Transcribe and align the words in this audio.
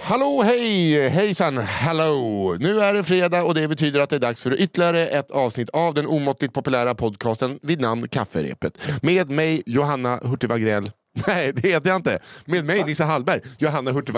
Hallå, 0.00 0.42
hej, 0.44 1.08
hejsan, 1.08 1.58
hallå! 1.58 2.56
Nu 2.60 2.80
är 2.80 2.94
det 2.94 3.04
fredag 3.04 3.44
och 3.44 3.54
det 3.54 3.68
betyder 3.68 4.00
att 4.00 4.10
det 4.10 4.16
är 4.16 4.20
dags 4.20 4.42
för 4.42 4.60
ytterligare 4.60 5.06
ett 5.06 5.30
avsnitt 5.30 5.70
av 5.70 5.94
den 5.94 6.06
omåttligt 6.06 6.54
populära 6.54 6.94
podcasten 6.94 7.58
vid 7.62 7.80
namn 7.80 8.08
Kafferepet. 8.08 8.78
Med 9.02 9.30
mig 9.30 9.62
Johanna 9.66 10.16
Hurtig 10.16 10.48
Wagrell. 10.48 10.90
Nej, 11.26 11.52
det 11.52 11.68
heter 11.68 11.90
jag 11.90 11.96
inte. 11.96 12.18
Med 12.44 12.64
mig 12.64 12.84
Nisse 12.84 13.04
Hallberg, 13.04 13.40
Johanna 13.58 13.90
Hurtig 13.92 14.14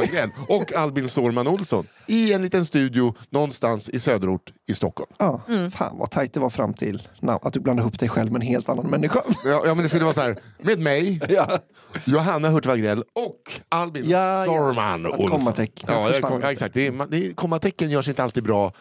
och 0.49 0.73
Albin 0.73 1.09
Sårman 1.09 1.49
Olsson 1.49 1.87
i 2.07 2.33
en 2.33 2.43
liten 2.43 2.65
studio 2.67 3.15
någonstans 3.31 3.89
i 3.89 4.01
söderort 4.01 4.53
i 4.69 4.75
Stockholm. 4.75 5.11
Ja, 5.19 5.41
fan 5.75 5.99
vad 5.99 6.11
tajt 6.11 6.35
det 6.35 6.41
var 6.41 6.51
fram 6.51 6.75
till 6.75 7.09
att 7.43 7.53
du 7.53 7.61
blandade 7.61 7.85
ihop 7.85 7.99
dig 7.99 8.09
själv 8.09 8.33
med 8.33 8.43
en 8.43 8.49
helt 8.49 8.69
annan 8.69 8.91
människa. 8.91 9.21
Ja, 9.45 9.63
ja 9.67 9.75
men 9.75 9.83
det 9.83 9.89
skulle 9.89 10.05
vara 10.05 10.15
så 10.15 10.21
här, 10.21 10.37
med 10.63 10.79
mig, 10.79 11.21
Ja. 11.29 11.59
Johanna 12.05 12.49
Hurtig 12.49 12.71
och 13.13 13.53
Albin 13.69 14.03
Ja. 14.07 14.45
Sårman 14.47 15.07
Olsson. 15.07 15.29
kommatecknet 15.29 15.91
Ja, 15.97 16.05
jag, 16.07 16.15
försvann. 16.15 16.41
ja, 16.43 16.53
exakt. 16.53 16.75
Det 16.75 16.87
är, 16.87 16.93
man- 16.93 17.11
det 17.11 17.27
är, 17.27 17.33
kommatecken 17.33 17.91
görs 17.91 18.09
inte 18.09 18.23
alltid 18.23 18.45
bra 18.45 18.73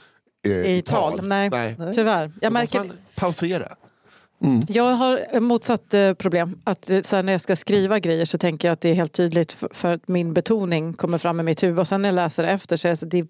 eh, 0.46 0.52
I 0.52 0.82
tal. 0.82 1.20
Nej, 1.28 1.50
Nej. 1.50 1.76
tyvärr. 1.96 2.32
Jag 2.42 2.54
märker, 2.54 2.80
man 2.80 2.92
pausera. 4.40 4.66
jag 4.68 4.84
har 4.84 5.40
motsatt 5.40 5.94
eh, 5.94 6.14
problem. 6.14 6.62
Att 6.64 6.90
eh, 6.90 7.02
så 7.02 7.16
här, 7.16 7.24
när 7.24 7.32
jag 7.32 7.42
ska 7.42 7.56
skriva 7.56 8.00
grejer 8.00 8.26
så 8.26 8.38
tänker 8.38 8.68
jag 8.68 8.74
att 8.74 8.82
det 8.82 8.90
är 8.90 8.94
helt 8.94 9.14
tydligt 9.14 9.58
för, 9.72 9.94
att 9.94 10.08
min 10.08 10.34
betoning 10.34 10.94
kommer 10.94 11.18
fram 11.18 11.40
i 11.40 11.44
mitt 11.44 11.64
huvud. 11.64 11.80
Och 11.80 11.88
sen 11.88 12.02
när 12.02 12.10
jag 12.10 12.16
läser 12.16 12.44
det 12.44 12.50
efter 12.50 12.78
så 12.78 12.88
är 12.88 12.90
det, 12.90 12.96
så, 12.96 13.06
det, 13.06 13.28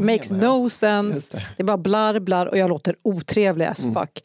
makes 0.00 0.30
no 0.30 0.70
sense. 0.70 1.36
Det. 1.36 1.42
det. 1.56 1.62
är 1.62 1.64
bara 1.64 1.76
blar 1.78 2.20
blar 2.20 2.46
och 2.46 2.58
jag 2.58 2.68
låter 2.70 2.96
otrevlig 3.02 3.64
as 3.64 3.80
fuck. 3.80 4.22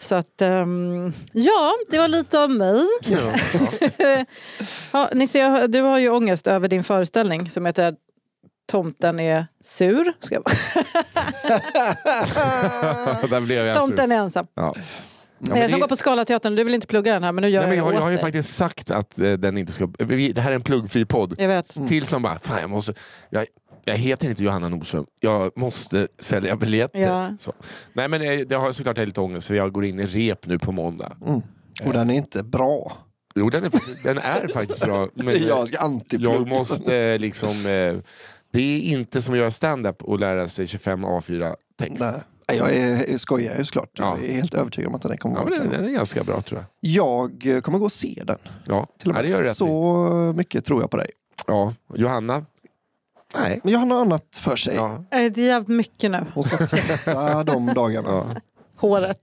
Så 0.00 0.14
att, 0.14 0.42
ehm, 0.42 1.12
ja, 1.32 1.72
det 1.90 1.98
var 1.98 2.08
lite 2.08 2.38
om 2.38 2.58
mig. 2.58 2.80
Ja. 3.06 3.32
Ja, 4.92 5.08
Nisse, 5.12 5.38
jag- 5.38 5.70
du 5.70 5.80
har 5.80 5.98
ju 5.98 6.08
ångest 6.08 6.46
över 6.46 6.68
din 6.68 6.84
föreställning 6.84 7.50
som 7.50 7.66
heter 7.66 7.94
Tomten 8.66 9.20
är 9.20 9.46
sur. 9.64 10.12
Ska 10.20 10.34
jag... 10.34 10.44
Där 13.30 13.40
blev 13.40 13.66
jag 13.66 13.76
Tomten 13.76 14.12
är 14.12 14.16
ensam. 14.16 14.46
Ja. 14.54 14.74
Ja, 15.44 15.54
Eh, 15.54 15.60
men 15.60 15.68
som 15.68 15.76
det- 15.78 15.80
går 15.80 15.88
på 15.88 15.96
Scalateatern. 15.96 16.54
Du 16.56 16.64
vill 16.64 16.74
inte 16.74 16.86
plugga 16.86 17.12
den 17.14 17.24
här 17.24 17.32
men 17.32 17.42
nu 17.42 17.48
gör 17.48 17.60
Nej, 17.60 17.68
men 17.68 17.78
jag, 17.78 17.86
jag, 17.86 17.94
jag 17.94 18.00
har 18.02 18.10
ju 18.10 18.18
faktiskt 18.18 18.56
sagt 18.56 18.90
att 18.90 19.18
eh, 19.18 19.32
den 19.32 19.58
inte 19.58 19.72
ska... 19.72 19.88
Vi, 19.98 20.32
det 20.32 20.40
här 20.40 20.50
är 20.50 20.54
en 20.54 20.62
pluggfri 20.62 21.04
podd. 21.04 21.34
Jag 21.38 21.48
vet. 21.48 21.76
Tills 21.88 22.10
någon 22.10 22.22
bara, 22.22 22.38
fan 22.38 22.60
jag 22.60 22.70
måste... 22.70 22.94
Jag, 23.30 23.46
jag 23.84 23.94
heter 23.94 24.28
inte 24.30 24.42
Johanna 24.44 24.68
Nordström, 24.68 25.06
jag 25.20 25.58
måste 25.58 26.08
sälja 26.18 26.56
biljetter. 26.56 26.98
Ja. 26.98 27.36
Så. 27.40 27.52
Nej 27.92 28.08
men 28.08 28.22
eh, 28.22 28.38
det 28.40 28.54
har 28.54 28.66
jag 28.66 28.74
såklart 28.74 28.98
lite 28.98 29.20
ångest 29.20 29.46
för 29.46 29.54
jag 29.54 29.72
går 29.72 29.84
in 29.84 30.00
i 30.00 30.06
rep 30.06 30.46
nu 30.46 30.58
på 30.58 30.72
måndag. 30.72 31.12
Och 31.84 31.92
den 31.92 32.10
är 32.10 32.14
inte 32.14 32.42
bra. 32.44 32.92
Jo 33.34 33.50
den 33.50 33.64
är, 33.64 33.70
faktiskt- 33.70 34.02
den 34.04 34.18
är 34.18 34.48
faktiskt 34.48 34.80
bra. 34.80 35.08
Men, 35.14 35.28
eh, 35.28 35.42
Jag 35.42 35.68
ska 35.68 35.78
antiplugga. 35.80 36.34
jag 36.34 36.48
måste 36.48 36.96
eh, 36.96 37.18
liksom... 37.18 37.48
Eh, 37.48 37.94
det 38.52 38.60
är 38.62 38.80
inte 38.80 39.22
som 39.22 39.34
att 39.34 39.38
göra 39.38 39.50
stand-up 39.50 40.02
och 40.02 40.18
lära 40.18 40.48
sig 40.48 40.66
25 40.66 41.04
A4-text. 41.06 41.96
Nej. 42.00 42.12
Nej, 42.12 42.20
Jag 42.46 42.74
är, 42.74 43.10
jag 43.10 43.20
skojar 43.20 43.58
ju 43.58 43.64
såklart. 43.64 43.90
Ja. 43.92 44.16
Jag 44.20 44.28
är 44.30 44.34
helt 44.34 44.54
övertygad 44.54 44.88
om 44.88 44.94
att 44.94 45.02
den 45.02 45.16
kommer 45.16 45.36
Ja, 45.36 45.44
vara 45.44 45.64
den, 45.64 45.84
är 45.84 45.90
ganska 45.90 46.24
bra 46.24 46.40
tror 46.42 46.60
jag. 46.60 46.92
Jag 46.92 47.46
eh, 47.46 47.60
kommer 47.60 47.78
gå 47.78 47.84
och 47.84 47.92
se 47.92 48.22
den. 48.26 48.38
Ja, 48.66 48.86
Till 48.98 49.10
och 49.10 49.16
ja 49.18 49.22
med. 49.22 49.30
det 49.32 49.42
rätt 49.42 49.52
i. 49.52 49.54
Så 49.54 50.32
mycket 50.36 50.64
tror 50.64 50.80
jag 50.80 50.90
på 50.90 50.96
dig. 50.96 51.10
Ja, 51.46 51.74
Johanna? 51.94 52.44
Nej. 53.38 53.60
Men 53.64 53.72
jag 53.72 53.78
har 53.80 54.00
annat 54.00 54.36
för 54.40 54.56
sig. 54.56 54.74
Ja. 54.74 55.04
Eh, 55.10 55.32
Det 55.32 55.42
är 55.42 55.46
jävligt 55.46 55.68
mycket 55.68 56.10
nu. 56.10 56.26
Hon 56.34 56.44
ska 56.44 56.66
tvätta 56.66 57.44
de 57.44 57.66
dagarna. 57.66 58.40
Håret. 58.82 59.20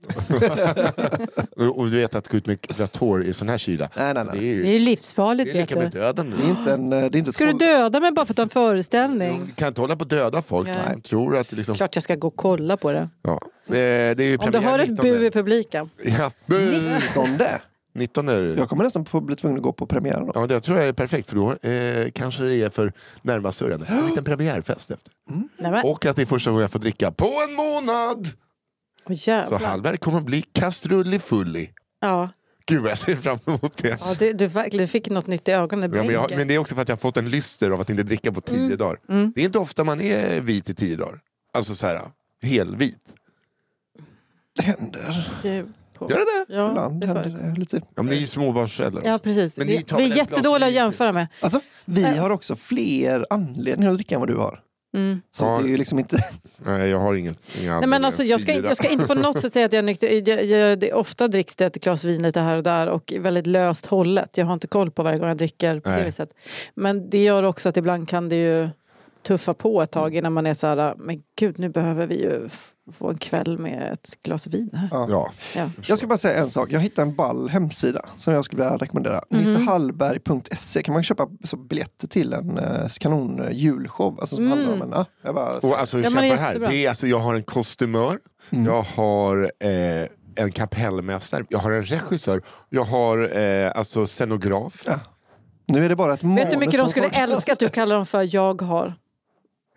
Och 1.74 1.84
du 1.90 1.96
vet 1.96 2.14
att 2.14 2.28
gå 2.28 2.36
ut 2.36 2.46
med 2.46 2.58
rött 2.78 2.96
hår 2.96 3.22
i 3.24 3.32
sån 3.32 3.48
här 3.48 3.58
kyla. 3.58 3.88
Nej, 3.96 4.14
nej, 4.14 4.24
Det 4.24 4.30
nej. 4.32 4.50
är, 4.50 4.62
Det 4.62 4.68
ju, 4.68 4.74
är 4.74 4.78
livsfarligt 4.78 5.52
det 5.52 5.58
är 5.58 5.60
vet 5.60 5.70
lika 5.70 5.80
med 5.80 5.90
du. 5.92 5.98
döden. 5.98 6.34
Det 6.38 6.46
är 6.46 6.50
inte 6.50 6.72
en... 6.72 6.92
eh, 6.92 6.98
Det 7.10 7.16
är 7.16 7.18
inte 7.18 7.32
Ska 7.32 7.46
du 7.46 7.52
döda 7.52 8.00
mig 8.00 8.12
bara 8.12 8.26
för 8.26 8.32
att 8.32 8.36
du 8.36 8.40
har 8.40 8.44
en 8.44 8.50
föreställning? 8.50 9.42
Du 9.46 9.52
kan 9.54 9.68
inte 9.68 9.80
hålla 9.80 9.96
på 9.96 10.02
att 10.02 10.10
döda 10.10 10.42
folk. 10.42 10.68
Nej. 10.68 11.00
Tror 11.02 11.36
att 11.36 11.48
det 11.48 11.56
liksom... 11.56 11.74
Klart 11.74 11.96
jag 11.96 12.02
ska 12.02 12.14
gå 12.14 12.26
och 12.28 12.36
kolla 12.36 12.76
på 12.76 12.92
det. 12.92 13.08
Ja. 13.22 13.32
Eh, 13.66 13.70
Det 13.70 14.20
är 14.20 14.22
ju 14.22 14.36
Om 14.36 14.50
du 14.50 14.58
hör 14.58 14.78
ett 14.78 14.88
19. 14.90 15.02
bu 15.06 15.26
i 15.26 15.30
publiken. 15.30 15.90
Ja, 16.04 16.30
bu! 16.46 16.70
19. 17.08 17.38
19 17.94 18.28
är 18.28 18.36
det. 18.42 18.54
Jag 18.58 18.68
kommer 18.68 18.84
nästan 18.84 19.04
få 19.04 19.20
bli 19.20 19.36
tvungen 19.36 19.56
att 19.58 19.62
gå 19.62 19.72
på 19.72 19.86
premiären 19.86 20.26
då. 20.26 20.32
Ja, 20.34 20.46
det 20.46 20.60
tror 20.60 20.78
jag 20.78 20.86
är 20.88 20.92
perfekt 20.92 21.28
för 21.28 21.36
då 21.36 21.68
eh, 21.68 22.10
kanske 22.10 22.42
det 22.42 22.54
är 22.62 22.70
för 22.70 22.92
närmast 23.22 23.58
sörjande. 23.58 23.86
En 23.88 24.06
liten 24.06 24.24
premiärfest 24.24 24.90
efter. 24.90 25.12
Nej, 25.58 25.70
men, 25.70 25.84
Och 25.84 26.06
att 26.06 26.16
det 26.16 26.22
är 26.22 26.26
första 26.26 26.50
gången 26.50 26.62
jag 26.62 26.70
får 26.70 26.78
dricka 26.78 27.10
på 27.10 27.30
en 27.48 27.54
månad! 27.54 28.28
Åh, 29.08 29.14
Så. 29.48 29.56
Hallberg 29.56 29.96
kommer 29.98 30.20
bli 30.20 30.42
kastrullifullig. 30.42 31.72
Ja. 32.00 32.30
Gud 32.66 32.82
vad 32.82 32.90
jag 32.90 32.98
ser 32.98 33.16
fram 33.16 33.38
emot 33.46 33.76
det. 33.76 33.88
Ja, 34.00 34.14
du, 34.18 34.32
du 34.32 34.46
verkligen 34.46 34.88
fick 34.88 35.10
något 35.10 35.26
nytt 35.26 35.48
i 35.48 35.52
ögonen. 35.52 35.92
Ja, 35.94 36.02
men, 36.02 36.14
jag, 36.14 36.36
men 36.36 36.48
det 36.48 36.54
är 36.54 36.58
också 36.58 36.74
för 36.74 36.82
att 36.82 36.88
jag 36.88 36.96
har 36.96 37.00
fått 37.00 37.16
en 37.16 37.30
lyster 37.30 37.70
av 37.70 37.80
att 37.80 37.90
inte 37.90 38.02
dricka 38.02 38.32
på 38.32 38.40
tio 38.40 38.76
dagar. 38.76 38.98
Mm. 39.08 39.32
Det 39.34 39.40
är 39.40 39.44
inte 39.44 39.58
ofta 39.58 39.84
man 39.84 40.00
är 40.00 40.40
vit 40.40 40.70
i 40.70 40.74
tio 40.74 40.96
dagar. 40.96 41.20
Alltså 41.54 41.74
så 41.74 41.86
här, 41.86 42.00
helvit. 42.42 42.96
Det 44.56 44.62
händer. 44.62 45.30
Det 45.42 45.64
på- 45.94 46.10
Gör 46.10 46.18
det 46.18 46.24
det? 46.48 46.56
Ja, 46.56 46.68
Ibland 46.68 47.00
det 47.00 47.06
händer 47.06 47.52
det 47.54 47.60
lite. 47.60 47.76
Ja, 47.76 48.02
men 48.02 48.06
ni 48.06 48.16
är 48.16 48.20
ju 48.20 48.26
småbarnsföräldrar. 48.26 49.02
Ja, 49.04 49.18
precis. 49.18 49.56
Men 49.56 49.66
ni 49.66 49.76
Vi, 49.76 49.82
tar 49.82 49.96
vi 49.96 50.02
väl 50.02 50.12
är 50.12 50.16
jättedåliga 50.16 50.68
att 50.68 50.74
jämföra 50.74 51.12
med. 51.12 51.26
Alltså, 51.40 51.60
vi 51.84 52.02
Äh. 52.04 52.14
har 52.22 52.30
också 52.30 52.56
fler 52.56 53.26
anledningar 53.30 53.90
att 53.90 53.96
dricka 53.96 54.14
än 54.14 54.20
vad 54.20 54.28
du 54.28 54.36
har. 54.36 54.60
Mm. 54.94 55.20
Så 55.30 55.44
Ja. 55.44 55.58
det 55.58 55.68
är 55.68 55.70
ju 55.70 55.76
liksom 55.76 55.98
inte... 55.98 56.16
Nej, 56.56 56.88
jag 56.88 56.98
har 56.98 57.14
inget. 57.14 57.38
Inga 57.60 57.80
Nej, 57.80 57.88
men 57.88 58.04
alltså, 58.04 58.24
jag, 58.24 58.40
ska, 58.40 58.54
jag 58.54 58.76
ska 58.76 58.88
inte 58.88 59.06
på 59.06 59.14
något 59.14 59.40
sätt 59.40 59.52
säga 59.52 59.66
att 59.66 59.72
jag 59.72 59.78
är 59.78 59.82
nykter. 59.82 60.28
Jag, 60.28 60.44
jag, 60.44 60.78
det, 60.78 60.92
ofta 60.92 61.28
dricks 61.28 61.56
det 61.56 61.64
ett 61.66 61.76
glas 61.84 62.04
vin 62.04 62.22
lite 62.22 62.40
här 62.40 62.56
och 62.56 62.62
där 62.62 62.86
och 62.86 63.12
väldigt 63.20 63.46
löst 63.46 63.86
hållet. 63.86 64.36
Jag 64.38 64.46
har 64.46 64.54
inte 64.54 64.66
koll 64.66 64.90
på 64.90 65.02
varje 65.02 65.18
gång 65.18 65.28
jag 65.28 65.36
dricker 65.36 65.80
på 65.80 65.88
Nej. 65.90 65.98
det 65.98 66.06
viset. 66.06 66.30
Men 66.74 67.10
det 67.10 67.22
gör 67.24 67.42
också 67.42 67.68
att 67.68 67.76
ibland 67.76 68.08
kan 68.08 68.28
det 68.28 68.36
ju 68.36 68.68
tuffa 69.22 69.54
på 69.54 69.82
ett 69.82 69.90
tag 69.90 70.16
innan 70.16 70.32
man 70.32 70.46
är 70.46 70.54
så 70.54 70.66
här, 70.66 70.94
men 70.98 71.22
gud 71.38 71.58
nu 71.58 71.68
behöver 71.68 72.06
vi 72.06 72.22
ju 72.22 72.48
få 72.92 73.08
en 73.10 73.18
kväll 73.18 73.58
med 73.58 73.92
ett 73.92 74.22
glas 74.22 74.46
vin 74.46 74.70
här. 74.74 74.88
Ja. 74.92 75.06
Ja. 75.10 75.30
Ja. 75.56 75.70
Jag 75.86 75.98
ska 75.98 76.06
bara 76.06 76.18
säga 76.18 76.38
en 76.42 76.50
sak. 76.50 76.68
Jag 76.72 76.80
hittade 76.80 77.08
en 77.10 77.14
ball 77.16 77.48
hemsida 77.48 78.02
som 78.16 78.32
jag 78.34 78.44
skulle 78.44 78.62
vilja 78.62 78.76
rekommendera. 78.76 79.20
Mhm. 79.30 79.40
Nissehallberg.se 79.40 80.82
kan 80.82 80.92
man 80.94 81.02
köpa 81.02 81.28
så 81.44 81.56
biljetter 81.56 82.08
till 82.08 82.32
en 82.32 82.58
eh, 82.58 82.86
kanon 83.00 83.42
julshow. 83.52 84.18
Alltså 84.20 84.36
som 84.36 84.46
Mm. 84.46 84.58
handlar 84.58 84.74
om 84.74 84.82
en... 84.82 84.90
Ja, 84.92 85.04
jag 85.24 85.34
bara, 85.34 85.58
Och 85.58 85.78
alltså, 85.80 85.98
Ja, 86.00 86.10
det 86.10 86.26
är 86.28 86.36
här. 86.36 86.58
Det 86.58 86.74
är, 86.84 86.88
alltså, 86.88 87.06
jag 87.06 87.18
har 87.18 87.34
en 87.34 87.42
kostymör, 87.44 88.18
Mm. 88.52 88.64
jag 88.66 88.82
har 88.82 89.52
eh, 89.60 90.06
en 90.34 90.52
kapellmästare, 90.52 91.44
jag 91.48 91.58
har 91.58 91.70
en 91.72 91.84
regissör, 91.84 92.42
jag 92.68 92.84
har 92.84 93.38
eh, 93.38 93.72
alltså 93.74 94.06
scenograf. 94.06 94.82
Ja. 94.86 95.00
nu 95.66 95.84
är 95.84 95.88
det 95.88 95.96
bara 95.96 96.14
ett 96.14 96.22
Vet 96.22 96.36
du 96.36 96.56
hur 96.56 96.58
mycket 96.58 96.80
de 96.80 96.88
skulle 96.88 97.08
älska 97.08 97.52
att 97.52 97.58
du 97.58 97.68
kallar 97.68 97.96
dem 97.96 98.06
för 98.06 98.34
jag 98.34 98.62
har? 98.62 98.94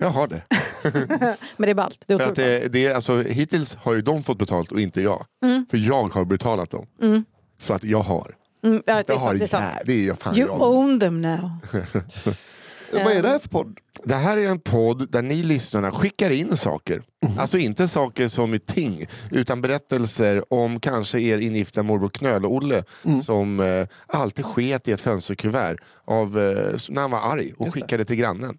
Jag 0.03 0.09
har 0.09 0.27
det. 0.27 0.41
Men 1.57 1.65
det 1.67 1.69
är 1.69 1.73
ballt. 1.73 2.03
Det 2.07 2.13
är 2.13 2.19
att 2.29 2.35
det, 2.35 2.67
det 2.67 2.85
är, 2.85 2.93
alltså, 2.95 3.21
hittills 3.21 3.75
har 3.75 3.93
ju 3.93 4.01
de 4.01 4.23
fått 4.23 4.37
betalt 4.37 4.71
och 4.71 4.81
inte 4.81 5.01
jag. 5.01 5.25
Mm. 5.43 5.65
För 5.69 5.77
jag 5.77 6.13
har 6.13 6.25
betalat 6.25 6.69
dem. 6.71 6.85
Mm. 7.01 7.25
Så 7.59 7.73
att 7.73 7.83
jag 7.83 7.99
har. 7.99 8.35
Mm, 8.63 8.83
ja, 8.85 8.93
det 8.95 9.03
Jag 9.07 9.15
är 9.15 9.19
har 9.19 9.27
sant. 9.27 9.39
Det 9.39 9.45
är 9.45 9.47
sant. 9.47 9.65
jä- 9.65 9.81
det 9.85 9.93
är 9.93 10.07
jag 10.07 10.19
fan 10.19 10.37
You 10.37 10.47
jag. 10.47 10.61
own 10.61 10.99
them 10.99 11.21
now. 11.21 11.49
Vad 12.93 13.13
är 13.13 13.21
det 13.21 13.29
här 13.29 13.39
för 13.39 13.49
podd? 13.49 13.77
Det 14.03 14.15
här 14.15 14.37
är 14.37 14.49
en 14.49 14.59
podd 14.59 15.11
där 15.11 15.21
ni 15.21 15.43
lyssnarna 15.43 15.91
skickar 15.91 16.29
in 16.31 16.57
saker. 16.57 17.03
Alltså 17.37 17.57
inte 17.57 17.87
saker 17.87 18.27
som 18.27 18.53
är 18.53 18.57
ting, 18.57 19.05
utan 19.31 19.61
berättelser 19.61 20.53
om 20.53 20.79
kanske 20.79 21.19
er 21.19 21.37
ingifta 21.37 21.83
morbror 21.83 22.09
Knöl-Olle 22.09 22.83
som 23.25 23.59
eh, 23.59 23.87
alltid 24.07 24.45
sket 24.45 24.87
i 24.87 24.91
ett 24.91 25.01
fönsterkuvert 25.01 25.77
av, 26.05 26.39
eh, 26.39 26.79
när 26.89 27.01
han 27.01 27.11
var 27.11 27.19
arg 27.19 27.53
och 27.57 27.73
skickade 27.73 28.05
till 28.05 28.15
grannen. 28.15 28.57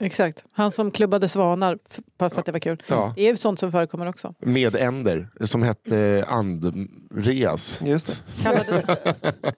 Exakt. 0.00 0.44
Han 0.52 0.70
som 0.70 0.90
klubbade 0.90 1.28
svanar 1.28 1.78
för 2.18 2.26
att 2.26 2.46
det 2.46 2.52
var 2.52 2.58
kul. 2.58 2.82
Ja. 2.86 3.12
Det 3.16 3.28
är 3.28 3.36
sånt 3.36 3.58
som 3.58 3.72
förekommer 3.72 4.08
också. 4.08 4.34
Med 4.38 4.76
änder 4.76 5.28
som 5.44 5.62
hette 5.62 6.24
Andreas. 6.28 7.80
Just 7.84 8.06
det. 8.06 8.16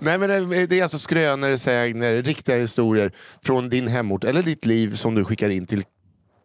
Nej, 0.00 0.18
men 0.18 0.50
det, 0.50 0.78
är 0.78 0.82
alltså 0.82 0.98
skrönor, 0.98 1.56
sägner, 1.56 2.22
riktiga 2.22 2.56
historier 2.56 3.12
från 3.42 3.68
din 3.68 3.88
hemort 3.88 4.24
eller 4.24 4.42
ditt 4.42 4.66
liv 4.66 4.94
som 4.94 5.14
du 5.14 5.24
skickar 5.24 5.48
in 5.48 5.66
till 5.66 5.84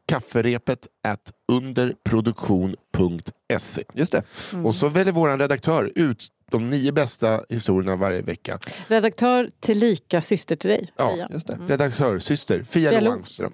kafferepet 0.07 0.87
at 1.03 1.31
underproduktion.se. 1.47 3.83
Just 3.93 4.11
det. 4.11 4.23
Och 4.63 4.75
så 4.75 4.87
väljer 4.87 5.13
vår 5.13 5.37
redaktör 5.37 5.91
ut 5.95 6.27
de 6.51 6.69
nio 6.69 6.91
bästa 6.91 7.41
historierna 7.49 7.95
varje 7.95 8.21
vecka. 8.21 8.59
redaktör 8.87 9.49
tillika 9.59 10.21
syster 10.21 10.55
till 10.55 10.69
dig. 10.69 10.91
Ja. 10.97 11.13
Fia. 11.15 11.27
Just 11.31 11.47
det. 11.47 11.59
Redaktör, 11.67 12.19
syster, 12.19 12.63
Fia 12.63 12.89
Fia 12.89 13.01
Lo 13.01 13.05
Lo. 13.05 13.11
Angström. 13.11 13.53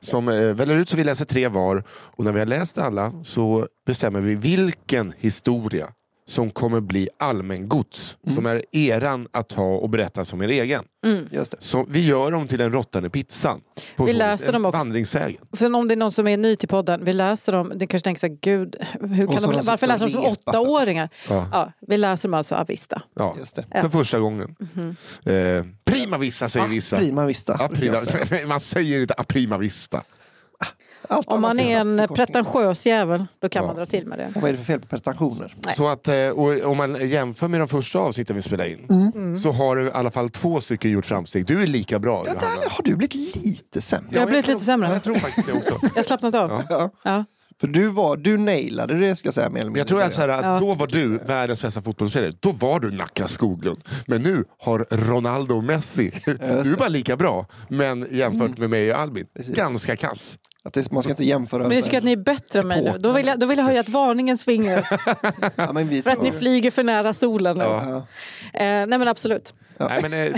Som 0.00 0.28
eh, 0.28 0.34
väljer 0.34 0.76
ut 0.76 0.88
så 0.88 0.96
vi 0.96 1.04
läser 1.04 1.24
tre 1.24 1.48
var 1.48 1.84
och 1.88 2.24
när 2.24 2.32
vi 2.32 2.38
har 2.38 2.46
läst 2.46 2.78
alla 2.78 3.12
så 3.24 3.68
bestämmer 3.86 4.20
vi 4.20 4.34
vilken 4.34 5.12
historia 5.18 5.88
som 6.26 6.50
kommer 6.50 6.80
bli 6.80 7.08
allmängods. 7.18 8.16
Som 8.34 8.46
är 8.46 8.62
eran 8.72 9.28
att 9.32 9.48
ta 9.48 9.62
och 9.62 9.90
berätta 9.90 10.24
som 10.24 10.42
er 10.42 10.48
egen. 10.48 10.84
Just 11.30 11.50
det. 11.50 11.56
Så 11.60 11.86
vi 11.88 12.06
gör 12.06 12.30
dem 12.30 12.48
till 12.48 12.58
den 12.58 12.72
råttande 12.72 13.10
pizzan. 13.10 13.60
På 13.96 14.04
Vi 14.04 14.12
så 14.12 14.18
läser 14.18 14.52
dem 14.52 14.66
också. 14.66 14.78
Vandringssägen. 14.78 15.40
För 15.56 15.74
om 15.74 15.88
det 15.88 15.94
är 15.94 15.96
någon 15.96 16.12
som 16.12 16.28
är 16.28 16.36
ny 16.36 16.56
till 16.56 16.68
podden, 16.68 17.04
vi 17.04 17.12
läser 17.12 17.52
dem, 17.52 17.72
det 17.74 17.86
kanske 17.86 18.04
tänker 18.04 18.20
så 18.20 18.26
här, 18.26 18.38
gud, 18.40 18.76
hur 19.00 19.26
kan 19.26 19.40
så 19.40 19.52
de, 19.52 19.62
varför 19.62 19.86
läser 19.86 20.06
de 20.06 20.12
som 20.12 20.24
åttaåringar? 20.24 21.08
Ja. 21.28 21.48
Ja, 21.52 21.72
vi 21.80 21.98
läser 21.98 22.28
dem 22.28 22.34
alltså 22.34 22.54
Avista. 22.54 23.02
Ja. 23.14 23.34
Just 23.38 23.56
det. 23.56 23.80
För 23.80 23.88
första 23.88 24.18
gången. 24.18 24.56
Eh, 25.24 25.64
prima 25.84 26.18
vista 26.18 26.48
säger 26.48 26.68
vissa. 26.68 26.96
Prima 26.96 27.26
vista. 27.26 27.56
Ja, 27.58 27.68
prima. 27.68 27.96
Man 28.46 28.60
säger 28.60 29.00
inte 29.00 29.14
a 29.14 29.24
prima 29.28 29.58
vista. 29.58 30.02
Allt 31.08 31.28
Om 31.28 31.40
man 31.42 31.60
är 31.60 31.78
en 31.80 32.08
pretentiös 32.08 32.86
jävel, 32.86 33.26
då 33.40 33.48
kan 33.48 33.62
Ja. 33.62 33.66
man 33.66 33.76
dra 33.76 33.86
till 33.86 34.06
med 34.06 34.18
det. 34.18 34.32
Och 34.34 34.42
vad 34.42 34.48
är 34.48 34.52
det 34.52 34.58
för 34.58 34.64
fel 34.64 34.80
på 34.80 34.86
pretensioner? 34.86 35.54
Nej. 35.66 35.74
Så 35.76 35.88
att, 35.88 36.08
eh, 36.08 36.28
och 36.28 36.70
om 36.70 36.76
man 36.76 37.08
jämför 37.08 37.48
med 37.48 37.60
de 37.60 37.68
första 37.68 37.98
avsnitten 37.98 38.36
vi 38.36 38.42
spelade 38.42 38.70
in 38.70 38.86
Mm. 38.90 39.38
så 39.38 39.52
har 39.52 39.76
du 39.76 39.82
i 39.86 39.90
alla 39.92 40.10
fall 40.10 40.30
två 40.30 40.60
stycken 40.60 40.90
gjort 40.90 41.06
framsteg. 41.06 41.46
Du 41.46 41.62
är 41.62 41.66
lika 41.66 41.98
bra 41.98 42.24
Ja, 42.26 42.32
där 42.34 42.70
har 42.70 42.82
du 42.84 42.94
blivit 42.96 43.14
lite 43.36 43.80
sämre. 43.82 44.08
Jag 44.12 44.20
har 44.20 44.26
blivit 44.26 44.46
lite 44.46 44.64
sämre. 44.64 44.88
Ja, 44.88 44.94
jag 44.94 45.02
tror 45.02 45.14
faktiskt 45.14 45.46
det 45.46 45.52
också. 45.52 45.78
Jag 45.82 45.90
har 45.90 46.02
slappnat 46.02 46.34
av. 46.34 46.62
Ja. 46.68 46.90
Ja. 47.04 47.24
För 47.60 47.66
du, 47.66 47.88
var, 47.88 48.16
du 48.16 48.38
nailade 48.38 48.98
det 48.98 49.16
ska 49.16 49.26
jag 49.26 49.34
säga 49.34 49.50
mer 49.50 49.72
jag 49.76 49.86
tror 49.88 50.02
att, 50.02 50.14
så 50.14 50.20
här, 50.20 50.28
att 50.28 50.44
Ja. 50.44 50.58
då 50.60 50.74
var 50.74 50.86
du 50.86 51.18
världens 51.18 51.62
bästa 51.62 51.82
fotbollsspelare. 51.82 52.32
Då 52.40 52.52
var 52.52 52.80
du 52.80 52.90
Nacka 52.90 53.28
Skoglund. 53.28 53.80
Men 54.06 54.22
nu 54.22 54.44
har 54.58 54.86
Ronaldo 54.90 55.54
och 55.56 55.64
Messi. 55.64 56.12
Du 56.24 56.32
är 56.72 56.76
bara 56.76 56.88
lika 56.88 57.16
bra. 57.16 57.46
Men 57.68 58.06
jämfört 58.10 58.58
med 58.58 58.70
mig 58.70 58.92
och 58.92 58.98
Albin, 59.00 59.26
Precis. 59.36 59.56
ganska 59.56 59.96
kass. 59.96 60.38
Att 60.64 60.72
det, 60.72 60.92
man 60.92 61.02
ska 61.02 61.10
inte 61.10 61.24
jämfra. 61.24 61.58
Men 61.58 61.72
jag 61.72 61.84
tycker 61.84 61.98
att 61.98 62.04
ni 62.04 62.12
är 62.12 62.16
bättre 62.16 62.60
än 62.60 62.68
mig 62.68 62.82
nu. 62.82 62.98
Då 62.98 63.12
vill 63.12 63.26
jag, 63.26 63.38
då 63.38 63.46
vill 63.46 63.58
jag 63.58 63.64
höja 63.64 63.80
ett 63.80 63.88
varningens 63.88 64.44
finger 64.44 64.88
ja, 65.56 65.72
men 65.72 65.88
vi 65.88 66.02
för 66.02 66.10
att 66.10 66.22
ni 66.22 66.32
flyger 66.32 66.70
för 66.70 66.82
nära 66.84 67.14
solen 67.14 67.56
nu. 67.58 67.64
Ja. 67.64 67.82
Ja. 67.88 67.96
Eh, 68.60 68.86
nej 68.86 68.98
men 68.98 69.08
absolut. 69.08 69.54
Nej, 69.78 69.98
men, 70.02 70.12
eh, 70.12 70.32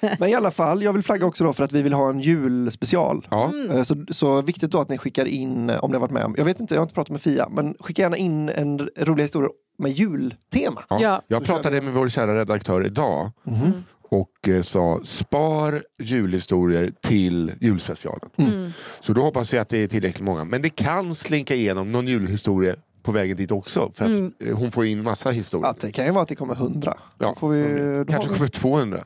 Men 0.18 0.28
i 0.28 0.34
alla 0.34 0.50
fall, 0.50 0.82
jag 0.82 0.92
vill 0.92 1.02
flagga 1.02 1.26
också 1.26 1.44
då 1.44 1.52
för 1.52 1.64
att 1.64 1.72
vi 1.72 1.82
vill 1.82 1.92
ha 1.92 2.10
en 2.10 2.20
julspecial. 2.20 3.26
ja. 3.30 3.44
Mm. 3.48 3.70
Eh, 3.70 3.82
Så, 3.82 3.96
så 4.10 4.42
viktigt 4.42 4.70
då 4.70 4.80
att 4.80 4.88
ni 4.88 4.98
skickar 4.98 5.24
in, 5.24 5.70
eh, 5.70 5.76
om 5.84 5.90
ni 5.90 5.94
har 5.96 6.00
varit 6.00 6.10
med 6.10 6.24
om, 6.24 6.34
jag 6.38 6.44
vet 6.44 6.60
inte, 6.60 6.74
jag 6.74 6.80
har 6.80 6.84
inte 6.84 6.94
pratat 6.94 7.10
med 7.12 7.20
Fia, 7.20 7.48
men 7.50 7.74
skicka 7.80 8.02
gärna 8.02 8.16
in 8.16 8.48
en 8.48 8.80
r- 8.80 8.90
rolig 8.98 9.22
historia 9.22 9.50
med 9.78 9.90
jultema. 9.92 10.82
Ja. 10.88 10.98
Ja. 11.00 11.22
Jag 11.28 11.44
pratade 11.44 11.80
med 11.82 11.94
vår 11.94 12.08
kära 12.08 12.38
redaktör 12.38 12.86
idag 12.86 13.30
Mhm. 13.44 13.84
Och 14.08 14.48
eh, 14.48 14.62
sa 14.62 15.00
spar 15.04 15.82
julhistorier 15.98 16.92
till 17.02 17.52
julspecialen. 17.60 18.30
Mm. 18.36 18.72
Så 19.00 19.12
då 19.12 19.22
hoppas 19.22 19.52
jag 19.52 19.60
att 19.60 19.68
det 19.68 19.78
är 19.78 19.88
tillräckligt 19.88 20.24
många. 20.24 20.44
Men 20.44 20.62
det 20.62 20.70
kan 20.70 21.14
slinka 21.14 21.54
igenom 21.54 21.92
någon 21.92 22.08
julhistoria 22.08 22.74
på 23.02 23.12
vägen 23.12 23.36
dit 23.36 23.50
också. 23.50 23.90
För 23.94 24.04
att 24.04 24.10
Mm. 24.10 24.32
eh, 24.40 24.56
hon 24.56 24.70
får 24.70 24.86
in 24.86 25.02
massa 25.02 25.30
historier. 25.30 25.70
Att 25.70 25.80
det 25.80 25.92
kan 25.92 26.04
ju 26.06 26.10
vara 26.12 26.22
att 26.22 26.28
det 26.28 26.34
kommer 26.36 26.54
hundra. 26.54 26.94
Ja. 27.18 27.34
Får 27.38 27.48
vi, 27.50 28.04
Kanske 28.12 28.30
vi, 28.30 28.36
kommer 28.36 28.48
200. 28.48 29.04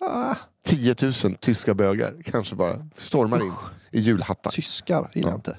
ah, 0.00 0.34
10 0.66 0.94
000 1.02 1.12
tyska 1.40 1.74
bögar 1.74 2.14
kanske 2.24 2.54
bara 2.56 2.88
stormar 2.96 3.42
in 3.42 3.52
i 3.90 4.00
julhattar. 4.00 4.50
tyskar 4.50 5.10
gillar 5.14 5.28
jag 5.30 5.36
inte. 5.38 5.56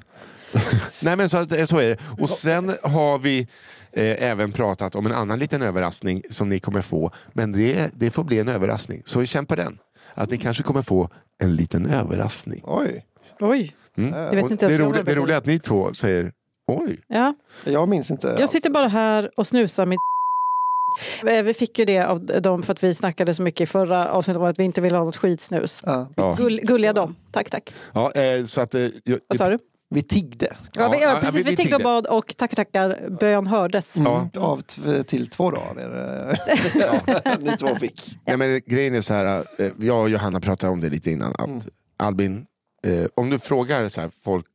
Nej 0.99 1.15
men 1.15 1.29
så, 1.29 1.37
eh, 1.55 1.65
så 1.65 1.77
är 1.77 1.89
det. 1.89 1.97
Och 2.23 2.29
sen 2.29 2.75
har 2.83 3.17
vi 3.19 3.47
eh, 3.95 4.23
även 4.29 4.51
pratat 4.51 4.95
om 4.95 5.05
en 5.05 5.11
annan 5.11 5.39
liten 5.39 5.61
överraskning 5.61 6.23
som 6.29 6.49
ni 6.49 6.59
kommer 6.59 6.81
få. 6.81 7.11
Men 7.33 7.51
det, 7.51 7.91
det 7.95 8.11
får 8.11 8.23
bli 8.23 8.39
en 8.39 8.47
överraskning. 8.49 9.01
Så 9.05 9.25
känn 9.25 9.45
på 9.45 9.55
den. 9.55 9.77
Att 10.13 10.29
ni 10.31 10.37
kanske 10.37 10.63
kommer 10.63 10.81
få 10.81 11.09
en 11.43 11.55
liten 11.55 11.85
överraskning. 11.85 12.61
Oj, 12.63 13.05
Oj. 13.39 13.75
Mm. 13.97 14.13
Jag 14.13 14.31
vet 14.35 14.51
inte 14.51 14.67
det, 14.67 14.73
är 14.75 14.79
jag 14.79 14.93
det 14.93 14.99
är 14.99 15.03
vet. 15.03 15.17
roligt 15.17 15.35
att 15.35 15.45
ni 15.45 15.59
två 15.59 15.93
säger 15.93 16.31
oj. 16.67 16.99
Ja. 17.07 17.33
jag 17.65 17.89
minns 17.89 18.11
inte. 18.11 18.35
Jag 18.39 18.49
sitter 18.49 18.69
bara 18.69 18.87
här 18.87 19.31
och 19.37 19.47
snusar 19.47 19.85
mitt 19.85 19.99
Eh, 21.27 21.43
Vi 21.43 21.53
fick 21.53 21.79
ju 21.79 21.85
det 21.85 21.99
av 21.99 22.25
dem 22.25 22.63
för 22.63 22.71
att 22.71 22.83
vi 22.83 22.93
snackade 22.93 23.33
så 23.33 23.41
mycket 23.41 23.61
i 23.61 23.65
förra 23.65 24.09
avsnittet 24.09 24.39
om 24.39 24.45
att 24.45 24.59
vi 24.59 24.63
inte 24.63 24.81
ville 24.81 24.97
ha 24.97 25.05
något 25.05 25.15
skitsnus. 25.17 25.81
Ja. 25.85 26.35
Gull, 26.37 26.59
gulliga 26.63 26.93
dem. 26.93 27.15
Tack, 27.31 27.49
tack. 27.49 27.73
Ja, 27.93 28.11
eh, 28.11 28.45
så 28.45 28.61
att, 28.61 28.75
eh, 28.75 28.87
jag, 29.03 29.19
Vad 29.27 29.37
sa 29.37 29.49
du? 29.49 29.59
Vi 29.93 30.01
tiggde. 30.01 30.55
Ja, 30.75 30.89
vi, 30.89 31.01
ja, 31.01 31.09
ja, 31.13 31.19
precis, 31.21 31.35
vi- 31.39 31.43
vi 31.43 31.49
vi 31.49 31.55
tiggde 31.55 31.75
och 31.75 31.81
bad 31.83 32.05
och 32.05 32.37
tackar 32.37 32.55
tackar, 32.55 33.09
bön 33.19 33.47
hördes. 33.47 33.93
Ja. 33.95 34.19
Mm, 34.35 34.43
Av 34.43 34.61
t- 34.61 35.03
till 35.03 35.27
två 35.29 35.51
då 35.51 35.57
av 35.57 35.77
er. 35.79 36.39
ja. 36.75 37.35
Ni 37.39 37.57
två 37.57 37.75
fick. 37.75 38.17
Nej, 38.25 38.37
men 38.37 38.61
grejen 38.65 38.95
är 38.95 39.01
så 39.01 39.13
här, 39.13 39.43
eh, 39.59 39.71
jag 39.79 40.01
och 40.01 40.09
Johanna 40.09 40.39
pratade 40.39 40.73
om 40.73 40.81
det 40.81 40.89
lite 40.89 41.11
innan. 41.11 41.31
Att 41.33 41.47
Mm. 41.47 41.61
Albin, 41.97 42.45
eh, 42.87 43.05
om 43.15 43.29
du 43.29 43.39
frågar 43.39 43.89
så 43.89 44.01
här, 44.01 44.11
folk 44.23 44.45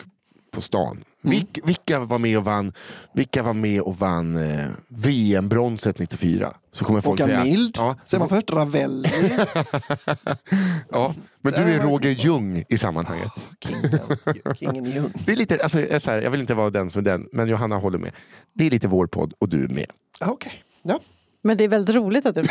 på 0.52 0.60
stan. 0.60 1.04
Mm. 1.24 1.30
Vilk, 1.36 1.58
vilka 1.64 2.00
var 2.00 2.18
med 2.18 2.38
och 2.38 2.44
vann, 2.44 2.72
vilka 3.12 3.42
var 3.42 3.52
med 3.52 3.80
och 3.80 3.98
vann 3.98 4.36
eh, 4.36 4.66
VM-bronset 4.88 5.98
94? 5.98 6.54
Så 6.72 6.84
kommer 6.84 7.00
folk 7.00 7.20
Håkan 7.20 7.26
säga... 7.26 7.44
Mild. 7.44 7.74
Ja, 7.78 7.96
Säger 8.04 8.18
man 8.18 8.28
först 8.28 8.50
Ravelli. 8.50 9.08
ja, 10.90 11.14
men 11.40 11.52
du 11.52 11.58
är 11.58 11.80
Roger 11.80 12.10
Ljung 12.10 12.64
i 12.68 12.78
sammanhanget. 12.78 13.32
Kingen, 13.60 14.00
Kingen 14.58 14.84
Ljung. 14.84 15.12
Det 15.26 15.32
är 15.32 15.36
lite, 15.36 15.62
alltså, 15.62 15.80
jag, 15.80 15.90
är 15.90 15.98
så 15.98 16.10
här, 16.10 16.22
jag 16.22 16.30
vill 16.30 16.40
inte 16.40 16.54
vara 16.54 16.70
den 16.70 16.90
som 16.90 16.98
är 16.98 17.02
den, 17.04 17.28
men 17.32 17.48
Johanna 17.48 17.76
håller 17.76 17.98
med. 17.98 18.12
Det 18.54 18.66
är 18.66 18.70
lite 18.70 18.88
vår 18.88 19.06
podd 19.06 19.32
och 19.38 19.48
du 19.48 19.64
är 19.64 19.68
med. 19.68 19.86
Ah, 20.20 20.30
Okej. 20.30 20.62
Ja. 20.82 21.00
Men 21.42 21.56
det 21.56 21.64
är 21.64 21.68
väldigt 21.68 21.96
roligt 21.96 22.26
att 22.26 22.34
du... 22.34 22.42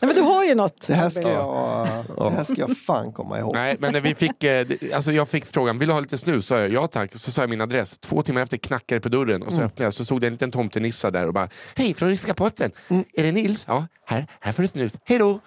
Nej, 0.00 0.14
men 0.14 0.14
du 0.14 0.20
har 0.22 0.44
ju 0.44 0.54
något. 0.54 0.86
Det, 0.86 0.94
här 0.94 1.10
ska 1.10 1.32
jag, 1.32 1.88
det 2.16 2.30
här 2.30 2.44
ska 2.44 2.54
jag 2.56 2.76
fan 2.76 3.12
komma 3.12 3.38
ihåg. 3.38 3.54
Nej, 3.54 3.76
men 3.80 3.92
när 3.92 4.00
vi 4.00 4.14
fick, 4.14 4.44
eh, 4.44 4.66
alltså 4.94 5.12
jag 5.12 5.28
fick 5.28 5.46
frågan, 5.46 5.78
vill 5.78 5.88
du 5.88 5.94
ha 5.94 6.00
lite 6.00 6.18
snus? 6.18 6.46
Sa 6.46 6.58
jag, 6.58 6.72
ja 6.72 6.86
tack. 6.86 7.10
Så 7.14 7.30
sa 7.30 7.42
jag 7.42 7.50
min 7.50 7.60
adress. 7.60 7.98
Två 7.98 8.22
timmar 8.22 8.42
efter 8.42 8.56
knackade 8.56 8.98
det 8.98 9.02
på 9.02 9.08
dörren 9.08 9.42
och 9.42 9.52
så 9.52 9.60
öppnade 9.60 9.84
jag 9.84 9.94
så 9.94 10.04
stod 10.04 10.20
det 10.20 10.26
en 10.26 10.32
liten 10.32 10.50
tomtenissa 10.50 11.10
där 11.10 11.26
och 11.26 11.34
bara, 11.34 11.48
hej 11.74 11.94
från 11.94 12.08
ryska 12.08 12.34
posten. 12.34 12.72
Är 13.12 13.22
det 13.22 13.32
Nils? 13.32 13.64
Ja, 13.68 13.86
här, 14.06 14.26
här 14.40 14.52
får 14.52 14.62
du 14.62 14.68
snus. 14.68 14.92
Hej 15.04 15.18
då! 15.18 15.40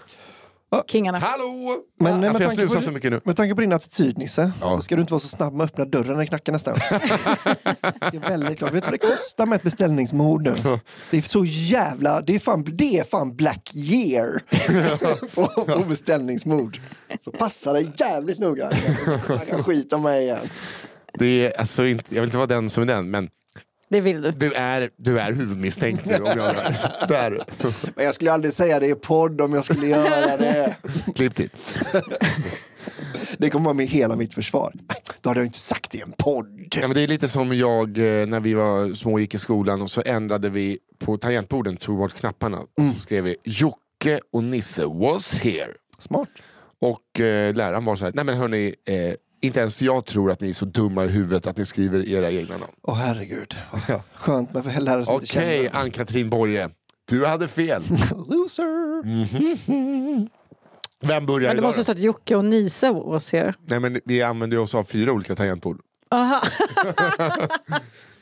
Kingarna. 0.87 1.19
Hallå! 1.19 1.77
Men 1.99 2.19
med, 2.19 2.29
alltså 2.29 2.43
jag 2.43 2.49
tanke 2.51 2.61
snusar 2.61 2.75
på, 2.75 2.81
så 2.81 2.91
mycket 2.91 3.11
nu. 3.11 3.21
med 3.23 3.35
tanke 3.35 3.55
på 3.55 3.61
din 3.61 3.73
attityd 3.73 4.17
Nisse, 4.17 4.51
Ja. 4.61 4.69
så 4.75 4.81
ska 4.81 4.95
du 4.95 5.01
inte 5.01 5.13
vara 5.13 5.19
så 5.19 5.27
snabb 5.27 5.53
med 5.53 5.63
att 5.65 5.71
öppna 5.71 5.85
dörren 5.85 6.11
när 6.13 6.19
det 6.19 6.25
knackar 6.27 6.53
nästa 6.53 6.71
gång. 6.71 6.79
det 8.11 8.17
är 8.17 8.29
väldigt 8.29 8.57
klart. 8.57 8.73
Vet 8.73 8.83
du 8.83 8.89
vad 8.91 8.99
det 8.99 9.07
kostar 9.07 9.45
med 9.45 9.55
ett 9.55 9.63
beställningsmord 9.63 10.41
nu? 10.43 10.55
Det 11.11 11.17
är 11.17 11.21
så 11.21 11.45
jävla... 11.45 12.21
Det 12.21 12.35
är 12.35 12.39
fan, 12.39 12.65
det 12.67 12.99
är 12.99 13.03
fan 13.03 13.35
black 13.35 13.71
year 13.75 14.39
på, 15.35 15.47
på 15.65 15.79
beställningsmord. 15.89 16.79
Så 17.21 17.31
passa 17.31 17.73
dig 17.73 17.91
jävligt 17.97 18.39
noga. 18.39 18.71
Snacka 19.25 19.63
skit 19.63 19.93
om 19.93 20.01
mig 20.01 20.23
igen. 20.23 20.49
Det 21.19 21.25
är, 21.47 21.59
alltså 21.59 21.85
inte, 21.85 22.15
jag 22.15 22.21
vill 22.21 22.27
inte 22.27 22.37
vara 22.37 22.47
den 22.47 22.69
som 22.69 22.83
är 22.83 22.87
den, 22.87 23.11
men 23.11 23.29
Det 23.93 24.01
vill 24.01 24.21
du. 24.21 24.31
du 24.31 24.53
är, 24.53 24.89
du 24.97 25.19
är 25.19 25.31
huvudmisstänkt 25.31 26.05
nu 26.05 26.15
om 26.15 26.31
jag 26.37 26.55
är 26.55 26.77
det 27.07 27.15
är 27.15 27.31
du. 27.31 27.39
Men 27.95 28.05
jag 28.05 28.15
skulle 28.15 28.31
aldrig 28.31 28.53
säga 28.53 28.79
det 28.79 28.87
i 28.87 28.95
podd 28.95 29.41
om 29.41 29.53
jag 29.53 29.65
skulle 29.65 29.87
göra 29.87 30.37
det. 30.37 30.75
Klipp 31.15 31.35
till. 31.35 31.49
Det 33.37 33.49
kommer 33.49 33.65
vara 33.65 33.73
med 33.73 33.87
hela 33.87 34.15
mitt 34.15 34.33
försvar. 34.33 34.73
Då 35.21 35.29
hade 35.29 35.39
jag 35.39 35.47
inte 35.47 35.59
sagt 35.59 35.91
det 35.91 35.97
i 35.97 36.01
en 36.01 36.11
podd. 36.11 36.75
Ja, 36.75 36.87
men 36.87 36.93
det 36.93 37.01
är 37.01 37.07
lite 37.07 37.29
som 37.29 37.57
jag 37.57 37.97
eh, 37.97 38.25
när 38.27 38.39
vi 38.39 38.53
var 38.53 38.93
små 38.93 39.13
och 39.13 39.21
gick 39.21 39.35
i 39.35 39.39
skolan 39.39 39.81
och 39.81 39.91
så 39.91 40.03
ändrade 40.05 40.49
vi 40.49 40.77
på 40.99 41.17
tangentborden, 41.17 41.77
tog 41.77 41.97
bort 41.97 42.13
knapparna. 42.13 42.61
Mm. 42.79 42.93
Så 42.93 42.99
skrev 42.99 43.23
vi 43.23 43.35
Jocke 43.43 44.19
och 44.31 44.43
Nisse 44.43 44.85
was 44.85 45.33
here. 45.33 45.71
Smart. 45.99 46.29
Och 46.81 47.19
eh, 47.19 47.55
läraren 47.55 47.85
var 47.85 47.95
så 47.95 48.05
här, 48.05 48.11
nej 48.15 48.25
men 48.25 48.37
hörni, 48.37 48.75
eh, 48.85 49.13
inte 49.43 49.59
ens 49.59 49.81
jag 49.81 50.05
tror 50.05 50.31
att 50.31 50.41
ni 50.41 50.49
är 50.49 50.53
så 50.53 50.65
dumma 50.65 51.05
i 51.05 51.07
huvudet 51.07 51.47
att 51.47 51.57
ni 51.57 51.65
skriver 51.65 52.09
era 52.09 52.31
egna 52.31 52.57
namn. 52.57 52.71
Åh 52.81 52.95
herregud. 52.95 53.55
Skönt 54.13 54.53
med 54.53 54.83
lärare 54.83 55.05
som 55.05 55.13
inte 55.13 55.25
Okej, 55.25 55.63
känner. 55.69 55.81
Ann-Katrin 55.83 56.29
Boye. 56.29 56.69
Du 57.05 57.25
hade 57.25 57.47
fel. 57.47 57.83
Loser. 58.29 59.03
Vem 61.07 61.25
börjar 61.25 61.47
Men 61.47 61.55
det 61.55 61.59
idag 61.59 61.63
måste 61.63 61.79
då? 61.79 61.83
stått 61.83 61.99
Jocke 61.99 62.35
och 62.35 62.45
Nisse 62.45 62.91
was 62.91 63.31
here. 63.31 63.53
Nej 63.65 63.79
men 63.79 63.99
vi 64.05 64.21
använder 64.21 64.57
oss 64.59 64.75
av 64.75 64.83
fyra 64.83 65.11
olika 65.11 65.35
tangentbord. 65.35 65.81
Aha. 66.11 66.41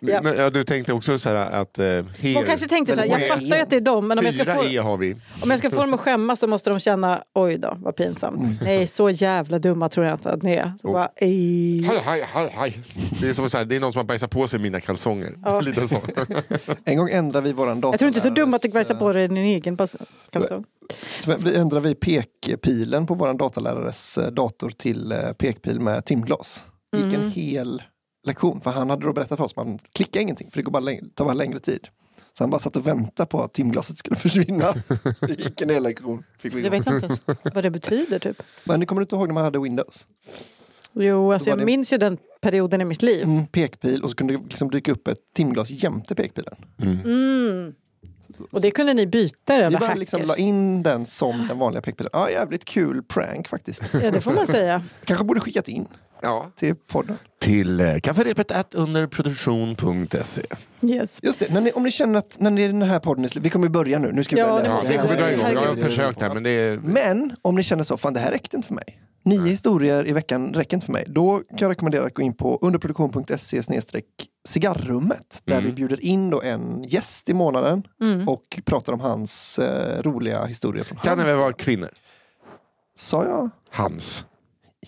Ja. 0.00 0.20
Ja, 0.36 0.50
du 0.50 0.64
tänkte 0.64 0.92
också 0.92 1.18
så 1.18 1.28
här 1.28 1.36
att... 1.36 1.78
Eh, 1.78 1.84
here. 1.84 2.34
Hon 2.34 2.44
kanske 2.44 2.68
tänkte 2.68 2.94
så 2.94 3.00
här, 3.00 3.08
jag 3.08 3.28
fattar 3.28 3.40
ju 3.56 3.62
att 3.62 3.70
det 3.70 3.76
är 3.76 3.80
dem, 3.80 4.08
men 4.08 4.18
om 4.18 4.24
jag, 4.24 4.34
ska 4.34 4.44
få, 4.44 4.64
E 4.64 4.76
har 4.78 4.96
vi. 4.96 5.16
om 5.42 5.50
jag 5.50 5.58
ska 5.58 5.70
få 5.70 5.80
dem 5.80 5.94
att 5.94 6.00
skämmas 6.00 6.40
så 6.40 6.46
måste 6.46 6.70
de 6.70 6.80
känna, 6.80 7.22
oj 7.34 7.58
då, 7.58 7.76
vad 7.80 7.96
pinsamt. 7.96 8.62
Nej, 8.62 8.86
så 8.86 9.10
jävla 9.10 9.58
dumma 9.58 9.88
tror 9.88 10.06
jag 10.06 10.14
inte 10.14 10.30
att 10.30 10.42
ni 10.42 10.52
är. 10.54 10.72
Så 10.82 10.88
Oh. 10.88 10.92
bara, 10.92 11.08
"Ej." 11.16 11.82
Hej, 11.82 12.00
hej, 12.04 12.24
hej, 12.32 12.48
hej. 12.56 12.78
Det 13.20 13.28
är 13.28 13.32
som 13.34 13.50
så 13.50 13.58
här, 13.58 13.64
det 13.64 13.76
är 13.76 13.80
någon 13.80 13.92
som 13.92 13.98
har 13.98 14.04
bajsat 14.04 14.30
på 14.30 14.48
sig 14.48 14.58
mina 14.58 14.80
kalsonger. 14.80 15.34
Ja. 15.44 15.60
Lite 15.66 15.88
så. 15.88 15.96
En 16.84 16.96
gång 16.96 17.10
ändrade 17.10 17.46
vi 17.46 17.52
våran 17.52 17.80
dator. 17.80 17.92
Jag 17.92 17.98
tror 17.98 18.08
inte 18.08 18.20
så 18.20 18.30
dum 18.30 18.54
att 18.54 18.62
du 18.62 18.68
bajsar 18.68 18.94
på 18.94 19.12
dig 19.12 19.28
din 19.28 19.36
egen 19.36 19.76
kalsong. 20.30 20.64
Så 21.20 21.34
vi 21.38 21.56
ändrade 21.56 21.88
vi 21.88 21.94
pekpilen 21.94 23.06
på 23.06 23.14
våran 23.14 23.36
datalärares 23.36 24.18
eh, 24.18 24.26
dator 24.30 24.70
till 24.70 25.12
eh, 25.12 25.18
pekpil 25.38 25.80
med 25.80 26.04
timglas. 26.04 26.64
Gick 26.96 27.12
en 27.14 27.30
hel 27.30 27.82
lektion, 28.26 28.60
för 28.60 28.70
han 28.70 28.90
hade 28.90 29.06
då 29.06 29.12
berättat 29.12 29.38
för 29.38 29.44
oss 29.44 29.52
att 29.56 29.66
man 29.66 29.78
klickar 29.92 30.20
ingenting, 30.20 30.50
för 30.50 30.56
det 30.58 30.62
går 30.62 30.72
bara 30.72 30.82
läng- 30.82 31.10
tar 31.14 31.24
bara 31.24 31.34
längre 31.34 31.58
tid. 31.60 31.88
Så 32.32 32.42
han 32.44 32.50
bara 32.50 32.58
satt 32.58 32.76
och 32.76 32.86
väntade 32.86 33.26
på 33.26 33.40
att 33.42 33.52
timglaset 33.52 33.98
skulle 33.98 34.16
försvinna. 34.26 34.74
Det 35.20 35.40
gick 35.40 35.60
en 35.60 35.70
hel 35.70 35.82
lektion. 35.82 36.24
Fick 36.38 36.54
vi 36.54 36.62
Jag 36.62 36.74
igång. 36.74 36.78
vet 36.94 37.04
inte 37.04 37.06
ens 37.06 37.20
vad 37.54 37.64
det 37.64 37.70
betyder 37.70 38.18
typ. 38.18 38.42
Men 38.64 38.80
ni 38.80 38.86
kommer 38.86 39.02
inte 39.02 39.16
ihåg 39.16 39.26
när 39.28 39.34
man 39.34 39.44
hade 39.44 39.58
Windows? 39.58 40.06
Jo, 40.92 41.32
alltså 41.32 41.48
jag 41.50 41.58
det- 41.58 41.64
minns 41.64 41.92
ju 41.92 41.98
den 41.98 42.18
perioden 42.40 42.80
i 42.80 42.84
mitt 42.84 43.02
liv. 43.02 43.22
Mm, 43.24 43.46
pekpil 43.46 44.02
och 44.02 44.10
så 44.10 44.16
kunde 44.16 44.36
det 44.36 44.42
liksom 44.42 44.70
dyka 44.70 44.92
upp 44.92 45.08
ett 45.08 45.18
timglas 45.34 45.70
jämte 45.70 46.14
pekpilen. 46.14 46.54
Mm. 46.82 47.74
Och 48.50 48.60
det 48.60 48.70
kunde 48.70 48.94
ni 48.94 49.06
byta 49.06 49.54
era 49.54 49.68
Vi 49.70 49.76
bara 49.76 49.84
hackers. 49.86 49.98
liksom 49.98 50.22
la 50.22 50.36
in 50.36 50.82
den 50.82 51.06
som 51.06 51.46
den 51.48 51.58
vanliga 51.58 51.82
pekpilen. 51.82 52.10
Ja, 52.12 52.30
jävligt 52.30 52.64
kul 52.64 53.02
prank 53.02 53.48
faktiskt. 53.48 53.82
Ja, 54.02 54.10
det 54.10 54.20
får 54.20 54.32
man 54.32 54.46
säga. 54.46 54.82
Kanske 55.04 55.24
borde 55.24 55.40
skickat 55.40 55.68
in 55.68 55.86
Ja. 56.26 56.50
till 56.56 56.74
podden. 56.76 57.18
Till 57.40 57.80
eh, 57.80 57.98
kafferepet 58.00 58.50
at 58.50 58.74
underproduktion.se. 58.74 60.42
Yes. 60.82 61.18
Just 61.22 61.38
det, 61.38 61.52
när 61.54 61.60
ni, 61.60 61.70
om 61.72 61.82
ni 61.82 61.90
känner 61.90 62.18
att 62.18 62.36
när 62.40 62.50
ni, 62.50 62.66
den 62.66 62.82
här 62.82 62.98
podden 62.98 63.24
är 63.24 63.28
slut, 63.28 63.44
vi 63.44 63.50
kommer 63.50 63.66
ju 63.66 63.70
börja 63.70 63.98
nu. 63.98 64.12
nu 64.12 64.24
ska 64.24 64.34
vi 64.36 64.40
Ja, 64.40 64.46
börja 64.48 64.62
det 64.62 64.74
läsa 64.76 64.88
vi 64.92 64.96
kommer 64.98 65.16
dra 65.16 65.32
igång. 65.32 65.44
Jag 65.54 65.60
har 65.60 65.76
försökt 65.76 66.20
här 66.20 66.34
men 66.34 66.42
det 66.42 66.50
är... 66.50 66.76
Men 66.78 67.36
om 67.42 67.54
ni 67.54 67.62
känner 67.62 67.82
så, 67.82 67.96
fan 67.96 68.12
det 68.12 68.20
här 68.20 68.30
räckte 68.30 68.56
inte 68.56 68.68
för 68.68 68.74
mig. 68.74 69.02
Nio 69.24 69.46
historier 69.48 70.08
i 70.08 70.12
veckan 70.12 70.54
räcker 70.54 70.76
inte 70.76 70.86
för 70.86 70.92
mig. 70.92 71.04
Då 71.08 71.38
kan 71.38 71.58
jag 71.58 71.70
rekommendera 71.70 72.04
att 72.06 72.14
gå 72.14 72.22
in 72.22 72.34
på 72.34 72.58
underproduktion.se 72.62 73.62
cigarrummet. 74.48 75.42
Där 75.44 75.52
Mm. 75.54 75.64
vi 75.66 75.72
bjuder 75.72 76.00
in 76.04 76.30
då 76.30 76.42
en 76.42 76.84
gäst 76.88 77.28
i 77.28 77.34
månaden 77.34 77.82
och 78.26 78.60
pratar 78.64 78.92
om 78.92 79.00
hans 79.00 79.58
eh, 79.58 80.02
roliga 80.02 80.44
historier 80.44 80.84
från 80.84 80.98
Kan 80.98 81.18
det 81.18 81.22
hans. 81.24 81.30
väl 81.34 81.38
vara 81.38 81.52
kvinnor? 81.52 81.90
Sa 82.96 83.24
jag? 83.24 83.50
Hans. 83.70 84.24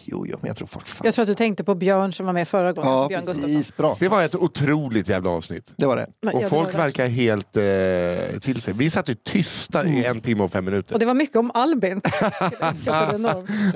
Jo, 0.04 0.26
jo, 0.28 0.38
men 0.40 0.48
jag 0.48 0.56
tror 0.56 0.66
folk 0.66 0.86
fan. 0.86 1.00
Jag 1.04 1.14
tror 1.14 1.22
att 1.22 1.26
du 1.26 1.34
tänkte 1.34 1.64
på 1.64 1.74
Björn 1.74 2.12
som 2.12 2.26
var 2.26 2.32
med 2.32 2.48
förra 2.48 2.72
gången. 2.72 2.90
Ja, 2.90 3.08
Björn 3.08 3.20
Gustafsson. 3.20 3.44
precis. 3.44 3.76
Bra. 3.76 3.96
Det 4.00 4.08
var 4.08 4.24
ett 4.24 4.34
otroligt 4.34 5.08
jävla 5.08 5.30
avsnitt. 5.30 5.72
Det 5.76 5.86
var 5.86 5.96
det. 5.96 6.06
Nej, 6.22 6.34
Och 6.34 6.40
ja, 6.40 6.44
det 6.44 6.50
folk 6.50 6.66
var 6.66 6.72
det. 6.72 6.78
verkar 6.78 7.06
helt 7.06 7.56
eh, 7.56 8.40
till 8.40 8.60
sig. 8.60 8.74
Vi 8.74 8.90
satt 8.90 9.08
ju 9.08 9.14
tysta 9.14 9.84
i 9.86 10.04
en 10.04 10.20
timme 10.20 10.42
och 10.44 10.52
fem 10.52 10.64
minuter. 10.64 10.94
Och 10.94 11.00
det 11.00 11.06
var 11.06 11.14
mycket 11.14 11.36
om 11.36 11.50
Albin. 11.54 12.00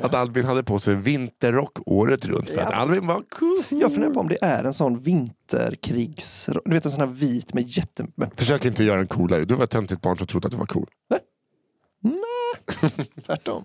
Att 0.02 0.14
Albin 0.14 0.44
hade 0.44 0.62
på 0.62 0.78
sig 0.78 0.94
vinterrock 0.94 1.78
året 1.86 2.24
runt. 2.24 2.50
För 2.50 2.60
att 2.60 2.72
Albin 2.72 3.06
var 3.06 3.22
cool. 3.30 3.62
Jag 3.80 3.92
funderar 3.92 4.10
på 4.14 4.20
om 4.20 4.28
det 4.28 4.38
är 4.44 4.64
en 4.64 4.74
sån 4.74 5.00
vinterkrigs... 5.00 6.48
Du 6.64 6.70
vet 6.74 6.84
en 6.84 6.90
sån 6.90 7.00
här 7.00 7.06
vit 7.06 7.54
med 7.54 7.68
jätte... 7.68 8.06
Försök 8.36 8.64
inte 8.64 8.84
göra 8.84 9.00
en 9.00 9.06
coolare. 9.06 9.44
Du 9.44 9.54
var 9.54 9.64
ett 9.64 9.70
töntigt 9.70 10.00
barn 10.02 10.16
som 10.18 10.26
trodde 10.26 10.46
att 10.46 10.52
du 10.52 10.58
var 10.58 10.66
cool. 10.66 10.88
tvärtom. 13.26 13.64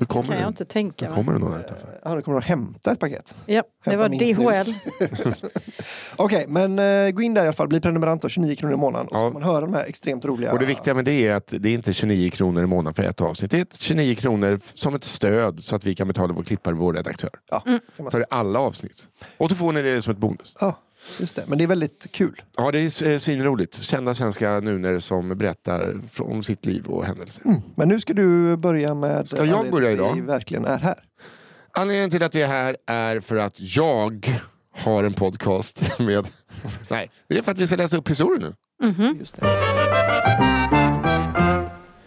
Nu 0.00 0.06
kommer 0.06 0.28
kan 0.28 0.36
jag 0.36 0.44
det. 0.44 0.48
inte 0.48 0.64
tänka 0.64 1.04
Nu 1.04 1.10
mig. 1.10 1.16
kommer 1.24 1.32
det 1.32 1.38
någon 1.38 1.52
här 1.52 1.60
utanför. 1.60 2.00
Ja, 2.04 2.14
nu 2.14 2.22
kommer 2.22 2.40
de 2.40 2.46
hämta 2.46 2.92
ett 2.92 3.00
paket. 3.00 3.34
Ja, 3.46 3.62
det 3.84 3.90
Hämta 3.90 4.08
var 4.08 4.62
DHL. 4.62 4.74
Okej, 6.16 6.44
men 6.48 6.78
eh, 6.78 7.10
gå 7.10 7.22
in 7.22 7.34
där 7.34 7.42
i 7.42 7.46
alla 7.46 7.52
fall. 7.52 7.68
Bli 7.68 7.80
prenumerant 7.80 8.22
då, 8.22 8.28
29 8.28 8.56
kronor 8.56 8.74
i 8.74 8.76
månaden. 8.76 9.06
Och 9.06 9.12
så 9.14 9.18
Ja. 9.18 9.26
får 9.26 9.32
man 9.32 9.42
höra 9.42 9.60
de 9.60 9.74
här 9.74 9.84
extremt 9.84 10.24
roliga... 10.24 10.52
Och 10.52 10.58
det 10.58 10.64
viktiga 10.66 10.94
med 10.94 11.04
det 11.04 11.26
är 11.26 11.34
att 11.34 11.46
det 11.58 11.68
är 11.68 11.72
inte 11.74 11.92
29 11.92 12.30
kronor 12.30 12.62
i 12.62 12.66
månaden 12.66 12.94
för 12.94 13.02
ett 13.02 13.20
avsnitt. 13.20 13.50
Det 13.50 13.58
är 13.58 13.62
ett 13.62 13.76
29 13.80 14.14
kronor 14.14 14.60
som 14.74 14.94
ett 14.94 15.04
stöd 15.04 15.62
så 15.64 15.76
att 15.76 15.84
vi 15.84 15.94
kan 15.94 16.08
betala 16.08 16.32
vår 16.32 16.42
klippare, 16.42 16.74
vår 16.74 16.92
redaktör. 16.94 17.30
Ja, 17.50 17.62
Mm. 17.66 18.10
För 18.10 18.26
alla 18.30 18.58
avsnitt. 18.58 19.02
Och 19.36 19.50
så 19.50 19.56
får 19.56 19.72
ni 19.72 19.82
det 19.82 20.02
som 20.02 20.10
ett 20.12 20.18
bonus. 20.18 20.54
ja, 20.60 20.78
just 21.20 21.36
det. 21.36 21.44
Men 21.46 21.58
det 21.58 21.64
är 21.64 21.68
väldigt 21.68 22.06
kul. 22.12 22.42
Ja, 22.56 22.70
det 22.70 22.78
är 22.78 23.06
eh, 23.06 23.18
svinroligt. 23.18 23.82
Kända 23.82 24.14
svenska 24.14 24.60
nuner 24.60 24.98
som 24.98 25.38
berättar 25.38 26.00
om 26.18 26.42
sitt 26.42 26.66
liv 26.66 26.86
och 26.86 27.04
händelser. 27.04 27.42
Men 27.74 27.88
nu 27.88 28.00
ska 28.00 28.14
du 28.14 28.56
börja 28.56 28.94
med... 28.94 29.28
Ska 29.28 29.44
jag 29.44 29.70
börja 29.70 29.88
till 29.88 30.04
att 30.04 30.10
idag? 30.10 30.14
Vi 30.14 30.20
verkligen 30.20 30.64
är 30.64 30.78
här. 30.78 31.04
Anledningen 31.72 32.10
till 32.10 32.22
att 32.22 32.34
vi 32.34 32.42
är 32.42 32.46
här 32.46 32.76
är 32.86 33.20
för 33.20 33.36
att 33.36 33.60
jag 33.60 34.40
har 34.72 35.04
en 35.04 35.14
podcast 35.14 35.98
med... 35.98 36.26
Nej, 36.88 37.10
det 37.28 37.38
är 37.38 37.42
för 37.42 37.52
att 37.52 37.58
vi 37.58 37.66
ska 37.66 37.76
läsa 37.76 37.96
upp 37.96 38.10
historier 38.10 38.40
nu. 38.40 38.54
Just 39.18 39.36
det. 39.36 39.46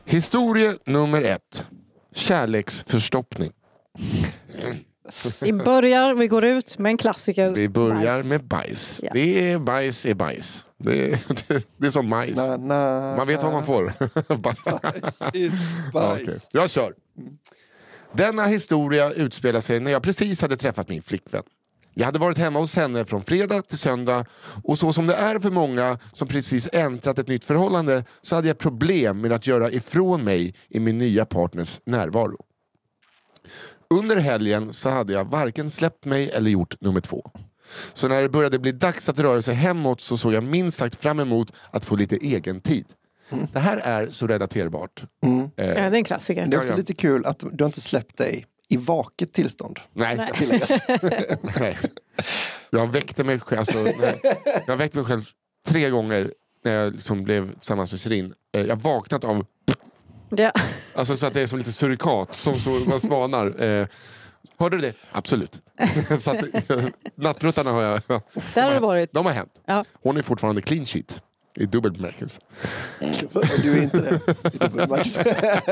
Historia 0.06 0.74
nummer 0.86 1.22
ett. 1.22 1.64
Kärleksförstoppning. 2.16 3.52
Vi 5.42 5.54
börjar, 5.54 6.14
vi 6.14 6.28
går 6.28 6.44
ut 6.44 6.78
med 6.78 6.90
en 6.90 6.98
klassiker. 6.98 7.52
Vi 7.52 7.70
börjar 7.70 8.16
Bajs. 8.16 8.26
med 8.26 8.44
bajs. 8.44 9.00
Ja. 9.04 9.10
Det 9.14 9.52
är 9.52 9.60
bajs 9.60 10.06
är 10.06 10.14
bajs. 10.14 10.66
Det 10.78 11.12
är, 11.12 11.20
det 11.78 11.88
är 11.88 11.92
som 11.92 12.10
majs. 12.10 12.36
Na, 12.36 12.58
na, 12.58 13.16
Man 13.18 13.28
vet 13.28 13.44
vad 13.44 13.54
man 13.54 13.66
får. 13.66 13.94
Bajs 14.38 15.22
is 15.34 15.52
bajs. 15.94 16.50
Jag 16.52 16.70
kör. 16.70 16.94
Denna 18.14 18.46
historia 18.46 19.12
utspelar 19.12 19.62
sig 19.62 19.80
när 19.80 19.92
jag 19.92 20.04
precis 20.04 20.42
hade 20.42 20.58
träffat 20.58 20.90
min 20.90 21.02
flickvän. 21.02 21.44
Jag 21.96 22.06
hade 22.06 22.20
varit 22.20 22.38
hemma 22.38 22.60
hos 22.60 22.76
henne 22.76 23.06
från 23.06 23.24
fredag 23.24 23.62
till 23.62 23.78
söndag 23.78 24.26
och 24.64 24.80
så 24.80 24.94
som 24.94 25.08
det 25.08 25.16
är 25.16 25.40
för 25.40 25.52
många 25.52 26.00
som 26.14 26.28
precis 26.28 26.70
äntrat 26.74 27.20
ett 27.20 27.28
nytt 27.28 27.46
förhållande 27.46 28.06
så 28.22 28.36
hade 28.36 28.48
jag 28.48 28.58
problem 28.58 29.22
med 29.22 29.32
att 29.32 29.48
göra 29.48 29.72
ifrån 29.72 30.24
mig 30.24 30.56
i 30.70 30.80
min 30.80 30.98
nya 30.98 31.26
partners 31.26 31.80
närvaro. 31.86 32.46
Under 34.00 34.16
helgen 34.16 34.74
så 34.74 34.90
hade 34.90 35.14
jag 35.14 35.26
varken 35.26 35.70
släppt 35.70 36.06
mig 36.06 36.30
eller 36.32 36.50
gjort 36.52 36.82
nummer 36.82 37.02
två. 37.02 37.32
Så 37.94 38.08
när 38.08 38.22
det 38.22 38.30
började 38.30 38.60
bli 38.60 38.72
dags 38.72 39.10
att 39.10 39.20
röra 39.20 39.42
sig 39.42 39.56
hemåt 39.56 40.02
så 40.02 40.18
såg 40.18 40.34
jag 40.34 40.44
minst 40.44 40.78
sagt 40.78 40.96
fram 40.96 41.20
emot 41.20 41.54
att 41.72 41.86
få 41.86 41.96
lite 41.96 42.16
egen 42.16 42.62
tid. 42.62 42.86
Det 43.54 43.60
här 43.60 43.78
är 43.78 44.10
så 44.10 44.28
relaterbart. 44.28 45.04
Eh, 45.26 45.40
Ja, 45.56 45.74
det 45.74 45.80
är 45.80 45.94
en 45.94 46.04
klassiker. 46.04 46.48
Det 46.48 46.56
är 46.56 46.58
också 46.58 46.70
Ja, 46.70 46.74
ja. 46.74 46.78
lite 46.78 46.94
kul 46.94 47.26
att 47.26 47.44
du 47.52 47.64
har 47.64 47.66
inte 47.70 47.82
släppt 47.82 48.18
dig 48.18 48.46
i 48.70 48.78
vaket 48.78 49.34
tillstånd. 49.34 49.80
nej. 49.94 50.30
Nej. 51.60 51.78
Jag 52.70 52.92
väckte 52.92 53.24
mig 53.24 53.40
själv, 53.40 53.60
alltså, 53.60 53.84
nej. 53.84 54.20
jag 54.66 54.74
har 54.74 54.76
väckt 54.76 54.96
mig 54.96 55.04
själv 55.06 55.22
tre 55.68 55.90
gånger 55.90 56.34
när 56.66 56.72
jag 56.74 56.94
liksom 56.94 57.24
blev 57.24 57.54
tillsammans 57.54 57.92
med 57.92 58.02
Shirin. 58.02 58.34
Eh, 58.56 58.62
Jag 58.66 58.76
vaknat 58.82 59.24
av, 59.24 59.46
Ja. 60.30 60.52
Alltså 60.96 61.18
så 61.18 61.26
att 61.26 61.34
det 61.34 61.42
är 61.42 61.48
som 61.48 61.60
lite 61.60 61.72
surikat, 61.74 62.34
som 62.36 62.60
så 62.60 62.70
man 62.70 63.02
spanar. 63.02 63.62
Eh, 63.64 63.88
hörde 64.60 64.78
du 64.78 64.82
det? 64.82 64.94
Absolut. 65.12 65.60
så 66.20 66.32
att, 66.32 66.70
eh, 66.72 66.86
nattbruttarna 67.16 67.72
har 67.72 67.82
jag, 67.82 68.02
Där 68.54 68.64
har 68.64 68.74
det 68.74 68.80
varit. 68.80 69.14
de 69.14 69.26
har 69.26 69.34
hänt. 69.34 69.52
Ja. 69.66 69.86
Hon 70.04 70.18
är 70.18 70.22
fortfarande 70.22 70.62
clean 70.62 70.86
sheet. 70.86 71.22
I 71.56 71.66
dubbel 71.66 71.92
bemärkelse. 71.92 72.40
Du 73.62 73.78
är 73.78 73.84
inte 73.84 74.02
det. 74.02 74.20
I 74.54 74.58
dubbelbemärkelse. 74.58 75.24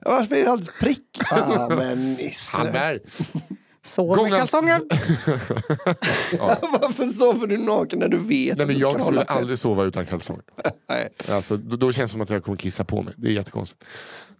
Varför 0.00 0.36
är 0.36 0.44
det 0.44 0.50
alldeles 0.50 0.78
prick? 0.80 1.18
Ah, 1.30 1.68
men 1.68 1.78
Han 1.88 2.12
Nisse. 2.14 2.70
där. 2.72 3.00
Gången- 4.16 4.30
med 4.30 4.40
kalsonger. 4.40 4.80
Varför 6.80 7.06
sover 7.06 7.46
du 7.46 7.58
naken 7.58 7.98
när 7.98 8.08
du 8.08 8.16
vet 8.18 8.56
Nej, 8.58 8.66
men 8.66 8.78
jag 8.78 9.02
skulle 9.02 9.22
aldrig 9.22 9.58
sova 9.58 9.84
utan 9.84 10.06
kalsonger. 10.06 10.42
Nej. 10.88 11.08
Alltså, 11.28 11.56
då, 11.56 11.76
då 11.76 11.92
känns 11.92 12.10
det 12.10 12.12
som 12.12 12.20
att 12.20 12.30
jag 12.30 12.44
kommer 12.44 12.58
kissa 12.58 12.84
på 12.84 13.02
mig. 13.02 13.14
Det 13.16 13.28
är 13.28 13.32
jättekonstigt. 13.32 13.84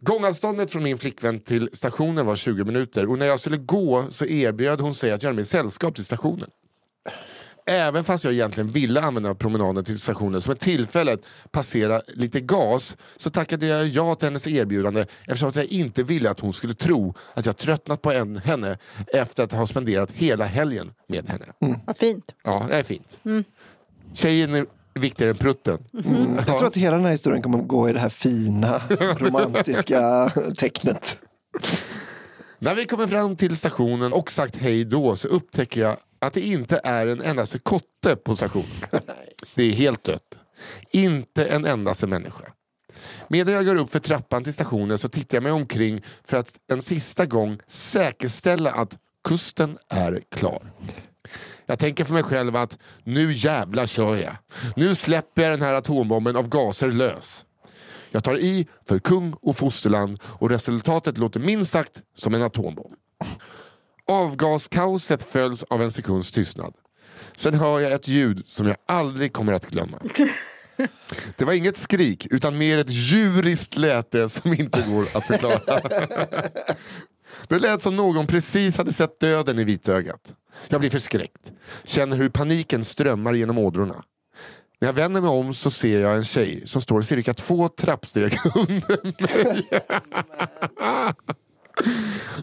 Gångavståndet 0.00 0.70
från 0.70 0.82
min 0.82 0.98
flickvän 0.98 1.40
till 1.40 1.70
stationen 1.72 2.26
var 2.26 2.36
20 2.36 2.64
minuter 2.64 3.06
och 3.10 3.18
när 3.18 3.26
jag 3.26 3.40
skulle 3.40 3.56
gå 3.56 4.04
så 4.10 4.24
erbjöd 4.26 4.80
hon 4.80 4.94
sig 4.94 5.12
att 5.12 5.22
göra 5.22 5.32
mig 5.34 5.44
sällskap 5.44 5.94
till 5.94 6.04
stationen. 6.04 6.50
Även 7.66 8.04
fast 8.04 8.24
jag 8.24 8.32
egentligen 8.32 8.70
ville 8.70 9.00
använda 9.00 9.34
promenaden 9.34 9.84
till 9.84 9.98
stationen 9.98 10.42
som 10.42 10.52
ett 10.52 10.60
tillfälle 10.60 11.12
att 11.12 11.24
passera 11.50 12.02
lite 12.06 12.40
gas 12.40 12.96
så 13.16 13.30
tackade 13.30 13.66
jag 13.66 13.86
ja 13.86 14.14
till 14.14 14.26
hennes 14.26 14.46
erbjudande 14.46 15.06
eftersom 15.26 15.48
att 15.48 15.56
jag 15.56 15.64
inte 15.64 16.02
ville 16.02 16.30
att 16.30 16.40
hon 16.40 16.52
skulle 16.52 16.74
tro 16.74 17.14
att 17.34 17.46
jag 17.46 17.56
tröttnat 17.56 18.02
på 18.02 18.12
en, 18.12 18.36
henne 18.36 18.78
efter 19.06 19.44
att 19.44 19.52
ha 19.52 19.66
spenderat 19.66 20.10
hela 20.10 20.44
helgen 20.44 20.92
med 21.08 21.28
henne. 21.28 21.44
Vad 21.86 21.98
fint. 21.98 22.34
Ja, 22.44 22.66
det 22.68 22.76
är 22.76 22.82
fint. 22.82 23.18
Tjejen 24.12 24.54
är 24.54 24.66
viktigare 24.94 25.30
än 25.30 25.36
prutten. 25.36 25.78
Jag 26.46 26.58
tror 26.58 26.66
att 26.66 26.76
hela 26.76 26.96
den 26.96 27.04
här 27.04 27.12
historien 27.12 27.42
kommer 27.42 27.58
att 27.58 27.68
gå 27.68 27.88
i 27.88 27.92
det 27.92 28.00
här 28.00 28.08
fina, 28.08 28.78
romantiska 29.18 30.30
tecknet. 30.56 31.18
När 32.64 32.74
vi 32.74 32.86
kommer 32.86 33.06
fram 33.06 33.36
till 33.36 33.56
stationen 33.56 34.12
och 34.12 34.30
sagt 34.30 34.56
hej 34.56 34.84
då 34.84 35.16
så 35.16 35.28
upptäcker 35.28 35.80
jag 35.80 35.96
att 36.18 36.32
det 36.32 36.40
inte 36.40 36.80
är 36.84 37.06
en 37.06 37.22
endaste 37.22 37.58
kotte 37.58 38.16
på 38.16 38.36
stationen. 38.36 38.66
Det 39.54 39.62
är 39.62 39.72
helt 39.72 40.04
dött. 40.04 40.34
Inte 40.90 41.44
en 41.44 41.66
endaste 41.66 42.06
människa. 42.06 42.44
Medan 43.28 43.54
jag 43.54 43.66
går 43.66 43.76
upp 43.76 43.92
för 43.92 43.98
trappan 43.98 44.44
till 44.44 44.54
stationen 44.54 44.98
så 44.98 45.08
tittar 45.08 45.36
jag 45.36 45.42
mig 45.42 45.52
omkring 45.52 46.02
för 46.24 46.36
att 46.36 46.52
en 46.72 46.82
sista 46.82 47.26
gång 47.26 47.58
säkerställa 47.68 48.70
att 48.70 48.96
kusten 49.24 49.78
är 49.88 50.20
klar. 50.28 50.62
Jag 51.66 51.78
tänker 51.78 52.04
för 52.04 52.14
mig 52.14 52.22
själv 52.22 52.56
att 52.56 52.78
nu 53.02 53.32
jävla 53.32 53.86
kör 53.86 54.16
jag. 54.16 54.36
Nu 54.76 54.94
släpper 54.94 55.42
jag 55.42 55.52
den 55.52 55.62
här 55.62 55.74
atombomben 55.74 56.36
av 56.36 56.48
gaser 56.48 56.92
lös. 56.92 57.44
Jag 58.14 58.24
tar 58.24 58.38
i 58.38 58.66
för 58.88 58.98
kung 58.98 59.34
och 59.40 59.56
fosterland 59.56 60.18
och 60.24 60.50
resultatet 60.50 61.18
låter 61.18 61.40
minst 61.40 61.72
sagt 61.72 62.02
som 62.16 62.34
en 62.34 62.42
atombomb. 62.42 62.94
Avgaskaoset 64.06 65.22
följs 65.22 65.62
av 65.62 65.82
en 65.82 65.92
sekunds 65.92 66.32
tystnad. 66.32 66.74
Sen 67.36 67.54
hör 67.54 67.80
jag 67.80 67.92
ett 67.92 68.08
ljud 68.08 68.42
som 68.46 68.66
jag 68.66 68.76
aldrig 68.86 69.32
kommer 69.32 69.52
att 69.52 69.70
glömma. 69.70 69.98
Det 71.36 71.44
var 71.44 71.52
inget 71.52 71.76
skrik 71.76 72.26
utan 72.30 72.58
mer 72.58 72.78
ett 72.78 72.90
djuriskt 72.90 73.76
läte 73.76 74.28
som 74.28 74.52
inte 74.52 74.84
går 74.88 75.02
att 75.14 75.26
förklara. 75.26 75.80
Det 77.48 77.58
lät 77.58 77.82
som 77.82 77.96
någon 77.96 78.26
precis 78.26 78.76
hade 78.76 78.92
sett 78.92 79.20
döden 79.20 79.58
i 79.58 79.64
vitögat. 79.64 80.34
Jag 80.68 80.80
blir 80.80 80.90
förskräckt. 80.90 81.52
Känner 81.84 82.16
hur 82.16 82.28
paniken 82.28 82.84
strömmar 82.84 83.32
genom 83.32 83.58
ådrorna. 83.58 84.04
När 84.84 84.88
jag 84.88 84.94
vänder 84.94 85.20
mig 85.20 85.30
om 85.30 85.54
så 85.54 85.70
ser 85.70 86.00
jag 86.00 86.16
en 86.16 86.24
tjej 86.24 86.62
som 86.66 86.82
står 86.82 87.02
cirka 87.02 87.34
två 87.34 87.68
trappsteg 87.68 88.38
under 88.54 89.02
mig. 89.04 89.68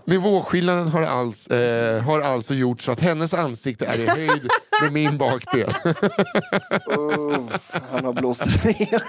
Nivåskillnaden 0.06 0.88
har, 0.88 1.02
alls, 1.02 1.48
eh, 1.48 2.02
har 2.02 2.22
alltså 2.22 2.54
gjort 2.54 2.82
så 2.82 2.92
att 2.92 3.00
hennes 3.00 3.34
ansikte 3.34 3.86
är 3.86 4.00
i 4.00 4.08
höjd 4.08 4.50
med 4.82 4.94
min 4.94 5.18
bakdel. 5.18 5.70
Oh, 6.88 7.38
han 7.92 8.06
har 8.06 8.14
blåst 8.14 8.46
ner. 8.66 9.04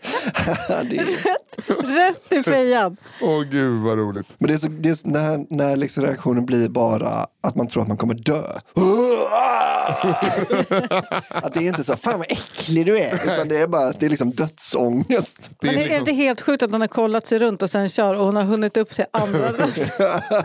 det 0.68 0.96
är, 0.96 1.40
Rätt 1.68 2.32
i 2.32 2.42
fejan. 2.42 2.96
Åh 3.20 3.42
gud 3.42 3.80
vad 3.80 3.98
roligt. 3.98 4.26
men 4.38 4.48
det 4.48 4.54
är, 4.54 4.58
så, 4.58 4.68
det 4.68 4.88
är 4.88 4.94
så, 4.94 5.08
när, 5.08 5.46
när 5.50 5.76
liksom 5.76 6.04
reaktionen 6.04 6.46
blir 6.46 6.68
bara 6.68 7.26
att 7.42 7.56
man 7.56 7.66
tror 7.66 7.82
att 7.82 7.88
man 7.88 7.96
kommer 7.96 8.14
dö. 8.14 8.42
att 11.28 11.54
det 11.54 11.60
är 11.60 11.68
inte 11.68 11.84
så, 11.84 11.96
fan 11.96 12.18
vad 12.18 12.32
äcklig 12.32 12.86
du 12.86 12.98
är. 12.98 13.32
Utan 13.32 13.48
det 13.48 13.58
är 13.58 13.66
bara 13.66 13.92
det 13.92 14.06
är 14.06 14.10
liksom 14.10 14.30
dödsångest. 14.30 15.50
Det 15.60 15.68
är, 15.68 15.72
det 15.72 15.78
är 15.78 15.84
liksom, 15.84 15.98
inte 15.98 16.12
helt 16.12 16.40
sjukt 16.40 16.62
att 16.62 16.72
han 16.72 16.80
har 16.80 16.88
kollat 16.88 17.26
sig 17.26 17.38
runt 17.38 17.62
och 17.62 17.70
sen 17.70 17.88
kör 17.88 18.14
och 18.14 18.24
hon 18.24 18.36
har 18.36 18.44
hunnit 18.44 18.76
upp 18.76 18.90
till 18.90 19.04
andra 19.10 19.52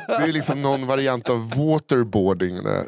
det 0.07 0.23
är 0.23 0.33
liksom 0.33 0.61
någon 0.61 0.87
variant 0.87 1.29
av 1.29 1.49
waterboarding. 1.49 2.63
Där. 2.63 2.87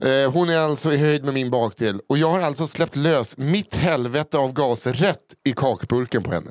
Eh, 0.00 0.32
Hon 0.32 0.48
är 0.50 0.58
alltså 0.58 0.92
i 0.92 0.96
höjd 0.96 1.24
med 1.24 1.34
min 1.34 1.50
bakdel 1.50 2.00
och 2.08 2.18
jag 2.18 2.30
har 2.30 2.40
alltså 2.40 2.66
släppt 2.66 2.96
lös 2.96 3.36
mitt 3.36 3.74
helvete 3.74 4.38
av 4.38 4.52
gaser 4.52 4.92
rätt 4.92 5.34
i 5.44 5.52
kakburken 5.52 6.22
på 6.22 6.30
henne. 6.32 6.50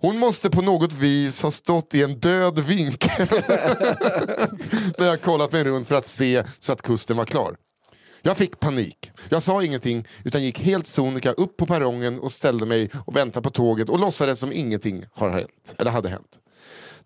Hon 0.00 0.18
måste 0.18 0.50
på 0.50 0.62
något 0.62 0.92
vis 0.92 1.42
ha 1.42 1.50
stått 1.50 1.94
i 1.94 2.02
en 2.02 2.18
död 2.20 2.58
vinkel 2.58 3.26
när 4.98 5.06
jag 5.06 5.20
kollat 5.22 5.52
mig 5.52 5.64
runt 5.64 5.88
för 5.88 5.94
att 5.94 6.06
se 6.06 6.44
så 6.58 6.72
att 6.72 6.82
kusten 6.82 7.16
var 7.16 7.24
klar. 7.24 7.56
Jag 8.22 8.36
fick 8.36 8.60
panik. 8.60 9.10
Jag 9.28 9.42
sa 9.42 9.62
ingenting 9.64 10.06
utan 10.24 10.42
gick 10.44 10.58
helt 10.60 10.86
sonika 10.86 11.32
upp 11.32 11.56
på 11.56 11.66
perrongen 11.66 12.20
och 12.20 12.32
ställde 12.32 12.66
mig 12.66 12.90
och 13.06 13.16
väntade 13.16 13.44
på 13.44 13.50
tåget 13.50 13.88
och 13.88 13.98
låtsades 13.98 14.38
som 14.38 14.52
ingenting 14.52 15.04
har 15.12 15.30
hänt, 15.30 15.74
eller 15.78 15.90
hade 15.90 16.08
hänt. 16.08 16.38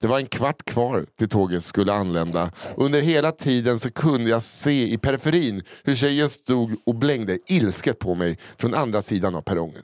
Det 0.02 0.08
var 0.08 0.18
en 0.18 0.26
kvart 0.26 0.64
kvar 0.64 1.06
till 1.18 1.28
tåget 1.28 1.64
skulle 1.64 1.92
anlända. 1.92 2.50
Under 2.76 3.00
hela 3.00 3.32
tiden 3.32 3.78
så 3.78 3.90
kunde 3.90 4.30
jag 4.30 4.42
se 4.42 4.92
i 4.92 4.98
periferin 4.98 5.62
hur 5.84 5.96
tjejen 5.96 6.30
stod 6.30 6.76
och 6.86 6.94
blängde 6.94 7.38
ilsket 7.46 7.98
på 7.98 8.14
mig 8.14 8.38
från 8.58 8.74
andra 8.74 9.02
sidan 9.02 9.34
av 9.34 9.42
perrongen. 9.42 9.82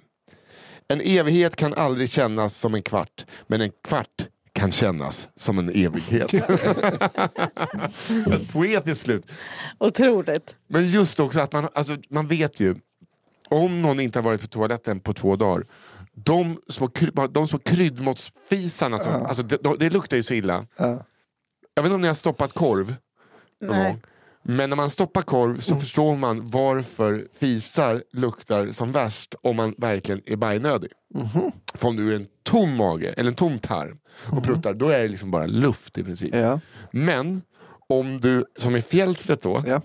En 0.89 1.01
evighet 1.01 1.57
kan 1.57 1.75
aldrig 1.75 2.11
kännas 2.11 2.57
som 2.57 2.75
en 2.75 2.83
kvart, 2.83 3.27
men 3.47 3.61
en 3.61 3.71
kvart 3.85 4.27
kan 4.53 4.73
kännas 4.73 5.29
som 5.37 5.59
en 5.59 5.69
evighet. 5.69 6.35
Ett 8.33 8.49
poetiskt 8.53 9.05
slut. 9.05 9.27
Otroligt. 9.79 10.57
Men 10.67 10.89
just 10.89 11.21
också 11.21 11.41
att 11.41 11.53
man, 11.53 11.69
alltså, 11.75 11.97
man 12.09 12.27
vet 12.27 12.61
ju, 12.61 12.75
om 13.49 13.83
någon 13.83 14.01
inte 14.01 14.19
har 14.19 14.25
varit 14.25 14.41
på 14.41 14.47
toaletten 14.47 15.01
på 15.01 15.13
två 15.13 15.37
dagar, 15.37 15.65
de 16.25 16.61
små, 16.69 16.89
de 17.31 17.49
små 17.49 17.59
kryddmåttsfisarna, 17.59 18.99
som, 18.99 19.13
alltså, 19.27 19.43
det, 19.43 19.57
de, 19.63 19.77
det 19.79 19.91
luktar 19.91 20.17
ju 20.17 20.23
så 20.23 20.35
illa. 20.35 20.67
Ja. 20.77 21.05
Jag 21.75 21.83
vet 21.83 21.87
inte 21.89 21.95
om 21.95 22.01
ni 22.01 22.09
har 22.09 22.15
stoppat 22.15 22.53
korv 22.53 22.95
någon 23.61 23.77
Nej. 23.77 23.93
gång. 23.93 24.03
Men 24.43 24.71
när 24.71 24.77
man 24.77 24.91
stoppar 24.91 25.23
korv 25.23 25.61
så 25.61 25.77
förstår 25.77 26.17
man 26.17 26.47
varför 26.51 27.27
fisar 27.39 28.03
luktar 28.13 28.73
som 28.73 28.93
värst 28.93 29.35
om 29.43 29.57
man 29.57 29.75
verkligen 29.79 30.23
är 30.27 30.37
bajnödig. 30.37 30.91
För 31.75 31.89
om 31.89 31.97
du 31.97 32.13
är 32.13 32.17
en 32.17 32.27
tom 32.43 32.77
mage 32.77 33.13
eller 33.13 33.31
en 33.31 33.35
tom 33.35 33.59
tarm 33.59 33.99
och 34.33 34.45
pruttar, 34.45 34.75
då 34.75 34.89
är 34.89 34.99
det 34.99 35.09
liksom 35.09 35.31
bara 35.31 35.47
luft 35.47 35.99
i 35.99 36.05
princip. 36.05 36.35
Ja. 36.35 36.61
Men 36.91 37.43
om 37.89 38.21
du, 38.21 38.45
som 38.57 38.77
i 38.77 38.83
fjällstret 38.83 39.43
då, 39.43 39.63
Ja. 39.67 39.81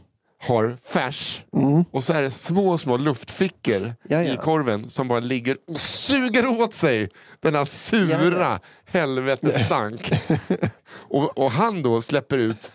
Har 0.48 0.78
färs 0.86 1.44
Mm. 1.54 1.86
och 1.92 2.04
så 2.04 2.14
är 2.14 2.22
det 2.22 2.32
små, 2.32 2.78
små 2.78 2.98
luftfickor 2.98 3.94
Ja, 4.04 4.24
ja. 4.24 4.34
i 4.34 4.38
korven 4.38 4.90
som 4.90 5.08
bara 5.08 5.20
ligger 5.20 5.58
och 5.68 5.80
suger 5.80 6.48
åt 6.62 6.74
sig 6.74 7.10
denna 7.40 7.66
sura 7.66 8.40
Ja, 8.40 8.60
helvetesstank. 8.86 10.12
och, 10.94 11.38
och 11.38 11.52
han 11.52 11.84
då 11.84 12.02
släpper 12.02 12.38
ut 12.38 12.72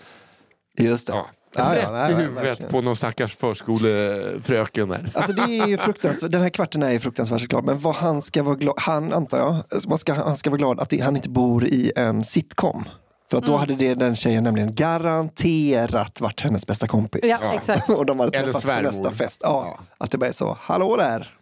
Just 0.79 1.07
det. 1.07 1.13
ja, 1.13 1.27
Ja, 1.57 1.77
ja, 1.77 1.83
rätt 1.83 1.93
nej, 1.93 2.13
i 2.13 2.15
huvudet 2.15 2.45
verkligen. 2.45 2.71
på 2.73 2.81
någon 2.81 2.97
stackars 2.97 3.37
förskolefröken 3.37 4.89
där. 4.89 5.11
Alltså 5.15 5.33
det 5.33 5.43
är 5.59 5.77
fruktansvärt, 5.77 6.33
den 6.33 6.41
här 6.41 6.51
kvarten 6.51 6.83
är 6.83 6.91
ju 6.91 6.99
fruktansvärt 7.01 7.41
såklart. 7.41 7.65
Men 7.65 7.79
vad 7.79 7.95
han 7.95 8.23
ska 8.23 8.43
vara 8.43 8.55
glad, 8.55 8.75
han 8.79 9.13
antar 9.13 9.39
jag, 9.39 9.65
vad 9.87 10.01
ska, 10.01 10.15
han 10.15 10.37
ska 10.37 10.51
vara 10.51 10.59
glad 10.59 10.81
att 10.81 10.91
det, 10.91 11.01
han 11.01 11.17
inte 11.17 11.29
bor 11.29 11.65
i 11.65 11.93
en 11.97 12.25
sitcom. 12.25 12.85
För 13.30 13.38
att 13.38 13.47
då 13.47 13.56
hade 13.56 13.75
det, 13.75 13.95
den 13.95 14.17
tjejen 14.17 14.45
nämligen 14.45 14.75
garanterat 14.75 16.21
varit 16.21 16.41
hennes 16.41 16.67
bästa 16.67 16.86
kompis. 16.86 17.21
Ja, 17.25 17.38
Ja. 17.43 17.54
exakt. 17.54 17.91
Och 17.91 18.06
de 18.06 18.21
hade 18.21 18.38
Eller 18.38 18.45
träffats 18.47 18.64
på 18.64 18.67
svärmor. 18.67 18.82
nästa 18.82 19.10
fest. 19.12 19.41
Ja, 19.45 19.78
Att 19.99 20.10
det 20.10 20.19
bara 20.19 20.26
är 20.28 20.32
så, 20.32 20.56
hallå 20.60 20.97
där. 20.97 21.34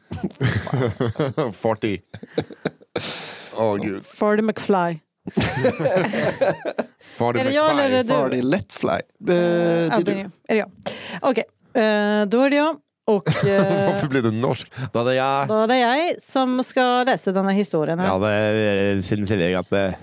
Fart 1.53 1.85
i. 1.85 2.01
Åh 3.57 3.77
gud. 3.77 4.07
Fardy 4.07 4.43
McFly. 4.43 4.99
Farty 7.17 7.41
Är 7.41 7.45
det 7.45 7.51
jag 7.53 7.71
eller 7.71 7.85
är 7.85 7.91
det 7.91 8.03
du? 8.03 8.09
Farty 8.09 8.43
Let 8.43 8.75
Fly. 8.75 8.89
Eh, 8.91 8.99
det 9.21 9.33
är 9.35 10.03
du. 10.05 10.13
är 10.13 10.31
det 10.49 10.57
jag? 10.57 10.71
Okej, 11.21 11.45
eh, 11.75 12.27
då 12.27 12.43
är 12.43 12.51
det 12.51 12.57
jag. 12.57 12.77
Och 13.07 13.45
eh, 13.47 13.93
Varför 13.93 14.09
blev 14.09 14.23
du 14.23 14.31
norsk? 14.31 14.73
Da 14.93 15.05
det 15.05 15.15
jeg 15.15 15.49
då 15.49 15.55
är 15.61 15.67
det 15.67 15.79
jag 15.79 16.23
som 16.23 16.65
ska 16.65 17.03
läsa 17.05 17.33
den 17.33 17.45
här 17.45 17.53
historien. 17.53 17.99
Här. 17.99 18.07
Ja, 18.07 18.19
det 18.19 18.33
er 18.35 19.03
sin 19.03 19.27
tillegg 19.27 19.55
at 19.55 19.71
det 19.71 19.95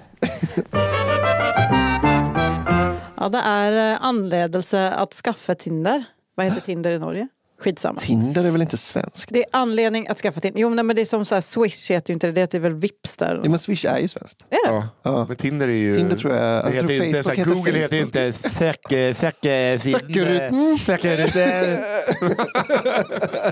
Ja, 3.24 3.30
det 3.30 3.38
är 3.38 3.94
eh, 3.94 3.98
anledelse 4.02 4.90
att 4.92 5.14
skaffa 5.14 5.56
Tinder. 5.56 6.04
Vad 6.36 6.46
heter 6.46 6.62
Tinder 6.62 6.92
i 6.92 7.00
Norge? 7.00 7.28
Skitsamma. 7.62 8.00
Tinder 8.00 8.44
är 8.44 8.52
väl 8.52 8.62
inte 8.62 8.78
svenskt? 8.78 9.30
Det 9.34 9.40
är 9.40 9.46
anledning 9.52 10.08
att 10.08 10.18
skaffa 10.18 10.40
Tinder. 10.40 10.62
Jo, 10.62 10.70
nej, 10.70 10.84
men 10.84 10.96
det 10.96 11.02
är 11.02 11.06
som 11.06 11.26
så 11.26 11.36
här, 11.36 11.42
Swish 11.42 11.92
heter 11.92 12.10
ju 12.10 12.14
inte 12.14 12.28
det, 12.28 12.34
det 12.34 12.42
heter 12.42 12.60
väl 12.60 12.74
Vips 12.74 13.18
där. 13.18 13.40
Ja, 13.44 13.50
men 13.50 13.60
Swish 13.60 13.86
är 13.86 13.98
ju 13.98 14.08
svenskt. 14.08 14.46
Är 14.50 14.68
det? 14.68 14.74
Ja. 14.74 14.88
Ja. 15.04 15.26
Men 15.28 15.36
Tinder 15.38 15.68
är 15.68 15.72
ju... 15.72 15.94
Tinder 15.96 16.16
tror 16.18 16.34
jag, 16.36 16.66
jag 16.66 16.74
Det 16.74 16.80
tror 16.80 16.92
inte, 16.92 17.24
Facebook 17.24 17.24
så 17.24 17.30
här, 17.30 17.38
heter 17.38 17.52
Google 17.56 17.72
heter 17.72 18.02
Facebook. 18.02 18.16
inte 18.16 18.50
söke, 18.50 19.14
söke, 19.14 19.80
Sökeruten. 19.92 20.78
Sökeruten. 20.78 21.80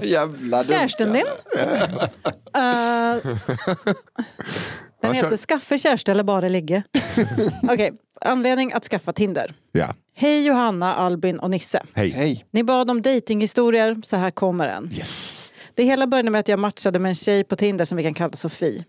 Jävla 0.10 0.58
dumt. 0.58 0.68
Kärsten 0.68 1.14
din? 1.14 1.26
Eh, 2.56 3.16
den 5.02 5.14
heter. 5.14 5.38
Skaffa 5.38 5.78
kärste 5.78 6.12
eller 6.12 6.24
bara 6.24 6.48
ligga. 6.50 6.84
Okej, 7.70 7.92
anledning 8.26 8.74
att 8.74 8.84
skaffa 8.86 9.14
Tinder. 9.14 9.54
Ja, 9.72 9.96
Hej 10.14 10.48
Johanna, 10.48 10.96
Albin 10.96 11.40
och 11.40 11.50
Nisse. 11.50 11.84
hej. 11.94 12.10
Hej. 12.10 12.46
Ni 12.52 12.64
bad 12.64 12.92
om 12.92 13.02
datinghistorier, 13.02 13.98
så 14.04 14.18
här 14.18 14.32
kommer 14.32 14.68
en. 14.68 14.92
Det 15.76 15.84
hela 15.84 16.08
började 16.08 16.30
med 16.30 16.40
att 16.40 16.48
jag 16.48 16.60
matchade 16.60 17.00
med 17.00 17.10
en 17.10 17.16
tjej 17.16 17.44
på 17.44 17.56
Tinder 17.56 17.86
som 17.86 17.98
vi 17.98 18.04
kan 18.04 18.14
kalla 18.14 18.34
Sofie. 18.34 18.86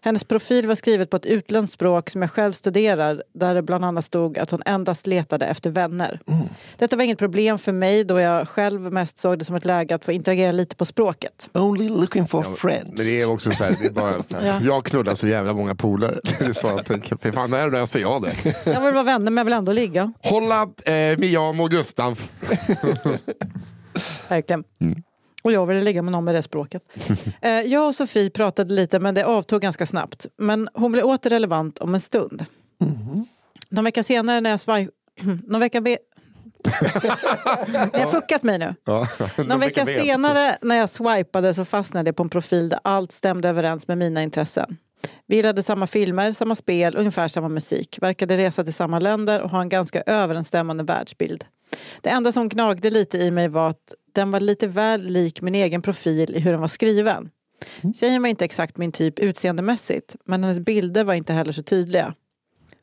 Hennes 0.00 0.24
profil 0.24 0.66
var 0.66 0.74
skrivet 0.74 1.10
på 1.10 1.16
ett 1.16 1.26
utländskt 1.26 1.74
språk 1.74 2.10
som 2.10 2.22
jag 2.22 2.30
själv 2.30 2.52
studerar 2.52 3.22
där 3.34 3.54
det 3.54 3.62
bland 3.62 3.84
annat 3.84 4.04
stod 4.04 4.38
att 4.38 4.50
hon 4.50 4.62
endast 4.66 5.06
letade 5.06 5.46
efter 5.46 5.70
vänner. 5.70 6.20
Detta 6.78 6.96
var 6.96 7.04
inget 7.04 7.18
problem 7.18 7.58
för 7.58 7.72
mig 7.72 8.04
då 8.04 8.20
jag 8.20 8.48
själv 8.48 8.80
mest 8.92 9.18
såg 9.18 9.38
det 9.38 9.44
som 9.44 9.54
ett 9.56 9.64
läge 9.64 9.94
att 9.94 10.04
få 10.04 10.12
interagera 10.12 10.52
lite 10.52 10.76
på 10.76 10.84
språket. 10.84 11.50
Only 11.54 11.88
looking 11.88 12.26
for 12.28 12.42
friends. 12.42 12.88
Men 12.96 13.06
det 13.06 13.20
är 13.20 13.30
också 13.30 13.50
så 13.50 13.64
här, 13.64 13.76
det 13.80 13.86
är 13.86 13.90
bara, 13.92 14.14
Ja. 14.46 14.60
jag 14.62 14.84
knullar 14.84 15.14
så 15.14 15.28
jävla 15.28 15.54
många 15.54 15.74
polare. 15.74 16.20
Det 16.38 16.44
är 16.44 16.52
så 16.52 16.66
jag 16.66 16.86
tänker, 16.86 17.16
fy 17.22 17.32
fan, 17.32 17.50
där 17.50 17.70
löser 17.70 17.98
jag 17.98 18.22
det. 18.22 18.32
Jag 18.72 18.80
vill 18.80 18.94
vara 18.94 19.04
vänner 19.04 19.30
men 19.30 19.36
jag 19.36 19.44
vill 19.44 19.54
ändå 19.54 19.72
ligga. 19.72 20.12
Hålla 20.22 20.62
eh, 20.84 21.18
Miam 21.18 21.60
och 21.60 21.70
Gustav. 21.70 22.20
Verkligen. 24.28 24.64
Och 25.42 25.52
jag 25.52 25.66
ville 25.66 25.80
ligga 25.80 26.02
med 26.02 26.12
någon 26.12 26.24
med 26.24 26.34
det 26.34 26.42
språket. 26.42 26.82
Eh, 27.40 27.50
jag 27.50 27.86
och 27.86 27.94
Sofie 27.94 28.30
pratade 28.30 28.74
lite 28.74 29.00
men 29.00 29.14
det 29.14 29.24
avtog 29.24 29.62
ganska 29.62 29.86
snabbt. 29.86 30.26
Men 30.36 30.68
hon 30.74 30.92
blev 30.92 31.04
åter 31.04 31.30
relevant 31.30 31.78
om 31.78 31.94
en 31.94 32.00
stund. 32.00 32.44
Någon 33.68 33.84
vecka 33.84 34.02
senare 34.02 34.40
när 34.40 34.50
jag 34.50 34.60
svaj... 34.60 34.88
Någon 35.46 35.60
vecka... 35.60 35.80
Be... 35.80 35.90
Ni 37.92 38.00
har 38.00 38.10
fuckat 38.10 38.42
mig 38.42 38.58
nu. 38.58 38.74
Ja. 38.84 39.08
Någon 39.36 39.60
vecka 39.60 39.86
senare 39.86 40.58
när 40.62 40.76
jag 40.76 40.90
swipade 40.90 41.54
så 41.54 41.64
fastnade 41.64 42.08
jag 42.08 42.16
på 42.16 42.22
en 42.22 42.28
profil 42.28 42.68
där 42.68 42.80
allt 42.84 43.12
stämde 43.12 43.48
överens 43.48 43.88
med 43.88 43.98
mina 43.98 44.22
intressen. 44.22 44.76
Vi 45.26 45.36
gillade 45.36 45.62
samma 45.62 45.86
filmer, 45.86 46.32
samma 46.32 46.54
spel, 46.54 46.96
ungefär 46.96 47.28
samma 47.28 47.48
musik. 47.48 47.98
Verkade 48.00 48.36
resa 48.36 48.64
till 48.64 48.74
samma 48.74 48.98
länder 48.98 49.40
och 49.40 49.50
ha 49.50 49.60
en 49.60 49.68
ganska 49.68 50.02
överensstämmande 50.06 50.84
världsbild. 50.84 51.44
Det 52.00 52.10
enda 52.10 52.32
som 52.32 52.48
gnagde 52.48 52.90
lite 52.90 53.18
i 53.18 53.30
mig 53.30 53.48
var 53.48 53.70
att 53.70 53.94
den 54.12 54.30
var 54.30 54.40
lite 54.40 54.68
väl 54.68 55.02
lik 55.02 55.42
min 55.42 55.54
egen 55.54 55.82
profil 55.82 56.34
i 56.36 56.40
hur 56.40 56.50
den 56.50 56.60
var 56.60 56.68
skriven. 56.68 57.30
Tjejen 58.00 58.22
var 58.22 58.28
inte 58.28 58.44
exakt 58.44 58.76
min 58.76 58.92
typ 58.92 59.18
utseendemässigt, 59.18 60.16
men 60.24 60.44
hennes 60.44 60.60
bilder 60.60 61.04
var 61.04 61.14
inte 61.14 61.32
heller 61.32 61.52
så 61.52 61.62
tydliga. 61.62 62.14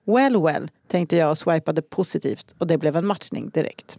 Well 0.05 0.43
well, 0.43 0.69
tänkte 0.87 1.17
jag 1.17 1.29
och 1.29 1.37
swipade 1.37 1.81
positivt 1.81 2.55
och 2.57 2.67
det 2.67 2.77
blev 2.77 2.95
en 2.95 3.05
matchning 3.05 3.49
direkt. 3.49 3.97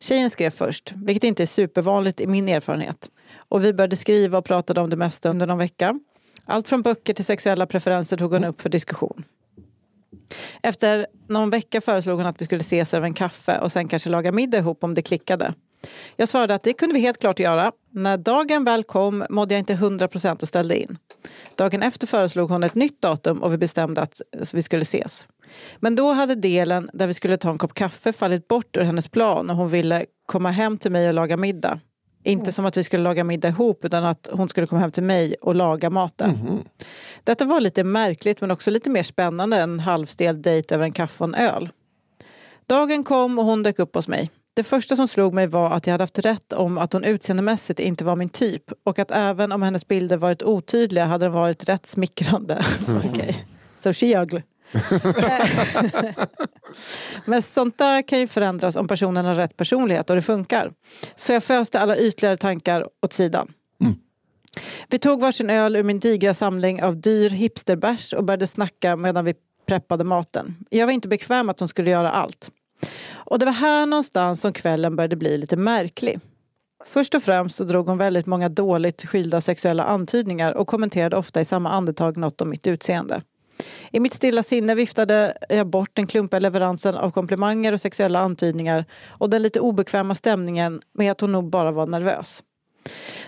Tjejen 0.00 0.30
skrev 0.30 0.50
först, 0.50 0.92
vilket 0.96 1.24
inte 1.24 1.42
är 1.42 1.46
supervanligt 1.46 2.20
i 2.20 2.26
min 2.26 2.48
erfarenhet. 2.48 3.10
Och 3.48 3.64
vi 3.64 3.72
började 3.72 3.96
skriva 3.96 4.38
och 4.38 4.44
pratade 4.44 4.80
om 4.80 4.90
det 4.90 4.96
mesta 4.96 5.30
under 5.30 5.46
någon 5.46 5.58
vecka. 5.58 6.00
Allt 6.44 6.68
från 6.68 6.82
böcker 6.82 7.14
till 7.14 7.24
sexuella 7.24 7.66
preferenser 7.66 8.16
tog 8.16 8.32
hon 8.32 8.44
upp 8.44 8.62
för 8.62 8.68
diskussion. 8.68 9.24
Efter 10.62 11.06
någon 11.28 11.50
vecka 11.50 11.80
föreslog 11.80 12.18
hon 12.18 12.26
att 12.26 12.40
vi 12.40 12.44
skulle 12.44 12.60
ses 12.60 12.94
över 12.94 13.06
en 13.06 13.14
kaffe 13.14 13.58
och 13.58 13.72
sen 13.72 13.88
kanske 13.88 14.10
laga 14.10 14.32
middag 14.32 14.58
ihop 14.58 14.84
om 14.84 14.94
det 14.94 15.02
klickade. 15.02 15.54
Jag 16.16 16.28
svarade 16.28 16.54
att 16.54 16.62
det 16.62 16.72
kunde 16.72 16.94
vi 16.94 17.00
helt 17.00 17.18
klart 17.18 17.38
göra. 17.38 17.72
När 17.90 18.16
dagen 18.16 18.64
väl 18.64 18.84
kom 18.84 19.26
mådde 19.30 19.54
jag 19.54 19.58
inte 19.58 19.72
100 19.72 20.08
procent 20.08 20.42
och 20.42 20.48
ställde 20.48 20.76
in. 20.76 20.98
Dagen 21.54 21.82
efter 21.82 22.06
föreslog 22.06 22.50
hon 22.50 22.64
ett 22.64 22.74
nytt 22.74 23.00
datum 23.00 23.42
och 23.42 23.52
vi 23.52 23.56
bestämde 23.56 24.00
att 24.00 24.20
vi 24.52 24.62
skulle 24.62 24.82
ses. 24.82 25.26
Men 25.76 25.96
då 25.96 26.12
hade 26.12 26.34
delen 26.34 26.90
där 26.92 27.06
vi 27.06 27.14
skulle 27.14 27.36
ta 27.36 27.50
en 27.50 27.58
kopp 27.58 27.74
kaffe 27.74 28.12
fallit 28.12 28.48
bort 28.48 28.76
ur 28.76 28.82
hennes 28.82 29.08
plan 29.08 29.50
och 29.50 29.56
hon 29.56 29.68
ville 29.68 30.06
komma 30.26 30.50
hem 30.50 30.78
till 30.78 30.92
mig 30.92 31.08
och 31.08 31.14
laga 31.14 31.36
middag. 31.36 31.80
Inte 32.26 32.52
som 32.52 32.64
att 32.64 32.76
vi 32.76 32.84
skulle 32.84 33.02
laga 33.02 33.24
middag 33.24 33.48
ihop 33.48 33.84
utan 33.84 34.04
att 34.04 34.28
hon 34.32 34.48
skulle 34.48 34.66
komma 34.66 34.80
hem 34.80 34.92
till 34.92 35.02
mig 35.02 35.34
och 35.40 35.54
laga 35.54 35.90
maten. 35.90 36.30
Detta 37.24 37.44
var 37.44 37.60
lite 37.60 37.84
märkligt 37.84 38.40
men 38.40 38.50
också 38.50 38.70
lite 38.70 38.90
mer 38.90 39.02
spännande 39.02 39.56
än 39.56 39.72
en 39.72 39.80
halvstel 39.80 40.42
dejt 40.42 40.74
över 40.74 40.84
en 40.84 40.92
kaffe 40.92 41.24
och 41.24 41.28
en 41.28 41.34
öl. 41.34 41.68
Dagen 42.66 43.04
kom 43.04 43.38
och 43.38 43.44
hon 43.44 43.62
dök 43.62 43.78
upp 43.78 43.94
hos 43.94 44.08
mig. 44.08 44.30
Det 44.56 44.64
första 44.64 44.96
som 44.96 45.08
slog 45.08 45.34
mig 45.34 45.46
var 45.46 45.70
att 45.70 45.86
jag 45.86 45.94
hade 45.94 46.02
haft 46.02 46.18
rätt 46.18 46.52
om 46.52 46.78
att 46.78 46.92
hon 46.92 47.04
utseendemässigt 47.04 47.80
inte 47.80 48.04
var 48.04 48.16
min 48.16 48.28
typ 48.28 48.72
och 48.84 48.98
att 48.98 49.10
även 49.10 49.52
om 49.52 49.62
hennes 49.62 49.88
bilder 49.88 50.16
varit 50.16 50.42
otydliga 50.42 51.04
hade 51.04 51.26
de 51.26 51.32
varit 51.34 51.68
rätt 51.68 51.86
smickrande. 51.86 52.64
Okej, 53.10 53.46
so 53.78 53.92
she 53.92 54.22
ugly. 54.22 54.42
Men 57.24 57.42
sånt 57.42 57.78
där 57.78 58.02
kan 58.02 58.20
ju 58.20 58.26
förändras 58.26 58.76
om 58.76 58.88
personen 58.88 59.24
har 59.24 59.34
rätt 59.34 59.56
personlighet 59.56 60.10
och 60.10 60.16
det 60.16 60.22
funkar. 60.22 60.72
Så 61.16 61.32
jag 61.32 61.44
föste 61.44 61.80
alla 61.80 61.96
ytligare 61.96 62.36
tankar 62.36 62.86
åt 63.02 63.12
sidan. 63.12 63.52
Vi 64.88 64.98
tog 64.98 65.20
varsin 65.20 65.50
öl 65.50 65.76
ur 65.76 65.82
min 65.82 66.00
digra 66.00 66.34
samling 66.34 66.82
av 66.82 66.96
dyr 66.96 67.30
hipsterbärs 67.30 68.12
och 68.12 68.24
började 68.24 68.46
snacka 68.46 68.96
medan 68.96 69.24
vi 69.24 69.34
preppade 69.66 70.04
maten. 70.04 70.56
Jag 70.70 70.86
var 70.86 70.92
inte 70.92 71.08
bekväm 71.08 71.48
att 71.48 71.58
hon 71.58 71.68
skulle 71.68 71.90
göra 71.90 72.10
allt. 72.10 72.50
Och 73.12 73.38
det 73.38 73.44
var 73.44 73.52
här 73.52 73.86
någonstans 73.86 74.40
som 74.40 74.52
kvällen 74.52 74.96
började 74.96 75.16
bli 75.16 75.38
lite 75.38 75.56
märklig. 75.56 76.20
Först 76.86 77.14
och 77.14 77.22
främst 77.22 77.56
så 77.56 77.64
drog 77.64 77.88
hon 77.88 77.98
väldigt 77.98 78.26
många 78.26 78.48
dåligt 78.48 79.04
skilda 79.04 79.40
sexuella 79.40 79.84
antydningar 79.84 80.52
och 80.52 80.66
kommenterade 80.66 81.16
ofta 81.16 81.40
i 81.40 81.44
samma 81.44 81.70
andetag 81.70 82.16
något 82.16 82.40
om 82.40 82.50
mitt 82.50 82.66
utseende. 82.66 83.22
I 83.90 84.00
mitt 84.00 84.14
stilla 84.14 84.42
sinne 84.42 84.74
viftade 84.74 85.36
jag 85.48 85.66
bort 85.66 85.90
den 85.92 86.06
klumpiga 86.06 86.40
leveransen 86.40 86.94
av 86.94 87.10
komplimanger 87.10 87.72
och 87.72 87.80
sexuella 87.80 88.18
antydningar 88.18 88.84
och 89.08 89.30
den 89.30 89.42
lite 89.42 89.60
obekväma 89.60 90.14
stämningen 90.14 90.80
med 90.92 91.12
att 91.12 91.20
hon 91.20 91.32
nog 91.32 91.50
bara 91.50 91.70
var 91.70 91.86
nervös. 91.86 92.42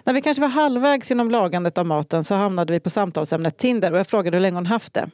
När 0.04 0.14
vi 0.14 0.22
kanske 0.22 0.40
var 0.40 0.48
halvvägs 0.48 1.10
genom 1.10 1.30
lagandet 1.30 1.78
av 1.78 1.86
maten 1.86 2.24
så 2.24 2.34
hamnade 2.34 2.72
vi 2.72 2.80
på 2.80 2.90
samtalsämnet 2.90 3.58
Tinder 3.58 3.92
och 3.92 3.98
jag 3.98 4.06
frågade 4.06 4.36
hur 4.36 4.42
länge 4.42 4.56
hon 4.56 4.66
haft 4.66 4.94
det. 4.94 5.10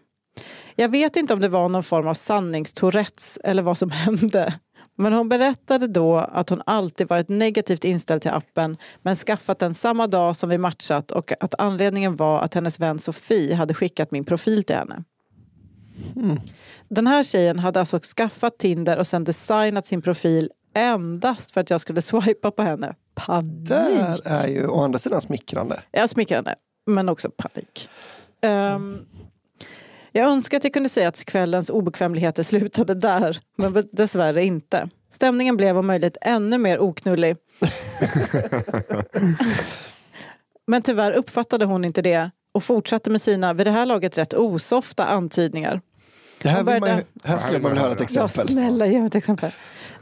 Jag 0.77 0.89
vet 0.89 1.17
inte 1.17 1.35
om 1.35 1.41
det 1.41 1.49
var 1.49 1.69
någon 1.69 1.83
form 1.83 2.07
av 2.09 2.15
sanningstourettes 2.15 3.39
eller 3.45 3.63
vad 3.63 3.79
som 3.79 3.91
hände. 4.05 4.55
Men 4.97 5.13
hon 5.13 5.29
berättade 5.29 5.87
då 5.87 6.17
att 6.19 6.49
hon 6.49 6.63
alltid 6.67 7.09
varit 7.09 7.29
negativt 7.29 7.85
inställd 7.85 8.23
till 8.23 8.31
appen 8.31 8.77
men 9.03 9.17
skaffat 9.17 9.59
den 9.59 9.75
samma 9.75 10.07
dag 10.07 10.37
som 10.37 10.49
vi 10.49 10.59
matchat 10.59 11.11
och 11.11 11.33
att 11.41 11.55
anledningen 11.59 12.17
var 12.17 12.41
att 12.41 12.55
hennes 12.55 12.81
vän 12.81 12.99
Sofie 12.99 13.55
hade 13.55 13.75
skickat 13.75 14.11
min 14.11 14.25
profil 14.25 14.65
till 14.65 14.77
henne. 14.77 15.05
Den 16.89 17.07
här 17.07 17.25
tjejen 17.25 17.59
hade 17.59 17.81
alltså 17.81 18.01
skaffat 18.17 18.59
Tinder 18.59 18.99
och 18.99 19.07
sen 19.07 19.25
designat 19.25 19.87
sin 19.87 20.03
profil 20.03 20.51
endast 20.75 21.51
för 21.51 21.61
att 21.61 21.71
jag 21.71 21.81
skulle 21.81 22.03
swipa 22.03 22.51
på 22.51 22.63
henne. 22.63 22.95
Panik! 23.15 23.69
Där 23.69 24.21
är 24.25 24.47
ju 24.47 24.67
å 24.67 24.81
andra 24.81 24.99
sidan 24.99 25.21
smickrande. 25.21 25.83
Ja, 25.91 26.09
smickrande, 26.09 26.55
men 26.87 27.09
också 27.09 27.31
panik. 27.31 27.89
Ehm, 28.41 29.07
jag 30.12 30.27
önskar 30.31 30.57
att 30.57 30.64
jag 30.64 30.72
kunde 30.72 30.88
säga 30.88 31.09
att 31.09 31.25
kvällens 31.25 31.70
obekvämligheter 31.70 32.42
slutade 32.53 32.94
där, 32.94 33.38
men 33.57 33.88
dessvärre 33.92 34.44
inte. 34.44 34.88
Stämningen 35.11 35.57
blev 35.57 35.79
om 35.79 35.87
möjligt 35.87 36.16
ännu 36.20 36.59
mer 36.59 36.79
oknullig. 36.81 37.37
men 40.66 40.83
tyvärr 40.83 41.12
uppfattade 41.12 41.64
hon 41.64 41.85
inte 41.85 42.03
det 42.03 42.31
och 42.53 42.64
fortsatte 42.64 43.11
med 43.11 43.22
sina, 43.22 43.53
vid 43.53 43.66
det 43.66 43.70
här 43.70 43.87
laget 43.87 44.18
rätt 44.18 44.35
osofta 44.35 45.05
antydningar. 45.07 45.81
Det 46.42 46.48
här, 46.48 46.57
vill 46.59 46.64
man, 46.64 46.75
ju- 46.75 46.81
började- 46.81 47.05
här 47.25 47.38
skulle 47.38 47.59
man 47.59 47.70
vilja 47.70 47.83
höra 47.83 47.92
ett 47.92 48.14
Ja, 48.14 48.25
exempel. 48.25 48.48
snälla 48.48 48.87
ge 48.87 48.98
mig 48.98 49.07
ett 49.07 49.14
exempel. 49.14 49.51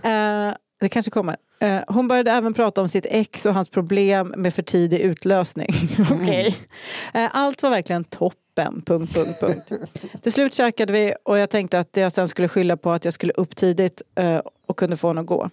Eh, 0.03 0.55
det 0.81 0.89
kanske 0.89 1.11
kommer. 1.11 1.37
Eh, 1.61 1.81
hon 1.89 2.09
började 2.09 2.31
även 2.31 2.55
prata 2.55 2.81
om 2.81 2.89
sitt 2.89 3.07
ex 3.09 3.47
och 3.47 3.55
hans 3.55 3.69
problem 3.69 4.35
med 4.37 4.55
för 4.55 4.63
tidig 4.63 5.01
utlösning. 5.01 5.69
Okej. 6.13 6.57
Eh, 7.15 7.29
allt 7.33 7.63
var 7.63 7.71
verkligen 7.71 8.05
toppen. 8.05 8.83
Punkt, 8.87 9.15
punkt, 9.15 9.41
punkt. 9.41 10.03
Till 10.23 10.33
slut 10.33 10.55
käkade 10.55 10.93
vi 10.93 11.15
och 11.23 11.39
jag 11.39 11.51
tänkte 11.51 11.79
att 11.79 11.97
jag 11.97 12.13
sen 12.13 12.29
skulle 12.29 12.49
skylla 12.49 12.77
på 12.77 12.91
att 12.93 13.05
jag 13.05 13.15
skulle 13.15 13.33
upp 13.33 13.57
tidigt 13.57 14.03
eh, 14.15 14.41
och 14.67 14.77
kunde 14.77 14.97
få 14.97 15.09
henne 15.09 15.21
att 15.21 15.27
gå. 15.27 15.51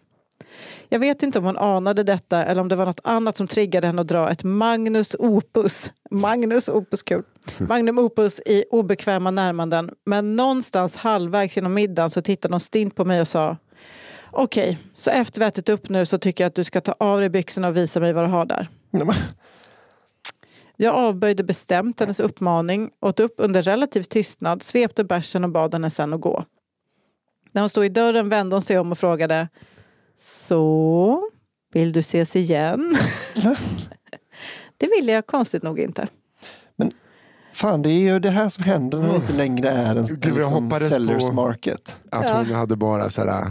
Jag 0.90 1.00
vet 1.00 1.24
inte 1.24 1.40
om 1.40 1.46
hon 1.46 1.58
anade 1.58 2.04
detta 2.04 2.46
eller 2.46 2.62
om 2.62 2.68
det 2.68 2.76
var 2.76 2.86
något 2.86 3.00
annat 3.04 3.38
som 3.38 3.48
triggade 3.48 3.88
henne 3.88 4.02
att 4.02 4.08
dra 4.08 4.32
ett 4.32 4.44
Magnus 4.44 5.16
opus. 5.20 5.92
Magnus 6.12 6.70
opus, 6.70 7.04
kul. 7.04 7.24
Magnum 7.58 8.00
opus 8.00 8.40
i 8.46 8.64
obekväma 8.72 9.32
närmanden. 9.32 9.92
Men 10.06 10.36
någonstans 10.36 10.96
halvvägs 10.96 11.56
genom 11.56 11.74
middagen 11.74 12.10
så 12.10 12.22
tittade 12.22 12.54
hon 12.54 12.60
stint 12.60 12.96
på 12.96 13.06
mig 13.06 13.22
och 13.22 13.28
sa 13.28 13.58
Okej, 14.40 14.78
så 14.94 15.10
efter 15.10 15.40
vi 15.42 15.44
har 15.46 15.48
ätit 15.48 15.70
upp 15.70 15.90
nu 15.90 16.06
så 16.06 16.18
tycker 16.18 16.44
jag 16.44 16.50
att 16.50 16.56
du 16.56 16.64
ska 16.64 16.82
ta 16.82 16.96
av 17.00 17.20
dig 17.20 17.30
byxorna 17.30 17.68
och 17.68 17.78
visa 17.78 18.00
mig 18.00 18.14
vad 18.14 18.24
du 18.24 18.28
har 18.30 18.46
där. 18.46 18.68
Nej, 18.92 19.06
men- 19.06 19.16
Jag 20.76 20.96
avböjde 20.96 21.44
bestämt 21.44 22.00
hennes 22.00 22.20
uppmaning, 22.20 22.90
åt 23.00 23.20
upp 23.20 23.34
under 23.38 23.62
relativ 23.62 24.04
tystnad, 24.04 24.64
svepte 24.64 25.04
bärsen 25.04 25.44
och 25.44 25.50
bad 25.50 25.74
henne 25.74 25.90
sen 25.90 26.14
att 26.14 26.22
gå. 26.22 26.44
När 27.52 27.62
hon 27.62 27.70
stod 27.70 27.86
i 27.86 27.90
dörren 27.90 28.30
vände 28.30 28.56
hon 28.56 28.62
sig 28.62 28.80
om 28.80 28.92
och 28.92 28.98
frågade 28.98 29.48
Så, 30.20 31.30
vill 31.74 31.92
du 31.92 32.00
ses 32.00 32.36
igen? 32.36 32.98
det 34.78 34.88
ville 34.98 35.12
jag 35.12 35.28
konstigt 35.28 35.64
nog 35.64 35.80
inte. 35.80 36.08
Fan, 37.54 37.82
det 37.82 37.90
är 37.90 38.00
ju 38.14 38.20
det 38.20 38.30
här 38.30 38.50
som 38.50 38.64
händer 38.64 38.98
när 38.98 39.10
det 39.10 39.16
inte 39.16 39.34
längre 39.34 39.70
är 39.70 39.96
en, 39.96 40.06
Gud, 40.06 40.26
en 40.26 40.34
liksom 40.36 40.72
sellers 40.72 41.28
på- 41.28 41.34
market. 41.34 42.02
Att 42.12 42.24
Ja. 42.26 42.38
hon 42.38 42.52
hade 42.52 42.76
bara 42.76 43.10
sådär, 43.10 43.46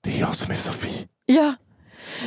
det 0.00 0.16
är 0.16 0.20
jag 0.20 0.36
som 0.36 0.52
är 0.52 0.56
Sofie. 0.56 1.06
Ja, 1.26 1.54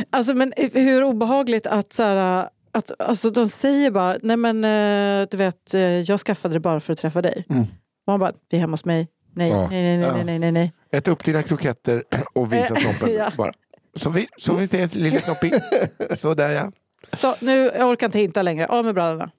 alltså 0.10 0.34
men 0.34 0.54
hur 0.74 1.04
obehagligt 1.04 1.68
att 1.68 1.94
så 1.94 2.04
här, 2.04 2.50
att, 2.72 2.92
alltså 3.02 3.30
de 3.30 3.48
säger 3.50 3.92
bara, 3.92 4.18
nej 4.22 4.38
men 4.38 4.64
eh, 4.64 5.28
du 5.32 5.38
vet, 5.38 5.74
eh, 5.74 5.82
jag 5.82 6.20
skaffade 6.20 6.54
det 6.54 6.60
bara 6.60 6.80
för 6.80 6.94
att 6.94 7.00
träffa 7.00 7.22
dig. 7.22 7.46
Mm. 7.50 7.64
Man 8.08 8.20
bara, 8.20 8.32
vi 8.50 8.58
är 8.58 8.62
hemma 8.62 8.74
hos 8.74 8.86
mig. 8.86 9.08
Nej, 9.36 9.50
Ja. 9.50 9.68
nej, 9.72 9.98
nej, 9.98 10.12
nej, 10.14 10.24
nej, 10.26 10.40
nej, 10.40 10.52
nej. 10.52 10.74
Ät 10.92 11.08
upp 11.08 11.24
dina 11.24 11.44
kroketter 11.44 12.04
och 12.34 12.54
visa 12.54 12.74
Eh, 12.76 12.82
snoppen. 12.82 13.14
ja. 13.18 13.32
bara. 13.38 13.52
Så 13.96 14.10
vi, 14.10 14.28
så 14.38 14.56
vi 14.56 14.64
ses 14.64 14.96
lille 14.96 15.20
Knoppig. 15.20 15.54
Så 16.18 16.34
där 16.34 16.50
ja. 16.50 16.72
Så 17.18 17.36
nu, 17.40 17.72
jag 17.78 17.90
orkar 17.90 18.08
inte 18.08 18.20
hinta 18.20 18.42
längre, 18.42 18.68
av 18.68 18.86
med 18.86 18.94
brallorna. 18.94 19.30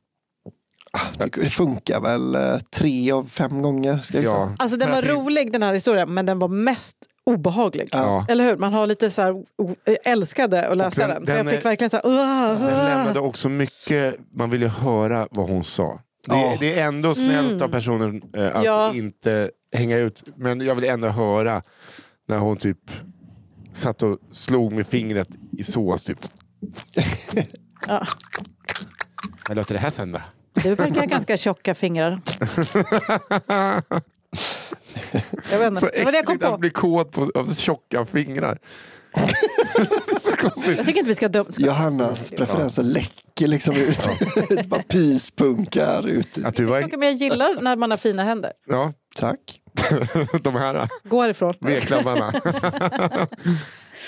Det 1.34 1.50
funkar 1.50 2.00
väl 2.00 2.34
eh, 2.34 2.58
tre 2.76 3.12
av 3.12 3.24
fem 3.24 3.62
gånger, 3.62 3.98
ska 3.98 4.16
jag 4.16 4.24
ja. 4.24 4.52
Alltså 4.58 4.76
den 4.76 4.90
var 4.90 5.02
rolig 5.02 5.52
den 5.52 5.62
här 5.62 5.72
historien, 5.74 6.14
men 6.14 6.26
den 6.26 6.38
var 6.38 6.48
mest 6.48 6.96
obehaglig. 7.26 7.88
Ja. 7.92 8.26
Eller 8.28 8.44
hur? 8.44 8.56
Man 8.56 8.72
har 8.72 8.86
lite 8.86 9.10
så 9.10 9.22
här, 9.22 9.32
o- 9.32 9.74
älskade 10.04 10.68
att 10.68 10.76
läsa 10.76 11.00
den- 11.00 11.10
den. 11.10 11.26
För 11.26 11.34
den 11.34 11.46
jag 11.46 11.54
fick 11.54 11.64
är- 11.64 11.68
verkligen 11.68 11.90
så 11.90 11.96
här, 11.96 12.06
"Uah, 12.06 12.48
Den 12.60 12.68
uah." 12.68 12.84
lämnade 12.96 13.20
också 13.20 13.48
mycket, 13.48 14.14
man 14.36 14.50
ville 14.50 14.68
höra 14.68 15.28
vad 15.30 15.48
hon 15.50 15.64
sa. 15.64 16.00
Det, 16.28 16.34
Ja. 16.36 16.56
det 16.60 16.80
är 16.80 16.84
ändå 16.86 17.14
snällt 17.14 17.62
av 17.62 17.68
personen 17.68 18.22
eh, 18.36 18.44
att 18.44 18.50
Mm. 18.50 18.64
Ja. 18.64 18.94
inte 18.94 19.50
hänga 19.72 19.96
ut, 19.96 20.22
men 20.36 20.60
jag 20.60 20.74
vill 20.74 20.84
ändå 20.84 21.08
höra 21.08 21.62
när 22.28 22.38
hon 22.38 22.56
typ 22.56 22.78
satt 23.74 24.02
och 24.02 24.18
slog 24.32 24.72
med 24.72 24.86
fingret 24.86 25.28
i 25.58 25.64
sås. 25.64 26.04
Typ. 26.04 26.18
Ja. 27.88 28.06
Jag 29.48 29.56
låter 29.56 29.74
det 29.74 29.80
här 29.80 29.90
sen 29.90 30.12
då? 30.12 30.20
Du 30.54 30.74
verkar 30.74 30.94
ha 30.94 31.04
ganska 31.06 31.36
tjocka 31.36 31.74
fingrar. 31.74 32.20
Jag 35.50 35.58
vet 35.58 35.78
Så 35.80 35.86
inte, 35.86 35.98
det 35.98 36.04
var 36.04 36.12
det 36.12 36.18
jag 36.18 36.24
kom 36.26 36.34
äckligt 36.34 36.44
att 36.44 36.50
på. 36.50 36.58
bli 36.58 36.70
kåt 36.70 37.12
på 37.12 37.30
av 37.34 37.54
tjocka 37.54 38.06
fingrar. 38.06 38.58
så 40.20 40.36
konstigt. 40.36 40.76
Jag 40.76 40.86
tycker 40.86 40.98
inte 40.98 41.08
vi 41.08 41.14
ska 41.14 41.28
döma. 41.28 41.48
Johannas 41.58 42.30
preferenser 42.30 42.82
läcker 42.82 43.48
liksom 43.48 43.76
ut. 43.76 44.08
Det 44.48 44.68
bara 44.68 44.82
pyspunkar 44.82 46.08
ut. 46.08 46.44
Att 46.44 46.56
du 46.56 46.64
var, 46.64 46.80
Saker, 46.82 46.96
men 46.96 47.08
jag 47.08 47.16
gillar 47.16 47.62
när 47.62 47.76
man 47.76 47.90
har 47.90 47.98
fina 47.98 48.24
händer. 48.24 48.52
ja, 48.66 48.92
Tack. 49.16 49.60
de 50.42 50.54
här 50.54 50.88
Gå 51.08 51.22
härifrån. 51.22 51.54
vedklabbarna. 51.60 52.32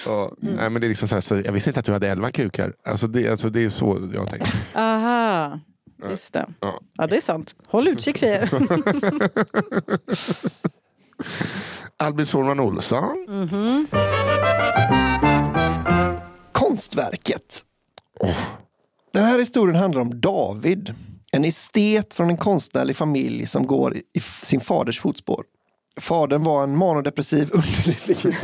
ja, 0.07 0.33
nej, 0.39 0.71
men 0.71 0.81
det 0.81 0.87
är 0.87 0.89
liksom 0.89 1.09
så 1.09 1.15
här, 1.15 1.21
så 1.21 1.35
jag 1.45 1.53
visste 1.53 1.71
inte 1.71 1.81
att 1.81 1.87
du 1.87 1.93
hade 1.93 2.09
elva 2.09 2.31
kukar. 2.31 2.73
Alltså 2.85 3.07
det, 3.07 3.29
alltså 3.31 3.51
det 3.51 3.65
är 3.65 3.69
så 3.69 4.11
jag 4.15 4.31
tänker. 4.31 4.49
Aha, 4.75 5.61
just 6.11 6.33
det. 6.33 6.47
Ja. 6.61 6.81
Ja, 6.97 7.07
det 7.07 7.17
är 7.17 7.21
sant. 7.21 7.55
Håll 7.67 7.89
utkik 7.89 8.17
tjejer. 8.17 8.51
Albin 11.97 12.27
Sårman 12.27 12.61
Olsson. 12.61 13.27
Konstverket. 16.53 17.65
Den 19.13 19.25
här 19.25 19.39
historien 19.39 19.77
handlar 19.77 20.01
om 20.01 20.21
David. 20.21 20.95
En 21.33 21.45
estet 21.45 22.15
från 22.15 22.31
en 22.31 22.37
konstnärlig 22.37 22.97
familj 22.97 23.47
som 23.47 23.67
går 23.67 23.97
i 23.97 24.03
i 24.15 24.21
sin 24.21 24.61
faders 24.61 25.01
fotspår. 25.01 25.45
Fadern 26.01 26.45
var 26.45 26.63
en 26.63 26.77
manodepressiv 26.77 27.51
underlig 27.53 28.35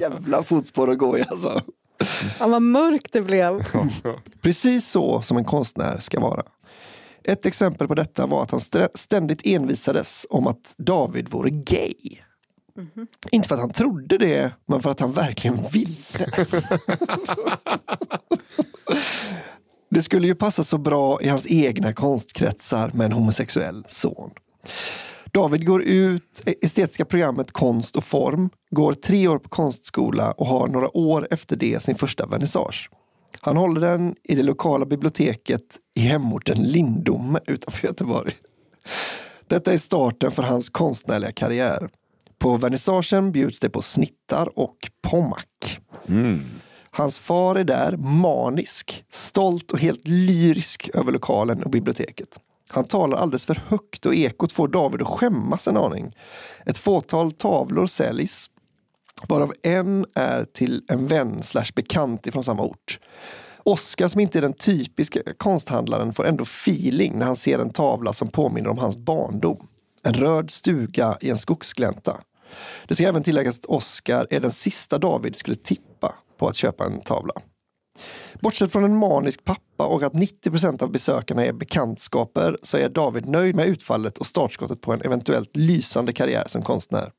Jävla 0.00 0.42
fotspår 0.42 0.90
att 0.90 0.98
gå 0.98 1.18
i 1.18 1.24
alltså. 1.28 1.62
Ja, 2.40 2.46
vad 2.46 2.62
mörkt 2.62 3.12
det 3.12 3.22
blev. 3.22 3.64
Precis 4.42 4.90
så 4.90 5.22
som 5.22 5.36
en 5.36 5.44
konstnär 5.44 5.98
ska 6.00 6.20
vara. 6.20 6.42
Ett 7.24 7.46
exempel 7.46 7.88
på 7.88 7.94
detta 7.94 8.26
var 8.26 8.42
att 8.42 8.50
han 8.50 8.60
stä- 8.60 8.88
ständigt 8.94 9.46
envisades 9.46 10.26
om 10.30 10.46
att 10.46 10.74
David 10.78 11.28
vore 11.28 11.50
gay. 11.50 11.94
Inte 13.30 13.48
för 13.48 13.54
att 13.54 13.60
han 13.60 13.70
trodde 13.70 14.18
det, 14.18 14.52
men 14.66 14.82
för 14.82 14.90
att 14.90 15.00
han 15.00 15.12
verkligen 15.12 15.58
ville. 15.72 15.96
det 19.90 20.02
skulle 20.02 20.26
ju 20.26 20.34
passa 20.34 20.64
så 20.64 20.78
bra 20.78 21.22
i 21.22 21.28
hans 21.28 21.46
egna 21.50 21.92
konstkretsar 21.92 22.90
med 22.94 23.04
en 23.04 23.12
homosexuell 23.12 23.84
son. 23.88 24.30
David 25.36 25.66
går 25.66 25.82
ut 25.82 26.42
estetiska 26.62 27.04
programmet 27.04 27.52
Konst 27.52 27.96
och 27.96 28.04
form, 28.04 28.50
går 28.70 28.94
tre 28.94 29.28
år 29.28 29.38
på 29.38 29.48
konstskola 29.48 30.32
och 30.32 30.46
har 30.46 30.68
några 30.68 30.96
år 30.96 31.28
efter 31.30 31.56
det 31.56 31.82
sin 31.82 31.94
första 31.94 32.26
vernissage. 32.26 32.90
Han 33.40 33.56
håller 33.56 33.80
den 33.80 34.14
i 34.24 34.34
det 34.34 34.42
lokala 34.42 34.86
biblioteket 34.86 35.62
i 35.96 36.00
hemorten 36.00 36.62
Lindome 36.62 37.40
utanför 37.46 37.86
Göteborg. 37.86 38.32
Detta 39.46 39.72
är 39.72 39.78
starten 39.78 40.30
för 40.30 40.42
hans 40.42 40.68
konstnärliga 40.68 41.32
karriär. 41.32 41.88
På 42.38 42.56
vernissagen 42.56 43.32
bjuds 43.32 43.60
det 43.60 43.70
på 43.70 43.82
snittar 43.82 44.58
och 44.58 44.76
pommac. 45.02 45.78
Hans 46.90 47.18
far 47.18 47.56
är 47.56 47.64
där, 47.64 47.96
manisk, 47.96 49.04
stolt 49.10 49.72
och 49.72 49.80
helt 49.80 50.08
lyrisk 50.08 50.90
över 50.94 51.12
lokalen 51.12 51.62
och 51.62 51.70
biblioteket. 51.70 52.40
Han 52.68 52.84
talar 52.84 53.18
alldeles 53.18 53.46
för 53.46 53.62
högt 53.68 54.06
och 54.06 54.14
ekot 54.14 54.52
får 54.52 54.68
David 54.68 55.02
att 55.02 55.08
skämmas 55.08 55.68
en 55.68 55.76
aning. 55.76 56.16
Ett 56.66 56.78
fåtal 56.78 57.32
tavlor 57.32 57.86
säljs, 57.86 58.50
varav 59.28 59.52
en 59.62 60.06
är 60.14 60.44
till 60.44 60.84
en 60.88 61.06
vän 61.06 61.42
slash 61.42 61.72
bekant 61.74 62.26
ifrån 62.26 62.44
samma 62.44 62.62
ort. 62.62 62.98
Oskar 63.58 64.08
som 64.08 64.20
inte 64.20 64.38
är 64.38 64.42
den 64.42 64.52
typiska 64.52 65.20
konsthandlaren 65.36 66.12
får 66.12 66.26
ändå 66.26 66.42
feeling 66.42 67.18
när 67.18 67.26
han 67.26 67.36
ser 67.36 67.58
en 67.58 67.70
tavla 67.70 68.12
som 68.12 68.28
påminner 68.28 68.70
om 68.70 68.78
hans 68.78 68.96
barndom. 68.96 69.68
En 70.02 70.14
röd 70.14 70.50
stuga 70.50 71.16
i 71.20 71.30
en 71.30 71.38
skogsglänta. 71.38 72.20
Det 72.88 72.94
ska 72.94 73.08
även 73.08 73.22
tilläggas 73.22 73.58
att 73.58 73.64
Oskar 73.64 74.26
är 74.30 74.40
den 74.40 74.52
sista 74.52 74.98
David 74.98 75.36
skulle 75.36 75.56
tippa 75.56 76.14
på 76.38 76.48
att 76.48 76.56
köpa 76.56 76.84
en 76.84 77.00
tavla. 77.00 77.32
Bortsett 78.40 78.72
från 78.72 78.84
en 78.84 78.96
manisk 78.96 79.44
pappa 79.44 79.86
och 79.86 80.02
att 80.02 80.12
90% 80.12 80.82
av 80.82 80.92
besökarna 80.92 81.44
är 81.44 81.52
bekantskaper 81.52 82.58
så 82.62 82.76
är 82.76 82.88
David 82.88 83.26
nöjd 83.26 83.56
med 83.56 83.66
utfallet 83.66 84.18
och 84.18 84.26
startskottet 84.26 84.80
på 84.80 84.92
en 84.92 85.02
eventuellt 85.02 85.56
lysande 85.56 86.12
karriär 86.12 86.44
som 86.46 86.62
konstnär. 86.62 87.10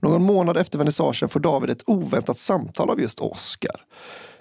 Någon 0.00 0.22
månad 0.22 0.56
efter 0.56 0.78
vernissagen 0.78 1.28
får 1.28 1.40
David 1.40 1.70
ett 1.70 1.82
oväntat 1.86 2.38
samtal 2.38 2.90
av 2.90 3.00
just 3.00 3.20
Oscar. 3.20 3.84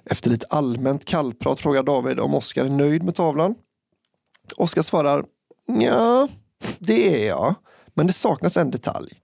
Efter 0.06 0.30
lite 0.30 0.46
allmänt 0.50 1.06
kallprat 1.06 1.60
frågar 1.60 1.84
David 1.84 2.20
om 2.20 2.36
Oscar 2.36 2.66
är 2.66 2.70
nöjd 2.70 3.04
med 3.04 3.16
tavlan. 3.16 3.56
Oscar 4.58 4.82
svarar 4.82 5.26
ja, 5.68 6.28
det 6.80 7.24
är 7.24 7.28
jag, 7.28 7.56
men 7.94 8.08
det 8.08 8.14
saknas 8.14 8.58
en 8.58 8.72
detalj. 8.72 9.22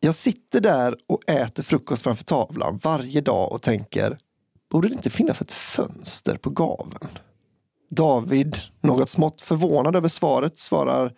Jag 0.00 0.14
sitter 0.14 0.60
där 0.60 0.94
och 1.08 1.30
äter 1.30 1.62
frukost 1.62 2.02
framför 2.02 2.24
tavlan 2.24 2.80
varje 2.82 3.20
dag 3.20 3.52
och 3.52 3.62
tänker, 3.62 4.18
borde 4.70 4.88
det 4.88 4.94
inte 4.94 5.10
finnas 5.10 5.40
ett 5.40 5.52
fönster 5.52 6.36
på 6.36 6.50
gaveln? 6.50 7.18
David, 7.90 8.58
något 8.80 9.08
smått 9.08 9.40
förvånad 9.40 9.96
över 9.96 10.08
svaret, 10.08 10.58
svarar, 10.58 11.12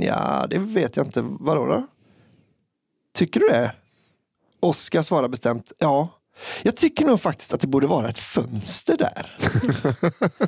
ja, 0.00 0.46
det 0.50 0.58
vet 0.58 0.96
jag 0.96 1.06
inte. 1.06 1.20
Vadå 1.22 1.66
då? 1.66 1.86
Tycker 3.14 3.40
du 3.40 3.48
det? 3.48 3.72
Oskar 4.60 5.02
svarar 5.02 5.28
bestämt, 5.28 5.72
ja. 5.78 6.08
Jag 6.62 6.76
tycker 6.76 7.04
nog 7.04 7.20
faktiskt 7.20 7.54
att 7.54 7.60
det 7.60 7.66
borde 7.66 7.86
vara 7.86 8.08
ett 8.08 8.18
fönster 8.18 8.96
där. 8.96 9.36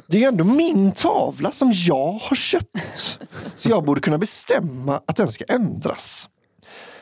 Det 0.07 0.17
är 0.17 0.21
ju 0.21 0.27
ändå 0.27 0.45
min 0.45 0.93
tavla 0.93 1.51
som 1.51 1.73
jag 1.75 2.13
har 2.13 2.37
köpt. 2.37 3.19
Så 3.55 3.71
jag 3.71 3.85
borde 3.85 4.01
kunna 4.01 4.19
bestämma 4.19 5.01
att 5.07 5.17
den 5.17 5.33
ska 5.33 5.45
ändras. 5.45 6.29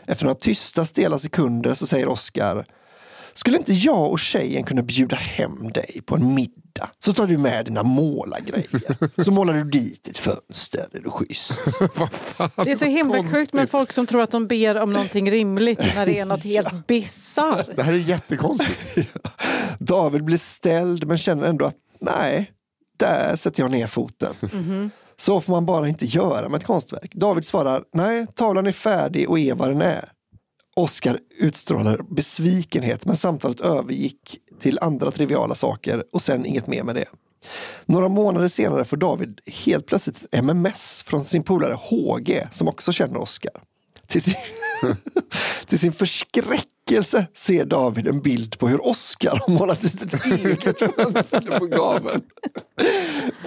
Efter 0.07 0.25
några 0.25 0.39
tysta 0.39 0.87
stela 0.87 1.19
sekunder 1.19 1.75
så 1.75 1.87
säger 1.87 2.09
Oskar 2.09 2.67
Skulle 3.39 3.59
inte 3.59 3.73
jag 3.73 4.11
och 4.11 4.19
tjejen 4.19 4.65
kunna 4.65 4.83
bjuda 4.83 5.17
hem 5.17 5.71
dig 5.73 6.01
på 6.07 6.15
en 6.15 6.35
middag? 6.35 6.91
Så 6.99 7.13
tar 7.13 7.27
du 7.27 7.39
med 7.39 7.65
dina 7.65 7.83
målargrejer. 7.83 9.23
Så 9.23 9.31
målar 9.31 9.55
du 9.55 9.65
dit 9.65 10.09
ett 10.09 10.19
fönster. 10.19 10.87
Är 10.93 11.01
du 11.01 11.11
schysst? 11.11 11.53
Det 12.65 12.71
är 12.71 12.77
så 12.77 12.85
himla 12.85 13.25
sjukt 13.25 13.53
med 13.53 13.71
folk 13.71 13.93
som 13.93 14.07
tror 14.07 14.23
att 14.23 14.31
de 14.31 14.47
ber 14.47 14.77
om 14.77 14.91
någonting 14.91 15.31
rimligt 15.31 15.79
när 15.79 16.07
det 16.07 16.19
är 16.19 16.25
något 16.25 16.45
helt 16.55 16.87
bisarrt. 16.87 17.77
Det 17.77 17.83
här 17.83 17.93
är 17.93 17.97
jättekonstigt. 17.97 19.17
David 19.79 20.25
blir 20.25 20.39
ställd 20.39 21.07
men 21.07 21.19
känner 21.19 21.47
ändå 21.47 21.65
att 21.65 21.77
nej, 22.01 22.53
där 22.97 23.37
sätter 23.37 23.63
jag 23.63 23.71
ner 23.71 23.87
foten. 23.87 24.35
Så 25.17 25.41
får 25.41 25.53
man 25.53 25.67
bara 25.67 25.89
inte 25.89 26.07
göra 26.07 26.49
med 26.49 26.59
ett 26.59 26.67
konstverk. 26.67 27.15
David 27.15 27.45
svarar 27.45 27.83
nej, 27.93 28.27
tavlan 28.35 28.67
är 28.67 28.73
färdig 28.73 29.31
och 29.31 29.39
är 29.39 29.55
vad 29.55 29.69
den 29.69 29.83
är. 29.83 30.13
Oskar 30.79 31.19
utstrålar 31.39 32.01
besvikenhet 32.11 33.07
men 33.07 33.17
samtalet 33.17 33.61
övergick 33.61 34.39
till 34.61 34.79
andra 34.81 35.11
triviala 35.11 35.55
saker 35.55 36.05
och 36.13 36.23
sen 36.23 36.47
inget 36.47 36.67
mer 36.67 36.83
med 36.83 36.95
det. 36.95 37.05
Några 37.87 38.09
månader 38.09 38.49
senare 38.49 38.85
får 38.85 38.97
David 38.97 39.41
helt 39.47 39.87
plötsligt 39.87 40.17
ett 40.23 40.35
MMS 40.35 41.03
från 41.07 41.25
sin 41.25 41.43
polare 41.43 41.75
HG 41.75 42.49
som 42.53 42.69
också 42.69 42.93
känner 42.93 43.19
Oskar. 43.19 43.53
Till 44.07 44.23
sin, 44.23 44.35
till 45.67 45.79
sin 45.79 45.93
besvikelse 46.89 47.27
ser 47.35 47.65
David 47.65 48.09
en 48.09 48.21
bild 48.21 48.59
på 48.59 48.69
hur 48.69 48.87
Oskar 48.87 49.43
har 49.47 49.53
målat 49.53 49.81
dit 49.81 50.03
ett 50.03 50.25
eget 50.25 50.79
fönster 50.79 51.59
på 51.59 51.67
gaveln. 51.67 52.23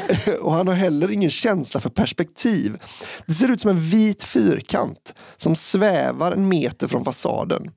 Eh, 0.09 0.33
och 0.33 0.53
han 0.53 0.67
har 0.67 0.75
heller 0.75 1.11
ingen 1.11 1.29
känsla 1.29 1.79
för 1.79 1.89
perspektiv. 1.89 2.77
Det 3.25 3.33
ser 3.33 3.51
ut 3.51 3.61
som 3.61 3.69
en 3.69 3.79
vit 3.79 4.23
fyrkant 4.23 5.13
som 5.37 5.55
svävar 5.55 6.31
en 6.31 6.49
meter 6.49 6.87
från 6.87 7.05
fasaden. 7.05 7.71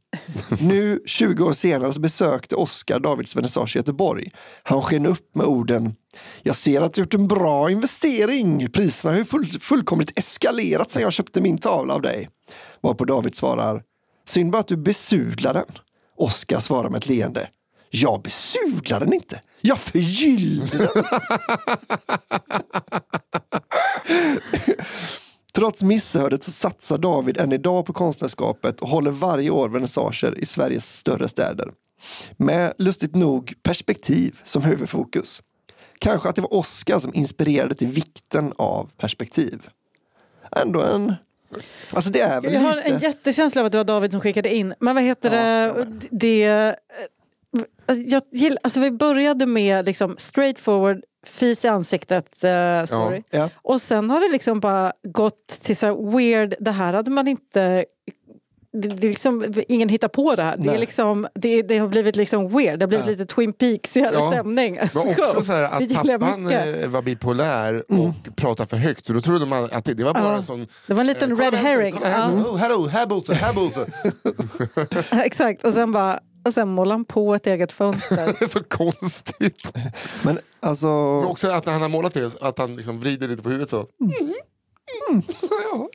Nu, 0.61 1.03
20 1.07 1.45
år 1.45 1.53
senare, 1.53 1.93
så 1.93 2.01
besökte 2.01 2.55
Oskar 2.55 3.01
Davids 3.01 3.37
vernissage 3.37 3.77
i 3.77 3.79
Göteborg. 3.79 4.31
Han 4.63 4.83
sken 4.83 5.07
upp 5.07 5.35
med 5.35 5.47
orden 5.47 5.95
Jag 6.43 6.57
ser 6.57 6.81
att 6.81 6.95
du 6.95 7.01
gjort 7.01 7.15
en 7.15 7.29
bra 7.29 7.71
investering. 7.71 8.71
Priserna 8.71 9.15
har 9.15 9.19
ju 9.19 9.25
full, 9.25 9.47
fullkomligt 9.61 10.19
eskalerat 10.19 10.91
sedan 10.91 11.03
jag 11.03 11.13
köpte 11.13 11.41
min 11.41 11.59
tavla 11.59 11.95
av 11.95 12.03
dig. 12.03 12.29
Varpå 12.81 13.05
David 13.05 13.35
svarar 13.35 13.83
Synd 14.25 14.53
bara 14.53 14.61
att 14.61 14.69
du 14.69 14.77
besudlar 14.77 15.55
den. 15.55 15.67
Oskar 16.17 16.61
svarar 16.61 16.91
med 16.91 16.99
ett 16.99 17.07
leende 17.07 17.49
Jag 17.91 18.23
besudlar 18.23 19.01
den 19.01 19.13
inte. 19.13 19.41
Jag 19.61 19.79
förgyllde 19.79 20.79
den. 20.79 20.89
Trots 25.55 25.83
missödet 25.83 26.43
så 26.43 26.51
satsar 26.51 26.99
David 26.99 27.39
än 27.39 27.53
idag 27.53 27.87
på 27.87 27.93
konstnärskapet 27.93 28.81
och 28.81 28.89
håller 28.89 29.11
varje 29.11 29.51
år 29.51 29.69
vernissager 29.69 30.39
i 30.39 30.47
Sveriges 30.47 30.97
större 30.97 31.29
städer. 31.29 31.73
Med, 32.37 32.73
lustigt 32.79 33.15
nog, 33.15 33.55
perspektiv 33.63 34.41
som 34.45 34.63
huvudfokus. 34.63 35.43
Kanske 35.99 36.29
att 36.29 36.37
det 36.37 36.43
var 36.43 36.55
Oscar 36.55 36.99
som 36.99 37.15
inspirerade 37.15 37.75
till 37.75 37.89
vikten 37.89 38.53
av 38.57 38.91
perspektiv. 38.97 39.69
Ändå 40.51 40.83
en... 40.83 41.15
Alltså 41.93 42.11
det 42.11 42.21
är 42.21 42.41
väl 42.41 42.53
Jag 42.53 42.61
har 42.61 42.77
lite... 42.77 42.89
en 42.89 42.99
jättekänsla 42.99 43.61
av 43.61 43.67
att 43.67 43.73
det 43.73 43.79
var 43.79 43.85
David 43.85 44.11
som 44.11 44.21
skickade 44.21 44.55
in. 44.55 44.75
Men 44.81 44.95
vad 44.95 45.05
heter 45.05 45.31
det? 45.31 45.87
det 46.11 46.77
alltså, 47.87 48.05
jag 48.05 48.23
gillar, 48.31 48.59
alltså 48.63 48.81
vi 48.81 48.91
började 48.91 49.47
med 49.47 49.87
liksom 49.87 50.17
straightforward 50.19 51.03
fis 51.27 51.65
i 51.65 51.69
ansiktet 51.69 52.45
uh, 52.45 52.87
story. 52.87 53.23
Ja. 53.31 53.51
Och 53.55 53.81
sen 53.83 54.11
har 54.11 54.21
det 54.21 54.29
liksom 54.29 54.61
bara 54.61 54.93
gått 55.03 55.47
till 55.47 55.77
så 55.77 56.11
weird, 56.11 56.55
det 56.61 56.71
här 56.71 56.93
hade 56.93 57.11
man 57.11 57.29
inte 57.29 57.85
det, 58.75 58.89
det 58.89 59.07
är 59.07 59.11
liksom, 59.11 59.55
ingen 59.69 59.89
hittar 59.89 60.09
på 60.09 60.35
det 60.35 60.43
här. 60.43 60.57
Det, 60.57 60.79
liksom, 60.79 61.27
det, 61.35 61.63
det 61.63 61.79
har 61.79 61.89
blivit 61.89 62.17
liksom 62.17 62.49
weird. 62.57 62.79
Det 62.79 62.83
har 62.83 62.89
blivit 62.89 63.07
lite 63.07 63.27
Twin 63.27 63.53
Peaks 63.53 63.97
Ja. 63.97 64.31
stämning. 64.33 64.75
Det 64.75 64.95
var 64.95 65.11
också 65.11 65.45
så 65.45 65.53
här 65.53 65.81
Det 65.81 65.97
att 65.97 66.07
pappan 66.21 66.45
mycket. 66.45 66.85
eh, 66.85 66.89
var 66.91 67.03
bipolär 67.03 67.85
och 67.93 68.37
pratade 68.37 68.69
för 68.69 68.77
högt. 68.77 69.07
Så 69.07 69.13
då 69.13 69.21
trodde 69.21 69.47
man 69.47 69.65
att 69.73 69.85
det, 69.85 69.95
det 69.95 70.05
var 70.05 70.15
bara 70.15 70.25
Ja. 70.25 70.37
en 70.37 70.43
sån... 70.43 70.67
Det 70.87 70.95
var 70.95 71.01
en 71.01 71.07
liten 71.07 71.33
eh, 71.33 71.39
red 71.39 71.55
herring. 71.55 71.97
Ja. 72.05 72.31
oh, 72.31 72.57
hello, 72.57 72.87
här. 72.89 73.15
Exakt, 75.25 75.65
och 75.65 75.73
sen 75.73 75.93
bara 75.93 76.21
och 76.47 76.55
sen 76.55 76.69
målade 76.69 76.95
han 76.95 77.05
på 77.05 77.35
ett 77.35 77.47
eget 77.47 77.73
fönster. 77.73 78.47
Så 78.49 78.63
konstigt. 78.63 79.73
Men 80.23 80.39
alltså... 80.61 80.87
Men 80.87 81.25
också 81.25 81.49
att 81.51 81.67
när 81.67 81.73
han 81.73 81.83
har 81.83 81.89
målat 81.89 82.15
det, 82.15 82.43
att 82.43 82.59
han 82.59 82.77
liksom 82.77 83.01
vrider 83.01 83.29
lite 83.29 83.43
på 83.43 83.49
huvudet 83.49 83.71
så. 83.71 83.87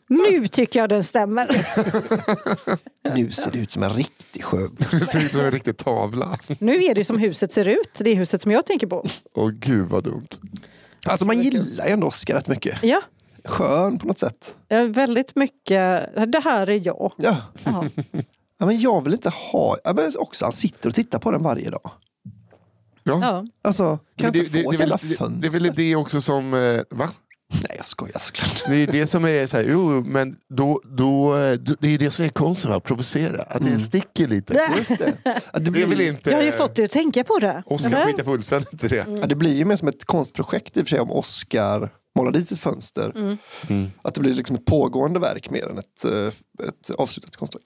Nu 0.08 0.48
tycker 0.48 0.80
jag 0.80 0.90
den 0.90 1.04
stämmer. 1.04 1.48
Nu 3.16 3.32
ser 3.32 3.52
det 3.52 3.58
ut 3.58 3.72
som 3.72 3.84
en 3.84 3.90
riktig 3.94 4.44
skövling. 4.44 4.88
Det 4.92 5.06
ser 5.06 5.26
ut 5.26 5.32
som 5.32 5.40
en 5.40 5.52
riktig 5.52 5.78
tavla. 5.78 6.38
nu 6.60 6.84
är 6.84 6.96
det 6.96 7.04
som 7.04 7.18
huset 7.18 7.52
ser 7.52 7.68
ut. 7.68 7.92
Det 7.98 8.10
är 8.10 8.16
huset 8.16 8.42
som 8.42 8.52
jag 8.52 8.66
tänker 8.66 8.88
på. 8.88 9.06
Åh 9.36 9.50
gud 9.50 9.88
vad 9.90 10.04
dumt. 10.04 10.28
Alltså 11.08 11.26
man 11.26 11.42
gillar 11.42 11.86
ju 11.86 11.92
ändå 11.92 12.08
Oscar 12.08 12.34
rätt 12.36 12.48
mycket. 12.48 12.80
Ja, 12.84 13.02
Skön 13.46 13.98
på 14.00 14.08
något 14.08 14.20
sätt. 14.20 14.56
eh, 14.70 14.84
väldigt 14.84 15.36
mycket. 15.36 16.10
Det 16.32 16.40
här 16.44 16.70
är 16.70 16.88
jag. 16.88 17.14
Ja. 17.18 17.38
Ja. 17.64 17.86
Ja, 18.58 18.66
men 18.66 18.80
jag 18.80 19.04
vill 19.04 19.14
inte 19.14 19.30
ha... 19.30 19.78
Ja, 19.84 19.94
men 19.94 20.12
också, 20.18 20.46
han 20.46 20.52
sitter 20.52 20.90
och 20.90 20.96
tittar 20.96 21.20
på 21.20 21.32
den 21.32 21.44
varje 21.44 21.70
dag. 21.70 21.92
Ja. 23.04 23.20
Ja. 23.22 23.46
Alltså, 23.62 23.84
kan 24.18 24.34
jag 24.34 24.36
inte 24.36 24.50
få 24.52 24.58
ett 24.58 24.64
det, 24.64 24.76
är 24.76 24.80
jävla 24.80 24.98
väl, 24.98 25.10
det, 25.10 25.16
fönster? 25.16 25.42
det 25.42 25.48
är 25.48 25.60
väl 25.64 25.76
det 25.76 25.96
också 25.96 26.22
som... 26.22 26.54
eh, 26.54 26.82
Va? 26.90 27.10
Nej, 27.54 27.74
jag 27.78 27.86
skojar 27.86 28.20
såklart. 28.20 28.64
Det 28.68 28.76
är 28.76 28.88
det 28.88 29.08
som 29.08 29.26
är 29.26 29.46
så 29.48 29.58
här, 29.58 29.64
jo 29.64 30.04
men 30.06 30.36
då, 30.50 30.82
då, 30.84 31.34
det 31.80 31.88
är 31.88 31.98
det 31.98 32.12
som 32.12 32.26
är 32.26 32.30
konsten, 32.30 32.72
att 32.72 32.84
provocera. 32.84 33.44
Att 33.44 33.66
det 33.66 33.80
sticker 33.80 34.28
lite. 34.28 34.54
Just 34.78 34.98
det. 34.98 35.14
Ja, 35.24 35.34
det, 35.54 35.60
Det 35.60 35.72
blir, 35.72 35.84
är 35.84 35.88
väl 35.88 36.02
inte... 36.02 36.30
Jag 36.30 36.38
har 36.38 36.44
ju 36.44 36.52
fått 36.52 36.76
dig 36.76 36.86
att 36.86 36.92
tänka 36.92 37.24
på 37.24 37.40
det. 37.40 37.64
Oskar 37.66 38.06
skiter 38.06 38.24
fullständigt 38.24 38.84
i 38.84 38.88
det. 38.88 39.06
ja, 39.22 39.28
det 39.28 39.36
blir 39.36 39.56
ju 39.56 39.66
mer 39.66 39.76
som 39.76 39.88
ett 39.88 40.06
konstprojekt 40.06 40.78
i 40.78 40.82
och 40.82 40.88
för 40.88 40.90
sig 40.90 41.00
om 41.00 41.12
Oscar 41.12 41.90
målar 42.16 42.32
dit 42.32 42.52
ett 42.52 42.60
fönster. 42.60 43.12
Mm. 43.70 43.92
Att 44.02 44.14
det 44.14 44.22
blir 44.22 44.34
liksom 44.34 44.56
ett 44.56 44.66
pågående 44.66 45.20
verk 45.20 45.50
mer 45.50 45.70
än 45.70 45.78
ett, 45.78 46.06
eh, 46.06 46.68
ett 46.68 46.90
avslutat 46.98 47.36
konstverk. 47.36 47.64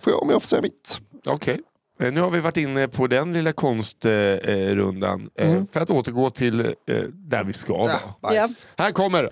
Får 0.00 0.12
jag, 0.12 0.22
om 0.22 0.30
jag 0.30 0.42
får 0.42 0.48
säga 0.48 0.62
mitt. 0.62 1.00
Okej. 1.26 1.54
Eh, 1.54 1.60
Nu 2.00 2.20
har 2.20 2.30
vi 2.30 2.40
varit 2.40 2.56
inne 2.56 2.88
på 2.88 3.06
den 3.06 3.32
lilla 3.32 3.52
konstrundan. 3.52 5.30
Eh, 5.38 5.50
Mm. 5.50 5.66
För 5.72 5.80
att 5.80 5.90
återgå 5.90 6.30
till 6.30 6.60
eh, 6.60 6.72
där 7.12 7.44
vi 7.44 7.52
ska 7.52 7.76
vara. 7.76 7.90
bajs. 8.22 8.66
Här 8.78 8.90
kommer! 8.90 9.28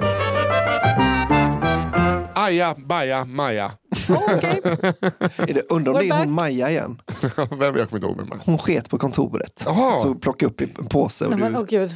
Aja, 2.34 2.74
baja, 2.78 3.24
maja. 3.24 3.72
Är 5.36 5.54
det, 5.54 5.62
undrar 5.72 5.92
om 5.92 5.98
We're 5.98 6.02
det 6.02 6.08
är 6.08 6.18
hon 6.18 6.18
back. 6.18 6.28
Maja 6.28 6.70
igen. 6.70 7.00
Vem 7.50 7.76
jag 7.76 7.88
kommer 7.88 7.94
inte 7.94 7.96
ihåg 8.06 8.16
vem. 8.30 8.40
Hon 8.44 8.58
sket 8.58 8.90
på 8.90 8.98
kontoret. 8.98 9.62
Jaha. 9.66 10.00
Så 10.00 10.14
plocka 10.14 10.46
upp 10.46 10.60
en 10.60 10.86
påse. 10.88 11.24
Och 11.24 11.30
Nej, 11.30 11.40
men, 11.40 11.52
du, 11.52 11.58
åh, 11.58 11.64
gud. 11.64 11.94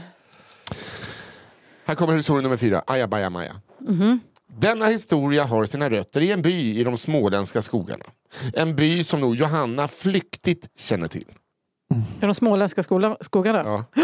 Här 1.84 1.94
kommer 1.94 2.16
historia 2.16 2.42
nummer 2.42 2.56
fyra. 2.56 2.82
Aja, 2.86 3.06
baja, 3.08 3.30
maja. 3.30 3.52
Denna 4.58 4.86
historia 4.86 5.44
har 5.44 5.66
sina 5.66 5.90
rötter 5.90 6.20
i 6.20 6.32
en 6.32 6.42
by 6.42 6.80
i 6.80 6.84
de 6.84 6.96
småländska 6.96 7.62
skogarna. 7.62 8.04
En 8.54 8.76
by 8.76 9.04
som 9.04 9.20
nog 9.20 9.36
Johanna 9.36 9.88
flyktigt 9.88 10.68
känner 10.78 11.08
till. 11.08 11.24
Är 12.20 12.26
de 12.26 12.34
småländska 12.34 12.82
skola, 12.82 13.16
skogarna? 13.20 13.62
Ja. 13.64 13.84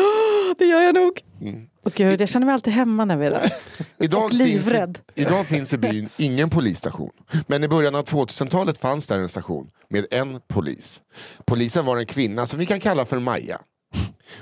Det 0.59 0.65
gör 0.65 0.81
jag 0.81 0.95
nog. 0.95 1.21
Mm. 1.41 1.67
Och 1.85 1.93
gud, 1.93 2.21
jag 2.21 2.29
känner 2.29 2.47
mig 2.47 2.53
alltid 2.53 2.73
hemma 2.73 3.05
när 3.05 3.17
vi 3.17 3.27
är 3.27 3.31
där. 3.31 3.53
Idag 3.99 4.25
Och 4.25 4.33
livrädd. 4.33 4.99
Finns, 5.15 5.29
idag 5.29 5.47
finns 5.47 5.73
i 5.73 5.79
byn 5.79 6.09
ingen 6.17 6.51
polisstation. 6.51 7.11
Men 7.47 7.65
i 7.65 7.69
början 7.69 7.95
av 7.95 8.05
2000-talet 8.05 8.79
fanns 8.79 9.07
där 9.07 9.19
en 9.19 9.29
station 9.29 9.71
med 9.89 10.07
en 10.11 10.41
polis. 10.49 11.01
Polisen 11.45 11.87
var 11.87 11.97
en 11.97 12.07
kvinna 12.07 12.47
som 12.47 12.59
vi 12.59 12.67
kan 12.67 12.81
kalla 12.81 13.05
för 13.05 13.19
Maja. 13.19 13.61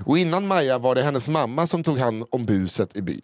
Och 0.05 0.19
innan 0.19 0.47
Maja 0.47 0.79
var 0.79 0.95
det 0.95 1.03
hennes 1.03 1.29
mamma 1.29 1.67
som 1.67 1.85
tog 1.85 1.99
hand 1.99 2.25
om 2.31 2.47
buset 2.47 2.97
i 2.97 3.03
byn. 3.03 3.23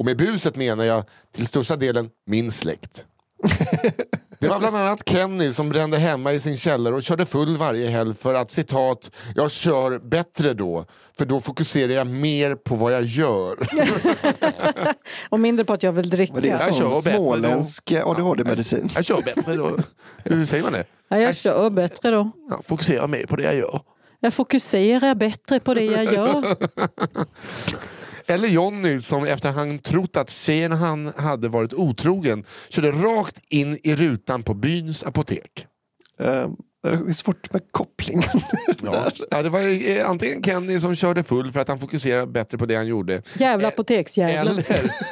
Och 0.00 0.06
med 0.06 0.16
buset 0.16 0.56
menar 0.56 0.84
jag 0.84 1.04
till 1.34 1.46
största 1.46 1.76
delen 1.76 2.10
min 2.26 2.52
släkt. 2.52 3.04
Det 4.38 4.48
var 4.48 4.58
bland 4.58 4.76
annat 4.76 5.08
Kenny 5.08 5.52
som 5.52 5.68
brände 5.68 5.98
hemma 5.98 6.32
i 6.32 6.40
sin 6.40 6.56
källare 6.56 6.94
och 6.94 7.02
körde 7.02 7.26
full 7.26 7.56
varje 7.56 7.88
helg 7.88 8.14
för 8.14 8.34
att 8.34 8.50
citat, 8.50 9.10
jag 9.34 9.50
kör 9.50 9.98
bättre 9.98 10.54
då, 10.54 10.84
för 11.18 11.26
då 11.26 11.40
fokuserar 11.40 11.92
jag 11.92 12.06
mer 12.06 12.54
på 12.54 12.74
vad 12.74 12.92
jag 12.92 13.02
gör. 13.02 13.56
Och 15.28 15.40
mindre 15.40 15.64
på 15.64 15.72
att 15.72 15.82
jag 15.82 15.92
vill 15.92 16.10
dricka. 16.10 16.32
men 16.32 16.42
det 16.42 16.50
är 16.50 16.72
sån 16.72 16.90
då. 16.90 17.00
småländsk 17.02 17.92
ADHD-medicin. 17.92 18.90
Jag 18.94 19.04
kör 19.04 19.22
bättre 19.22 19.54
då. 19.56 19.76
Hur 20.24 20.46
säger 20.46 20.62
man 20.62 20.72
det? 20.72 20.84
Ja, 21.08 21.18
jag 21.18 21.36
kör 21.36 21.70
bättre 21.70 22.10
då. 22.10 22.30
Ja, 22.50 22.62
fokusera 22.66 23.06
mer 23.06 23.26
på 23.26 23.36
det 23.36 23.42
jag 23.42 23.54
gör. 23.54 23.80
Jag 24.20 24.34
fokuserar 24.34 25.14
bättre 25.14 25.60
på 25.60 25.74
det 25.74 25.84
jag 25.84 26.04
gör. 26.04 26.56
Eller 28.30 28.48
Jonny 28.48 29.00
som 29.00 29.24
efter 29.24 29.50
han 29.50 29.78
trott 29.78 30.16
att 30.16 30.30
tjejen 30.30 30.72
han 30.72 31.12
hade 31.16 31.48
varit 31.48 31.72
otrogen 31.74 32.44
körde 32.68 32.90
rakt 32.90 33.40
in 33.48 33.78
i 33.82 33.94
rutan 33.96 34.42
på 34.42 34.54
byns 34.54 35.02
apotek. 35.04 35.66
Eh, 36.20 36.46
Det 36.82 36.88
är 37.10 37.12
svårt 37.12 37.52
med 37.52 37.62
kopplingen. 37.70 38.22
Ja. 38.82 39.10
Ja, 39.30 39.42
det 39.42 39.48
var 39.48 39.60
ju, 39.60 39.88
eh, 39.98 40.10
antingen 40.10 40.42
Kenny 40.42 40.80
som 40.80 40.94
körde 40.96 41.22
full 41.22 41.52
för 41.52 41.60
att 41.60 41.68
han 41.68 41.80
fokuserade 41.80 42.26
bättre 42.26 42.58
på 42.58 42.66
det 42.66 42.74
han 42.76 42.86
gjorde. 42.86 43.22
Jävla 43.34 43.68
Eh, 43.68 43.72
apoteksjävel. 43.74 44.48
Eller, 44.48 44.64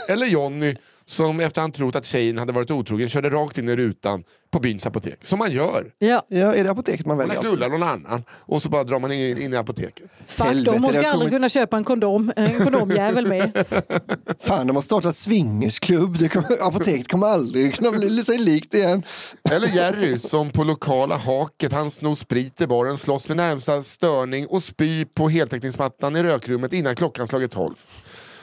eller 0.08 0.26
Jonny 0.26 0.76
som 1.08 1.40
efter 1.40 1.60
han 1.60 1.72
trott 1.72 1.96
att 1.96 2.04
tjejen 2.06 2.38
hade 2.38 2.52
varit 2.52 2.70
otrogen 2.70 3.08
körde 3.08 3.30
rakt 3.30 3.58
in 3.58 3.68
i 3.68 3.76
rutan 3.76 4.24
på 4.50 4.60
byns 4.60 4.86
apotek. 4.86 5.18
Som 5.26 5.38
man 5.38 5.52
gör. 5.52 5.92
Ja, 5.98 6.22
Ja, 6.28 6.54
är 6.54 6.64
det 6.64 6.70
apoteket 6.70 7.06
man 7.06 7.16
Man 7.16 7.26
väljer? 7.28 7.42
knullar 7.42 7.68
någon 7.68 7.82
annan 7.82 8.24
och 8.30 8.62
så 8.62 8.68
bara 8.68 8.84
drar 8.84 8.98
man 8.98 9.12
in, 9.12 9.38
in 9.42 9.52
i 9.52 9.56
apoteket. 9.56 10.04
det 10.26 10.34
ska 10.34 10.44
har 10.44 10.50
aldrig 10.52 11.12
kommit- 11.12 11.30
kunna 11.30 11.48
köpa 11.48 11.76
en 11.76 11.84
kondom. 11.84 12.32
En 12.36 12.64
kondomjävel 12.64 13.26
med. 13.26 13.64
Fan, 14.40 14.66
de 14.66 14.76
har 14.76 14.82
startat 14.82 15.16
swingersklubb. 15.16 16.30
Kommer, 16.30 16.66
apoteket 16.68 17.08
kommer 17.08 17.26
aldrig 17.26 17.74
kunna 17.74 17.90
bli 17.90 18.24
sig 18.24 18.38
likt 18.38 18.74
igen. 18.74 19.02
Eller 19.50 19.68
Jerry 19.68 20.18
som 20.18 20.50
på 20.50 20.64
lokala 20.64 21.16
haket, 21.16 21.72
han 21.72 21.90
snor 21.90 22.14
sprit 22.14 22.60
i 22.60 22.66
baren, 22.66 22.98
slåss 22.98 23.28
med 23.28 23.36
närmsta 23.36 23.82
störning 23.82 24.46
och 24.46 24.62
spy 24.62 25.04
på 25.04 25.28
heltäckningsmattan 25.28 26.16
i 26.16 26.22
rökrummet 26.22 26.72
innan 26.72 26.96
klockan 26.96 27.26
slagit 27.26 27.50
tolv. 27.50 27.74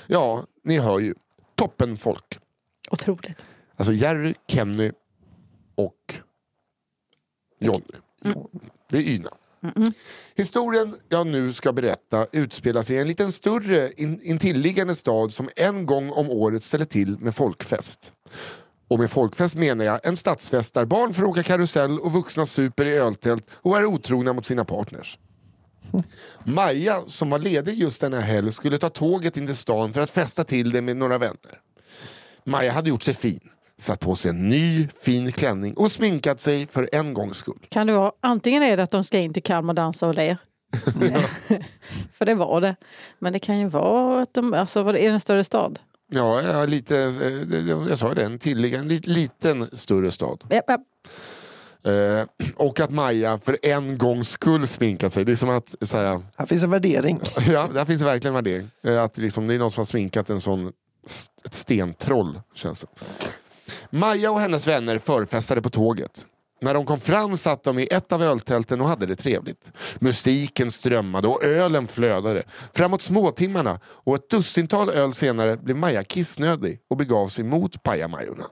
Ja, 0.08 0.44
ni 0.64 0.80
hör 0.80 1.00
ju. 1.00 1.14
Toppen 1.56 1.98
folk. 1.98 2.40
Otroligt. 2.92 3.46
Alltså 3.76 3.94
Jerry, 3.94 4.34
Kenny 4.48 4.92
och 5.76 6.16
Johnny. 7.60 7.84
Det 8.90 8.98
är 8.98 9.02
Yna. 9.02 9.30
Historien 10.36 10.96
jag 11.10 11.28
nu 11.28 11.54
ska 11.54 11.74
berätta 11.74 12.28
utspelar 12.32 12.84
sig 12.84 12.96
i 12.96 13.00
en 13.00 13.08
liten 13.08 13.32
större 13.32 13.92
in, 13.92 14.22
intilliggande 14.24 14.96
stad 14.96 15.34
som 15.34 15.50
en 15.56 15.86
gång 15.86 16.12
om 16.12 16.30
året 16.30 16.64
ställer 16.64 16.86
till 16.86 17.18
med 17.20 17.36
folkfest. 17.36 18.14
Och 18.88 19.00
med 19.00 19.12
folkfest 19.12 19.56
menar 19.56 19.86
jag 19.86 20.06
en 20.08 20.18
stadsfest 20.18 20.74
där 20.74 20.86
barn 20.86 21.14
får 21.14 21.24
åka 21.24 21.44
karusell 21.44 22.00
och 22.00 22.14
vuxna 22.14 22.46
super 22.46 22.86
i 22.86 22.94
öltält 22.94 23.48
och 23.54 23.78
är 23.78 23.86
otrogna 23.86 24.34
mot 24.34 24.46
sina 24.46 24.66
partners. 24.66 25.20
Maja, 26.44 27.04
som 27.08 27.30
var 27.30 27.40
ledig 27.40 27.74
just 27.74 28.02
denna 28.02 28.20
helg, 28.20 28.52
skulle 28.52 28.78
ta 28.78 28.90
tåget 28.90 29.38
in 29.38 29.46
till 29.46 29.56
stan 29.56 29.94
för 29.94 30.02
att 30.02 30.10
festa 30.10 30.44
till 30.44 30.72
det 30.72 30.82
med 30.82 30.98
några 30.98 31.18
vänner. 31.18 31.62
Maja 32.46 32.72
hade 32.72 32.90
gjort 32.90 33.04
sig 33.04 33.14
fin, 33.14 33.40
satt 33.78 34.00
på 34.00 34.16
sig 34.16 34.30
en 34.30 34.50
ny 34.50 34.88
fin 35.02 35.32
klänning 35.32 35.74
och 35.74 35.92
sminkat 35.92 36.40
sig 36.40 36.68
för 36.68 36.90
en 36.92 37.14
gångs 37.14 37.38
skull. 37.38 37.66
Kan 37.70 37.88
det 37.88 37.94
vara, 37.94 38.12
antingen 38.22 38.64
är 38.64 38.78
det 38.78 38.84
att 38.84 38.92
de 38.92 39.04
ska 39.04 39.18
in 39.20 39.34
till 39.34 39.44
Kalmar 39.44 39.72
och 39.72 39.76
dansa 39.76 40.08
och 40.08 40.16
le. 40.16 40.38
För 42.14 42.26
det 42.26 42.36
var 42.36 42.62
det. 42.62 42.76
Men 43.20 43.34
det 43.34 43.40
kan 43.40 43.60
ju 43.60 43.68
vara 43.68 44.22
att 44.22 44.34
de, 44.34 44.54
alltså 44.54 44.84
var 44.84 44.94
det, 44.94 45.00
är 45.00 45.08
det 45.08 45.14
en 45.14 45.20
större 45.20 45.44
stad? 45.44 45.80
Ja, 46.12 46.42
ja 46.42 46.66
lite, 46.66 46.98
eh, 46.98 47.90
jag 47.90 48.00
sa 48.00 48.14
det, 48.14 48.24
en 48.26 48.40
tilliggande 48.40 48.94
li- 48.96 49.02
liten 49.14 49.70
större 49.78 50.12
stad. 50.12 50.44
Japp, 50.50 50.66
japp. 50.70 50.82
Eh, 51.84 52.52
och 52.56 52.80
att 52.80 52.90
Maja 52.92 53.38
för 53.38 53.58
en 53.62 53.98
gångs 53.98 54.30
skull 54.30 54.68
sminkat 54.68 55.14
sig. 55.14 55.26
Det 55.26 55.32
är 55.32 55.36
som 55.36 55.50
att, 55.50 55.76
så 55.82 55.98
här, 55.98 56.22
Här 56.38 56.46
finns 56.46 56.64
en 56.64 56.70
värdering. 56.72 57.20
ja, 57.48 57.68
där 57.74 57.86
finns 57.86 58.02
verkligen 58.02 58.34
värdering. 58.34 58.68
Eh, 58.84 59.04
att 59.04 59.18
liksom, 59.18 59.48
det 59.48 59.56
är 59.56 59.60
någon 59.60 59.72
som 59.72 59.80
har 59.82 59.86
sminkat 59.86 60.30
en 60.30 60.42
sån, 60.42 60.72
ett 61.46 61.54
stentroll, 61.54 62.42
känns 62.54 62.82
det. 62.82 62.88
Maja 63.90 64.32
och 64.32 64.40
hennes 64.40 64.68
vänner 64.68 64.98
förfestade 64.98 65.62
på 65.62 65.70
tåget. 65.70 66.26
När 66.62 66.74
de 66.74 66.86
kom 66.86 67.00
fram 67.00 67.38
satt 67.38 67.64
de 67.64 67.80
i 67.80 67.88
ett 67.92 68.12
av 68.12 68.24
öltälten 68.24 68.82
och 68.82 68.88
hade 68.88 69.06
det 69.06 69.16
trevligt. 69.16 69.72
Musiken 70.00 70.72
strömmade 70.72 71.28
och 71.28 71.44
ölen 71.44 71.88
flödade. 71.88 72.44
Framåt 72.74 73.02
småtimmarna 73.02 73.80
och 73.86 74.16
ett 74.16 74.30
dussintal 74.30 74.90
öl 74.90 75.14
senare 75.14 75.58
blev 75.58 75.78
Maja 75.78 76.04
kissnödig 76.04 76.80
och 76.90 76.98
begav 76.98 77.28
sig 77.28 77.44
mot 77.44 77.84
pajamajorna. 77.84 78.46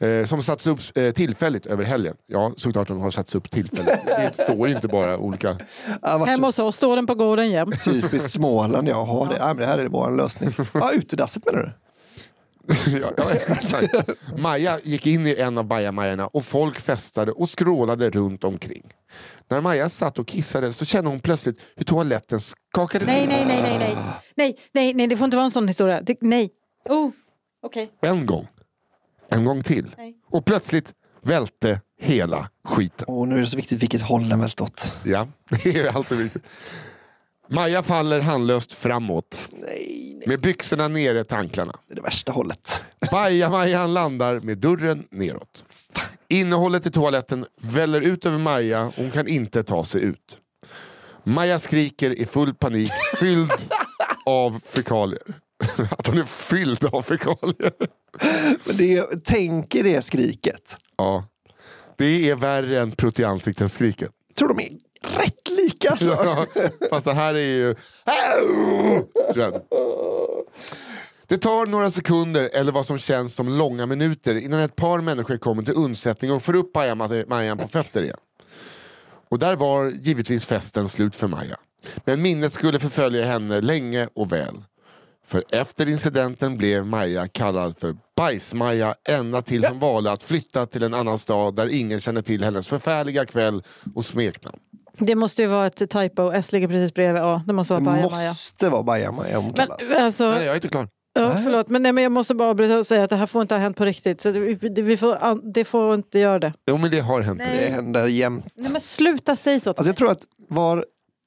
Eh, 0.00 0.24
som 0.24 0.42
satts 0.42 0.66
upp 0.66 0.80
eh, 0.94 1.10
tillfälligt 1.10 1.66
över 1.66 1.84
helgen. 1.84 2.16
Ja, 2.26 2.52
såklart 2.56 2.88
de 2.88 3.00
har 3.00 3.10
satts 3.10 3.34
upp 3.34 3.50
tillfälligt. 3.50 4.06
Det 4.06 4.34
står 4.34 4.68
ju 4.68 4.74
inte 4.74 4.88
bara 4.88 5.18
olika... 5.18 5.56
Hemma 6.02 6.46
hos 6.46 6.54
så 6.56 6.66
oss 6.66 6.76
står 6.76 6.96
den 6.96 7.06
på 7.06 7.14
gården 7.14 7.50
jämt. 7.50 7.84
Typiskt 7.84 8.30
Småland, 8.30 8.88
jag 8.88 9.04
har 9.04 9.28
det. 9.28 9.36
Ja, 9.38 9.46
men 9.46 9.56
det 9.56 9.66
här 9.66 9.78
är 9.78 9.88
vår 9.88 10.10
lösning. 10.10 10.54
Ja, 10.74 10.92
utedasset 10.92 11.46
menar 11.46 11.62
du? 11.62 11.72
ja, 13.00 13.10
ja, 13.16 13.24
exakt. 13.30 13.94
Maja 14.38 14.78
gick 14.82 15.06
in 15.06 15.26
i 15.26 15.34
en 15.34 15.58
av 15.58 15.64
bajamajorna 15.64 16.26
och 16.26 16.44
folk 16.44 16.80
festade 16.80 17.32
och 17.32 17.50
skrålade 17.50 18.10
runt 18.10 18.44
omkring. 18.44 18.82
När 19.48 19.60
Maja 19.60 19.88
satt 19.88 20.18
och 20.18 20.26
kissade 20.26 20.72
så 20.72 20.84
kände 20.84 21.10
hon 21.10 21.20
plötsligt 21.20 21.60
hur 21.76 21.84
toaletten 21.84 22.40
skakade 22.40 23.06
Nej, 23.06 23.20
till. 23.20 23.28
nej, 23.28 23.44
nej, 23.46 23.62
nej, 23.62 23.78
nej. 23.78 23.96
Nej, 24.36 24.56
nej, 24.72 24.94
nej, 24.94 25.06
det 25.06 25.16
får 25.16 25.24
inte 25.24 25.36
vara 25.36 25.44
en 25.44 25.50
sån 25.50 25.68
historia. 25.68 26.02
Det, 26.02 26.16
nej. 26.20 26.50
Oh, 26.88 27.10
okej. 27.62 27.90
En 28.02 28.26
gång. 28.26 28.48
En 29.30 29.44
gång 29.44 29.62
till. 29.62 29.94
Nej. 29.96 30.14
Och 30.30 30.44
plötsligt 30.44 30.92
välte 31.22 31.80
hela 32.00 32.48
skiten. 32.64 33.04
Åh, 33.08 33.28
nu 33.28 33.36
är 33.36 33.40
det 33.40 33.46
så 33.46 33.56
viktigt 33.56 33.82
vilket 33.82 34.02
håll 34.02 34.28
den 34.28 34.40
vält 34.40 34.60
åt. 34.60 34.94
Ja, 35.02 35.28
det 35.62 35.78
är 35.78 35.96
alltid 35.96 36.18
viktigt. 36.18 36.42
Maja 37.48 37.82
faller 37.82 38.20
handlöst 38.20 38.72
framåt 38.72 39.48
Nej, 39.52 40.14
nej. 40.18 40.28
med 40.28 40.40
byxorna 40.40 40.88
nere 40.88 41.24
till 41.24 41.36
anklarna. 41.36 41.72
Det 41.86 41.92
är 41.92 41.96
det 41.96 42.02
värsta 42.02 42.32
hållet. 42.32 42.82
Bajamajan 43.10 43.94
landar 43.94 44.40
med 44.40 44.58
dörren 44.58 45.06
neråt. 45.10 45.64
Innehållet 46.28 46.86
i 46.86 46.90
toaletten 46.90 47.46
väller 47.60 48.00
ut 48.00 48.26
över 48.26 48.38
Maja 48.38 48.82
och 48.82 48.92
hon 48.96 49.10
kan 49.10 49.28
inte 49.28 49.62
ta 49.62 49.84
sig 49.84 50.02
ut. 50.02 50.38
Maja 51.24 51.58
skriker 51.58 52.10
i 52.10 52.26
full 52.26 52.54
panik, 52.54 52.90
fylld 53.20 53.50
av 54.26 54.60
fekalier. 54.64 55.22
Att 55.98 56.06
hon 56.06 56.18
är 56.18 56.24
fylld 56.24 56.84
av 56.84 57.02
fekalier. 57.02 57.72
Men 58.64 58.76
det 58.76 59.24
tänk 59.24 59.74
er 59.74 59.82
det 59.84 60.02
skriket. 60.04 60.76
Ja. 60.96 61.24
Det 61.98 62.30
är 62.30 62.34
värre 62.34 62.80
än 62.80 62.92
prutt 62.92 63.18
i 63.18 63.24
ansiktet-skriket. 63.24 64.10
Tror 64.38 64.48
de 64.54 64.62
är 64.64 64.70
rätt 65.18 65.48
lika 65.48 65.90
alltså. 65.90 66.04
Ja, 66.04 66.46
fast 66.90 67.04
det 67.04 67.12
här 67.14 67.34
är 67.34 67.38
ju... 67.38 67.74
Det 71.26 71.38
tar 71.38 71.66
några 71.66 71.90
sekunder 71.90 72.50
eller 72.52 72.72
vad 72.72 72.86
som 72.86 72.98
känns 72.98 73.34
som 73.34 73.48
långa 73.48 73.86
minuter 73.86 74.34
innan 74.34 74.60
ett 74.60 74.76
par 74.76 75.00
människor 75.00 75.36
kommer 75.36 75.62
till 75.62 75.74
undsättning 75.76 76.32
och 76.32 76.42
får 76.42 76.56
upp 76.56 76.74
Maja- 76.74 77.56
på 77.56 77.68
fötter 77.68 78.02
igen. 78.02 78.16
Och 79.30 79.38
där 79.38 79.56
var 79.56 79.88
givetvis 79.90 80.46
festen 80.46 80.88
slut 80.88 81.16
för 81.16 81.28
Maja. 81.28 81.56
Men 82.04 82.22
minnet 82.22 82.52
skulle 82.52 82.78
förfölja 82.78 83.24
henne 83.24 83.60
länge 83.60 84.08
och 84.14 84.32
väl. 84.32 84.62
För 85.30 85.44
efter 85.52 85.88
incidenten 85.88 86.56
blev 86.56 86.86
Maja 86.86 87.28
kallad 87.28 87.74
för 87.78 87.96
Bajs-Maja 88.16 88.94
ända 89.08 89.42
tills 89.42 89.68
hon 89.70 89.78
valde 89.78 90.12
att 90.12 90.22
flytta 90.22 90.66
till 90.66 90.82
en 90.82 90.94
annan 90.94 91.18
stad 91.18 91.56
där 91.56 91.66
ingen 91.68 92.00
känner 92.00 92.22
till 92.22 92.44
hennes 92.44 92.66
förfärliga 92.66 93.26
kväll 93.26 93.62
och 93.94 94.06
smeknamn. 94.06 94.58
Det 94.98 95.14
måste 95.14 95.42
ju 95.42 95.48
vara 95.48 95.66
ett 95.66 95.90
typo. 95.90 96.30
S 96.32 96.52
ligger 96.52 96.68
precis 96.68 96.94
bredvid 96.94 97.22
A. 97.22 97.42
Det 97.46 97.52
måste 97.52 97.72
vara 97.74 97.80
Det 97.80 97.86
Baja-Maja. 97.90 98.28
måste 98.28 98.68
vara 98.70 98.82
Baja-Maja 98.82 99.36
hon 99.36 99.44
Men, 99.44 99.54
kallas. 99.54 99.92
alltså, 99.96 100.30
Nej, 100.30 100.44
jag 100.44 100.50
är 100.50 100.54
inte 100.54 100.68
klar. 100.68 100.88
ja, 101.14 101.30
förlåt, 101.44 101.68
men, 101.68 101.82
nej, 101.82 101.92
men 101.92 102.02
jag 102.04 102.12
måste 102.12 102.34
bara 102.34 102.48
avbryta 102.50 102.78
och 102.78 102.86
säga 102.86 103.04
att 103.04 103.10
det 103.10 103.16
här 103.16 103.26
får 103.26 103.42
inte 103.42 103.54
ha 103.54 103.60
hänt 103.60 103.76
på 103.76 103.84
riktigt. 103.84 104.20
Så 104.20 104.30
det, 104.32 104.54
det, 104.54 104.82
vi 104.82 104.96
får, 104.96 105.16
an- 105.24 105.52
det 105.52 105.64
får 105.64 105.94
inte 105.94 106.18
göra 106.18 106.38
det. 106.38 106.52
Jo 106.70 106.76
men 106.76 106.90
det 106.90 107.00
har 107.00 107.20
hänt. 107.20 107.38
Nej. 107.38 107.66
Det 107.66 107.72
händer 107.72 108.06
jämt. 108.06 108.46
Nej, 108.54 108.72
men 108.72 108.80
sluta 108.80 109.36
säga 109.36 109.60
så 109.60 109.62
till 109.72 109.78
Alltså 109.78 109.88
jag 109.88 109.96
tror 109.96 110.10
att 110.10 110.24
var 110.48 110.84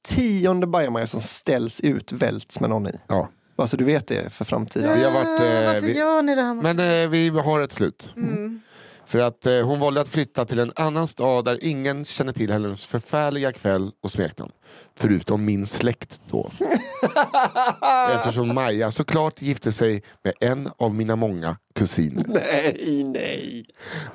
tionde 0.08 0.66
Baja-Maja 0.66 1.06
som 1.06 1.20
ställs 1.20 1.80
ut 1.80 2.12
välts 2.12 2.60
med 2.60 2.70
någon 2.70 2.86
i. 2.88 2.92
Ja. 3.08 3.28
Bara 3.56 3.66
så 3.66 3.76
du 3.76 3.84
vet 3.84 4.06
det 4.06 4.32
för 4.32 4.44
framtiden. 4.44 4.98
Vi 4.98 5.04
har 5.04 5.10
varit, 5.12 5.40
eh, 5.40 5.66
Varför 5.66 5.80
vi- 5.80 5.98
gör 5.98 6.22
ni 6.22 6.34
det 6.34 6.42
här? 6.42 6.54
Men 6.54 6.78
eh, 6.78 7.08
vi 7.08 7.28
har 7.28 7.60
ett 7.60 7.72
slut. 7.72 8.12
Mm. 8.16 8.60
För 9.06 9.18
att 9.18 9.46
eh, 9.46 9.60
hon 9.66 9.80
valde 9.80 10.00
att 10.00 10.08
flytta 10.08 10.44
till 10.44 10.58
en 10.58 10.72
annan 10.76 11.06
stad 11.08 11.44
där 11.44 11.58
ingen 11.64 12.04
känner 12.04 12.32
till 12.32 12.50
hennes 12.52 12.84
förfärliga 12.84 13.52
kväll 13.52 13.90
och 14.02 14.10
smeknamn. 14.10 14.52
Förutom 14.96 15.44
min 15.44 15.66
släkt 15.66 16.20
då. 16.30 16.50
Eftersom 18.14 18.54
Maja 18.54 18.90
såklart 18.92 19.42
gifte 19.42 19.72
sig 19.72 20.02
med 20.24 20.32
en 20.40 20.68
av 20.78 20.94
mina 20.94 21.16
många 21.16 21.56
kusiner. 21.74 22.24
Nej, 22.28 23.04
nej. 23.04 23.66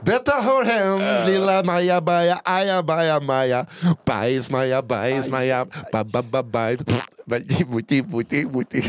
Detta 0.02 0.32
har 0.32 0.64
hänt 0.66 1.28
lilla 1.30 1.64
Maja 1.64 2.02
Baja, 2.02 2.42
aja 2.44 2.84
Baja 2.84 3.20
Maja. 3.20 3.66
Bajs 4.06 4.50
Maja, 4.50 4.82
bajs 4.82 5.28
Maja, 5.28 5.66
ba 5.92 6.04
ba 6.04 6.22
ba 6.24 6.44
bajs. 6.44 6.80
Wuti, 7.68 8.02
wuti, 8.02 8.46
wuti. 8.46 8.84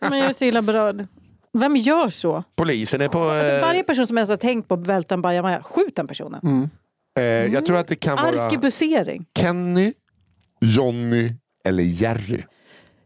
Men 0.00 0.18
jag 0.18 0.30
är 0.30 0.32
så 0.32 0.44
illa 0.44 0.62
berörd. 0.62 1.06
Vem 1.52 1.76
gör 1.76 2.10
så? 2.10 2.44
Polisen 2.56 3.00
är 3.00 3.08
på... 3.08 3.22
Alltså, 3.22 3.52
eh, 3.52 3.60
varje 3.60 3.82
person 3.84 4.06
som 4.06 4.18
ens 4.18 4.30
har 4.30 4.36
tänkt 4.36 4.68
på 4.68 4.74
att 4.74 4.86
välta 4.86 5.14
en 5.14 5.22
bajamaja, 5.22 5.62
skjut 5.62 5.96
den 5.96 6.06
personen. 6.06 6.70
eh, 7.18 7.24
jag 7.24 7.66
tror 7.66 7.76
att 7.76 7.88
det 7.88 7.96
kan 7.96 8.16
vara 8.16 8.42
Arkebusering. 8.44 9.26
Kenny, 9.38 9.92
Johnny 10.60 11.32
eller 11.64 11.82
Jerry. 11.82 12.42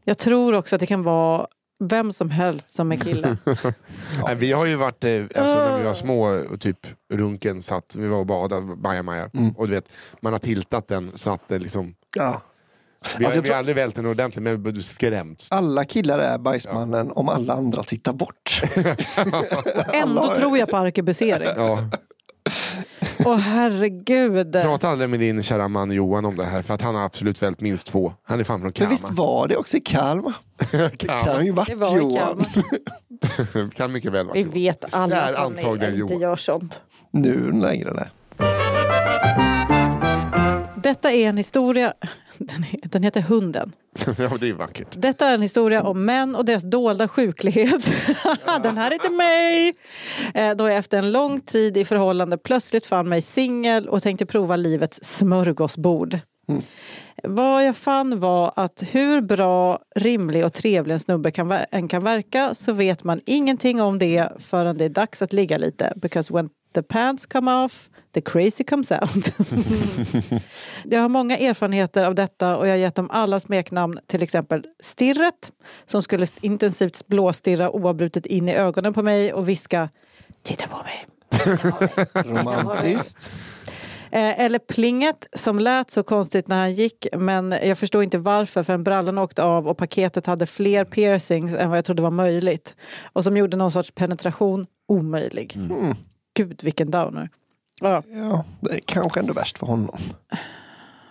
Jag 0.04 0.18
tror 0.18 0.54
också 0.54 0.76
att 0.76 0.80
det 0.80 0.86
kan 0.86 1.02
vara 1.02 1.46
vem 1.84 2.12
som 2.12 2.30
helst 2.30 2.74
som 2.74 2.92
är 2.92 2.96
kille. 2.96 3.36
Nej, 4.26 4.34
vi 4.34 4.52
har 4.52 4.66
ju 4.66 4.76
varit, 4.76 5.04
eh, 5.04 5.20
alltså, 5.22 5.54
när 5.54 5.78
vi 5.78 5.84
var 5.84 5.94
små, 5.94 6.24
och 6.52 6.60
typ 6.60 6.86
runken 7.12 7.62
satt, 7.62 7.96
vi 7.96 8.08
var 8.08 8.18
och 8.18 8.26
badade, 8.26 8.76
Baja 8.76 9.02
Maja. 9.02 9.30
Och 9.56 9.68
du 9.68 9.74
vet, 9.74 9.88
man 10.20 10.32
har 10.32 10.40
tiltat 10.40 10.88
den 10.88 11.12
så 11.14 11.30
att 11.30 11.48
det 11.48 11.58
liksom... 11.58 11.94
Ja. 12.16 12.42
Vi 13.18 13.24
har, 13.24 13.30
Alltså, 13.30 13.38
jag 13.38 13.42
vi 13.42 13.46
tror- 13.46 13.52
har 13.54 13.58
aldrig 13.58 13.76
vält 13.76 13.94
den 13.94 14.06
ordentligt 14.06 14.42
men 14.42 14.62
vi 14.62 14.70
har 14.72 14.80
skrämts. 14.80 15.52
Alla 15.52 15.84
killar 15.84 16.18
är 16.18 16.38
bajsmannen 16.38 17.12
om 17.12 17.28
alla 17.28 17.52
andra 17.54 17.82
tittar 17.82 18.12
bort. 18.12 18.62
Ändå 19.92 20.28
tror 20.36 20.58
jag 20.58 20.70
på 20.70 20.76
arkebusering. 20.76 21.48
Ja. 21.56 21.78
Åh 23.24 23.36
herregud. 23.36 24.52
Prata 24.52 24.88
aldrig 24.88 25.10
med 25.10 25.20
din 25.20 25.42
kära 25.42 25.68
man 25.68 25.90
Johan 25.90 26.24
om 26.24 26.36
det 26.36 26.44
här 26.44 26.62
för 26.62 26.74
att 26.74 26.80
han 26.82 26.94
har 26.94 27.02
absolut 27.04 27.42
vält 27.42 27.60
minst 27.60 27.86
två. 27.86 28.12
Han 28.24 28.40
är 28.40 28.44
fan 28.44 28.60
från 28.60 28.64
Men 28.66 28.72
Kalmar. 28.72 28.90
visst 28.90 29.10
var 29.10 29.48
det 29.48 29.56
också 29.56 29.76
i 29.76 29.80
Kalmar? 29.84 30.34
Det 30.70 30.96
kan 30.96 31.44
ju 31.46 31.50
varit 31.52 31.68
Det 31.68 31.74
var 31.74 31.96
Johan. 31.96 32.44
Kan 33.76 33.92
mycket 33.92 34.12
väl 34.12 34.26
vara 34.26 34.34
Vi 34.34 34.40
Johan. 34.40 34.52
vet 34.52 34.84
alla 34.90 35.06
Det 35.16 35.20
är 35.22 35.32
att 35.32 35.38
han 35.38 35.92
inte 36.00 36.14
gör 36.14 36.36
sånt. 36.36 36.82
Nu 37.10 37.52
längre 37.52 37.90
det. 37.94 38.10
Detta 40.84 41.12
är 41.12 41.28
en 41.28 41.36
historia, 41.36 41.94
den, 42.82 43.02
heter 43.02 43.20
Hunden. 43.20 43.72
ja, 44.18 44.36
det 44.40 44.48
är 44.48 44.52
vackert. 44.52 44.88
Detta 44.90 45.28
är 45.28 45.34
en 45.34 45.42
historia 45.42 45.82
om 45.82 46.04
män 46.04 46.36
och 46.36 46.44
deras 46.44 46.62
dolda 46.62 47.08
sjuklighet. 47.08 47.92
Den 48.62 48.78
här 48.78 48.90
är 48.90 48.98
till 48.98 49.12
mig! 49.12 49.74
Eh, 50.34 50.56
Då 50.56 50.68
jag 50.68 50.76
efter 50.76 50.98
en 50.98 51.12
lång 51.12 51.40
tid 51.40 51.76
i 51.76 51.84
förhållande 51.84 52.38
plötsligt 52.38 52.86
fann 52.86 53.08
mig 53.08 53.22
singel 53.22 53.88
och 53.88 54.02
tänkte 54.02 54.26
prova 54.26 54.56
livets 54.56 55.04
smörgåsbord. 55.04 56.18
Vad 57.22 57.64
jag 57.66 57.76
fann 57.76 58.20
var 58.20 58.52
att 58.56 58.82
hur 58.90 59.20
bra, 59.20 59.78
rimlig 59.96 60.44
och 60.44 60.52
trevlig 60.52 60.92
en 60.92 61.00
snubbe 61.00 61.30
kan, 61.30 61.52
än 61.70 61.88
kan 61.88 62.04
verka 62.04 62.54
så 62.54 62.72
vet 62.72 63.04
man 63.04 63.20
ingenting 63.26 63.80
om 63.80 63.98
det 63.98 64.28
förrän 64.38 64.78
det 64.78 64.84
är 64.84 64.88
dags 64.88 65.22
att 65.22 65.32
ligga 65.32 65.58
lite. 65.58 65.92
Because 65.96 66.34
when 66.34 66.48
the 66.74 66.82
pants 66.82 67.26
come 67.26 67.54
off, 67.64 67.88
the 68.14 68.20
crazy 68.20 68.64
comes 68.64 68.90
out. 68.90 69.26
Jag 70.84 71.00
har 71.00 71.08
många 71.08 71.38
erfarenheter 71.38 72.04
av 72.04 72.14
detta 72.14 72.56
och 72.56 72.66
jag 72.66 72.72
har 72.72 72.76
gett 72.76 72.94
dem 72.94 73.10
alla 73.10 73.40
smeknamn, 73.40 73.98
till 74.06 74.22
exempel 74.22 74.64
Stirret 74.80 75.52
som 75.86 76.02
skulle 76.02 76.26
intensivt 76.40 77.06
blåstirra 77.06 77.70
oavbrutet 77.70 78.26
in 78.26 78.48
i 78.48 78.54
ögonen 78.54 78.94
på 78.94 79.02
mig 79.02 79.32
och 79.32 79.48
viska 79.48 79.88
Titta 80.42 80.68
på 80.68 80.76
mig. 80.76 81.06
Titta 81.30 81.70
på 81.70 81.84
mig. 81.84 82.42
Romantiskt. 82.42 83.32
Eh, 84.10 84.40
Eller 84.40 84.58
Plinget 84.58 85.26
som 85.36 85.58
lät 85.58 85.90
så 85.90 86.02
konstigt 86.02 86.48
när 86.48 86.58
han 86.60 86.72
gick 86.72 87.06
men 87.16 87.54
jag 87.62 87.78
förstår 87.78 88.02
inte 88.02 88.18
varför 88.18 88.62
förrän 88.62 88.84
brallan 88.84 89.18
åkte 89.18 89.42
av 89.42 89.68
och 89.68 89.78
paketet 89.78 90.26
hade 90.26 90.46
fler 90.46 90.84
piercings 90.84 91.54
än 91.54 91.68
vad 91.68 91.78
jag 91.78 91.84
trodde 91.84 92.02
var 92.02 92.10
möjligt. 92.10 92.74
Och 93.12 93.24
som 93.24 93.36
gjorde 93.36 93.56
någon 93.56 93.70
sorts 93.70 93.90
penetration 93.90 94.66
omöjlig. 94.88 95.58
Gud 96.34 96.64
vilken 96.64 96.90
downer. 96.90 97.28
Ja, 97.90 98.02
Ja, 98.14 98.44
det 98.60 98.70
är 98.74 98.80
kanske 98.86 99.20
ändå 99.20 99.32
värst 99.32 99.58
för 99.58 99.66
honom. 99.66 99.98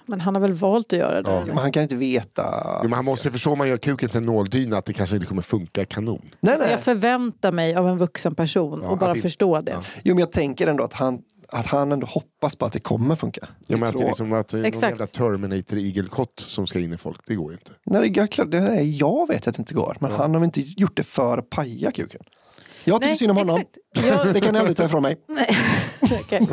men 0.05 0.21
han 0.21 0.35
har 0.35 0.41
väl 0.41 0.53
valt 0.53 0.93
att 0.93 0.99
göra 0.99 1.21
det. 1.21 1.43
Men 1.47 1.57
han 1.57 1.71
kan 1.71 1.83
inte 1.83 1.95
veta. 1.95 2.43
Jo, 2.83 2.89
men 2.89 2.93
han 2.93 3.05
måste 3.05 3.31
förstå 3.31 3.51
om 3.51 3.57
man 3.57 3.67
gör 3.69 3.77
kuken 3.77 4.09
till 4.09 4.17
en 4.17 4.25
nåldyna 4.25 4.77
att 4.77 4.85
det 4.85 4.93
kanske 4.93 5.15
inte 5.15 5.27
kommer 5.27 5.41
funka 5.41 5.85
kanon. 5.85 6.21
Nej, 6.39 6.55
nej. 6.59 6.71
Jag 6.71 6.79
förväntar 6.79 7.51
mig 7.51 7.75
av 7.75 7.89
en 7.89 7.97
vuxen 7.97 8.35
person 8.35 8.79
Ja, 8.83 8.89
och 8.89 8.97
bara 8.97 9.09
att 9.09 9.15
det- 9.15 9.21
förstå 9.21 9.59
det. 9.61 9.77
Jo, 10.03 10.15
men 10.15 10.19
jag 10.19 10.31
tänker 10.31 10.67
ändå 10.67 10.83
att 10.83 10.93
han, 10.93 11.21
att 11.49 11.65
han 11.65 11.91
ändå 11.91 12.07
hoppas 12.07 12.55
på 12.55 12.65
att 12.65 12.73
det 12.73 12.79
kommer 12.79 13.15
funka. 13.15 13.47
Ja, 13.67 13.77
men 13.77 13.89
att 13.89 13.97
det 13.97 14.03
är 14.03 14.07
liksom 14.07 14.33
att 14.33 14.53
är 14.53 14.57
någon 14.57 14.65
Exakt. 14.65 14.89
jävla 14.91 15.07
Terminator 15.07 15.77
igelkott 15.79 16.39
som 16.47 16.67
ska 16.67 16.79
in 16.79 16.93
i 16.93 16.97
folk, 16.97 17.19
det 17.27 17.35
går 17.35 17.51
ju 17.51 17.57
inte. 17.57 17.71
Nej, 17.85 18.09
det, 18.09 18.19
jag, 18.19 18.31
klart, 18.31 18.51
det 18.51 18.57
är, 18.57 18.81
jag 19.01 19.27
vet 19.27 19.47
att 19.47 19.55
det 19.55 19.59
inte 19.59 19.73
går, 19.73 19.97
men 19.99 20.11
han 20.11 20.35
har 20.35 20.43
inte 20.43 20.61
gjort 20.61 20.97
det 20.97 21.03
för 21.03 21.37
att 21.37 21.49
paja 21.49 21.91
kuken. 21.91 22.21
Jag 22.85 23.01
tycker 23.01 23.09
Nej, 23.09 23.17
synd 23.17 23.31
om 23.31 23.37
honom. 23.37 23.55
exakt. 23.59 23.77
Jag- 24.07 24.33
Det 24.33 24.41
kan 24.41 24.53
ni 24.53 24.59
aldrig 24.59 24.77
ta 24.77 24.85
ifrån 24.85 25.01
mig. 25.01 25.17
Nej. 25.27 25.57
Okej. 26.23 26.47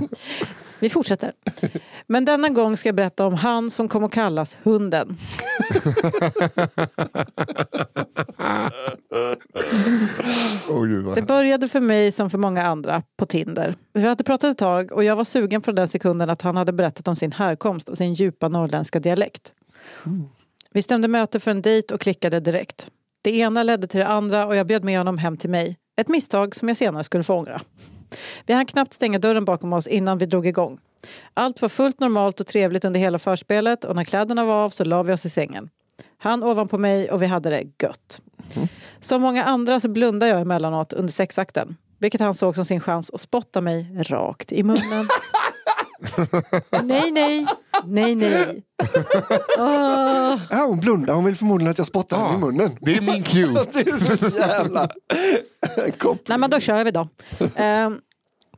Vi 0.78 0.90
fortsätter. 0.90 1.32
Men 2.06 2.24
denna 2.24 2.48
gång 2.48 2.76
ska 2.76 2.88
jag 2.88 2.96
berätta 2.96 3.26
om 3.26 3.34
han 3.34 3.70
som 3.70 3.88
kom 3.88 4.04
att 4.04 4.12
kallas 4.12 4.56
Hunden. 4.62 5.16
Åh, 10.70 10.84
gud, 10.86 11.04
vad 11.04 11.14
Det 11.16 11.22
började 11.22 11.68
för 11.68 11.80
mig 11.80 12.12
som 12.12 12.30
för 12.30 12.38
många 12.38 12.66
andra 12.66 13.02
på 13.16 13.26
Tinder. 13.26 13.74
Vi 13.92 14.06
hade 14.06 14.24
pratat 14.24 14.50
ett 14.50 14.58
tag 14.58 14.92
och 14.92 15.04
jag 15.04 15.16
var 15.16 15.24
sugen 15.24 15.60
från 15.60 15.74
den 15.74 15.88
sekunden 15.88 16.30
att 16.30 16.42
han 16.42 16.56
hade 16.56 16.72
berättat 16.72 17.08
om 17.08 17.16
sin 17.16 17.32
härkomst 17.32 17.88
och 17.88 17.96
sin 17.96 18.14
djupa 18.14 18.48
norrländska 18.48 19.00
dialekt. 19.00 19.52
Vi 20.72 20.82
stämde 20.82 21.08
möte 21.08 21.40
för 21.40 21.50
en 21.50 21.62
dejt 21.62 21.94
och 21.94 22.00
klickade 22.00 22.40
direkt. 22.40 22.90
Det 23.22 23.36
ena 23.38 23.62
ledde 23.62 23.86
till 23.86 24.00
det 24.00 24.06
andra 24.06 24.46
och 24.46 24.56
jag 24.56 24.66
bjöd 24.66 24.84
med 24.84 24.98
honom 24.98 25.18
hem 25.18 25.36
till 25.36 25.50
mig. 25.50 25.76
Ett 26.00 26.08
misstag 26.08 26.56
som 26.56 26.68
jag 26.68 26.76
senare 26.76 27.04
skulle 27.04 27.24
få 27.24 27.34
ångra. 27.34 27.60
Vi 28.46 28.54
hann 28.54 28.66
knappt 28.66 28.92
stänga 28.92 29.18
dörren 29.18 29.44
bakom 29.44 29.72
oss 29.72 29.86
innan 29.86 30.18
vi 30.18 30.26
drog 30.26 30.46
igång. 30.46 30.78
Allt 31.34 31.62
var 31.62 31.68
fullt 31.68 32.00
normalt 32.00 32.40
och 32.40 32.46
trevligt 32.46 32.84
under 32.84 33.00
hela 33.00 33.18
förspelet 33.18 33.84
och 33.84 33.96
när 33.96 34.04
kläderna 34.04 34.44
var 34.44 34.64
av 34.64 34.70
så 34.70 34.84
la 34.84 35.02
vi 35.02 35.12
oss 35.12 35.26
i 35.26 35.30
sängen. 35.30 35.70
Han 36.18 36.42
ovanpå 36.42 36.78
mig 36.78 37.10
och 37.10 37.22
vi 37.22 37.26
hade 37.26 37.50
det 37.50 37.64
gött. 37.82 38.20
Som 39.00 39.22
många 39.22 39.44
andra 39.44 39.80
så 39.80 39.88
blundade 39.88 40.32
jag 40.32 40.40
emellanåt 40.40 40.92
under 40.92 41.12
sexakten. 41.12 41.76
Vilket 41.98 42.20
han 42.20 42.34
såg 42.34 42.54
som 42.54 42.64
sin 42.64 42.80
chans 42.80 43.10
att 43.10 43.20
spotta 43.20 43.60
mig 43.60 43.96
rakt 43.98 44.52
i 44.52 44.62
munnen. 44.62 45.08
nej, 46.82 47.10
nej, 47.10 47.46
nej, 47.84 48.14
nej. 48.14 48.62
Åh. 49.58 50.38
Ja, 50.50 50.64
hon 50.68 50.80
blundar, 50.80 51.14
hon 51.14 51.24
vill 51.24 51.36
förmodligen 51.36 51.70
att 51.70 51.78
jag 51.78 51.86
spottar 51.86 52.16
henne 52.16 52.34
i 52.34 52.40
munnen. 52.40 52.76
Det 52.80 52.96
är 52.96 53.00
min 53.00 53.22
cue. 53.22 53.64
Det 53.72 53.80
är 53.80 54.16
så 54.16 54.36
jävla 54.36 54.88
koppling. 55.98 56.24
Nej 56.28 56.38
men 56.38 56.50
då 56.50 56.60
kör 56.60 56.84
vi 56.84 56.90
då. 56.90 57.08
Ehm, 57.54 57.98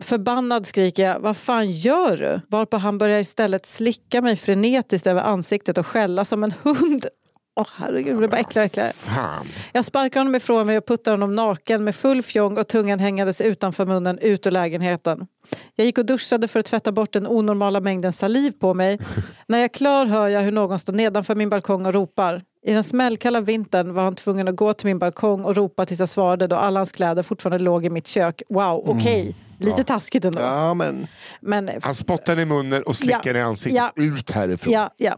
förbannad 0.01 0.67
skriker 0.67 1.09
jag, 1.09 1.21
vad 1.21 1.37
fan 1.37 1.71
gör 1.71 2.17
du? 2.17 2.41
Varpå 2.49 2.77
han 2.77 2.99
börjar 2.99 3.19
istället 3.19 3.67
slicka 3.67 4.23
mig 4.23 4.37
frenetiskt 4.37 5.07
över 5.07 5.23
ansiktet 5.23 5.79
och 5.79 5.87
skälla 5.87 6.25
som 6.25 6.45
en 6.45 6.55
hund. 6.63 7.07
Åh 7.55 7.67
herregud, 7.77 8.13
det 8.13 8.19
blir 8.19 8.29
bara 8.29 8.37
äckligare 8.41 8.65
och 8.65 8.67
äckligare. 8.67 8.93
Fan. 8.97 9.49
Jag 9.73 9.85
sparkar 9.85 10.21
honom 10.21 10.35
ifrån 10.35 10.67
mig 10.67 10.79
och 10.79 10.87
puttar 10.87 11.11
honom 11.11 11.35
naken 11.35 11.85
med 11.85 11.95
full 11.95 12.23
fjong 12.23 12.59
och 12.59 12.69
tungan 12.69 12.99
hängandes 12.99 13.41
utanför 13.41 13.87
munnen 13.87 14.19
ut 14.19 14.47
ur 14.47 14.51
lägenheten. 14.51 15.27
Jag 15.75 15.85
gick 15.87 15.99
och 15.99 16.07
duschade 16.07 16.49
för 16.49 16.61
att 16.61 16.67
tvätta 16.67 16.93
bort 16.93 17.13
den 17.13 17.27
onormala 17.27 17.81
mängden 17.81 18.13
saliv 18.13 18.51
på 18.51 18.75
mig. 18.75 18.99
När 19.47 19.59
jag 19.59 19.65
är 19.65 19.69
klar 19.69 20.07
hör 20.07 20.29
jag 20.29 20.41
hur 20.41 20.53
någon 20.53 20.79
står 20.79 20.93
nedanför 20.93 21.35
min 21.35 21.49
balkong 21.51 21.87
och 21.87 21.95
ropar. 21.95 22.43
I 22.67 22.73
den 22.75 22.85
smällkalla 22.85 23.41
vintern 23.41 23.95
var 23.95 24.03
han 24.05 24.15
tvungen 24.15 24.49
att 24.49 24.57
gå 24.57 24.73
till 24.73 24.87
min 24.87 24.99
balkong 24.99 25.45
och 25.45 25.57
ropa 25.57 25.87
tills 25.87 26.01
jag 26.01 26.09
svarade 26.09 26.47
då 26.47 26.57
alla 26.57 26.81
hans 26.81 26.93
kläder 26.93 27.23
fortfarande 27.23 27.59
låg 27.65 27.85
i 27.85 27.91
mitt 27.91 28.07
kök. 28.07 28.43
Wow, 28.49 28.83
okej. 28.87 29.35
Lite 29.59 29.85
taskigt 29.85 30.25
ändå. 30.25 30.41
Ja, 30.41 30.75
men 30.75 31.07
Men 31.41 31.71
Han 31.83 31.95
spottar 31.95 32.39
i 32.39 32.47
munnen 32.47 32.83
och 32.83 32.97
slickar 32.97 33.35
Ja. 33.35 33.37
i 33.37 33.41
ansiktet. 33.41 33.77
Ja. 33.97 34.03
Ut 34.05 34.31
härifrån. 34.31 34.73
Ja, 34.73 34.91
ja. 34.97 35.17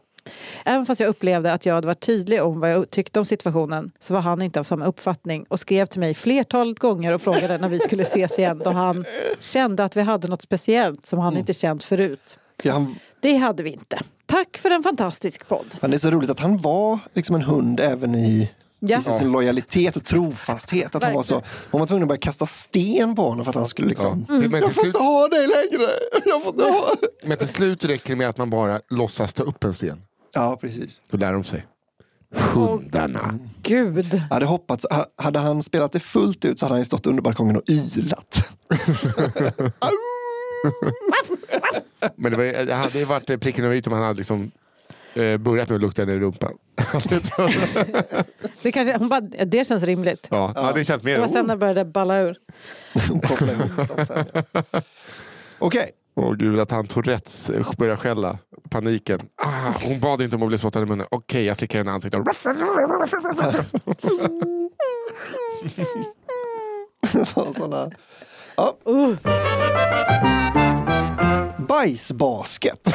Även 0.65 0.87
fast 0.87 1.01
jag 1.01 1.09
upplevde 1.09 1.53
att 1.53 1.67
jag 1.67 1.75
hade 1.75 1.87
varit 1.87 2.01
tydlig 2.01 2.43
om 2.43 2.61
vad 2.61 2.73
jag 2.73 2.91
tyckte 2.91 3.19
om 3.21 3.27
situationen 3.27 3.91
så 4.01 4.15
var 4.15 4.21
han 4.21 4.43
inte 4.43 4.61
av 4.61 4.65
samma 4.65 4.87
uppfattning 4.87 5.45
och 5.49 5.61
skrev 5.61 5.87
till 5.87 6.01
mig 6.01 6.15
flertalet 6.15 6.79
gånger 6.79 7.13
och 7.13 7.23
frågade 7.23 7.59
när 7.59 7.69
vi 7.69 7.79
skulle 7.79 8.03
ses 8.03 8.39
igen 8.39 8.61
då 8.65 8.71
han 8.71 9.05
kände 9.41 9.85
att 9.85 9.97
vi 9.97 10.01
hade 10.03 10.29
något 10.29 10.43
speciellt 10.43 11.07
som 11.07 11.19
han 11.19 11.37
inte 11.37 11.53
känt 11.53 11.85
förut. 11.85 12.39
ja, 12.63 12.73
han, 12.73 12.97
Det 13.21 13.37
hade 13.37 13.63
vi 13.63 13.71
inte. 13.71 13.99
Tack 14.27 14.59
för 14.59 14.71
en 14.71 14.83
fantastisk 14.83 15.49
podd. 15.49 15.67
men 15.81 15.91
det 15.91 15.97
är 15.97 15.99
så 15.99 16.11
roligt 16.11 16.31
att 16.31 16.41
han 16.41 16.59
var 16.59 16.99
liksom 17.15 17.37
en 17.37 17.43
hund 17.43 17.81
även 17.81 18.15
i, 18.15 18.51
Ja. 18.87 18.99
i 18.99 19.03
sin 19.19 19.33
lojalitet 19.33 19.97
och 19.97 20.05
trofasthet. 20.05 20.95
Att 20.95 21.03
han 21.05 21.13
var 21.15 21.23
så, 21.23 21.43
hon 21.71 21.81
var 21.81 21.87
tvungen 21.87 22.03
att 22.03 22.09
börja 22.09 22.21
kasta 22.21 22.47
sten 22.47 23.15
på 23.15 23.23
honom 23.23 23.45
för 23.45 23.51
att 23.51 23.57
han 23.57 23.69
skulle 23.69 23.89
liksom... 23.89 24.27
Men, 24.29 24.43
Jag 24.43 24.51
till 24.53 24.61
får 24.63 24.71
slut, 24.83 24.87
inte 24.87 24.99
ha 24.99 25.29
dig 25.29 25.47
längre! 25.47 25.91
Jag 26.25 26.43
får 26.43 26.53
inte 26.53 26.65
ha... 26.65 26.91
men 27.25 27.39
till 27.39 27.49
slut 27.49 27.85
räcker 27.85 28.09
det 28.09 28.17
med 28.17 28.29
att 28.29 28.39
man 28.39 28.51
bara 28.51 28.81
låtsas 28.91 29.35
ta 29.35 29.43
upp 29.43 29.65
en 29.65 29.75
sten. 29.75 30.01
Ja, 30.35 30.59
precis. 30.61 31.03
Då 31.11 31.17
lär 31.17 31.33
de 31.33 31.45
sig. 31.45 31.67
Hundarna. 32.37 33.39
Gud. 33.63 34.15
Jag 34.15 34.21
hade 34.21 34.47
hoppats, 34.47 34.87
ha- 34.91 35.07
hade 35.17 35.39
han 35.39 35.63
spelat 35.63 35.93
det 35.93 36.01
fullt 36.01 36.45
ut 36.45 36.59
så 36.59 36.65
hade 36.65 36.75
han 36.75 36.81
ju 36.81 36.85
stått 36.85 37.07
under 37.07 37.23
balkongen 37.23 37.57
och 37.57 37.63
ylat. 37.69 38.49
Men 42.17 42.33
det, 42.33 42.39
var, 42.39 42.65
det 42.67 42.75
hade 42.75 42.99
ju 42.99 43.05
varit 43.05 43.41
pricken 43.41 43.65
över 43.65 43.75
i 43.77 43.83
om 43.87 43.93
han 43.93 44.03
hade 44.03 44.17
liksom, 44.17 44.51
eh, 45.15 45.37
börjat 45.37 45.69
med 45.69 45.77
att 45.77 45.81
lukta 45.83 46.03
henne 46.03 46.13
i 46.13 46.19
rumpan. 46.19 46.53
Det, 48.63 48.73
kanske, 48.73 48.97
hon 48.99 49.09
bara, 49.09 49.21
det 49.21 49.67
känns 49.67 49.83
rimligt. 49.83 50.29
Ja, 50.31 50.53
ja. 50.57 50.73
det 50.75 50.85
känns 50.85 51.03
Det 51.03 51.07
mer... 51.13 51.19
var 51.21 51.29
sen 51.29 51.47
när 51.47 51.55
det 51.55 51.59
började 51.59 51.85
balla 51.85 52.19
ur. 52.21 52.37
Hon 53.09 53.21
kopplade 53.21 53.53
ihop 53.53 53.89
dem 53.97 54.07
sen. 54.07 54.25
ja. 54.33 54.43
Okej, 55.59 55.91
Åh 56.17 56.35
gud, 56.35 56.61
att 56.61 56.71
han 56.71 56.87
Tourettes 56.87 57.51
eh, 57.51 57.71
börjar 57.79 57.97
skälla. 57.97 58.39
Paniken. 58.71 59.19
Ah, 59.37 59.73
hon 59.85 60.01
bad 60.01 60.23
inte 60.23 60.37
om 60.37 60.43
att 60.43 60.49
bli 60.49 60.59
spottad 60.59 60.83
i 60.83 60.87
munnen. 60.87 61.07
Okej, 61.11 61.45
jag 61.45 61.57
slickar 61.57 61.79
henne 61.79 61.91
i 61.91 61.95
ansiktet. 61.95 62.37
Såna. 67.57 67.91
Ja. 68.57 68.77
Uh. 68.89 69.17
Bajsbasket. 71.69 72.89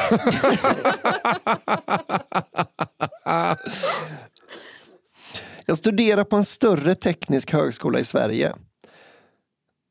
Jag 5.66 5.78
studerar 5.78 6.24
på 6.24 6.36
en 6.36 6.44
större 6.44 6.94
teknisk 6.94 7.52
högskola 7.52 7.98
i 7.98 8.04
Sverige. 8.04 8.52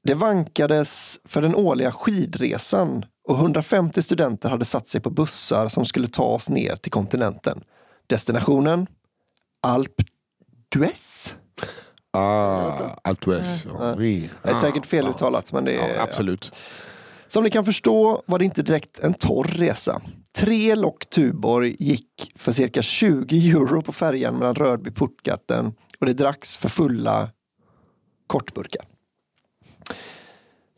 Det 0.04 0.14
vankades 0.14 1.20
för 1.26 1.42
den 1.42 1.56
årliga 1.56 1.92
skidresan 1.92 3.06
och 3.30 3.36
150 3.36 4.02
studenter 4.02 4.50
hade 4.50 4.66
satt 4.66 4.88
sig 4.88 5.02
på 5.02 5.10
bussar 5.10 5.68
som 5.68 5.86
skulle 5.86 6.08
ta 6.08 6.24
oss 6.24 6.50
ner 6.50 6.76
till 6.76 6.92
kontinenten. 6.92 7.64
Destinationen? 8.08 8.88
Alp 9.62 9.94
d'Huez? 10.76 11.34
Ah, 12.12 12.96
allt 13.04 13.28
ouest. 13.28 13.68
Oui. 13.98 14.30
Det 14.44 14.50
är 14.50 14.54
säkert 14.54 14.86
feluttalat 14.86 15.54
men 15.54 15.66
det 15.66 15.74
är... 15.74 15.96
Ja, 15.96 16.04
absolut. 16.04 16.52
Som 17.28 17.44
ni 17.44 17.50
kan 17.50 17.66
förstå 17.66 18.24
var 18.26 18.40
det 18.40 18.46
inte 18.46 18.62
direkt 18.62 19.00
en 19.00 19.14
torr 19.14 19.48
resa. 19.48 20.02
Tre 20.36 20.76
lock 20.76 21.10
Tuborg 21.10 21.76
gick 21.80 22.32
för 22.36 22.52
cirka 22.52 22.82
20 22.82 23.52
euro 23.52 23.82
på 23.82 23.92
färjan 23.92 24.36
mellan 24.36 24.56
Rörby 24.56 24.90
och 24.90 24.96
Puttgarten 24.96 25.74
och 26.00 26.06
det 26.06 26.14
dracks 26.14 26.58
för 26.58 26.70
fulla 26.70 27.30
kortburkar. 28.28 28.86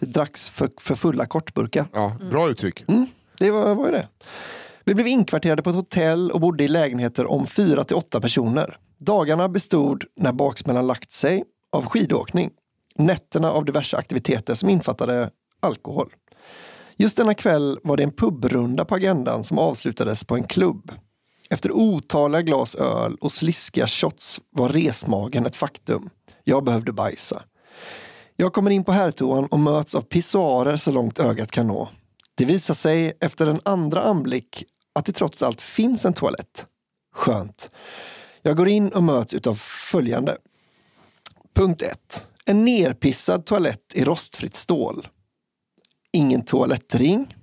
Det 0.02 0.08
dracks 0.08 0.49
för, 0.49 0.70
för 0.78 0.95
fulla 0.95 1.26
kortburkar. 1.26 1.88
Ja, 1.93 2.18
bra 2.30 2.49
uttryck. 2.49 2.84
Det 3.38 3.52
var, 3.52 3.76
var 3.76 3.86
ju 3.86 3.91
det. 3.91 4.08
Vi 4.86 4.95
blev 4.95 5.08
inkvarterade 5.08 5.62
på 5.62 5.70
ett 5.70 5.76
hotell 5.76 6.32
och 6.32 6.41
bodde 6.41 6.64
i 6.64 6.68
lägenheter 6.68 7.26
om 7.26 7.47
fyra 7.47 7.84
till 7.84 7.95
åtta 7.95 8.22
personer. 8.22 8.78
Dagarna 8.97 9.49
bestod, 9.49 10.04
när 10.16 10.32
baksmällan 10.32 10.88
lagt 10.88 11.12
sig, 11.12 11.43
av 11.72 11.86
skidåkning. 11.86 12.52
Nätterna 12.95 13.52
av 13.52 13.66
diverse 13.66 13.97
aktiviteter 13.97 14.56
som 14.56 14.70
infattade 14.70 15.30
alkohol. 15.60 16.14
Just 16.97 17.18
denna 17.18 17.34
kväll 17.34 17.80
var 17.84 17.97
det 17.97 18.04
en 18.04 18.12
pubrunda 18.12 18.86
på 18.86 18.95
agendan 18.95 19.43
som 19.43 19.60
avslutades 19.60 20.24
på 20.24 20.36
en 20.36 20.43
klubb. 20.43 20.91
Efter 21.49 21.72
otaliga 21.72 22.41
glas 22.41 22.76
öl 22.76 23.16
och 23.22 23.32
sliskiga 23.32 23.88
shots 23.88 24.39
var 24.49 24.70
resmagen 24.70 25.45
ett 25.45 25.56
faktum. 25.56 26.10
Jag 26.43 26.64
behövde 26.64 26.91
bajsa. 26.91 27.43
Jag 28.36 28.53
kommer 28.53 28.71
in 28.71 28.84
på 28.84 28.91
herrtoan 28.91 29.45
och 29.45 29.59
möts 29.59 29.95
av 29.95 30.01
pissoarer 30.01 30.77
så 30.77 30.91
långt 30.91 31.19
ögat 31.19 31.51
kan 31.51 31.67
nå. 31.67 31.89
Det 32.36 32.45
visar 32.45 32.73
sig 32.73 33.17
efter 33.19 33.47
en 33.47 33.59
andra 33.63 34.01
anblick 34.01 34.63
att 34.95 35.05
det 35.05 35.11
trots 35.11 35.43
allt 35.43 35.61
finns 35.61 36.05
en 36.05 36.13
toalett. 36.13 36.65
Skönt. 37.13 37.69
Jag 38.41 38.57
går 38.57 38.67
in 38.67 38.89
och 38.89 39.03
möts 39.03 39.34
utav 39.34 39.55
följande. 39.91 40.38
Punkt 41.53 41.82
1. 41.82 42.27
En 42.45 42.65
nerpissad 42.65 43.45
toalett 43.45 43.93
i 43.93 44.03
rostfritt 44.03 44.55
stål. 44.55 45.07
Ingen 46.13 46.45
toalettring. 46.45 47.36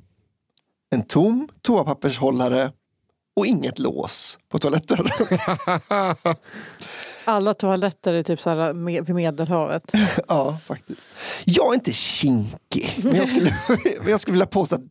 En 0.91 1.03
tom 1.03 1.49
toapappershållare 1.63 2.73
och 3.37 3.47
inget 3.47 3.79
lås 3.79 4.39
på 4.49 4.59
toaletten. 4.59 5.09
Alla 7.29 7.55
toaletter 7.55 8.15
är 8.15 8.23
typ 8.23 8.41
så 8.41 8.51
här 8.51 8.73
med, 8.73 9.07
vid 9.07 9.15
Medelhavet. 9.15 9.93
ja, 10.29 10.59
faktiskt. 10.67 11.01
Jag 11.45 11.71
är 11.71 11.75
inte 11.75 11.93
kinkig, 11.93 13.01
men 13.03 13.17
jag 13.17 13.29
skulle, 13.29 13.57
men 14.01 14.11
jag 14.11 14.21
skulle 14.21 14.33
vilja 14.33 14.47
påstå 14.47 14.75
att, 14.75 14.83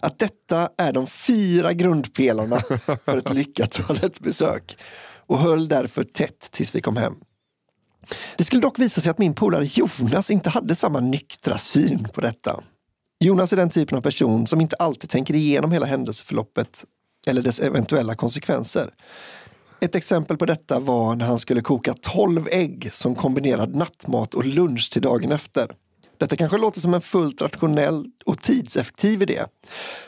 att 0.00 0.18
detta 0.18 0.70
är 0.78 0.92
de 0.92 1.06
fyra 1.06 1.72
grundpelarna 1.72 2.60
för 3.04 3.16
ett 3.16 3.34
lyckat 3.34 3.70
toalettbesök 3.70 4.76
och 5.26 5.38
höll 5.38 5.68
därför 5.68 6.02
tätt 6.02 6.50
tills 6.50 6.74
vi 6.74 6.80
kom 6.80 6.96
hem. 6.96 7.14
Det 8.36 8.44
skulle 8.44 8.62
dock 8.62 8.78
visa 8.78 9.00
sig 9.00 9.10
att 9.10 9.18
min 9.18 9.34
polare 9.34 9.64
Jonas 9.64 10.30
inte 10.30 10.50
hade 10.50 10.74
samma 10.74 11.00
nyktra 11.00 11.58
syn 11.58 12.08
på 12.14 12.20
detta. 12.20 12.60
Jonas 13.20 13.52
är 13.52 13.56
den 13.56 13.70
typen 13.70 13.98
av 13.98 14.02
person 14.02 14.46
som 14.46 14.60
inte 14.60 14.76
alltid 14.76 15.10
tänker 15.10 15.34
igenom 15.34 15.72
hela 15.72 15.86
händelseförloppet 15.86 16.84
eller 17.26 17.42
dess 17.42 17.60
eventuella 17.60 18.14
konsekvenser. 18.14 18.90
Ett 19.80 19.94
exempel 19.94 20.36
på 20.36 20.46
detta 20.46 20.80
var 20.80 21.14
när 21.14 21.26
han 21.26 21.38
skulle 21.38 21.60
koka 21.60 21.94
12 22.00 22.48
ägg 22.50 22.90
som 22.92 23.14
kombinerad 23.14 23.76
nattmat 23.76 24.34
och 24.34 24.44
lunch 24.44 24.90
till 24.92 25.02
dagen 25.02 25.32
efter. 25.32 25.70
Detta 26.18 26.36
kanske 26.36 26.58
låter 26.58 26.80
som 26.80 26.94
en 26.94 27.00
fullt 27.00 27.42
rationell 27.42 28.06
och 28.26 28.42
tidseffektiv 28.42 29.22
idé. 29.22 29.42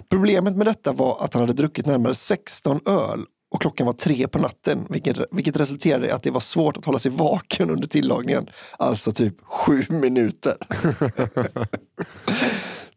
Problemet 0.09 0.57
med 0.57 0.67
detta 0.67 0.93
var 0.93 1.25
att 1.25 1.35
han 1.35 1.43
hade 1.43 1.53
druckit 1.53 1.87
närmare 1.87 2.15
16 2.15 2.81
öl 2.87 3.25
och 3.51 3.61
klockan 3.61 3.87
var 3.87 3.93
tre 3.93 4.29
på 4.29 4.39
natten, 4.39 4.87
vilket, 4.91 5.19
vilket 5.31 5.57
resulterade 5.57 6.07
i 6.07 6.11
att 6.11 6.23
det 6.23 6.31
var 6.31 6.41
svårt 6.41 6.77
att 6.77 6.85
hålla 6.85 6.99
sig 6.99 7.11
vaken 7.11 7.71
under 7.71 7.89
tillagningen. 7.89 8.51
Alltså 8.79 9.13
typ 9.13 9.35
sju 9.45 9.85
minuter. 9.89 10.57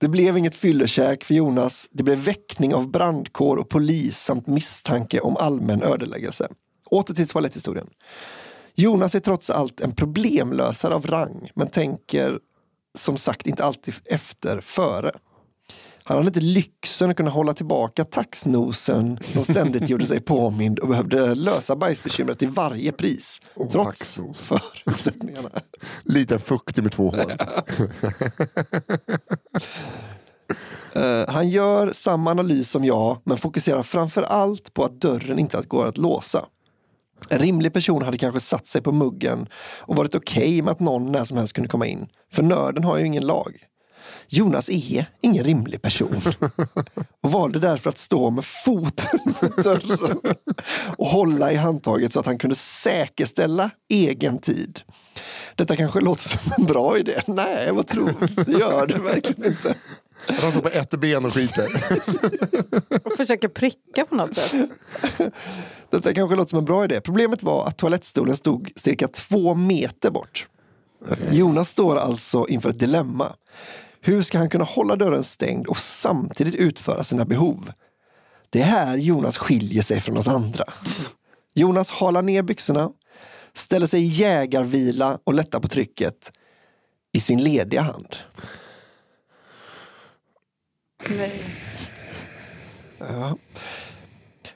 Det 0.01 0.07
blev 0.07 0.37
inget 0.37 0.55
fyllekäk 0.55 1.23
för 1.23 1.33
Jonas. 1.33 1.87
Det 1.91 2.03
blev 2.03 2.17
väckning 2.17 2.75
av 2.75 2.91
brandkår 2.91 3.57
och 3.57 3.69
polis 3.69 4.19
samt 4.19 4.47
misstanke 4.47 5.19
om 5.19 5.37
allmän 5.37 5.83
ödeläggelse. 5.83 6.47
Åter 6.85 7.13
till 7.13 7.27
toaletthistorien. 7.27 7.87
Jonas 8.75 9.15
är 9.15 9.19
trots 9.19 9.49
allt 9.49 9.81
en 9.81 9.91
problemlösare 9.91 10.93
av 10.93 11.07
rang 11.07 11.49
men 11.55 11.67
tänker 11.67 12.39
som 12.95 13.17
sagt 13.17 13.47
inte 13.47 13.63
alltid 13.63 13.93
efter 14.05 14.61
före. 14.61 15.11
Han 16.11 16.17
hade 16.17 16.27
inte 16.27 16.39
lyxen 16.39 17.09
att 17.09 17.17
kunna 17.17 17.29
hålla 17.29 17.53
tillbaka 17.53 18.05
taxnosen 18.05 19.19
som 19.29 19.43
ständigt 19.43 19.89
gjorde 19.89 20.05
sig 20.05 20.19
påmind 20.19 20.79
och 20.79 20.87
behövde 20.87 21.35
lösa 21.35 21.75
bajsbekymret 21.75 22.39
till 22.39 22.49
varje 22.49 22.91
pris. 22.91 23.41
trots 23.71 23.75
taxnos. 24.15 24.37
förutsättningarna. 24.39 25.49
Liten 26.03 26.39
fuktig 26.39 26.83
med 26.83 26.91
två 26.91 27.09
hår. 27.09 27.31
Eh, 30.95 31.33
han 31.33 31.49
gör 31.49 31.91
samma 31.93 32.31
analys 32.31 32.69
som 32.69 32.85
jag 32.85 33.21
men 33.23 33.37
fokuserar 33.37 33.83
framför 33.83 34.23
allt 34.23 34.73
på 34.73 34.83
att 34.83 35.01
dörren 35.01 35.39
inte 35.39 35.63
går 35.67 35.87
att 35.87 35.97
låsa. 35.97 36.45
En 37.29 37.39
rimlig 37.39 37.73
person 37.73 38.01
hade 38.01 38.17
kanske 38.17 38.39
satt 38.39 38.67
sig 38.67 38.81
på 38.81 38.91
muggen 38.91 39.47
och 39.79 39.95
varit 39.95 40.15
okej 40.15 40.61
med 40.61 40.71
att 40.71 40.79
någon 40.79 41.11
när 41.11 41.23
som 41.23 41.37
helst 41.37 41.53
kunde 41.53 41.69
komma 41.69 41.87
in. 41.87 42.07
För 42.33 42.43
nörden 42.43 42.83
har 42.83 42.97
ju 42.97 43.05
ingen 43.05 43.25
lag. 43.25 43.70
Jonas 44.33 44.69
är 44.69 45.05
ingen 45.21 45.43
rimlig 45.43 45.81
person 45.81 46.21
och 47.21 47.31
valde 47.31 47.59
därför 47.59 47.89
att 47.89 47.97
stå 47.97 48.29
med 48.29 48.45
foten 48.45 49.19
mot 49.25 49.63
dörren 49.63 50.19
och 50.97 51.07
hålla 51.07 51.51
i 51.51 51.55
handtaget 51.55 52.13
så 52.13 52.19
att 52.19 52.25
han 52.25 52.37
kunde 52.37 52.55
säkerställa 52.55 53.69
egen 53.89 54.39
tid. 54.39 54.81
Detta 55.55 55.75
kanske 55.75 56.01
låter 56.01 56.23
som 56.23 56.39
en 56.57 56.65
bra 56.65 56.97
idé. 56.97 57.21
Nej, 57.27 57.71
vad 57.71 57.87
tror 57.87 58.15
du? 58.19 58.43
Det 58.43 58.59
gör 58.59 58.87
det 58.87 58.99
verkligen 58.99 59.45
inte. 59.45 59.75
Han 60.27 60.51
står 60.51 60.61
på 60.61 60.69
ett 60.69 60.89
ben 60.89 61.25
och 61.25 61.33
skiter. 61.33 61.67
Och 63.07 63.13
försöker 63.17 63.47
pricka 63.47 64.05
på 64.05 64.15
något 64.15 64.35
sätt. 64.35 64.69
Detta 65.89 66.13
kanske 66.13 66.35
låter 66.35 66.49
som 66.49 66.59
en 66.59 66.65
bra 66.65 66.83
idé. 66.83 67.01
Problemet 67.01 67.43
var 67.43 67.67
att 67.67 67.77
toalettstolen 67.77 68.35
stod 68.35 68.71
cirka 68.75 69.07
två 69.07 69.55
meter 69.55 70.11
bort. 70.11 70.47
Jonas 71.31 71.69
står 71.69 71.95
alltså 71.95 72.47
inför 72.47 72.69
ett 72.69 72.79
dilemma. 72.79 73.35
Hur 74.03 74.21
ska 74.21 74.37
han 74.37 74.49
kunna 74.49 74.63
hålla 74.63 74.95
dörren 74.95 75.23
stängd 75.23 75.67
och 75.67 75.79
samtidigt 75.79 76.55
utföra 76.55 77.03
sina 77.03 77.25
behov? 77.25 77.71
Det 78.49 78.61
är 78.61 78.65
här 78.65 78.97
Jonas 78.97 79.37
skiljer 79.37 79.83
sig 79.83 80.01
från 80.01 80.17
oss 80.17 80.27
andra. 80.27 80.65
Jonas 81.53 81.91
halar 81.91 82.21
ner 82.21 82.41
byxorna, 82.41 82.91
ställer 83.53 83.87
sig 83.87 84.01
i 84.01 84.05
jägarvila 84.05 85.19
och 85.23 85.33
lättar 85.33 85.59
på 85.59 85.67
trycket 85.67 86.31
i 87.13 87.19
sin 87.19 87.43
lediga 87.43 87.81
hand. 87.81 88.15
Nej. 91.09 91.43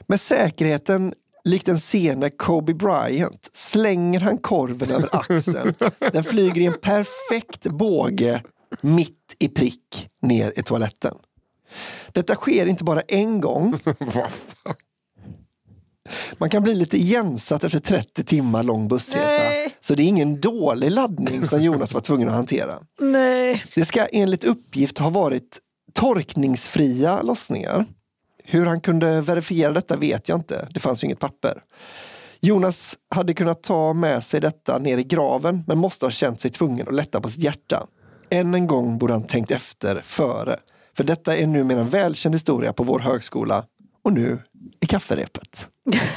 Med 0.07 0.21
säkerheten 0.21 1.13
likt 1.43 1.67
en 1.67 1.79
sene 1.79 2.29
Kobe 2.29 2.73
Bryant 2.73 3.49
slänger 3.53 4.19
han 4.19 4.37
korven 4.37 4.91
över 4.91 5.09
axeln. 5.11 5.73
Den 6.11 6.23
flyger 6.23 6.61
i 6.61 6.65
en 6.65 6.79
perfekt 6.81 7.63
båge 7.63 8.43
mitt 8.81 9.35
i 9.39 9.47
prick 9.47 10.09
ner 10.21 10.53
i 10.55 10.63
toaletten. 10.63 11.15
Detta 12.11 12.35
sker 12.35 12.65
inte 12.65 12.83
bara 12.83 13.01
en 13.01 13.41
gång. 13.41 13.79
Man 16.37 16.49
kan 16.49 16.63
bli 16.63 16.75
lite 16.75 16.97
igensatt 16.97 17.63
efter 17.63 17.79
30 17.79 18.23
timmar 18.23 18.63
lång 18.63 18.87
bussresa. 18.87 19.27
Nej. 19.27 19.75
Så 19.81 19.95
det 19.95 20.03
är 20.03 20.07
ingen 20.07 20.41
dålig 20.41 20.91
laddning 20.91 21.47
som 21.47 21.61
Jonas 21.61 21.93
var 21.93 22.01
tvungen 22.01 22.29
att 22.29 22.35
hantera. 22.35 22.79
Nej. 22.99 23.63
Det 23.75 23.85
ska 23.85 24.05
enligt 24.05 24.43
uppgift 24.43 24.97
ha 24.97 25.09
varit 25.09 25.59
torkningsfria 25.93 27.21
lossningar. 27.21 27.85
Hur 28.43 28.65
han 28.65 28.81
kunde 28.81 29.21
verifiera 29.21 29.71
detta 29.71 29.97
vet 29.97 30.29
jag 30.29 30.37
inte. 30.37 30.67
Det 30.71 30.79
fanns 30.79 31.03
ju 31.03 31.05
inget 31.05 31.19
papper. 31.19 31.63
Jonas 32.39 32.97
hade 33.09 33.33
kunnat 33.33 33.63
ta 33.63 33.93
med 33.93 34.23
sig 34.23 34.41
detta 34.41 34.77
ner 34.77 34.97
i 34.97 35.03
graven 35.03 35.63
men 35.67 35.77
måste 35.77 36.05
ha 36.05 36.11
känt 36.11 36.41
sig 36.41 36.51
tvungen 36.51 36.87
att 36.87 36.93
lätta 36.93 37.21
på 37.21 37.29
sitt 37.29 37.43
hjärta. 37.43 37.87
Än 38.35 38.53
en 38.53 38.67
gång 38.67 38.97
borde 38.97 39.13
han 39.13 39.27
tänkt 39.27 39.51
efter 39.51 40.01
före. 40.05 40.59
För 40.97 41.03
detta 41.03 41.37
är 41.37 41.47
numera 41.47 41.79
en 41.79 41.89
välkänd 41.89 42.35
historia 42.35 42.73
på 42.73 42.83
vår 42.83 42.99
högskola 42.99 43.65
och 44.03 44.13
nu 44.13 44.39
i 44.81 44.85
kafferepet. 44.85 45.67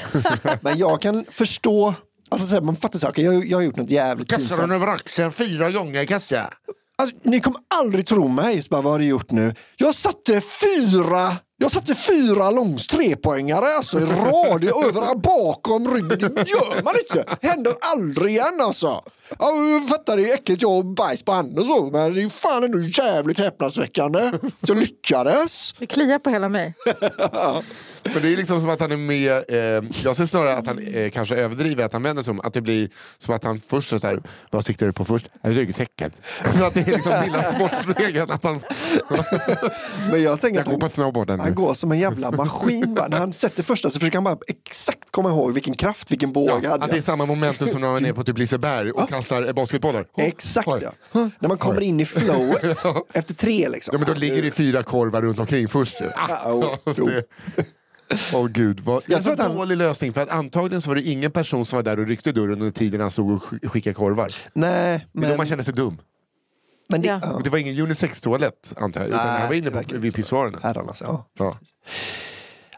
men 0.61 0.79
jag 0.79 1.01
kan 1.01 1.25
förstå 1.31 1.95
Alltså 2.31 2.47
så 2.47 2.55
här, 2.55 2.61
man 2.61 2.77
fattar 2.77 2.99
saker, 2.99 3.23
jag, 3.23 3.47
jag 3.47 3.59
har 3.59 3.63
gjort 3.63 3.77
något 3.77 3.91
jävligt 3.91 4.29
pinsamt. 4.29 4.61
hon 4.61 4.73
över 4.73 4.87
axeln 4.87 5.33
fyra 5.33 5.71
gånger 5.71 6.05
Kassia? 6.05 6.51
Alltså, 6.99 7.17
ni 7.23 7.41
kommer 7.41 7.61
aldrig 7.75 8.07
tro 8.07 8.29
mig. 8.29 8.63
Så 8.63 8.69
bara, 8.69 8.83
vad 8.83 8.93
har 8.93 8.99
du 8.99 9.05
gjort 9.05 9.31
nu? 9.31 9.55
Jag 9.77 9.95
satte 9.95 10.41
fyra 10.41 11.37
jag 11.61 11.73
satte 11.73 11.95
fyra 11.95 12.51
långs 12.51 12.87
trepoängare 12.87 13.67
alltså, 13.77 14.01
i 14.01 14.05
rad 14.05 14.65
i 14.65 14.69
över 14.69 15.15
bakom 15.15 15.95
ryggen. 15.95 16.35
Det 16.35 16.49
gör 16.49 16.83
man 16.83 16.95
inte. 16.99 17.37
Händer 17.43 17.75
aldrig 17.81 18.31
igen 18.31 18.61
alltså. 18.61 19.03
Jag 19.39 19.89
fattar 19.89 20.17
det 20.17 20.31
är 20.31 20.35
äckligt, 20.35 20.63
jag 20.63 20.87
bajs 20.87 21.23
på 21.23 21.33
handen 21.33 21.59
och 21.59 21.67
så. 21.67 21.91
Men 21.93 22.15
det 22.15 22.23
är 22.23 22.29
fan 22.29 22.65
ändå 22.65 22.81
jävligt 22.81 23.39
häpnadsväckande. 23.39 24.33
Så 24.41 24.73
jag 24.73 24.77
lyckades. 24.77 25.75
Det 25.79 25.87
kliar 25.87 26.19
på 26.19 26.31
hela 26.31 26.49
mig. 26.49 26.75
Men 28.15 28.23
det 28.23 28.33
är 28.33 28.37
liksom 28.37 28.61
som 28.61 28.71
att 28.71 28.81
han 28.81 28.93
är 28.93 28.97
med, 28.97 29.33
eh, 29.49 29.91
jag 30.05 30.17
ser 30.17 30.27
snarare 30.27 30.57
att 30.57 30.67
han 30.67 30.79
eh, 30.79 31.11
kanske 31.11 31.35
överdriver 31.37 31.85
att 31.85 31.93
han 31.93 32.03
vänder 32.03 32.23
sig 32.23 32.31
om. 32.31 32.41
Att 32.41 32.53
det 32.55 32.61
blir 32.61 32.91
som 33.19 33.35
att 33.35 33.45
han 33.45 33.61
först 33.69 33.93
är 33.93 33.99
så 33.99 34.07
här, 34.07 34.23
vad 34.51 34.65
siktar 34.65 34.87
du 34.87 34.93
på 34.93 35.05
först? 35.05 35.27
Äh, 35.45 35.51
Ryggtäcket. 35.51 36.13
Så 36.59 36.65
att 36.65 36.75
det 36.75 36.81
är 36.81 36.87
liksom 36.87 37.13
lilla 37.25 37.43
sportspegeln. 37.43 38.31
Att 38.31 38.45
han, 38.45 38.61
Men 40.11 40.23
jag 40.23 40.41
tänker 40.41 40.59
jag 40.61 40.67
går 40.67 40.75
på 40.79 40.85
han, 40.85 40.91
snowboarden 40.91 41.41
han 41.41 41.49
nu. 41.49 41.55
går 41.55 41.75
som 41.75 41.93
en 41.93 41.99
jävla 41.99 42.31
maskin. 42.31 42.95
Va? 42.95 43.07
När 43.11 43.19
han 43.19 43.33
sätter 43.33 43.63
första 43.63 43.91
så 43.91 43.99
försöker 44.01 44.17
han 44.17 44.25
bara 44.25 44.37
exakt 44.47 45.11
komma 45.11 45.29
ihåg 45.31 45.53
vilken 45.55 45.75
kraft, 45.75 46.11
vilken 46.11 46.33
båge 46.33 46.61
Ja, 46.63 46.71
hade 46.71 46.85
att 46.85 46.91
det 46.91 46.95
är 46.95 46.97
jag. 46.97 47.05
samma 47.05 47.27
momentum 47.27 47.69
som 47.69 47.81
när 47.81 47.89
man 47.89 48.05
är 48.07 48.13
på 48.13 48.25
typ 48.25 48.39
Liseberg 48.39 48.91
och 48.91 49.09
kastar 49.09 49.47
eh, 49.47 49.53
basketbollar. 49.53 50.07
Exakt 50.17 50.69
oj. 50.69 50.81
ja. 51.13 51.31
När 51.39 51.49
man 51.49 51.59
kommer 51.59 51.81
in 51.81 52.01
i 52.01 52.05
flowet 52.05 52.79
Ja. 52.85 53.05
efter 53.15 53.35
tre 53.35 53.69
liksom. 53.69 53.93
Ja 53.93 53.99
men 53.99 54.09
då 54.15 54.21
ligger 54.21 54.43
det 54.43 54.51
fyra 54.51 54.83
korvar 54.83 55.23
runt 55.23 55.39
omkring 55.39 55.69
först. 55.69 56.01
ju. 56.01 56.05
Ja, 56.29 56.53
oh, 56.53 56.75
Åh 58.35 58.47
gud, 58.49 58.81
vad, 58.81 59.03
Jag 59.07 59.17
en 59.19 59.23
tror 59.25 59.33
att 59.33 59.39
han- 59.41 59.57
dålig 59.57 59.77
lösning 59.77 60.13
för 60.13 60.21
att 60.21 60.29
antagligen 60.31 60.83
så 60.83 60.89
var 60.89 60.95
det 60.95 61.03
ingen 61.03 61.31
person 61.31 61.67
som 61.67 61.77
var 61.77 61.83
där 61.83 61.99
och 61.99 62.07
ryckte 62.07 62.33
dörren 62.33 62.53
under 62.53 62.71
tiden 62.71 63.01
han 63.01 63.11
stod 63.11 63.31
och 63.33 63.43
sk- 63.43 63.69
skickade 63.69 63.95
korvar. 63.95 64.35
Nej, 64.53 65.07
Det 65.13 65.19
är 65.19 65.23
då 65.23 65.29
man 65.29 65.37
men, 65.37 65.47
känner 65.47 65.63
sig 65.63 65.75
dum. 65.75 66.01
men 66.89 67.01
det, 67.01 67.09
Ja. 67.23 67.41
det 67.45 67.51
var 67.51 67.59
ingen 67.59 67.81
unisex-toalett 67.81 68.73
antar 68.77 69.01
jag, 69.01 69.09
utan 69.09 69.27
Nej, 69.27 69.39
han 69.39 69.49
var 69.49 69.55
inne 69.55 69.71
på, 69.71 69.83
vid 69.99 70.15
pissoarerna. 70.15 70.59
herrarnas, 70.63 71.01
ja. 71.01 71.29
Ja. 71.39 71.59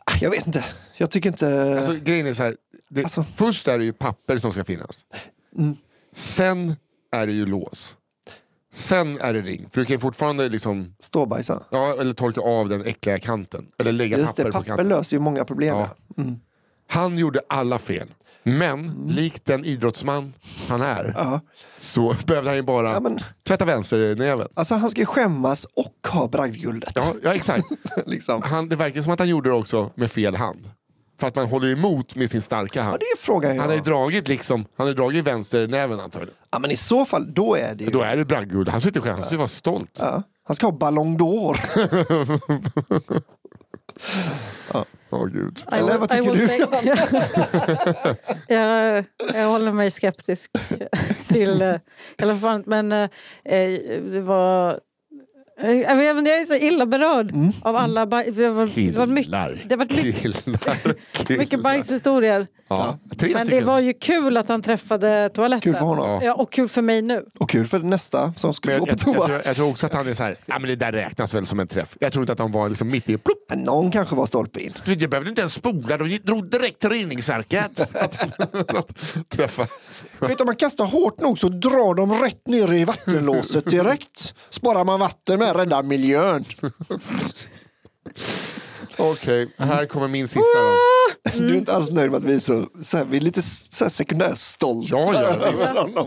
Ah, 0.04 0.12
Jag 0.20 0.30
vet 0.30 0.46
inte. 0.46 0.64
Jag 0.96 1.10
tycker 1.10 1.28
inte... 1.30 1.76
Alltså, 1.78 2.04
grejen 2.04 2.26
är 2.26 2.34
så 2.34 2.42
här, 2.42 2.56
det, 2.90 3.02
Alltså- 3.04 3.24
först 3.36 3.68
är 3.68 3.78
det 3.78 3.84
ju 3.84 3.92
papper 3.92 4.38
som 4.38 4.52
ska 4.52 4.64
finnas. 4.64 5.04
Mm. 5.58 5.76
Sen 6.16 6.76
är 7.12 7.26
det 7.26 7.32
ju 7.32 7.46
lås. 7.46 7.94
Sen 8.72 9.20
är 9.20 9.32
det 9.32 9.40
ring, 9.40 9.68
för 9.72 9.80
du 9.80 9.84
kan 9.86 9.94
ju 9.96 10.00
fortfarande 10.00 10.48
liksom, 10.48 10.94
Ståbajsa. 11.00 11.62
ja, 11.70 11.96
eller 12.00 12.12
torka 12.12 12.40
av 12.40 12.68
den 12.68 12.84
äckliga 12.84 13.18
kanten. 13.18 13.66
Eller 13.78 13.92
lägga 13.92 14.18
Just 14.18 14.28
papper, 14.30 14.44
det, 14.44 14.50
på 14.50 14.58
papper 14.58 14.66
kanten. 14.68 14.88
löser 14.88 15.16
ju 15.16 15.20
många 15.20 15.44
problem. 15.44 15.76
Ja. 15.76 15.88
Ja. 16.16 16.22
Mm. 16.22 16.40
Han 16.88 17.18
gjorde 17.18 17.40
alla 17.48 17.78
fel. 17.78 18.08
Men 18.42 19.04
likt 19.08 19.44
den 19.44 19.64
idrottsman 19.64 20.32
han 20.68 20.82
är 20.82 21.14
Ja. 21.16 21.40
så 21.80 22.14
behövde 22.26 22.50
han 22.50 22.56
ju 22.56 22.62
bara 22.62 22.92
Ja, 22.92 23.00
men- 23.00 23.20
tvätta 23.46 23.64
vänsternäven. 23.64 24.48
Alltså 24.54 24.74
han 24.74 24.90
ska 24.90 25.00
ju 25.00 25.06
skämmas 25.06 25.64
och 25.64 26.08
ha 26.12 26.28
bragdguldet. 26.28 26.92
Ja, 26.94 27.14
ja 27.22 27.34
exakt. 27.34 27.64
liksom. 28.06 28.42
Han, 28.42 28.68
det 28.68 28.76
verkar 28.76 29.02
som 29.02 29.12
att 29.12 29.18
han 29.18 29.28
gjorde 29.28 29.50
det 29.50 29.54
också 29.54 29.90
med 29.94 30.10
fel 30.12 30.36
hand. 30.36 30.70
För 31.20 31.26
att 31.26 31.34
man 31.34 31.46
håller 31.46 31.68
emot 31.72 32.14
med 32.14 32.30
sin 32.30 32.42
starka 32.42 32.78
Ja, 32.78 32.82
hand. 32.84 32.96
det 33.00 33.04
är 33.06 33.16
frågan 33.16 33.50
Han 33.50 33.58
har 33.66 33.72
ju 33.74 33.76
jag. 33.78 33.84
dragit 33.84 34.28
liksom, 34.28 34.64
han 34.76 34.86
har 34.86 34.94
dragit 34.94 35.24
vänsternäven 35.26 36.00
antagligen. 36.00 36.34
Ja, 36.52 36.58
men 36.58 36.70
i 36.70 36.76
så 36.76 37.04
fall, 37.04 37.34
då 37.34 37.54
är 37.56 37.74
det 37.74 37.84
ju... 37.84 37.90
Då 37.90 38.02
är 38.02 38.16
det 38.16 38.24
bragdguld. 38.24 38.68
Han 38.68 38.80
sitter 38.80 39.00
själv, 39.00 39.14
han 39.14 39.24
ska 39.24 39.34
ju 39.34 39.38
vara 39.38 39.48
stolt. 39.48 39.96
Ja. 39.98 40.22
Han 40.44 40.56
ska 40.56 40.66
ha 40.66 40.72
Ballon 40.72 41.18
d'Or. 41.18 41.56
Åh 45.12 45.26
gud. 45.26 45.58
I 45.72 45.74
Eller 45.76 45.98
vad 45.98 46.08
tycker 46.10 46.34
du? 46.34 46.46
jag, 48.54 49.04
jag 49.34 49.48
håller 49.48 49.72
mig 49.72 49.90
skeptisk 49.90 50.50
till... 51.28 51.62
eh, 51.62 51.68
I 52.18 52.22
alla 52.22 52.36
fall, 52.36 52.62
men 52.66 52.92
eh, 52.92 53.08
det 54.12 54.20
var... 54.20 54.80
eh, 55.62 55.70
Jag, 55.80 55.96
är 56.30 56.46
så 56.46 56.54
illa 56.66 56.86
berörd 56.86 57.30
Mm. 57.32 57.52
av 57.62 57.76
alla 57.76 58.06
baj- 58.06 58.30
det 58.30 58.48
var, 58.50 58.66
det 58.92 58.98
var 58.98 59.06
mycket, 59.06 59.24
Killar. 59.24 59.64
det 59.68 59.76
var 59.76 59.86
mycket, 59.86 60.22
Killar. 60.22 60.40
Killar. 61.26 61.38
mycket 61.38 61.60
bajshistorier. 61.62 62.46
Ja, 62.76 62.98
tre 63.18 63.28
Men 63.28 63.38
det 63.38 63.44
stycken. 63.44 63.66
var 63.66 63.78
ju 63.80 63.92
kul 63.92 64.36
att 64.36 64.48
han 64.48 64.62
träffade 64.62 65.30
toaletten. 65.34 65.60
Kul 65.60 65.74
för 65.74 65.84
honom. 65.84 66.20
Ja. 66.22 66.34
Och 66.34 66.52
kul 66.52 66.68
för 66.68 66.82
mig 66.82 67.02
nu. 67.02 67.24
Och 67.38 67.50
kul 67.50 67.66
för 67.66 67.78
nästa 67.78 68.32
som 68.36 68.54
skulle 68.54 68.72
jag, 68.72 68.80
gå 68.80 68.86
på 68.86 68.90
jag, 68.92 68.98
jag, 69.08 69.14
toa. 69.16 69.26
tror, 69.26 69.42
jag 69.44 69.56
tror 69.56 69.70
också 69.70 69.86
att 69.86 69.92
han 69.94 70.08
är 70.08 70.14
så 70.14 70.22
här, 70.22 70.36
ja 70.46 70.58
men 70.58 70.68
det 70.68 70.76
där 70.76 70.92
räknas 70.92 71.34
väl 71.34 71.46
som 71.46 71.60
en 71.60 71.68
träff. 71.68 71.96
Jag 72.00 72.12
tror 72.12 72.22
inte 72.22 72.32
att 72.32 72.38
de 72.38 72.52
var 72.52 72.68
liksom 72.68 72.88
mitt 72.88 73.08
i, 73.08 73.16
plopp. 73.18 73.38
Men 73.48 73.58
Någon 73.58 73.90
kanske 73.90 74.14
var 74.14 74.26
stolpe 74.26 74.60
in. 74.60 74.72
Du, 74.84 74.94
Jag 74.94 75.10
behövde 75.10 75.30
inte 75.30 75.40
ens 75.40 75.54
spola, 75.54 75.96
de 75.98 76.18
drog 76.18 76.50
direkt 76.50 76.80
till 76.80 76.90
reningsverket. 76.90 77.80
att, 77.80 78.74
att 78.74 78.96
träffa. 79.28 79.66
Vet 80.18 80.38
du, 80.38 80.42
om 80.42 80.46
man 80.46 80.56
kastar 80.56 80.84
hårt 80.84 81.20
nog 81.20 81.38
så 81.38 81.48
drar 81.48 81.94
de 81.94 82.12
rätt 82.22 82.46
ner 82.48 82.72
i 82.72 82.84
vattenlåset 82.84 83.70
direkt. 83.70 84.34
Sparar 84.50 84.84
man 84.84 85.00
vatten 85.00 85.38
med, 85.38 85.56
räddar 85.56 85.82
miljön. 85.82 86.44
Okej, 89.00 89.48
här 89.58 89.86
kommer 89.86 90.08
min 90.08 90.28
sista 90.28 90.40
då. 90.58 91.38
Du 91.38 91.54
är 91.54 91.54
inte 91.58 91.72
alls 91.74 91.90
nöjd 91.90 92.10
med 92.10 92.18
att 92.18 92.24
vi 92.24 92.34
är 92.34 92.38
så, 92.38 92.66
så 92.82 92.96
här, 92.96 93.04
vi 93.04 93.16
är 93.16 93.20
lite 93.20 93.42
så 93.42 93.84
här 93.84 93.90
sekundärstolta 93.90 94.96
Ja, 94.96 95.12
ja, 95.14 95.46
över 95.46 95.80
honom. 95.82 96.06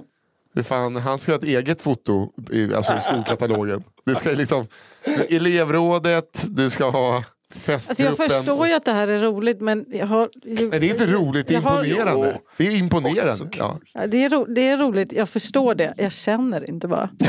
Det 0.55 0.63
fan, 0.63 0.95
han 0.95 1.19
ska 1.19 1.31
ha 1.31 1.37
ett 1.37 1.43
eget 1.43 1.81
foto 1.81 2.29
i, 2.51 2.73
alltså 2.73 2.93
i 2.93 2.97
skolkatalogen. 3.11 3.83
Det 4.05 4.15
ska 4.15 4.29
ju 4.29 4.35
liksom, 4.35 4.67
elevrådet, 5.29 6.43
du 6.49 6.69
ska 6.69 6.89
ha 6.89 7.23
Alltså 7.67 8.03
jag 8.03 8.17
förstår 8.17 8.67
ju 8.67 8.73
att 8.73 8.85
det 8.85 8.91
här 8.91 9.07
är 9.07 9.19
roligt 9.19 9.61
men 9.61 9.85
jag 9.89 10.07
har... 10.07 10.29
Nej, 10.45 10.79
det 10.79 10.87
är 10.87 10.89
inte 10.89 11.05
roligt, 11.05 11.47
det 11.47 11.53
är 11.53 11.61
Jag 11.61 11.69
har- 11.69 11.83
imponerande. 11.85 12.37
Det 12.57 12.67
är 12.67 12.71
imponerande. 12.77 13.49
Ja. 13.57 13.79
Ja, 13.93 14.07
det, 14.07 14.23
är 14.23 14.29
ro, 14.29 14.45
det 14.45 14.67
är 14.67 14.77
roligt, 14.77 15.11
jag 15.11 15.29
förstår 15.29 15.75
det. 15.75 15.93
Jag 15.97 16.11
känner 16.11 16.69
inte 16.69 16.87
bara. 16.87 17.09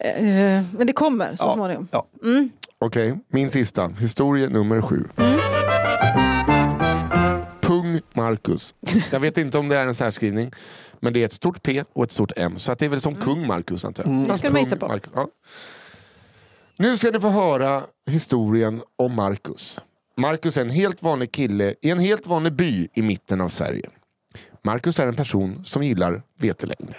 Eh, 0.00 0.62
Men 0.78 0.86
det 0.86 0.92
kommer 0.92 1.36
så 1.36 1.44
Ja, 1.44 1.54
småningom. 1.54 1.88
ja. 1.92 2.06
Okej, 2.84 3.18
min 3.28 3.50
sista. 3.50 3.88
Historia 3.88 4.48
nummer 4.48 4.80
sju. 4.82 5.08
Pung 7.60 8.00
Marcus. 8.12 8.74
Jag 9.12 9.20
vet 9.20 9.38
inte 9.38 9.58
om 9.58 9.68
det 9.68 9.76
är 9.76 9.86
en 9.86 9.94
särskrivning. 9.94 10.52
Men 11.00 11.12
det 11.12 11.20
är 11.20 11.24
ett 11.24 11.32
stort 11.32 11.62
P 11.62 11.84
och 11.92 12.04
ett 12.04 12.12
stort 12.12 12.32
M. 12.36 12.58
Så 12.58 12.72
att 12.72 12.78
det 12.78 12.84
är 12.84 12.88
väl 12.88 13.00
som 13.00 13.14
kung 13.14 13.46
Marcus 13.46 13.84
antar 13.84 14.04
jag. 14.06 14.28
Det 14.28 14.34
skulle 14.34 14.52
man 14.52 14.62
gissa 14.62 14.76
på. 14.76 14.88
Marcus, 14.88 15.12
Ja. 15.14 15.28
Nu 16.76 16.96
ska 16.96 17.10
ni 17.10 17.20
få 17.20 17.28
höra 17.28 17.82
historien 18.10 18.82
om 18.96 19.14
Marcus. 19.14 19.80
Marcus 20.16 20.56
är 20.56 20.60
en 20.60 20.70
helt 20.70 21.02
vanlig 21.02 21.32
kille 21.32 21.74
i 21.82 21.90
en 21.90 21.98
helt 21.98 22.26
vanlig 22.26 22.52
by 22.52 22.88
i 22.94 23.02
mitten 23.02 23.40
av 23.40 23.48
Sverige. 23.48 23.90
Marcus 24.62 24.98
är 24.98 25.06
en 25.06 25.16
person 25.16 25.64
som 25.64 25.82
gillar 25.82 26.22
vetelängder. 26.38 26.96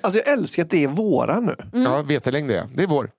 Alltså 0.00 0.20
jag 0.24 0.32
älskar 0.32 0.62
att 0.62 0.70
det 0.70 0.84
är 0.84 0.88
våra 0.88 1.40
nu. 1.40 1.56
Ja, 1.72 2.02
vetelängder 2.02 2.54
ja. 2.54 2.64
Det 2.74 2.82
är 2.82 2.86
vår. 2.86 3.10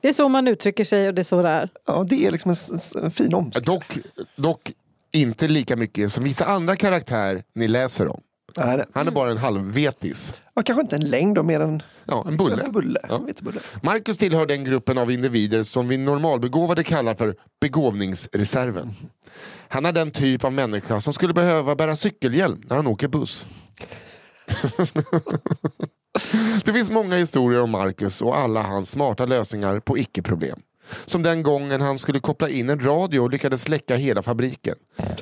Det 0.00 0.08
är 0.08 0.12
så 0.12 0.28
man 0.28 0.48
uttrycker 0.48 0.84
sig 0.84 1.08
och 1.08 1.14
det 1.14 1.22
är 1.22 1.24
så 1.24 1.42
det 1.42 1.48
är. 1.48 1.68
Ja, 1.86 2.04
det 2.08 2.26
är 2.26 2.30
liksom 2.30 2.50
en, 2.50 2.56
en 3.04 3.10
fin 3.10 3.34
omskrivning. 3.34 3.74
Dock, 3.74 3.98
dock 4.36 4.72
inte 5.12 5.48
lika 5.48 5.76
mycket 5.76 6.12
som 6.12 6.24
vissa 6.24 6.44
andra 6.44 6.76
karaktärer 6.76 7.42
ni 7.54 7.68
läser 7.68 8.08
om. 8.08 8.20
Nej, 8.56 8.84
Han 8.94 9.06
är 9.08 9.12
bara 9.12 9.30
en 9.30 9.36
halvvetis. 9.38 10.32
Ja, 10.54 10.62
kanske 10.62 10.80
inte 10.82 10.96
en 10.96 11.04
längd 11.10 11.34
då, 11.34 11.42
mer 11.42 11.60
en, 11.60 11.82
Ja, 12.04 12.24
en 12.28 12.36
bulle. 12.36 12.62
en 12.62 12.72
bulle. 12.72 13.00
Ja. 13.08 13.14
En 13.14 13.26
vetebulle. 13.26 13.60
Marcus 13.82 14.18
tillhör 14.18 14.46
den 14.46 14.64
gruppen 14.64 14.98
av 14.98 15.10
individer 15.10 15.62
som 15.62 15.88
vi 15.88 15.96
normalbegåvade 15.98 16.82
kallar 16.84 17.14
för 17.14 17.36
begåvningsreserven. 17.60 18.94
Han 19.68 19.86
är 19.86 19.92
den 19.92 20.10
typ 20.10 20.44
av 20.44 20.52
människa 20.52 21.00
som 21.00 21.12
skulle 21.12 21.34
behöva 21.34 21.76
bära 21.76 21.96
cykelhjälm 21.96 22.62
när 22.68 22.76
han 22.76 22.86
åker 22.86 23.08
buss. 23.08 23.44
Det 26.64 26.72
finns 26.72 26.90
många 26.90 27.16
historier 27.16 27.60
om 27.60 27.70
Marcus 27.70 28.22
och 28.22 28.38
alla 28.38 28.62
hans 28.62 28.90
smarta 28.90 29.26
lösningar 29.26 29.80
på 29.80 29.98
icke-problem. 29.98 30.60
Som 31.06 31.22
den 31.22 31.42
gången 31.42 31.80
han 31.80 31.98
skulle 31.98 32.20
koppla 32.20 32.48
in 32.48 32.70
en 32.70 32.84
radio 32.84 33.20
och 33.20 33.30
lyckades 33.30 33.62
släcka 33.62 33.96
hela 33.96 34.22
fabriken. 34.22 34.74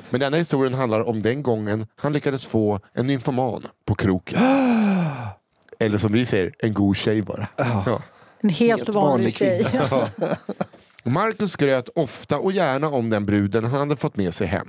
Men 0.09 0.19
denna 0.19 0.37
historien 0.37 0.73
handlar 0.73 1.01
om 1.09 1.21
den 1.21 1.43
gången 1.43 1.87
han 1.95 2.13
lyckades 2.13 2.45
få 2.45 2.79
en 2.93 3.07
nymfoman 3.07 3.67
på 3.85 3.95
kroken. 3.95 4.39
Eller 5.79 5.97
som 5.97 6.11
vi 6.11 6.25
säger, 6.25 6.53
en 6.59 6.73
god 6.73 6.97
tjej 6.97 7.21
bara. 7.21 7.47
Ja. 7.57 8.01
En 8.39 8.49
helt, 8.49 8.79
Helt 8.79 8.89
vanlig, 8.89 9.03
vanlig 9.03 9.33
tjej. 9.33 9.67
Marcus 11.03 11.51
skröt 11.51 11.89
ofta 11.95 12.37
och 12.37 12.51
gärna 12.51 12.89
om 12.89 13.09
den 13.09 13.25
bruden 13.25 13.63
han 13.63 13.79
hade 13.79 13.95
fått 13.95 14.17
med 14.17 14.33
sig 14.33 14.47
hem. 14.47 14.67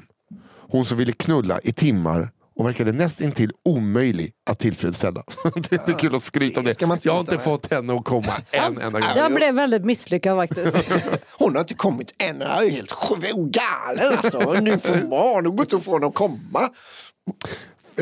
Hon 0.70 0.85
som 0.85 0.99
ville 0.99 1.12
knulla 1.12 1.61
i 1.61 1.72
timmar 1.72 2.31
och 2.59 2.66
verkade 2.66 2.92
näst 2.92 3.20
intill 3.20 3.52
omöjlig 3.64 4.32
att 4.50 4.59
tillfredsställa. 4.59 5.22
det 5.70 5.88
är 5.88 5.98
kul 5.98 6.14
att 6.14 6.22
skryta 6.22 6.61
om 6.61 6.66
det 6.66 6.80
det. 6.80 6.84
inte 6.84 7.09
Jag 7.09 7.12
har 7.12 7.20
inte 7.20 7.32
med. 7.32 7.44
fått 7.44 7.70
henne 7.70 7.94
att 7.94 8.04
komma 8.04 8.32
en 8.50 8.78
enda 8.78 9.00
gång. 9.00 9.09
Jag 9.16 9.34
blev 9.34 9.54
väldigt 9.54 9.84
misslyckad 9.84 10.36
faktiskt. 10.36 10.92
Hon 11.38 11.54
har 11.54 11.61
inte 11.61 11.74
kommit 11.74 12.14
än. 12.18 12.40
Jag 12.40 12.66
är 12.66 12.70
helt 12.70 12.94
galen 13.34 14.18
alltså. 14.18 14.52
Nu 14.52 14.78
får 14.78 15.34
man 15.34 15.44
nog 15.44 15.61
inte 15.61 15.78
få 15.78 15.92
henne 15.92 16.06
att 16.06 16.14
komma. 16.14 16.70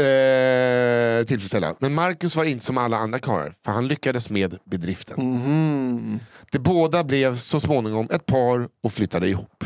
Eh, 0.02 1.24
tillfredsställa. 1.26 1.74
Men 1.78 1.94
Marcus 1.94 2.36
var 2.36 2.44
inte 2.44 2.64
som 2.64 2.78
alla 2.78 2.96
andra 2.96 3.18
karlar 3.18 3.54
för 3.64 3.72
han 3.72 3.88
lyckades 3.88 4.30
med 4.30 4.59
bedriften. 4.64 6.20
De 6.52 6.59
båda 6.59 7.04
blev 7.04 7.36
så 7.36 7.61
småningom 7.61 8.09
ett 8.11 8.26
par 8.26 8.68
och 8.82 8.92
flyttade 8.92 9.28
ihop. 9.28 9.64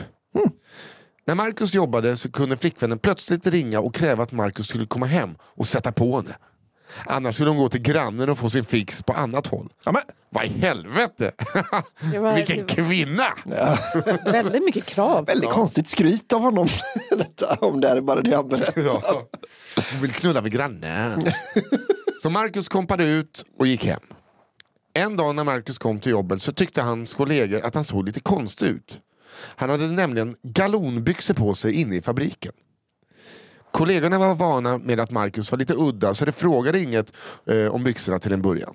När 1.25 1.35
Marcus 1.35 1.75
jobbade 1.75 2.17
så 2.17 2.31
kunde 2.33 2.57
flickvännen 2.57 2.99
plötsligt 2.99 3.47
ringa 3.47 3.81
och 3.81 3.95
kräva 3.95 4.23
att 4.23 4.33
Marcus 4.33 4.67
skulle 4.69 4.87
komma 4.87 5.07
hem 5.07 5.37
och 5.43 5.69
sätta 5.69 5.93
på 5.93 6.17
henne. 6.17 6.35
Annars 7.07 7.35
skulle 7.35 7.51
hon 7.51 7.59
gå 7.59 7.69
till 7.69 7.81
grannen 7.83 8.29
och 8.29 8.39
få 8.39 8.51
sin 8.51 8.65
fix 8.65 9.03
på 9.03 9.13
annat 9.13 9.47
håll. 9.47 9.73
Ja, 9.85 9.93
men, 9.93 10.03
Vad 10.31 10.45
i 10.45 10.49
helvete! 10.49 11.33
Det 12.13 12.19
var- 12.19 12.35
Vilken 12.35 12.57
var- 12.57 12.65
kvinna! 12.69 13.35
väldigt 14.33 14.65
mycket 14.65 14.85
krav. 14.87 15.27
väldigt 15.27 15.51
konstigt 15.51 15.89
skryt 15.89 16.33
av 16.33 16.41
honom. 16.41 16.69
Detta, 17.11 17.55
om 17.61 17.81
det 17.81 17.89
är 17.89 18.01
bara 18.01 18.21
det 18.21 18.37
han 18.37 18.49
berättar. 18.49 18.83
Ja. 18.83 19.03
Hon 19.93 20.01
vill 20.03 20.13
knulla 20.13 20.43
med 20.43 20.53
grannen. 20.53 21.23
Så 22.23 22.31
Marcus 22.31 22.69
kompade 22.69 23.05
ut 23.05 23.45
och 23.59 23.67
gick 23.67 23.85
hem. 23.85 24.01
En 24.95 25.17
dag 25.17 25.35
när 25.35 25.45
Marcus 25.45 25.79
kom 25.79 25.99
till 26.01 26.13
jobbet 26.13 26.43
så 26.43 26.53
tyckte 26.53 26.83
hans 26.83 27.15
kollegor 27.15 27.61
att 27.61 27.75
han 27.75 27.85
såg 27.85 28.07
lite 28.07 28.21
konstig 28.21 28.67
ut. 28.67 28.99
Han 29.33 29.71
hade 29.71 29.87
nämligen 29.87 30.37
galonbyxor 30.43 31.35
på 31.35 31.55
sig 31.55 31.73
inne 31.73 31.97
i 31.97 32.03
fabriken. 32.03 32.53
Kollegorna 33.71 34.19
var 34.19 34.35
vana 34.35 34.79
med 34.79 35.01
att 35.01 35.11
Marcus 35.11 35.51
var 35.51 35.59
lite 35.59 35.75
udda 35.77 36.15
så 36.15 36.25
de 36.25 36.33
frågade 36.33 36.81
inget 36.81 37.13
eh, 37.47 37.67
om 37.67 37.85
byxorna 37.85 38.19
till 38.19 38.33
en 38.33 38.43
början. 38.43 38.75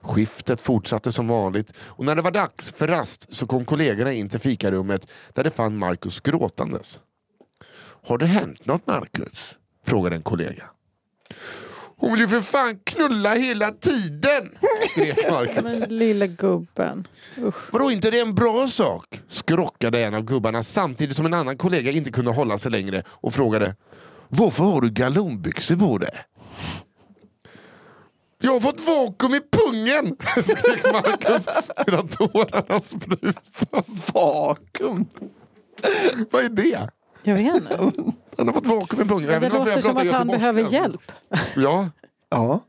Skiftet 0.00 0.60
fortsatte 0.60 1.12
som 1.12 1.28
vanligt 1.28 1.72
och 1.78 2.04
när 2.04 2.16
det 2.16 2.22
var 2.22 2.30
dags 2.30 2.72
för 2.72 2.88
rast 2.88 3.34
så 3.34 3.46
kom 3.46 3.64
kollegorna 3.64 4.12
in 4.12 4.28
till 4.28 4.38
fikarummet 4.38 5.06
där 5.32 5.44
de 5.44 5.50
fann 5.50 5.78
Marcus 5.78 6.20
gråtandes. 6.20 6.98
Har 8.04 8.18
det 8.18 8.26
hänt 8.26 8.66
något 8.66 8.86
Marcus? 8.86 9.56
Frågade 9.84 10.16
en 10.16 10.22
kollega. 10.22 10.64
Hon 12.02 12.12
vill 12.12 12.20
ju 12.20 12.28
för 12.28 12.40
fan 12.40 12.78
knulla 12.84 13.34
hela 13.34 13.70
tiden! 13.70 14.50
skrek 14.90 15.30
Marcus. 15.30 15.64
Men 15.64 15.98
lilla 15.98 16.26
gubben. 16.26 17.06
Usch. 17.38 17.72
Vadå, 17.72 17.90
inte 17.90 18.10
det 18.10 18.18
är 18.18 18.22
en 18.22 18.34
bra 18.34 18.68
sak? 18.68 19.20
skrockade 19.28 20.00
en 20.00 20.14
av 20.14 20.22
gubbarna 20.22 20.62
samtidigt 20.62 21.16
som 21.16 21.26
en 21.26 21.34
annan 21.34 21.58
kollega 21.58 21.90
inte 21.90 22.10
kunde 22.12 22.30
hålla 22.30 22.58
sig 22.58 22.70
längre 22.70 23.02
och 23.08 23.34
frågade 23.34 23.76
Varför 24.28 24.64
har 24.64 24.80
du 24.80 24.90
galonbyxor 24.90 25.76
på 25.76 25.98
dig? 25.98 26.10
Jag 28.38 28.52
har 28.52 28.60
fått 28.60 28.80
vakuum 28.80 29.34
i 29.34 29.40
pungen! 29.50 30.16
skrek 30.44 30.92
Marcus 30.92 31.46
medan 31.86 32.08
tårarna 32.08 32.80
sprutade. 32.80 33.34
Vakuum. 34.14 35.06
Vad 36.30 36.44
är 36.44 36.48
det? 36.48 36.90
Jag 37.22 37.36
vet 37.36 37.54
inte. 37.54 37.76
Han 38.38 38.46
har 38.46 38.54
fått 38.54 38.66
vakuum 38.66 39.02
i 39.02 39.04
pungen. 39.04 39.30
Jag 39.30 39.42
Det 39.42 39.48
låter 39.48 39.70
jag 39.70 39.84
som 39.84 39.96
att 39.96 40.10
han 40.10 40.26
behöver 40.26 40.72
hjälp. 40.72 41.12
Ja, 41.56 41.88
Ja. 42.30 42.60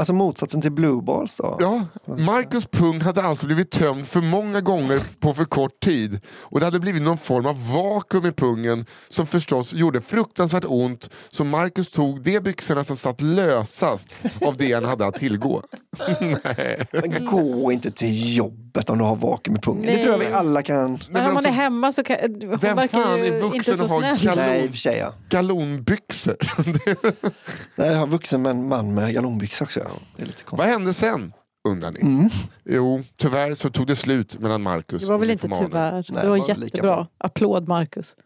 Alltså 0.00 0.12
motsatsen 0.12 0.62
till 0.62 0.72
blue 0.72 1.02
balls 1.02 1.36
då. 1.36 1.56
Ja, 1.60 1.86
Marcus 2.04 2.66
pung 2.66 3.00
hade 3.00 3.22
alltså 3.22 3.46
blivit 3.46 3.70
tömd 3.70 4.06
för 4.06 4.20
många 4.20 4.60
gånger 4.60 5.20
på 5.20 5.34
för 5.34 5.44
kort 5.44 5.80
tid 5.80 6.20
och 6.28 6.60
det 6.60 6.66
hade 6.66 6.80
blivit 6.80 7.02
någon 7.02 7.18
form 7.18 7.46
av 7.46 7.72
vakuum 7.72 8.26
i 8.26 8.32
pungen 8.32 8.86
som 9.08 9.26
förstås 9.26 9.72
gjorde 9.72 10.00
fruktansvärt 10.00 10.64
ont 10.66 11.10
så 11.28 11.44
Marcus 11.44 11.90
tog 11.90 12.22
de 12.22 12.40
byxorna 12.40 12.84
som 12.84 12.96
satt 12.96 13.20
lösast 13.20 14.08
av 14.46 14.56
det 14.56 14.72
han 14.72 14.84
hade 14.84 15.06
att 15.06 15.14
tillgå. 15.14 15.62
Nej. 16.20 16.86
Men 16.92 17.26
gå 17.26 17.72
inte 17.72 17.90
till 17.90 18.36
jobbet 18.36 18.69
om 18.90 18.98
du 18.98 19.04
har 19.04 19.16
vakuum 19.16 19.56
i 19.56 19.60
pungen. 19.60 19.82
Det 19.86 19.92
Nej. 19.92 20.02
tror 20.02 20.12
jag 20.12 20.18
vi 20.18 20.32
alla 20.32 20.62
kan. 20.62 20.98
Men 21.10 21.26
om 21.28 21.34
man 21.34 21.46
är 21.46 21.50
hemma 21.50 21.92
så 21.92 22.02
kan... 22.02 22.16
Hon 22.20 22.38
Vem 22.40 22.76
verkar 22.76 22.88
fan 22.88 23.20
är 23.20 23.30
vuxen 23.40 23.54
inte 23.56 23.74
så 23.74 23.84
och 23.84 23.90
har 23.90 24.02
galon- 24.02 24.36
Nej, 24.36 24.64
i 24.64 24.66
och 24.66 24.70
för 24.70 24.78
sig 24.78 24.98
ja. 24.98 25.12
Galonbyxor. 25.28 26.36
Nej, 27.76 27.88
jag 27.90 27.98
har 27.98 28.06
vuxen 28.06 28.42
med 28.42 28.50
en 28.50 28.68
man 28.68 28.94
med 28.94 29.14
galonbyxor 29.14 29.64
också. 29.66 29.80
Ja. 29.80 29.90
Det 30.16 30.22
är 30.22 30.26
lite 30.26 30.42
Vad 30.50 30.66
hände 30.66 30.94
sen? 30.94 31.32
Undrar 31.68 31.90
ni. 31.92 32.30
Jo, 32.64 33.02
tyvärr 33.16 33.54
så 33.54 33.70
tog 33.70 33.86
det 33.86 33.96
slut 33.96 34.38
mellan 34.40 34.62
Marcus 34.62 35.02
Det 35.02 35.08
var 35.08 35.18
väl 35.18 35.28
och 35.28 35.32
inte 35.32 35.48
tyvärr. 35.48 35.92
Nej, 35.92 36.02
det 36.08 36.20
det 36.22 36.28
var 36.28 36.48
jättebra. 36.48 36.82
bra. 36.82 37.06
Applåd 37.18 37.68
Marcus. 37.68 38.16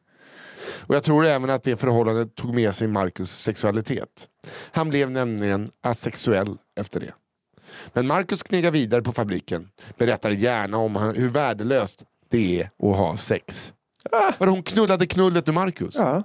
Och 0.86 0.94
jag 0.94 1.02
tror 1.04 1.26
även 1.26 1.50
att 1.50 1.62
det 1.62 1.76
förhållandet 1.76 2.34
tog 2.34 2.54
med 2.54 2.74
sig 2.74 2.88
Marcus 2.88 3.30
sexualitet. 3.42 4.28
Han 4.72 4.90
blev 4.90 5.10
nämligen 5.10 5.70
asexuell 5.82 6.56
efter 6.80 7.00
det. 7.00 7.12
Men 7.92 8.06
Marcus 8.06 8.42
knegar 8.42 8.70
vidare 8.70 9.02
på 9.02 9.12
fabriken. 9.12 9.68
Berättar 9.98 10.30
gärna 10.30 10.76
om 10.76 10.96
hur 10.96 11.28
värdelöst 11.28 12.02
det 12.30 12.60
är 12.60 12.88
att 12.90 12.96
ha 12.96 13.16
sex. 13.16 13.72
Var 14.38 14.46
hon 14.46 14.62
knullade 14.62 15.06
knullet 15.06 15.46
med 15.46 15.54
Marcus? 15.54 15.94
Ja. 15.94 16.22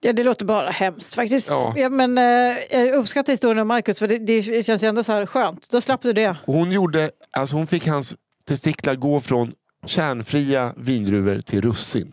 Ja, 0.00 0.12
det 0.12 0.24
låter 0.24 0.44
bara 0.44 0.70
hemskt 0.70 1.14
faktiskt. 1.14 1.48
Ja. 1.48 1.74
Ja. 1.76 1.88
men, 1.88 2.18
eh, 2.18 2.56
jag 2.70 2.94
uppskattar 2.94 3.32
historien 3.32 3.58
om 3.58 3.68
Marcus 3.68 3.98
för 3.98 4.08
det, 4.08 4.18
det 4.18 4.62
känns 4.66 4.82
ju 4.82 4.88
ändå 4.88 5.02
så 5.02 5.12
här 5.12 5.26
skönt. 5.26 5.70
Då 5.70 5.80
slapp 5.80 6.02
du 6.02 6.12
det. 6.12 6.36
Hon, 6.46 6.72
gjorde, 6.72 7.10
alltså 7.36 7.56
hon 7.56 7.66
fick 7.66 7.86
hans 7.86 8.14
testiklar 8.48 8.94
gå 8.94 9.20
från 9.20 9.52
kärnfria 9.86 10.74
vindruvor 10.76 11.40
till 11.40 11.60
russin. 11.62 12.12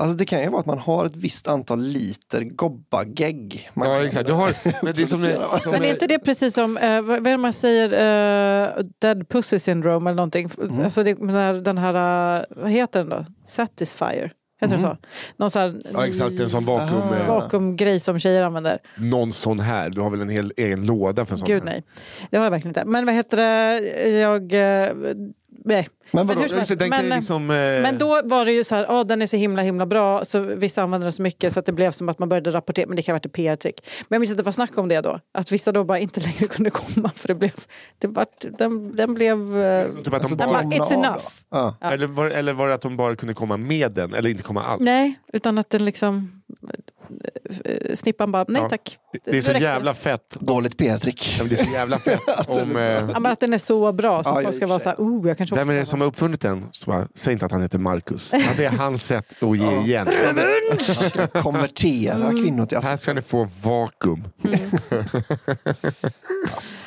Alltså 0.00 0.16
det 0.16 0.24
kan 0.26 0.40
ju 0.42 0.48
vara 0.48 0.60
att 0.60 0.66
man 0.66 0.78
har 0.78 1.06
ett 1.06 1.16
visst 1.16 1.48
antal 1.48 1.80
liter 1.82 2.44
gobbagegg. 2.44 3.70
Man 3.74 3.90
Ja 3.90 4.06
exakt. 4.06 4.26
Du 4.26 4.32
har, 4.32 4.54
men 4.84 4.94
det 4.94 5.02
är 5.02 5.06
som, 5.06 5.18
som 5.62 5.72
Men 5.72 5.84
är 5.84 5.90
inte 5.90 6.06
det 6.06 6.18
precis 6.18 6.54
som, 6.54 6.76
eh, 6.76 7.02
vad 7.02 7.16
är 7.26 7.30
det 7.30 7.36
man 7.36 7.52
säger, 7.52 7.92
eh, 7.92 8.84
dead 8.98 9.28
pussy 9.28 9.58
syndrome 9.58 10.10
eller 10.10 10.16
någonting? 10.16 10.50
Mm. 10.60 10.84
Alltså 10.84 11.02
det, 11.02 11.14
den 11.14 11.30
här, 11.30 11.52
den 11.52 11.78
här, 11.78 12.36
eh, 12.38 12.44
vad 12.56 12.70
heter 12.70 12.98
den 13.00 13.08
då? 13.08 13.24
Satisfier? 13.46 14.32
Heter 14.60 14.76
det 14.76 14.82
så? 14.82 14.96
Någon 15.36 15.50
sån 15.50 15.62
här 15.62 15.68
Mm. 15.68 15.82
Ja 15.94 16.06
exakt, 16.06 16.40
en 16.40 16.50
sån 16.50 16.64
vakuum, 16.64 17.02
Ah. 17.12 17.16
eh, 17.16 17.28
vakuumgrej 17.28 18.00
som 18.00 18.18
tjejer 18.18 18.42
använder. 18.42 18.78
någon 18.96 19.32
sån 19.32 19.60
här. 19.60 19.90
Du 19.90 20.00
har 20.00 20.10
väl 20.10 20.20
en 20.20 20.28
hel 20.28 20.52
egen 20.56 20.86
låda 20.86 21.26
för 21.26 21.32
en 21.32 21.38
sån 21.38 21.46
Gud 21.48 21.58
här? 21.62 21.64
nej. 21.70 21.82
Det 22.30 22.36
har 22.36 22.44
jag 22.44 22.50
verkligen 22.50 22.70
inte. 22.70 22.84
Men 22.84 23.06
vad 23.06 23.14
heter 23.14 23.36
det, 23.36 24.08
jag... 24.10 24.54
Nej. 25.70 25.88
Men 26.12 26.26
vadå? 26.26 26.40
hur 26.40 26.48
som 26.48 26.58
helst. 26.58 26.76
Men, 26.90 27.08
liksom, 27.08 27.50
eh, 27.50 27.56
men 27.82 27.98
då 27.98 28.20
var 28.24 28.44
det 28.44 28.52
ju 28.52 28.64
så 28.64 28.74
här, 28.74 28.84
oh, 28.86 29.06
den 29.06 29.22
är 29.22 29.26
så 29.26 29.36
himla 29.36 29.62
himla 29.62 29.86
bra, 29.86 30.24
så 30.24 30.40
vissa 30.40 30.82
använde 30.82 31.04
den 31.04 31.12
så 31.12 31.22
mycket 31.22 31.52
så 31.52 31.60
att 31.60 31.66
det 31.66 31.72
blev 31.72 31.90
som 31.90 32.08
att 32.08 32.18
man 32.18 32.28
började 32.28 32.50
rapportera, 32.50 32.86
men 32.86 32.96
det 32.96 33.02
kan 33.02 33.12
ha 33.12 33.14
varit 33.16 33.26
ett 33.26 33.32
PR-trick. 33.32 33.80
Men 34.08 34.16
jag 34.16 34.20
minns 34.20 34.30
att 34.30 34.36
det 34.36 34.42
var 34.42 34.52
snack 34.52 34.78
om 34.78 34.88
det 34.88 35.00
då, 35.00 35.20
att 35.34 35.52
vissa 35.52 35.72
då 35.72 35.84
bara 35.84 35.98
inte 35.98 36.20
längre 36.26 36.46
kunde 36.46 36.70
komma 36.70 37.10
för 37.14 37.28
det 37.28 37.34
blev, 37.34 37.52
det 37.98 38.06
vart, 38.06 38.44
den, 38.58 38.96
den 38.96 39.14
blev... 39.14 39.62
eh, 39.62 39.86
Typ 39.90 39.96
att 39.98 40.04
de 40.04 40.14
Alltså, 40.14 40.36
bara, 40.36 40.48
bara, 40.48 40.62
it's 40.62 40.92
enough. 40.94 41.24
Ja. 41.50 41.74
Ja. 41.80 41.90
eller, 41.90 42.06
var, 42.06 42.26
eller 42.30 42.52
var 42.52 42.68
det 42.68 42.74
att 42.74 42.80
de 42.82 42.96
bara 42.96 43.16
kunde 43.16 43.34
komma 43.34 43.56
med 43.56 43.92
den 43.92 44.14
eller 44.14 44.30
inte 44.30 44.42
komma 44.42 44.62
alls? 44.62 44.82
Nej, 44.82 45.14
utan 45.32 45.58
att 45.58 45.70
den 45.70 45.84
liksom... 45.84 46.42
eh, 47.64 47.94
snippan 47.94 48.32
bara, 48.32 48.44
nej 48.48 48.62
Ja. 48.62 48.68
tack. 48.68 48.98
Det 49.24 49.38
är 49.38 49.42
så 49.42 49.52
jävla 49.52 49.94
fett. 49.94 50.36
Dåligt 50.40 50.78
PR-trick. 50.78 51.34
Ja, 51.38 51.44
men 51.44 51.48
Det 51.54 51.60
är 51.60 51.64
så 51.64 51.72
jävla 51.72 51.98
fett 51.98 52.20
om... 52.48 52.76
Eh, 52.76 52.82
Ja, 52.82 53.20
men 53.20 53.26
att 53.26 53.40
den 53.40 53.54
är 53.54 53.58
så 53.58 53.92
bra 53.92 54.22
så 54.24 54.30
att 54.30 54.42
folk 54.44 54.56
ska 54.56 54.66
vara 54.66 54.78
så 54.78 54.88
här, 54.88 54.96
oh, 54.98 55.28
jag 55.28 55.36
kanske 55.38 55.54
också 55.54 55.60
vem 55.64 55.70
är 55.76 55.80
det 55.80 55.86
som 55.86 55.98
vara." 55.98 56.06
har 56.06 56.10
uppfunnit 56.10 56.40
den? 56.40 56.66
Så 56.72 56.90
bara, 56.90 57.08
säg 57.14 57.32
inte 57.32 57.46
att 57.46 57.52
han 57.52 57.62
heter 57.62 57.78
Marcus. 57.78 58.28
Ja, 58.32 58.38
det 58.56 58.64
är 58.64 58.70
hans 58.70 59.04
sätt 59.04 59.42
att 59.42 59.58
ge 59.58 59.80
igen. 59.80 60.08
Man 60.70 60.78
ska 60.80 61.26
konvertera 61.26 62.14
Mm. 62.14 62.42
kvinnor 62.42 62.66
till 62.66 62.78
Här 62.78 62.96
ska 62.96 63.12
ni 63.12 63.22
få 63.22 63.48
vakuum. 63.62 64.24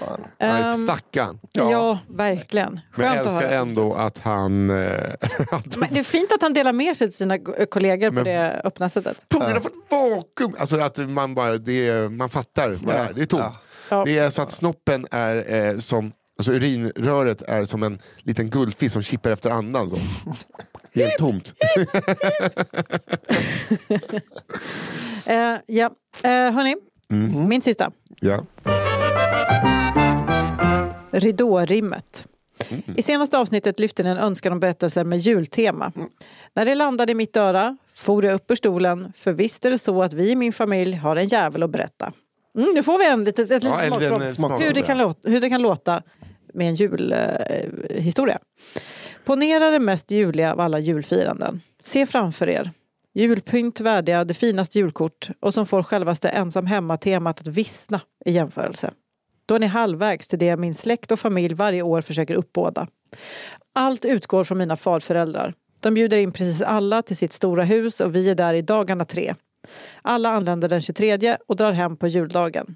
Fan. 0.06 0.22
Nej, 0.40 0.62
Ehm, 0.64 0.84
Stackarn. 0.88 1.40
Ja. 1.52 2.00
verkligen. 2.10 2.80
Men 2.96 3.06
jag 3.06 3.16
Skönt 3.16 3.28
att 3.28 3.34
älskar 3.44 3.58
ändå 3.58 3.94
att 3.94 4.18
han... 4.18 4.70
Eh, 4.70 4.98
att 5.52 5.76
Men 5.78 5.94
det 5.94 6.00
är 6.00 6.04
fint 6.04 6.32
att 6.32 6.42
han 6.42 6.54
delar 6.54 6.74
med 6.74 6.98
sig 6.98 7.08
till 7.08 7.18
sina 7.18 7.38
go- 7.38 7.66
kollegor 7.72 8.12
på 8.12 8.24
det 8.24 8.62
öppna 8.64 8.90
sättet. 8.90 9.30
Pungen 9.30 9.52
har 9.52 9.60
fått 9.60 9.74
vakuum! 9.90 10.56
Alltså 10.60 10.80
att 10.80 10.98
man 10.98 11.36
bara, 11.36 11.58
det 11.58 11.88
är, 11.88 12.10
man 12.10 12.30
fattar 12.30 12.70
vad 12.70 12.96
det 12.96 13.00
är. 13.00 13.14
Det 13.14 13.22
är 13.22 13.26
tomt. 13.26 13.42
Ja. 13.44 13.56
Ja. 13.90 14.04
Det 14.06 14.18
är 14.18 14.30
så 14.30 14.42
att 14.42 14.52
snoppen 14.52 15.08
är 15.12 15.54
eh, 15.56 15.80
som, 15.80 16.12
alltså 16.38 16.52
urinröret 16.52 17.42
är 17.42 17.66
som 17.66 17.84
en 17.84 18.00
liten 18.20 18.50
guldfisk 18.50 18.94
som 18.94 19.04
kippar 19.04 19.30
efter 19.32 19.50
andan. 19.50 19.90
Så. 19.90 19.98
Helt 21.00 21.18
tomt. 21.18 21.54
Eh, 25.26 25.56
ja, 25.66 25.86
eh, 26.24 26.30
hörni, 26.52 26.76
Mm. 27.14 27.50
min 27.50 27.62
sista. 27.62 27.92
Ja. 28.20 28.46
Ridårimmet. 31.12 32.28
I 32.96 33.02
senaste 33.02 33.38
avsnittet 33.38 33.80
lyfte 33.80 34.04
ni 34.04 34.10
en 34.10 34.18
önskan 34.18 34.54
om 34.54 34.60
berättelser 34.60 35.04
med 35.04 35.20
jultema. 35.20 35.92
När 36.54 36.66
det 36.66 36.76
landade 36.76 37.12
i 37.12 37.16
mitt 37.16 37.38
öra 37.38 37.78
for 37.94 38.26
jag 38.26 38.34
upp 38.36 38.52
ur 38.52 38.56
stolen, 38.56 39.14
för 39.16 39.34
visst 39.34 39.66
är 39.66 39.72
det 39.72 39.78
så 39.78 40.04
att 40.04 40.14
vi 40.14 40.32
i 40.32 40.36
min 40.36 40.54
familj 40.54 40.96
har 40.96 41.16
en 41.16 41.26
jävel 41.26 41.64
att 41.64 41.70
berätta. 41.70 42.14
Mm, 42.58 42.74
nu 42.76 42.84
får 42.84 43.00
vi 43.00 43.08
en 43.08 43.24
litet, 43.24 43.52
ett 43.52 43.64
Ja, 43.64 44.00
litet 44.00 44.36
smakprov 44.36 44.62
hur, 44.62 44.74
det 44.74 44.82
kan 44.82 44.98
låta, 44.98 45.30
hur 45.30 45.42
det 45.42 45.50
kan 45.50 45.62
låta 45.62 46.02
med 46.54 46.68
en 46.68 46.76
julhistoria. 46.76 48.36
Eh. 48.36 48.82
Ponera 49.26 49.70
det 49.70 49.80
mest 49.80 50.12
juliga 50.12 50.54
av 50.54 50.60
alla 50.60 50.80
julfiranden. 50.80 51.62
Se 51.84 52.06
framför 52.06 52.50
er 52.50 52.72
julpynt 53.14 53.80
värdiga 53.80 54.24
det 54.24 54.34
finaste 54.34 54.80
julkort 54.80 55.30
och 55.40 55.54
som 55.54 55.66
får 55.66 55.84
självaste 55.84 56.30
ensam 56.30 56.66
hemma-temat 56.66 57.40
att 57.40 57.48
vissna 57.48 58.02
i 58.26 58.32
jämförelse. 58.32 58.92
Då 59.46 59.56
är 59.56 59.60
ni 59.60 59.66
halvvägs 59.66 60.28
till 60.28 60.40
det 60.40 60.58
min 60.58 60.76
släkt 60.76 61.12
och 61.12 61.20
familj 61.20 61.56
varje 61.56 61.82
år 61.82 62.02
försöker 62.02 62.36
uppbåda. 62.36 62.88
Allt 63.74 64.06
utgår 64.06 64.44
från 64.44 64.58
mina 64.58 64.76
farföräldrar. 64.76 65.54
De 65.80 65.94
bjuder 65.94 66.18
in 66.18 66.32
precis 66.32 66.62
alla 66.62 67.02
till 67.02 67.18
sitt 67.18 67.34
stora 67.34 67.64
hus 67.64 68.00
och 68.00 68.16
vi 68.16 68.30
är 68.30 68.36
där 68.36 68.54
i 68.54 68.62
dagarna 68.62 69.06
tre. 69.06 69.36
Alla 70.02 70.30
anländer 70.30 70.68
den 70.68 70.82
23 70.82 71.38
och 71.48 71.56
drar 71.56 71.72
hem 71.72 71.98
på 71.98 72.08
juldagen. 72.08 72.76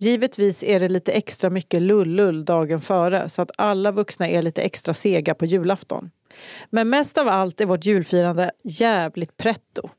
Givetvis 0.00 0.62
är 0.62 0.80
det 0.80 0.88
lite 0.88 1.12
extra 1.12 1.50
mycket 1.50 1.82
lullull 1.82 2.44
dagen 2.44 2.80
före 2.80 3.28
så 3.28 3.42
att 3.42 3.50
alla 3.58 3.90
vuxna 3.90 4.28
är 4.28 4.42
lite 4.42 4.62
extra 4.62 4.94
sega 4.94 5.34
på 5.34 5.46
julafton. 5.46 6.10
Men 6.70 6.88
mest 6.88 7.18
av 7.18 7.28
allt 7.28 7.60
är 7.60 7.66
vårt 7.66 7.84
julfirande 7.84 8.50
jävligt 8.64 9.36
pretto. 9.36 9.90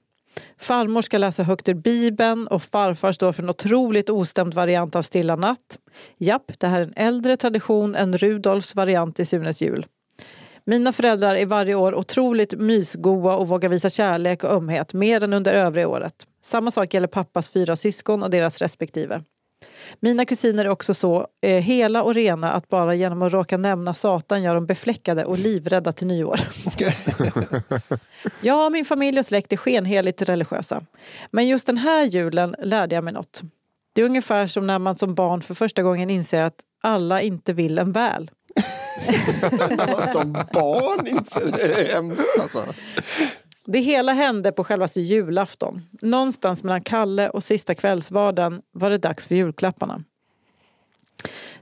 Farmor 0.57 1.01
ska 1.01 1.17
läsa 1.17 1.43
högt 1.43 1.69
ur 1.69 1.73
Bibeln 1.73 2.47
och 2.47 2.63
farfar 2.63 3.11
står 3.11 3.33
för 3.33 3.43
en 3.43 3.49
otroligt 3.49 4.09
ostämd 4.09 4.53
variant 4.53 4.95
av 4.95 5.01
Stilla 5.01 5.35
natt. 5.35 5.79
Japp, 6.17 6.59
det 6.59 6.67
här 6.67 6.81
är 6.81 6.85
en 6.85 6.93
äldre 6.95 7.37
tradition 7.37 7.95
än 7.95 8.17
Rudolfs 8.17 8.75
variant 8.75 9.19
i 9.19 9.25
Sunes 9.25 9.61
jul. 9.61 9.85
Mina 10.65 10.91
föräldrar 10.91 11.35
är 11.35 11.45
varje 11.45 11.75
år 11.75 11.95
otroligt 11.95 12.59
mysgoa 12.59 13.35
och 13.35 13.47
vågar 13.47 13.69
visa 13.69 13.89
kärlek 13.89 14.43
och 14.43 14.51
ömhet 14.51 14.93
mer 14.93 15.23
än 15.23 15.33
under 15.33 15.53
övriga 15.53 15.87
året. 15.87 16.27
Samma 16.43 16.71
sak 16.71 16.93
gäller 16.93 17.07
pappas 17.07 17.49
fyra 17.49 17.75
syskon 17.75 18.23
och 18.23 18.29
deras 18.29 18.57
respektive. 18.61 19.21
Mina 19.99 20.25
kusiner 20.25 20.65
är 20.65 20.69
också 20.69 20.93
så 20.93 21.27
eh, 21.41 21.63
hela 21.63 22.03
och 22.03 22.13
rena 22.13 22.51
att 22.51 22.69
bara 22.69 22.95
genom 22.95 23.21
att 23.21 23.33
råka 23.33 23.57
nämna 23.57 23.93
Satan 23.93 24.43
gör 24.43 24.55
dem 24.55 24.65
befläckade 24.65 25.25
och 25.25 25.37
livrädda 25.37 25.91
till 25.91 26.07
nyår. 26.07 26.39
Jag 28.41 28.65
och 28.65 28.71
min 28.71 28.85
familj 28.85 29.19
och 29.19 29.25
släkt 29.25 29.53
är 29.53 29.57
skenheligt 29.57 30.21
religiösa. 30.21 30.81
Men 31.31 31.47
just 31.47 31.67
den 31.67 31.77
här 31.77 32.03
julen 32.03 32.55
lärde 32.59 32.95
jag 32.95 33.03
mig 33.03 33.13
något. 33.13 33.41
Det 33.93 34.01
är 34.01 34.05
ungefär 34.05 34.47
som 34.47 34.67
när 34.67 34.79
man 34.79 34.95
som 34.95 35.15
barn 35.15 35.41
för 35.41 35.53
första 35.53 35.83
gången 35.83 36.09
inser 36.09 36.41
att 36.41 36.59
alla 36.81 37.21
inte 37.21 37.53
vill 37.53 37.79
en 37.79 37.91
väl. 37.91 38.31
Som 40.13 40.33
barn 40.33 41.07
inser 41.07 41.51
det 41.51 41.63
är 41.63 41.93
hemskt 41.93 42.39
alltså. 42.41 42.65
Det 43.65 43.79
hela 43.79 44.13
hände 44.13 44.51
på 44.51 44.63
självaste 44.63 45.01
julafton. 45.01 45.81
Någonstans 46.01 46.63
mellan 46.63 46.81
Kalle 46.81 47.29
och 47.29 47.43
sista 47.43 47.75
kvällsvarden 47.75 48.61
var 48.71 48.89
det 48.89 48.97
dags 48.97 49.27
för 49.27 49.35
julklapparna. 49.35 50.03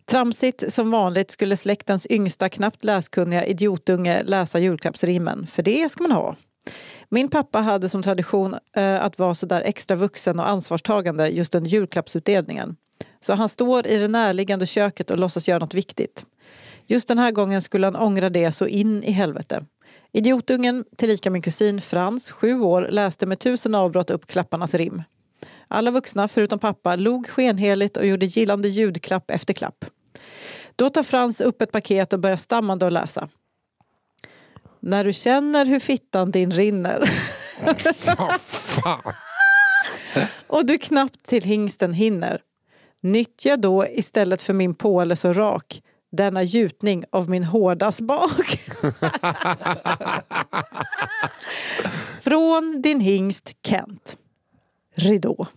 Tramsigt 0.05 0.73
som 0.73 0.91
vanligt 0.91 1.31
skulle 1.31 1.57
släktens 1.57 2.07
yngsta, 2.09 2.49
knappt 2.49 2.83
läskunniga 2.83 3.45
idiotunge 3.45 4.23
läsa 4.23 4.59
julklappsrimmen, 4.59 5.47
för 5.47 5.63
det 5.63 5.91
ska 5.91 6.03
man 6.03 6.11
ha. 6.11 6.35
Min 7.09 7.29
pappa 7.29 7.59
hade 7.59 7.89
som 7.89 8.03
tradition 8.03 8.55
eh, 8.75 9.03
att 9.03 9.19
vara 9.19 9.35
så 9.35 9.45
där 9.45 9.61
extra 9.61 9.95
vuxen 9.95 10.39
och 10.39 10.49
ansvarstagande 10.49 11.27
just 11.27 11.55
under 11.55 11.69
julklappsutdelningen. 11.69 12.75
Så 13.19 13.33
han 13.33 13.49
står 13.49 13.87
i 13.87 13.97
det 13.97 14.07
närliggande 14.07 14.65
köket 14.65 15.11
och 15.11 15.17
låtsas 15.17 15.47
göra 15.47 15.59
något 15.59 15.73
viktigt. 15.73 16.25
Just 16.87 17.07
den 17.07 17.19
här 17.19 17.31
gången 17.31 17.61
skulle 17.61 17.87
han 17.87 17.95
ångra 17.95 18.29
det 18.29 18.51
så 18.51 18.67
in 18.67 19.03
i 19.03 19.11
helvete. 19.11 19.65
Idiotungen, 20.15 20.85
tillika 20.97 21.29
min 21.29 21.41
kusin 21.41 21.81
Frans, 21.81 22.31
sju 22.31 22.61
år, 22.61 22.87
läste 22.89 23.25
med 23.25 23.39
tusen 23.39 23.75
avbrott 23.75 24.09
upp 24.09 24.27
klapparnas 24.27 24.73
rim. 24.73 25.03
Alla 25.67 25.91
vuxna, 25.91 26.27
förutom 26.27 26.59
pappa, 26.59 26.95
log 26.95 27.29
skenheligt 27.29 27.97
och 27.97 28.05
gjorde 28.05 28.25
gillande 28.25 28.67
ljudklapp 28.67 29.31
efter 29.31 29.53
klapp. 29.53 29.85
Då 30.75 30.89
tar 30.89 31.03
Frans 31.03 31.41
upp 31.41 31.61
ett 31.61 31.71
paket 31.71 32.13
och 32.13 32.19
börjar 32.19 32.37
stammande 32.37 32.87
att 32.87 32.93
läsa. 32.93 33.29
När 34.79 35.03
du 35.03 35.13
känner 35.13 35.65
hur 35.65 35.79
fittan 35.79 36.31
din 36.31 36.51
rinner 36.51 37.09
och 40.47 40.65
du 40.65 40.77
knappt 40.77 41.25
till 41.25 41.43
hingsten 41.43 41.93
hinner. 41.93 42.41
Nyttja 43.01 43.57
då 43.57 43.87
istället 43.87 44.41
för 44.41 44.53
min 44.53 44.73
påle 44.73 45.15
så 45.15 45.33
rak 45.33 45.81
denna 46.13 46.43
gjutning 46.43 47.03
av 47.11 47.29
min 47.29 47.43
hårda 47.43 47.91
smak. 47.91 48.59
Från 52.21 52.81
din 52.81 52.99
hingst 52.99 53.55
Kent. 53.63 54.17
Ridå. 54.95 55.47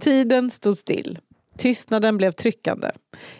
Tiden 0.00 0.50
stod 0.50 0.78
still. 0.78 1.18
Tystnaden 1.58 2.16
blev 2.16 2.32
tryckande. 2.32 2.90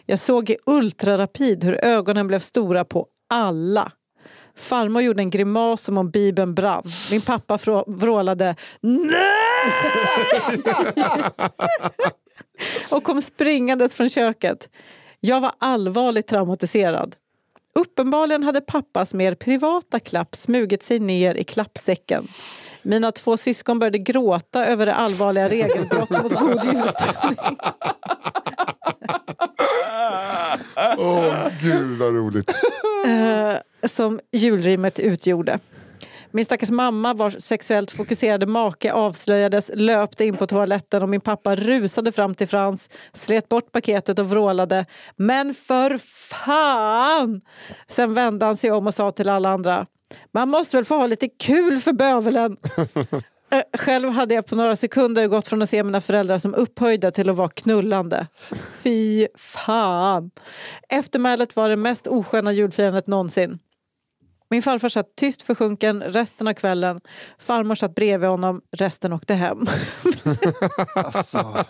Jag 0.06 0.18
såg 0.18 0.50
i 0.50 0.56
ultrarapid 0.66 1.64
hur 1.64 1.84
ögonen 1.84 2.26
blev 2.26 2.40
stora 2.40 2.84
på 2.84 3.06
alla. 3.28 3.92
Farmor 4.56 5.02
gjorde 5.02 5.22
en 5.22 5.30
grimas 5.30 5.82
som 5.82 5.98
om 5.98 6.10
bibeln 6.10 6.54
brann. 6.54 6.84
Min 7.10 7.20
pappa 7.20 7.58
vrålade 7.86 8.56
NEJ! 8.80 9.14
och 12.90 13.04
kom 13.04 13.22
springandes 13.22 13.94
från 13.94 14.08
köket. 14.08 14.68
Jag 15.20 15.40
var 15.40 15.52
allvarligt 15.58 16.26
traumatiserad. 16.26 17.16
Uppenbarligen 17.74 18.42
hade 18.42 18.60
pappas 18.60 19.14
mer 19.14 19.34
privata 19.34 20.00
klapp 20.00 20.36
smugit 20.36 20.82
sig 20.82 20.98
ner 20.98 21.34
i 21.34 21.44
klappsäcken. 21.44 22.28
Mina 22.82 23.12
två 23.12 23.36
syskon 23.36 23.78
började 23.78 23.98
gråta 23.98 24.66
över 24.66 24.86
det 24.86 24.94
allvarliga 24.94 25.48
regelbrott 25.48 26.10
mot 26.10 26.32
god 26.32 26.64
julstämning. 26.64 27.56
Åh 30.98 31.48
gud 31.62 31.98
vad 31.98 32.14
roligt. 32.14 32.50
eh, 33.06 33.88
som 33.88 34.20
julrimmet 34.32 34.98
utgjorde. 34.98 35.58
Min 36.32 36.44
stackars 36.44 36.70
mamma 36.70 37.14
vars 37.14 37.36
sexuellt 37.42 37.90
fokuserade 37.90 38.46
make 38.46 38.92
avslöjades 38.92 39.70
löpte 39.74 40.24
in 40.24 40.36
på 40.36 40.46
toaletten 40.46 41.02
och 41.02 41.08
min 41.08 41.20
pappa 41.20 41.56
rusade 41.56 42.12
fram 42.12 42.34
till 42.34 42.48
Frans, 42.48 42.88
slet 43.12 43.48
bort 43.48 43.72
paketet 43.72 44.18
och 44.18 44.30
vrålade 44.30 44.86
Men 45.16 45.54
för 45.54 45.98
fan! 46.28 47.40
Sen 47.86 48.14
vände 48.14 48.46
han 48.46 48.56
sig 48.56 48.70
om 48.70 48.86
och 48.86 48.94
sa 48.94 49.10
till 49.10 49.28
alla 49.28 49.48
andra 49.48 49.86
Man 50.32 50.48
måste 50.48 50.76
väl 50.76 50.84
få 50.84 50.96
ha 50.96 51.06
lite 51.06 51.28
kul 51.28 51.78
för 51.78 51.92
bövelen! 51.92 52.56
Eh, 53.52 53.62
Själv 53.78 54.10
hade 54.10 54.34
jag 54.34 54.46
på 54.46 54.56
några 54.56 54.76
sekunder 54.76 55.26
gått 55.26 55.48
från 55.48 55.62
att 55.62 55.70
se 55.70 55.82
mina 55.82 56.00
föräldrar 56.00 56.38
som 56.38 56.54
upphöjda 56.54 57.10
till 57.10 57.30
att 57.30 57.36
vara 57.36 57.48
knullande. 57.48 58.26
Fy 58.82 59.26
fan! 59.36 60.30
Eftermälet 60.88 61.56
var 61.56 61.68
det 61.68 61.76
mest 61.76 62.06
osköna 62.06 62.52
julfirandet 62.52 63.06
någonsin. 63.06 63.58
Min 64.52 64.62
farfar 64.62 64.88
satt 64.88 65.06
tyst 65.16 65.42
försjunken 65.42 66.02
resten 66.02 66.48
av 66.48 66.52
kvällen. 66.54 67.00
Farmor 67.38 67.74
satt 67.74 67.94
bredvid 67.94 68.30
honom, 68.30 68.60
resten 68.76 69.12
åkte 69.12 69.34
hem. 69.34 69.66
Alltså, 70.94 71.64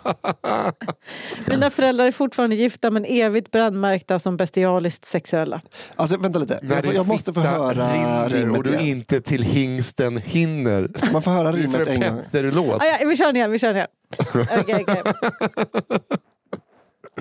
Mina 1.46 1.70
föräldrar 1.70 2.04
är 2.06 2.12
fortfarande 2.12 2.56
gifta 2.56 2.90
men 2.90 3.04
evigt 3.04 3.50
brännmärkta 3.50 4.18
som 4.18 4.36
bestialiskt 4.36 5.04
sexuella. 5.04 5.60
alltså 5.96 6.16
vänta 6.18 6.38
lite. 6.38 6.60
Jag, 6.62 6.84
får- 6.84 6.94
jag 6.94 7.06
måste 7.06 7.32
få 7.32 7.40
höra 7.40 7.92
rinner 7.92 8.28
rimmet 8.28 8.58
och 8.58 8.64
du 8.64 8.70
igen. 8.70 8.82
inte 8.86 9.20
till 9.20 9.42
hingsten 9.42 10.16
hinner. 10.18 10.90
Man 11.12 11.22
får 11.22 11.30
höra 11.30 11.52
rimmet 11.52 11.88
en 11.88 12.00
gång. 12.00 12.20
Petter-låt. 12.30 12.82
Ah, 12.82 12.86
ja, 13.00 13.08
vi 13.08 13.16
kör 13.16 13.26
den 13.26 13.36
igen, 13.36 13.50
vi 13.50 13.58
kör 13.58 13.68
den 13.68 13.76
igen. 13.76 13.88
Okej, 14.60 14.84
okej. 14.88 15.02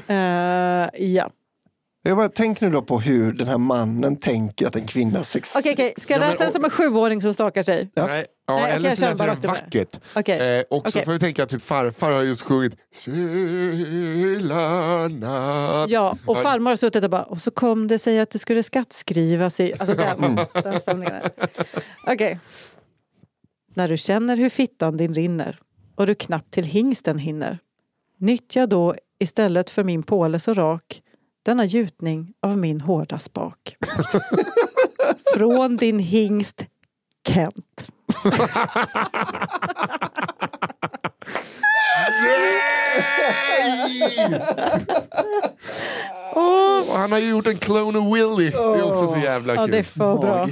Eh, 0.07 0.89
ja. 1.13 1.29
Jag 2.09 2.17
bara, 2.17 2.29
tänk 2.29 2.61
nu 2.61 2.69
då 2.69 2.81
på 2.81 2.99
hur 2.99 3.33
den 3.33 3.47
här 3.47 3.57
mannen 3.57 4.15
tänker 4.15 4.67
att 4.67 4.75
en 4.75 4.87
kvinnas 4.87 5.29
sex... 5.29 5.55
Okej, 5.55 5.73
okej. 5.73 5.93
Ska 5.97 6.13
jag 6.13 6.19
läsa 6.19 6.45
det 6.45 6.51
som 6.51 6.63
en 6.63 6.69
sjuåring 6.69 7.21
som 7.21 7.33
stakar 7.33 7.63
sig? 7.63 7.91
Ja. 7.93 8.07
Nej, 8.07 8.25
ja, 8.47 8.53
Nej, 8.55 8.71
eller 8.71 8.89
jag 8.89 8.97
så 8.97 9.05
läser 9.05 9.17
bara 9.17 9.35
den 9.35 9.51
vackert. 9.51 9.99
Okej. 10.15 10.59
Eh, 10.59 10.63
och 10.69 10.91
så 10.91 10.99
får 10.99 11.11
vi 11.11 11.19
tänka 11.19 11.43
att 11.43 11.49
typ 11.49 11.61
farfar 11.61 12.11
har 12.11 12.21
just 12.21 12.41
sjungit 12.41 12.73
natt. 15.19 15.89
Ja, 15.89 16.17
och 16.25 16.37
farmor 16.37 16.71
har 16.71 16.75
suttit 16.75 17.03
och 17.03 17.09
bara, 17.09 17.23
och 17.23 17.41
så 17.41 17.51
kom 17.51 17.87
det 17.87 17.99
sig 17.99 18.19
att 18.19 18.29
det 18.29 18.39
skulle 18.39 18.63
skattskrivas 18.63 19.59
i... 19.59 19.73
Alltså 19.79 19.95
den, 19.95 20.17
Mm. 20.17 20.45
den 20.63 20.79
stämningen. 20.79 21.21
Okej. 22.07 22.39
När 23.73 23.87
du 23.87 23.97
känner 23.97 24.37
hur 24.37 24.49
fittan 24.49 24.97
din 24.97 25.13
rinner 25.13 25.59
och 25.95 26.07
du 26.07 26.15
knappt 26.15 26.53
till 26.53 26.65
hingsten 26.65 27.17
hinner. 27.17 27.59
Nyttja 28.17 28.67
då 28.67 28.95
istället 29.19 29.69
för 29.69 29.83
min 29.83 30.03
påle 30.03 30.39
så 30.39 30.53
rak 30.53 31.01
denna 31.43 31.65
gjutning 31.65 32.33
av 32.41 32.57
min 32.57 32.81
hårda 32.81 33.19
spak. 33.19 33.75
Från 35.35 35.77
din 35.77 35.99
hingst 35.99 36.65
Kent. 37.27 37.87
Och 46.89 46.97
han 46.97 47.11
har 47.11 47.19
ju 47.19 47.29
gjort 47.29 47.47
en 47.47 47.57
clone 47.57 47.99
av 47.99 48.11
Willy. 48.13 48.49
Det 48.49 48.57
är 48.57 48.83
också 48.83 49.07
så 49.13 49.19
jävla 49.19 49.55
Ja, 49.55 49.61
kul. 49.63 49.71
det 49.71 49.77
är 49.77 49.83
för 49.83 50.17
bra. 50.17 50.47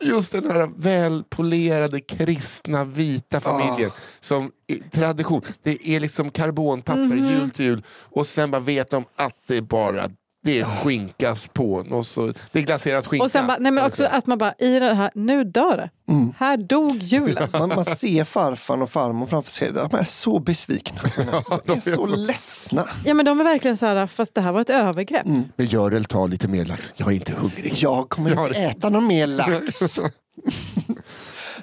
Just 0.00 0.32
den 0.32 0.50
här 0.50 0.70
välpolerade 0.76 2.00
kristna 2.00 2.84
vita 2.84 3.40
familjen. 3.40 3.90
Som 4.20 4.50
i 4.66 4.74
tradition. 4.78 5.40
Det 5.62 5.88
är 5.88 6.00
liksom 6.00 6.30
karbonpapper 6.30 7.00
Mhm. 7.02 7.26
jul 7.28 7.50
till 7.50 7.64
jul. 7.64 7.82
Och 7.88 8.26
sen 8.26 8.50
bara 8.50 8.60
vet 8.60 8.90
de 8.90 9.04
att 9.16 9.34
det 9.46 9.56
är 9.56 9.62
bara 9.62 10.08
det 10.46 10.64
skinkas 10.64 11.48
på. 11.52 11.74
Och 11.90 12.06
så, 12.06 12.32
det 12.52 12.62
glaseras 12.62 13.06
skinka. 13.06 13.24
Och 13.24 13.30
sen 13.30 13.46
bara, 13.46 13.56
nej 13.60 13.72
men 13.72 13.84
också 13.84 14.04
att 14.04 14.26
man 14.26 14.38
bara, 14.38 14.54
i 14.58 14.78
det 14.78 14.94
här, 14.94 15.10
nu 15.14 15.44
dör 15.44 15.76
det. 15.76 15.90
Mm. 16.12 16.32
Här 16.38 16.56
dog 16.56 16.96
julen. 17.02 17.48
Man, 17.52 17.68
man 17.68 17.84
ser 17.84 18.24
farfar 18.24 18.82
och 18.82 18.90
farmor 18.90 19.26
framför 19.26 19.50
sig. 19.52 19.72
De 19.72 19.94
är 19.98 20.04
så 20.04 20.38
besvikna. 20.38 21.00
De 21.64 21.76
är 21.76 21.94
så 21.94 22.06
ledsna. 22.06 22.88
Ja 23.04 23.14
men 23.14 23.26
de 23.26 23.40
är 23.40 23.44
verkligen 23.44 23.76
så 23.76 23.86
här, 23.86 24.06
fast 24.06 24.34
det 24.34 24.40
här 24.40 24.52
var 24.52 24.60
ett 24.60 24.70
övergrepp. 24.70 25.26
Men 25.56 25.66
Görel, 25.66 26.04
ta 26.04 26.26
lite 26.26 26.48
mer 26.48 26.64
lax. 26.64 26.92
Jag 26.96 27.08
är 27.08 27.12
inte 27.12 27.32
hungrig. 27.32 27.72
Jag 27.76 28.08
kommer 28.08 28.30
Ja, 28.34 28.46
inte 28.48 28.60
äta 28.60 28.88
någon 28.88 29.06
mer 29.06 29.26
lax. 29.26 29.98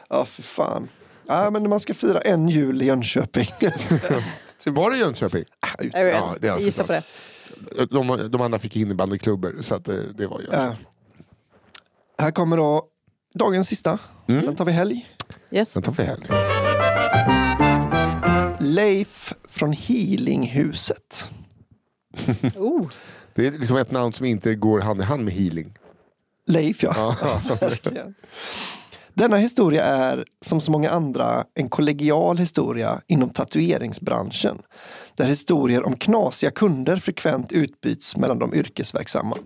Ja, 0.10 0.26
för 0.26 0.42
fan. 0.44 0.88
Ja, 1.28 1.50
men 1.50 1.70
man 1.70 1.80
ska 1.80 1.94
fira 1.94 2.20
en 2.20 2.50
jul 2.50 2.82
i 2.82 2.86
Jönköping. 2.86 3.48
Var 4.66 4.92
det 4.92 4.98
Jönköping? 4.98 5.44
Jag 5.94 6.06
vet, 6.06 6.14
Ja, 6.16 6.36
det 6.40 6.48
är 6.48 6.52
alltså 6.52 6.66
gissa 6.66 6.84
bra. 6.84 6.88
på 6.88 6.94
det. 6.94 7.04
De, 7.90 8.30
de 8.32 8.42
andra 8.42 8.60
fick 8.60 8.76
innebandyklubbor 8.76 9.56
så 9.62 9.76
att 9.76 9.86
det, 9.86 10.14
det 10.14 10.28
var 10.28 10.40
Jönköping. 10.40 10.86
Ja. 12.18 12.24
Här 12.24 12.32
kommer 12.32 12.58
då 12.58 12.84
dagens 13.34 13.68
sista. 13.68 14.00
Sen 14.28 14.56
tar 14.56 14.66
vi 14.66 14.72
helg. 14.72 15.08
Yes. 15.52 15.72
Sen 15.72 15.84
tar 15.84 15.92
vi 15.92 16.04
helg. 16.04 16.28
Leif 18.60 19.34
från 19.48 19.74
Healinghuset. 19.74 21.30
Oh. 22.56 22.88
Det 23.36 23.48
är 23.48 23.52
liksom 23.52 23.78
ett 23.78 23.92
namn 23.92 24.14
som 24.14 24.26
inte 24.26 24.56
går 24.56 24.80
hand 24.80 25.02
i 25.02 25.04
hand 25.04 25.26
med 25.26 25.34
healing. 25.34 25.78
Leif, 26.48 26.84
ja. 26.84 27.16
Verkligen. 27.62 28.16
Denna 29.14 29.38
historia 29.38 29.84
är, 29.84 30.26
som 30.46 30.60
så 30.60 30.72
många 30.72 30.90
andra, 30.90 31.46
en 31.54 31.70
kollegial 31.70 32.38
historia 32.38 33.02
inom 33.08 33.30
tatueringsbranschen. 33.30 34.62
Där 35.16 35.26
historier 35.26 35.86
om 35.86 35.96
knasiga 35.96 36.52
kunder 36.52 36.98
frekvent 36.98 37.52
utbyts 37.52 38.18
mellan 38.18 38.40
de 38.40 38.54
yrkesverksamma. 38.54 39.38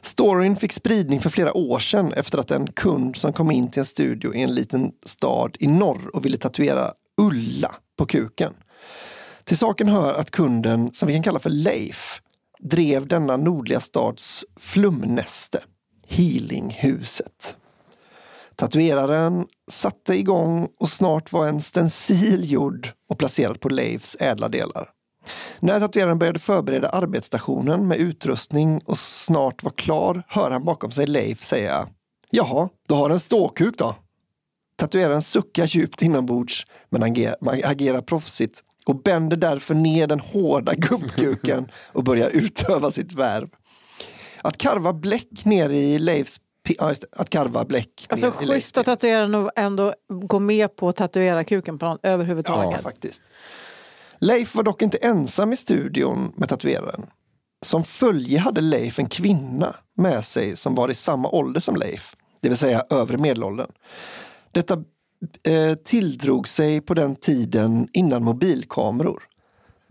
Storyn 0.00 0.56
fick 0.56 0.72
spridning 0.72 1.20
för 1.20 1.30
flera 1.30 1.56
år 1.56 1.78
sedan 1.78 2.12
efter 2.12 2.38
att 2.38 2.50
en 2.50 2.66
kund 2.66 3.16
som 3.16 3.32
kom 3.32 3.50
in 3.50 3.70
till 3.70 3.80
en 3.80 3.86
studio 3.86 4.34
i 4.34 4.42
en 4.42 4.54
liten 4.54 4.92
stad 5.04 5.56
i 5.60 5.66
norr 5.66 6.10
och 6.16 6.24
ville 6.24 6.38
tatuera 6.38 6.92
Ulla 7.16 7.74
på 7.98 8.06
kuken. 8.06 8.54
Till 9.44 9.58
saken 9.58 9.88
hör 9.88 10.14
att 10.14 10.30
kunden, 10.30 10.92
som 10.92 11.08
vi 11.08 11.14
kan 11.14 11.22
kalla 11.22 11.38
för 11.38 11.50
Leif, 11.50 12.20
drev 12.58 13.06
denna 13.06 13.36
nordliga 13.36 13.80
stads 13.80 14.44
flumnäste, 14.56 15.62
Healinghuset. 16.06 17.56
Tatueraren 18.56 19.46
satte 19.70 20.14
igång 20.14 20.68
och 20.80 20.88
snart 20.88 21.32
var 21.32 21.46
en 21.46 21.62
stencil 21.62 22.52
gjord 22.52 22.88
och 23.08 23.18
placerad 23.18 23.60
på 23.60 23.68
Leifs 23.68 24.16
ädla 24.20 24.48
delar. 24.48 24.90
När 25.60 25.80
tatueraren 25.80 26.18
började 26.18 26.38
förbereda 26.38 26.88
arbetsstationen 26.88 27.88
med 27.88 27.98
utrustning 27.98 28.80
och 28.84 28.98
snart 28.98 29.62
var 29.62 29.70
klar 29.70 30.22
hör 30.28 30.50
han 30.50 30.64
bakom 30.64 30.90
sig 30.90 31.06
Leif 31.06 31.42
säga 31.42 31.88
Jaha, 32.30 32.68
du 32.88 32.94
har 32.94 33.10
en 33.10 33.20
ståkuk 33.20 33.78
då? 33.78 33.94
Tatueraren 34.76 35.22
suckar 35.22 35.66
djupt 35.66 36.02
inombords 36.02 36.66
men 36.90 37.02
agerar, 37.02 37.36
agerar 37.64 38.00
proffsigt 38.00 38.62
och 38.86 39.02
bänder 39.02 39.36
därför 39.36 39.74
ner 39.74 40.06
den 40.06 40.20
hårda 40.20 40.74
gubbkuken 40.74 41.68
och 41.92 42.04
börjar 42.04 42.30
utöva 42.32 42.90
sitt 42.90 43.12
värv. 43.12 43.48
Att 44.42 44.58
karva 44.58 44.92
bläck 44.92 45.44
ner 45.44 45.68
i 45.68 45.98
Leifs 45.98 46.40
ja, 46.78 46.94
Att 47.12 47.30
karva 47.30 47.64
bläck 47.64 48.06
Alltså 48.08 48.30
schysst 48.30 48.78
att 48.78 48.86
tatueraren 48.86 49.34
och 49.34 49.50
ändå 49.56 49.94
gå 50.08 50.38
med 50.38 50.76
på 50.76 50.88
att 50.88 50.96
tatuera 50.96 51.44
kuken 51.44 51.78
på 51.78 51.86
någon 51.86 51.98
överhuvudtaget. 52.02 52.70
Ja, 52.76 52.82
faktiskt. 52.82 53.22
Leif 54.18 54.54
var 54.54 54.62
dock 54.62 54.82
inte 54.82 54.96
ensam 54.96 55.52
i 55.52 55.56
studion 55.56 56.32
med 56.36 56.48
tatueraren. 56.48 57.06
Som 57.66 57.84
följe 57.84 58.38
hade 58.38 58.60
Leif 58.60 58.98
en 58.98 59.06
kvinna 59.06 59.76
med 59.96 60.24
sig 60.24 60.56
som 60.56 60.74
var 60.74 60.90
i 60.90 60.94
samma 60.94 61.28
ålder 61.28 61.60
som 61.60 61.76
Leif, 61.76 62.16
det 62.40 62.48
vill 62.48 62.58
säga 62.58 62.84
övre 62.90 63.18
medelåldern. 63.18 63.70
Detta 64.52 64.84
eh, 65.42 65.74
tilldrog 65.74 66.48
sig 66.48 66.80
på 66.80 66.94
den 66.94 67.16
tiden 67.16 67.88
innan 67.92 68.24
mobilkameror. 68.24 69.22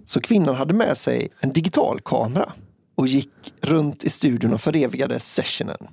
Så 0.05 0.21
kvinnan 0.21 0.55
hade 0.55 0.73
med 0.73 0.97
sig 0.97 1.30
en 1.39 1.53
digitalkamera 1.53 2.53
och 2.95 3.07
gick 3.07 3.53
runt 3.61 4.03
i 4.03 4.09
studion 4.09 4.53
och 4.53 4.61
förevigade 4.61 5.19
sessionen. 5.19 5.88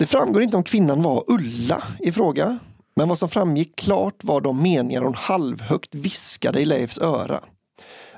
Det 0.00 0.06
framgår 0.06 0.42
inte 0.42 0.56
om 0.56 0.62
kvinnan 0.62 1.02
var 1.02 1.24
Ulla 1.26 1.82
i 1.98 2.12
fråga, 2.12 2.58
men 2.96 3.08
vad 3.08 3.18
som 3.18 3.28
framgick 3.28 3.76
klart 3.76 4.24
var 4.24 4.40
de 4.40 4.62
meningar 4.62 5.02
hon 5.02 5.14
halvhögt 5.14 5.94
viskade 5.94 6.60
i 6.60 6.64
Leifs 6.64 6.98
öra. 6.98 7.40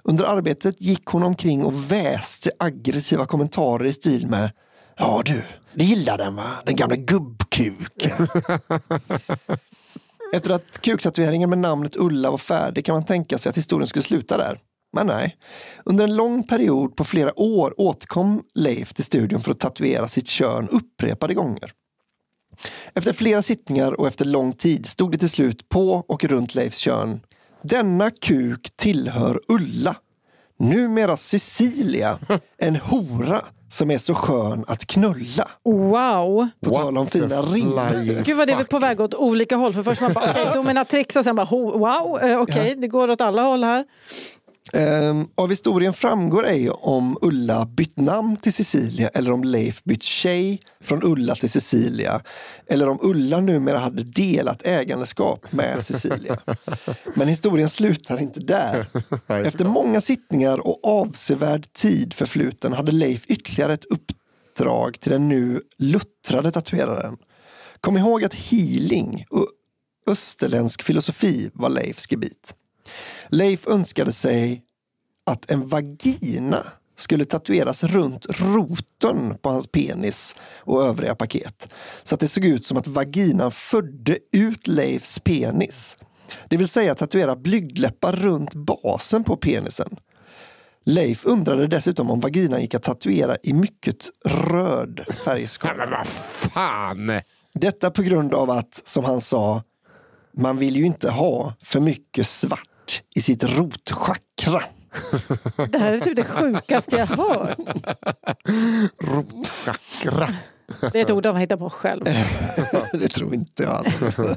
Under 0.05 0.25
arbetet 0.25 0.81
gick 0.81 1.05
hon 1.05 1.23
omkring 1.23 1.65
och 1.65 1.93
väste 1.93 2.51
aggressiva 2.59 3.27
kommentarer 3.27 3.85
i 3.85 3.93
stil 3.93 4.27
med 4.27 4.51
Ja 4.97 5.23
du, 5.25 5.43
det 5.75 5.85
gillar 5.85 6.19
den 6.19 6.37
va? 6.37 6.63
Den 6.67 6.77
gamla 6.77 6.97
gubbkuken. 6.97 8.13
Efter 10.33 10.51
att 10.51 10.81
kuktatueringen 10.81 11.51
med 11.51 11.59
namnet 11.59 11.97
Ulla 11.97 12.31
var 12.31 12.39
färdig 12.39 12.85
kan 12.85 12.95
man 12.95 13.05
tänka 13.05 13.39
sig 13.39 13.51
att 13.51 13.57
historien 13.57 13.87
skulle 13.87 14.03
sluta 14.03 14.37
där. 14.37 14.59
Men 14.93 15.07
nej. 15.07 15.37
Under 15.85 16.05
en 16.05 16.17
lång 16.17 16.43
period 16.47 16.97
på 16.97 17.05
flera 17.05 17.41
år 17.41 17.75
återkom 17.77 18.43
Leif 18.55 18.95
till 18.95 19.05
studion 19.05 19.41
för 19.41 19.51
att 19.51 19.61
tatuera 19.61 20.09
sitt 20.09 20.29
kön 20.29 20.69
upprepade 20.69 21.35
gånger. 21.35 21.73
Efter 22.95 23.13
flera 23.13 23.43
sittningar 23.43 24.01
och 24.01 24.07
efter 24.07 24.25
lång 24.25 24.53
tid 24.53 24.87
stod 24.87 25.13
det 25.13 25.19
till 25.19 25.31
slut 25.31 25.69
på 25.69 26.05
och 26.09 26.25
runt 26.25 26.55
Leifs 26.55 26.79
kön. 26.79 27.21
Denna 27.63 28.11
kuk 28.11 28.71
tillhör 28.77 29.41
Ulla. 29.49 29.97
Numera 30.59 31.17
Cecilia, 31.17 32.19
en 32.59 32.77
hora 32.77 33.45
som 33.69 33.91
är 33.91 33.99
så 33.99 34.15
skön 34.15 34.65
att 34.69 34.87
knulla. 34.87 35.49
Wow! 35.65 36.49
På 36.61 36.71
tal 36.71 36.99
om 36.99 37.07
fina 37.07 37.43
ringar. 37.43 38.23
Gud 38.25 38.37
vad 38.37 38.49
det 38.49 38.53
är 38.53 38.65
på 38.65 38.79
väg 38.79 39.01
åt 39.01 39.15
olika 39.15 39.57
håll. 39.57 39.75
För 39.75 39.83
först 39.83 40.01
man 40.01 40.13
bara 40.13 40.31
okej, 40.31 40.47
dominatrix 40.55 41.17
och 41.17 41.25
sen 41.25 41.37
bara 41.37 41.47
wow, 41.51 42.21
eh, 42.23 42.41
okej, 42.41 42.75
det 42.79 42.89
går 42.89 43.11
åt 43.11 43.21
alla 43.21 43.43
håll 43.43 43.65
här. 43.65 43.85
Ehm, 44.73 45.27
av 45.35 45.51
historien 45.51 45.93
framgår 45.93 46.47
ej 46.47 46.71
om 46.71 47.19
Ulla 47.23 47.67
bytt 47.67 47.97
namn 47.97 48.37
till 48.37 48.53
Cecilia 48.53 49.09
eller 49.09 49.33
om 49.33 49.45
Leif 49.45 49.85
bytt 49.85 50.03
tjej 50.03 50.61
från 50.81 51.01
Ulla 51.05 51.35
till 51.35 51.51
Cecilia. 51.51 52.23
Eller 52.67 52.89
om 52.89 52.99
Ulla 53.03 53.41
numera 53.41 53.79
hade 53.79 54.03
delat 54.03 54.67
ägandeskap 54.67 55.53
med 55.53 55.85
Cecilia. 55.85 56.41
Men 57.15 57.29
historien 57.29 57.69
slutar 57.69 58.21
inte 58.21 58.41
där. 58.41 58.87
Efter 59.29 59.65
många 59.65 60.01
sittningar 60.01 60.67
och 60.67 60.81
avsevärd 60.85 61.73
tid 61.73 62.15
förfluten 62.15 62.73
hade 62.73 62.93
Leif 62.93 63.27
ytterligare 63.27 63.73
ett 63.73 63.85
upp, 63.85 64.13
uppdrag 64.53 65.01
till 65.01 65.13
den 65.13 65.29
nu 65.29 65.61
luttrade 65.79 66.51
tatueraren. 66.51 67.17
Kom 67.81 67.97
ihåg 67.97 68.25
att 68.25 68.35
healing 68.35 69.25
och 69.31 69.47
österländsk 70.07 70.83
filosofi 70.83 71.51
var 71.55 71.71
Leifs 71.71 72.11
gebit. 72.11 72.55
Leif 73.29 73.67
önskade 73.67 74.13
sig 74.13 74.63
att 75.27 75.51
en 75.51 75.69
vagina 75.69 76.67
skulle 76.97 77.25
tatueras 77.25 77.85
runt 77.85 78.27
roten 78.29 79.39
på 79.43 79.51
hans 79.51 79.67
penis 79.67 80.35
och 80.59 80.83
övriga 80.83 81.15
paket. 81.15 81.69
Så 82.03 82.15
att 82.15 82.21
det 82.21 82.29
såg 82.29 82.45
ut 82.45 82.67
som 82.67 82.77
att 82.77 82.87
vaginan 82.87 83.51
födde 83.51 84.19
ut 84.33 84.67
Leifs 84.67 85.19
penis. 85.19 85.97
Det 86.49 86.57
vill 86.57 86.69
säga 86.69 86.95
tatuera 86.95 87.37
blygdläppar 87.37 88.13
runt 88.13 88.55
basen 88.55 89.25
på 89.25 89.37
penisen. 89.37 89.97
Leif 90.85 91.25
undrade 91.25 91.67
dessutom 91.67 92.11
om 92.11 92.21
vaginan 92.21 92.61
gick 92.61 92.75
att 92.75 92.83
tatuera 92.83 93.37
i 93.43 93.53
mycket 93.53 93.97
röd 94.25 95.05
Men 95.07 95.17
färgskala. 95.17 95.87
vad 95.87 96.07
fan! 96.53 97.21
Detta 97.55 97.91
på 97.91 98.03
grund 98.03 98.35
av 98.35 98.51
att, 98.51 98.83
som 98.85 99.05
han 99.05 99.21
sa, 99.21 99.63
man 100.37 100.59
vill 100.59 100.77
ju 100.77 100.85
inte 100.85 101.11
ha 101.11 101.55
för 101.63 101.81
mycket 101.81 102.27
svart 102.27 102.72
i 103.15 103.23
sitt 103.23 103.45
rotchakra. 103.45 104.63
Det 105.71 105.79
här 105.79 105.93
är 105.93 105.99
typ 105.99 106.17
det 106.17 106.25
sjukaste 106.25 106.97
jag 106.97 107.07
hört. 107.07 107.59
Rotchakra. 109.03 110.35
Det 110.93 110.99
är 110.99 111.03
ett 111.03 111.11
ord 111.11 111.27
han 111.27 111.37
hittar 111.37 111.57
på 111.57 111.71
själv. 111.71 112.05
det 112.93 113.09
tror 113.09 113.35
inte 113.35 113.63
jag. 113.63 113.73
Alltså. 113.73 114.37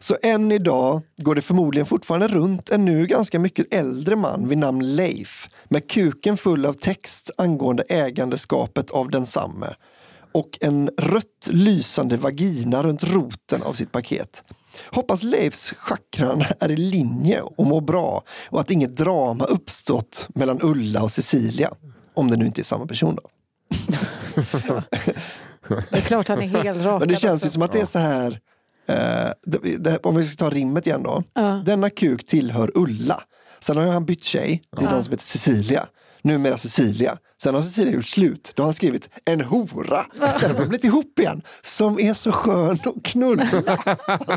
Så 0.00 0.16
än 0.22 0.52
idag 0.52 1.02
går 1.16 1.34
det 1.34 1.42
förmodligen 1.42 1.86
fortfarande 1.86 2.28
runt 2.28 2.70
en 2.70 2.84
nu 2.84 3.06
ganska 3.06 3.38
mycket 3.38 3.74
äldre 3.74 4.16
man 4.16 4.48
vid 4.48 4.58
namn 4.58 4.96
Leif 4.96 5.48
med 5.68 5.90
kuken 5.90 6.36
full 6.36 6.66
av 6.66 6.72
text 6.72 7.30
angående 7.38 7.82
ägandeskapet 7.82 8.90
av 8.90 9.10
densamme 9.10 9.74
och 10.36 10.58
en 10.60 10.90
rött 10.98 11.46
lysande 11.46 12.16
vagina 12.16 12.82
runt 12.82 13.04
roten 13.04 13.62
av 13.62 13.72
sitt 13.72 13.92
paket. 13.92 14.44
Hoppas 14.90 15.22
Leifs 15.22 15.74
chakran 15.78 16.44
är 16.60 16.70
i 16.70 16.76
linje 16.76 17.40
och 17.40 17.66
mår 17.66 17.80
bra 17.80 18.22
och 18.50 18.60
att 18.60 18.70
inget 18.70 18.96
drama 18.96 19.44
uppstått 19.44 20.28
mellan 20.34 20.58
Ulla 20.62 21.02
och 21.02 21.12
Cecilia. 21.12 21.70
Om 22.14 22.30
det 22.30 22.36
nu 22.36 22.46
inte 22.46 22.60
är 22.60 22.64
samma 22.64 22.86
person 22.86 23.16
då. 23.16 23.28
Det 25.90 25.96
är 25.96 26.00
klart 26.00 26.28
han 26.28 26.42
är 26.42 26.46
helt 26.46 26.84
rakad. 26.84 27.00
Men 27.00 27.08
det 27.08 27.16
känns 27.16 27.44
ju 27.44 27.48
som 27.48 27.62
att 27.62 27.72
det 27.72 27.80
är 27.80 27.86
så 27.86 27.98
här, 27.98 28.40
eh, 28.88 29.30
det, 29.46 29.76
det, 29.78 29.98
om 30.02 30.16
vi 30.16 30.26
ska 30.26 30.44
ta 30.44 30.50
rimmet 30.50 30.86
igen 30.86 31.02
då. 31.02 31.22
Ja. 31.34 31.62
Denna 31.66 31.90
kuk 31.90 32.26
tillhör 32.26 32.70
Ulla. 32.74 33.22
Sen 33.60 33.76
har 33.76 33.84
han 33.84 34.04
bytt 34.04 34.24
tjej 34.24 34.62
till 34.76 34.88
någon 34.88 35.04
som 35.04 35.10
heter 35.10 35.24
Cecilia. 35.24 35.86
Numera 36.22 36.58
Cecilia. 36.58 37.16
Sen 37.42 37.54
har 37.54 37.62
Cecilia 37.62 37.94
gjort 37.94 38.06
slut. 38.06 38.52
Då 38.56 38.62
har 38.62 38.66
han 38.66 38.74
skrivit 38.74 39.08
en 39.24 39.40
hora. 39.40 40.06
Sen 40.14 40.24
har 40.30 40.48
de 40.48 40.54
blivit 40.54 40.84
ihop 40.84 41.18
igen. 41.18 41.42
Som 41.62 42.00
är 42.00 42.14
så 42.14 42.32
skön 42.32 42.78
att 42.84 43.02
knulla. 43.04 43.44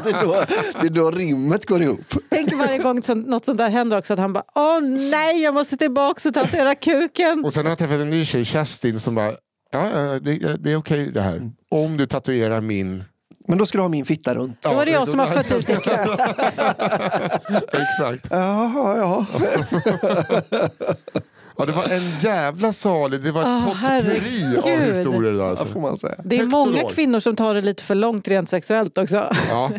Det, 0.04 0.10
är 0.10 0.24
då, 0.24 0.36
det 0.82 0.88
är 0.88 0.90
då 0.90 1.12
rimmet 1.12 1.66
går 1.66 1.82
ihop. 1.82 2.14
Tänk 2.30 2.54
varje 2.54 2.78
gång 2.78 3.04
som, 3.04 3.22
något 3.22 3.46
sånt 3.46 3.58
där 3.58 3.70
händer 3.70 3.98
också 3.98 4.14
att 4.14 4.20
han 4.20 4.34
bara 4.34 4.44
Åh 4.56 4.82
nej, 4.82 5.42
jag 5.44 5.54
måste 5.54 5.78
tillbaka 5.78 6.30
och 6.30 6.34
tatuera 6.36 6.76
kuken. 6.76 7.46
Och 7.46 7.54
sen 7.54 7.66
har 7.66 7.72
jag 7.72 7.80
träffat 7.80 8.00
en 8.00 8.10
ny 8.10 8.26
tjej, 8.26 8.46
Kerstin, 8.46 9.00
som 9.00 9.16
bara 9.16 9.32
Ja, 9.72 9.90
ja, 9.90 10.20
det, 10.20 10.58
det 10.64 10.72
är 10.72 10.76
okej 10.76 11.12
det 11.12 11.22
här. 11.22 11.52
Om 11.72 11.98
du 11.98 12.08
tatuerar 12.08 12.62
min... 12.62 13.04
Men 13.48 13.58
då 13.58 13.66
ska 13.66 13.78
du 13.78 13.82
ha 13.82 13.90
min 13.90 14.06
fitta 14.06 14.36
runt. 14.36 14.62
Då 14.62 14.74
var 14.74 14.86
det 14.86 14.92
jag 14.92 15.02
då- 15.02 15.06
som 15.12 15.20
har 15.20 15.28
fött 15.28 15.52
ut 15.52 15.68
din 15.68 15.76
kuk. 15.76 15.94
Exakt. 17.74 18.28
Jaha, 18.30 18.98
ja. 18.98 19.26
Ja, 21.60 21.66
det 21.66 21.72
var 21.72 21.84
en 21.84 22.10
jävla 22.20 22.74
salig, 22.74 23.22
det 23.22 23.32
var 23.32 23.42
ett 23.42 23.48
Ah, 23.48 23.66
potpurri 23.66 24.58
av 24.58 24.80
historier. 24.80 25.32
Då, 25.34 25.40
ja, 25.40 25.50
alltså. 25.50 25.66
får 25.66 25.80
man 25.80 25.98
säga. 25.98 26.16
Det 26.24 26.36
är 26.36 26.40
Högt 26.40 26.52
många 26.52 26.84
kvinnor 26.90 27.20
som 27.20 27.36
tar 27.36 27.54
det 27.54 27.62
lite 27.62 27.84
för 27.84 27.96
långt 27.96 28.28
rent 28.28 28.50
sexuellt 28.50 28.98
också. 28.98 29.34
Ja. 29.50 29.72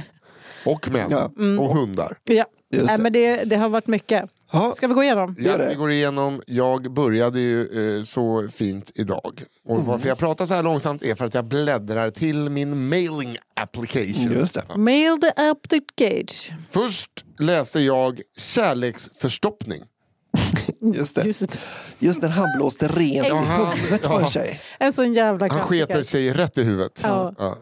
Och 0.65 0.89
män. 0.91 1.09
Ja. 1.11 1.31
Och 1.61 1.77
hundar. 1.77 2.17
Ja. 2.25 2.45
Just 2.73 2.89
det. 2.89 2.99
men 3.03 3.13
det, 3.13 3.45
det 3.45 3.57
har 3.57 3.69
varit 3.69 3.87
mycket. 3.87 4.25
Ja, 4.53 4.73
Ska 4.77 4.87
vi 4.87 4.95
gå 4.95 5.03
igenom? 5.03 5.37
Ja, 5.39 5.53
vi 5.71 5.75
går 5.75 5.91
igenom. 5.91 6.43
Jag 6.47 6.93
började 6.93 7.41
ju 7.41 7.97
eh, 7.99 8.05
så 8.05 8.49
fint 8.53 8.91
idag. 8.95 9.45
Och 9.65 9.75
Mm. 9.75 9.87
varför 9.87 10.09
jag 10.09 10.19
pratar 10.19 10.47
så 10.47 10.55
här 10.55 10.63
långsamt 10.63 11.03
är 11.03 11.15
för 11.15 11.25
att 11.25 11.35
jag 11.35 11.45
bläddrar 11.45 12.11
till 12.11 12.51
min 12.51 12.89
mailing 12.89 13.37
application. 13.61 14.33
just 14.33 14.55
det. 14.55 14.77
Mail 14.77 15.19
the 15.21 15.81
gauge. 15.97 16.57
Först 16.71 17.25
läser 17.39 17.81
jag 17.81 18.21
kärleksförstoppning. 18.39 19.83
Just 20.95 21.15
det. 21.15 21.23
Just. 21.25 21.59
Just 21.99 22.21
den 22.21 22.31
han 22.31 22.49
blåste 22.57 22.89
rent 22.89 23.27
i 23.27 23.31
han- 23.31 23.67
huvudet 23.79 24.03
på 24.03 24.15
en 24.15 24.27
tjej. 24.27 24.61
En 24.79 24.93
sån 24.93 25.15
jävla 25.15 25.45
Han 25.49 25.51
klassiker. 25.51 25.87
sket 25.95 26.07
sig 26.07 26.33
rätt 26.33 26.59
i 26.59 26.63
huvudet. 26.63 27.01
Ja. 27.03 27.35
Ja. 27.39 27.59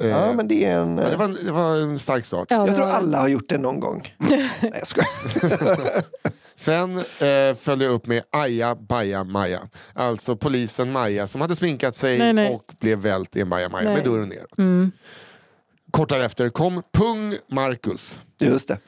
Eh, 0.00 0.08
Ja, 0.08 0.32
men 0.32 0.48
det 0.48 0.64
är 0.64 0.78
en... 0.78 0.98
ja, 0.98 1.08
det, 1.10 1.16
var, 1.16 1.44
det 1.46 1.52
var 1.52 1.76
en 1.76 1.98
stark 1.98 2.24
start. 2.24 2.46
Ja, 2.50 2.66
Jag 2.66 2.76
tror 2.76 2.86
var- 2.86 2.92
alla 2.92 3.18
har 3.20 3.28
gjort 3.28 3.48
det 3.48 3.58
någon 3.58 3.80
gång. 3.80 4.14
Nej, 4.18 4.50
jag 4.60 4.86
skojar. 4.86 6.04
Sen 6.54 6.98
eh, 6.98 7.54
följde 7.60 7.84
jag 7.84 7.94
upp 7.94 8.06
med 8.06 8.22
Aja 8.30 8.74
Baja 8.74 9.24
Maja. 9.24 9.60
Alltså 9.94 10.36
polisen 10.36 10.92
Maja 10.92 11.26
som 11.26 11.40
hade 11.40 11.56
sminkat 11.56 11.96
sig 11.96 12.18
Nej, 12.18 12.32
nej. 12.32 12.50
och 12.54 12.72
blev 12.80 12.98
vält 12.98 13.36
i 13.36 13.40
en 13.40 13.48
Baja 13.50 13.68
Maja 13.68 13.84
Nej. 13.84 13.94
med 13.96 14.04
dörren 14.12 14.28
ner. 14.28 14.46
Mm. 14.58 14.92
Kort 15.90 16.08
därefter 16.08 16.48
kom 16.48 16.82
Pung 16.92 17.34
Marcus. 17.50 18.20
Just 18.40 18.68
det. 18.68 18.78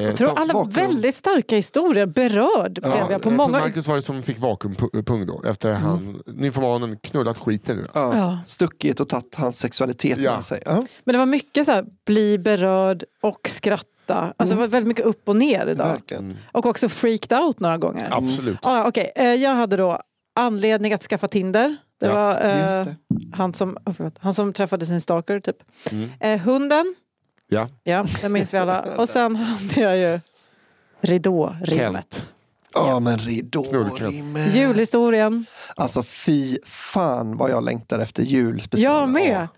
Eh, 0.00 0.02
Jag 0.02 0.16
tror 0.16 0.38
alla 0.38 0.54
vakuum. 0.54 0.72
väldigt 0.72 1.14
starka 1.14 1.56
historier. 1.56 2.06
Berörd 2.06 2.72
blev 2.82 3.10
jag 3.10 3.22
på 3.22 3.30
många... 3.30 3.60
Marcus 3.60 3.86
var 3.86 3.96
det 3.96 4.02
som 4.02 4.22
fick 4.22 4.38
vakuumpung 4.38 5.26
då 5.26 5.42
efter 5.46 5.72
han, 5.72 6.22
nymfomanen 6.26 6.96
knullat 6.96 7.38
skiten 7.38 7.78
ur 7.78 7.86
Ja. 7.94 8.16
Ja. 8.16 8.38
Stuckit 8.46 9.00
och 9.00 9.08
tagit 9.08 9.34
hans 9.34 9.58
sexualitet 9.58 10.18
Ja. 10.20 10.34
med 10.34 10.44
sig. 10.44 10.62
Ja, 10.66 10.84
Men 11.04 11.12
det 11.12 11.18
var 11.18 11.26
mycket 11.26 11.66
så 11.66 11.72
här, 11.72 11.84
bli 12.06 12.38
berörd 12.38 13.04
och 13.22 13.48
skratta. 13.48 14.34
Alltså 14.36 14.56
var 14.56 14.66
väldigt 14.66 14.88
mycket 14.88 15.04
upp 15.04 15.28
och 15.28 15.36
ner 15.36 15.66
idag. 15.66 15.86
verkligen. 15.88 16.38
Och 16.52 16.66
också 16.66 16.88
freaked 16.88 17.38
out 17.38 17.60
några 17.60 17.78
gånger. 17.78 18.06
Ja. 18.10 18.16
Absolut. 18.16 18.58
Ah, 18.62 18.88
okej. 18.88 19.12
Eh, 19.16 19.24
Jag 19.34 19.54
hade 19.54 19.76
då 19.76 19.98
anledning 20.36 20.92
att 20.92 21.02
skaffa 21.02 21.28
Tinder. 21.28 21.76
Det 22.00 22.06
Ja, 22.06 22.14
var 22.14 22.32
eh, 22.34 22.38
det. 22.84 22.96
han, 23.32 23.54
som, 23.54 23.78
oh, 23.86 23.92
förlåt, 23.92 24.14
han 24.20 24.34
som 24.34 24.52
träffade 24.52 24.86
sin 24.86 25.00
stalker 25.00 25.40
typ. 25.40 25.56
Mm. 25.90 26.10
Eh, 26.20 26.40
hunden, 26.40 26.94
Ja. 27.52 27.68
ja 27.84 28.04
det 28.22 28.28
minns 28.28 28.54
vi 28.54 28.58
alla. 28.58 28.80
Och 28.96 29.08
sen 29.08 29.36
hade 29.36 29.80
jag 29.80 29.98
ju 29.98 30.20
ridårimmet. 31.00 32.26
Ja, 32.74 33.00
men 33.00 33.18
ridårimmet. 33.18 34.54
Julhistorien. 34.54 35.46
Alltså 35.76 36.02
fy 36.02 36.58
fan 36.64 37.36
vad 37.36 37.50
jag 37.50 37.64
längtar 37.64 37.98
efter 37.98 38.22
julspecial. 38.22 38.92
Jag 39.00 39.08
med. 39.08 39.48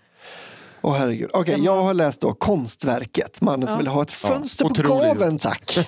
Åh 0.81 0.93
herregud. 0.95 1.29
Okej, 1.33 1.59
jag 1.63 1.81
har 1.83 1.93
läst 1.93 2.21
då 2.21 2.33
konstverket. 2.33 3.41
Mannen 3.41 3.67
som 3.67 3.73
Ja. 3.73 3.77
vill 3.77 3.87
ha 3.87 4.01
ett 4.01 4.11
fönster 4.11 4.65
på 4.65 4.71
otroligt. 4.71 5.13
gaven, 5.19 5.37
tack. 5.37 5.77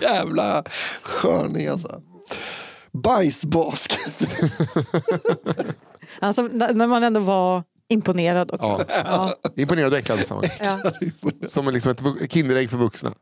Jävla 0.00 0.64
sköning 1.02 1.66
alltså. 1.66 2.00
Bajsbasket. 2.92 3.98
Alltså, 6.20 6.42
när 6.52 6.86
man 6.86 7.04
ändå 7.04 7.20
var 7.20 7.62
imponerad 7.94 8.50
också. 8.52 8.84
Ja. 8.88 9.34
Ja. 9.44 9.50
Imponerad 9.56 9.92
och 9.92 9.98
äcklad 9.98 10.18
tillsammans. 10.18 10.46
Ja. 10.60 10.78
Som 11.48 11.68
liksom 11.68 11.90
ett 11.90 12.32
Kinderägg 12.32 12.70
för 12.70 12.76
vuxna. 12.76 13.12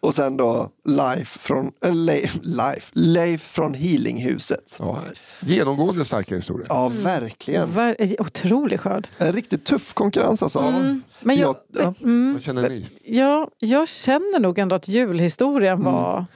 Och 0.00 0.14
sen 0.14 0.36
då 0.36 0.68
Life 0.84 1.38
från, 1.38 1.70
äh, 1.84 1.94
Leif, 1.94 2.38
Life, 2.42 2.90
Leif 2.92 3.42
från 3.42 3.74
Healinghuset. 3.74 4.76
Ja. 4.78 4.98
Genomgående 5.40 6.04
starka 6.04 6.34
historier. 6.36 6.66
Ja, 6.70 6.92
verkligen. 7.02 7.68
Ver- 7.68 8.20
Otrolig 8.20 8.80
skörd. 8.80 9.08
En 9.18 9.32
riktigt 9.32 9.64
tuff 9.64 9.94
konkurrens 9.94 10.42
alltså. 10.42 10.58
Mm. 10.58 11.02
Men 11.20 11.36
jag, 11.36 11.56
ja, 11.78 11.94
Vad 12.34 12.42
känner 12.42 12.68
ni? 12.68 12.86
ja, 13.04 13.48
jag 13.58 13.88
känner 13.88 14.40
nog 14.40 14.58
ändå 14.58 14.76
att 14.76 14.88
julhistorien 14.88 15.80
Mm. 15.80 15.92
var... 15.92 16.26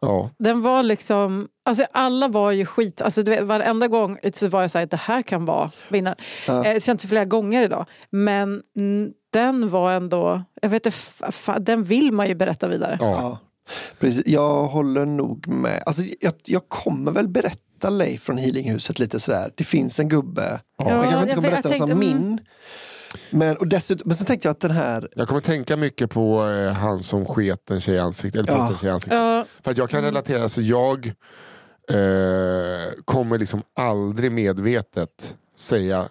Ja. 0.00 0.30
Den 0.38 0.62
var 0.62 0.82
liksom... 0.82 1.48
Alltså 1.66 1.84
alla 1.92 2.28
var 2.28 2.50
ju 2.50 2.66
skit. 2.66 3.00
Alltså 3.00 3.22
du 3.22 3.30
vet, 3.30 3.42
varenda 3.44 3.88
gång 3.88 4.18
så 4.32 4.48
var 4.48 4.60
jag 4.60 4.70
så 4.70 4.78
här, 4.78 4.86
det 4.86 4.96
här 4.96 5.22
kan 5.22 5.44
vara 5.44 5.70
vinnaren. 5.88 6.16
Ja. 6.46 6.56
Eh, 6.56 6.62
Det 6.62 6.72
har 6.72 6.80
känt 6.80 7.02
flera 7.02 7.24
gånger 7.24 7.62
idag. 7.62 7.86
Men 8.10 8.62
den 9.32 9.70
var 9.70 9.92
ändå... 9.92 10.42
Jag 10.62 10.68
vet 10.68 10.86
inte, 10.86 10.98
den 11.60 11.84
vill 11.84 12.12
man 12.12 12.28
ju 12.28 12.34
berätta 12.34 12.68
vidare. 12.68 12.98
Ja. 13.00 13.38
Precis. 13.98 14.22
Jag 14.26 14.64
håller 14.64 15.04
nog 15.04 15.48
med. 15.48 15.82
Alltså, 15.86 16.02
jag, 16.20 16.32
jag 16.44 16.68
kommer 16.68 17.12
väl 17.12 17.28
berätta 17.28 17.90
Leif 17.90 18.22
från 18.22 18.38
Healinghuset 18.38 18.98
lite 18.98 19.20
sådär. 19.20 19.52
Det 19.54 19.64
finns 19.64 20.00
en 20.00 20.08
gubbe. 20.08 20.60
Ja, 20.78 20.90
jag 20.90 21.02
kanske 21.02 21.16
inte 21.16 21.28
jag 21.28 21.36
kommer 21.36 21.50
berätta 21.50 21.68
jag 21.68 21.72
den 21.72 21.78
som 21.78 21.88
tänkte, 21.88 22.06
mm. 22.06 22.22
min. 22.22 22.40
Men, 23.30 23.56
och 23.56 23.66
dessutom, 23.68 24.02
men 24.08 24.16
sen 24.16 24.26
tänkte 24.26 24.48
jag 24.48 24.52
att 24.52 24.60
den 24.60 24.70
här... 24.70 25.08
Jag 25.16 25.28
kommer 25.28 25.40
tänka 25.40 25.76
mycket 25.76 26.10
på 26.10 26.46
eh, 26.48 26.72
han 26.72 27.02
som 27.02 27.26
sket 27.26 27.70
en 27.70 27.80
tjej 27.80 27.94
i 27.94 27.98
ansiktet. 27.98 28.48
Eller 28.50 28.52
Ja. 28.58 28.66
ja. 28.66 28.72
en 28.72 28.78
tjej 28.78 28.88
i 28.88 28.92
ansiktet. 28.92 29.18
Ja, 29.18 29.44
För 29.62 29.70
att 29.70 29.78
jag 29.78 29.90
kan 29.90 30.02
relatera, 30.02 30.48
så 30.48 30.60
jag 30.62 31.06
eh, 31.90 31.94
kommer 33.04 33.38
liksom 33.38 33.62
aldrig 33.76 34.32
medvetet 34.32 35.34
säga 35.56 36.08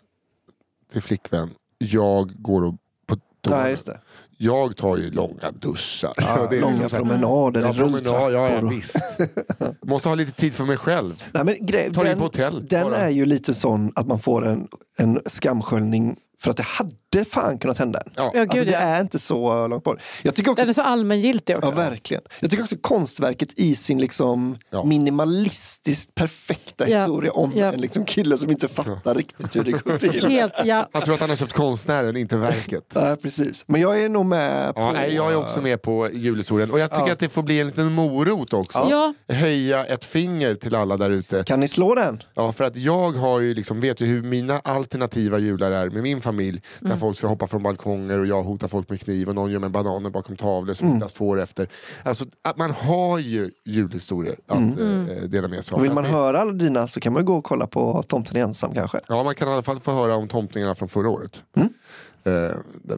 till 0.91 1.01
flickvän, 1.01 1.49
jag 1.77 2.31
går 2.41 2.63
och 2.65 2.75
på 3.07 3.15
toa. 3.41 3.63
Det. 3.63 3.99
Jag 4.37 4.77
tar 4.77 4.97
ju 4.97 5.11
långa 5.11 5.51
duschar. 5.51 6.13
Ja, 6.17 6.47
är 6.51 6.61
långa 6.61 6.73
liksom 6.73 6.89
promenader, 6.89 7.61
Ja, 7.61 7.73
promenad, 7.73 8.33
ja, 8.33 8.49
ja, 8.49 8.61
visst. 8.61 8.95
Måste 9.81 10.09
ha 10.09 10.15
lite 10.15 10.31
tid 10.31 10.53
för 10.53 10.63
mig 10.63 10.77
själv. 10.77 11.23
Nej, 11.31 11.43
men 11.45 11.65
grej, 11.65 11.93
Ta 11.93 12.01
in 12.01 12.07
den, 12.07 12.17
på 12.17 12.23
hotell, 12.23 12.67
den 12.67 12.83
bara. 12.83 12.97
är 12.97 13.09
ju 13.09 13.25
lite 13.25 13.53
sån 13.53 13.91
att 13.95 14.07
man 14.07 14.19
får 14.19 14.45
en, 14.47 14.67
en 14.97 15.19
skamsköljning 15.25 16.17
för 16.43 16.51
att 16.51 16.57
det 16.57 16.63
hade 16.63 16.95
fan 17.23 17.57
kunnat 17.57 17.77
hända. 17.77 18.03
Ja. 18.15 18.31
Ja, 18.33 18.41
Alltså, 18.41 18.57
gud, 18.57 18.67
det 18.67 18.73
ja. 18.73 18.79
är 18.79 19.01
inte 19.01 19.19
så 19.19 19.67
långt 19.67 19.83
bort. 19.83 20.01
Jag 20.21 20.35
tycker 20.35 20.51
också 20.51 20.61
Den 20.61 20.69
är 20.69 20.73
så 20.73 20.81
allmängiltig 20.81 21.57
också. 21.57 21.69
Ja, 21.69 21.75
verkligen. 21.75 22.23
Jag 22.39 22.49
tycker 22.49 22.63
också 22.63 22.75
konstverket 22.81 23.59
i 23.59 23.75
sin 23.75 24.01
liksom 24.01 24.57
Ja. 24.69 24.83
minimalistiskt 24.83 26.15
perfekta 26.15 26.89
Ja. 26.89 26.99
historia 26.99 27.31
om 27.31 27.51
Ja. 27.55 27.73
en 27.73 27.81
liksom 27.81 28.05
kille 28.05 28.37
som 28.37 28.49
inte 28.51 28.67
fattar 28.67 29.15
riktigt 29.15 29.55
hur 29.55 29.63
det 29.63 29.71
går 29.71 29.97
till. 30.11 30.27
Helt, 30.27 30.53
ja. 30.63 30.89
Han 30.93 31.01
tror 31.01 31.13
att 31.13 31.19
han 31.21 31.29
har 31.29 31.37
köpt 31.37 31.53
konstnären, 31.53 32.17
inte 32.17 32.37
verket. 32.37 32.83
Ja, 32.95 33.17
precis. 33.21 33.63
Men 33.67 33.81
jag 33.81 34.01
är 34.01 34.09
nog 34.09 34.25
med 34.25 34.75
på... 34.75 34.81
Ja, 34.81 34.91
nej, 34.91 35.15
jag 35.15 35.31
är 35.31 35.35
också 35.35 35.61
med 35.61 35.81
på 35.81 36.09
julhistorien. 36.13 36.71
Och 36.71 36.79
jag 36.79 36.89
tycker 36.91 37.07
Ja. 37.07 37.13
att 37.13 37.19
det 37.19 37.29
får 37.29 37.43
bli 37.43 37.59
en 37.59 37.67
liten 37.67 37.91
morot 37.91 38.53
också. 38.53 38.87
Ja. 38.89 39.13
Höja 39.27 39.85
ett 39.85 40.05
finger 40.05 40.55
till 40.55 40.75
alla 40.75 40.97
där 40.97 41.09
ute. 41.09 41.43
Kan 41.43 41.59
ni 41.59 41.67
slå 41.67 41.95
den? 41.95 42.23
Ja, 42.33 42.53
för 42.53 42.63
att 42.63 42.75
jag 42.75 43.11
har 43.11 43.39
ju 43.39 43.53
liksom, 43.53 43.81
vet 43.81 44.01
ju 44.01 44.05
hur 44.05 44.21
mina 44.23 44.59
alternativa 44.59 45.39
jular 45.39 45.71
är 45.71 45.89
med 45.89 46.03
min 46.03 46.21
familj. 46.21 46.61
Mm. 46.81 46.91
Folk 47.03 47.17
ska 47.17 47.27
hoppa 47.27 47.47
från 47.47 47.63
balkonger 47.63 48.19
och 48.19 48.25
jag 48.25 48.43
hotar 48.43 48.67
folk 48.67 48.89
med 48.89 49.01
kniv 49.01 49.29
och 49.29 49.35
någon 49.35 49.51
gör 49.51 49.59
med 49.59 49.71
bananer 49.71 50.09
bakom 50.09 50.35
tavlor 50.35 50.73
som 50.73 50.93
hittas 50.93 51.13
två 51.13 51.27
år 51.27 51.39
efter. 51.41 51.67
Alltså, 52.03 52.25
att 52.41 52.57
man 52.57 52.71
har 52.71 53.19
ju 53.19 53.51
julhistorier 53.65 54.35
att 54.47 54.57
Mm. 54.57 55.09
eh, 55.09 55.23
dela 55.23 55.47
med 55.47 55.65
sig 55.65 55.73
av. 55.73 55.79
Och 55.79 55.85
vill 55.85 55.93
man 55.93 56.05
höra 56.05 56.39
alla 56.41 56.51
dina 56.51 56.87
så 56.87 56.99
kan 56.99 57.13
man 57.13 57.25
gå 57.25 57.35
och 57.35 57.43
kolla 57.43 57.67
på 57.67 58.03
Tomten 58.07 58.37
ensam 58.37 58.73
kanske. 58.73 58.99
Ja, 59.07 59.23
man 59.23 59.35
kan 59.35 59.47
i 59.49 59.51
alla 59.51 59.61
fall 59.63 59.79
få 59.79 59.91
höra 59.91 60.15
om 60.15 60.27
tomtningarna 60.27 60.75
från 60.75 60.89
förra 60.89 61.09
året. 61.09 61.41
Mm. 61.57 61.69
Eh, 62.25 62.51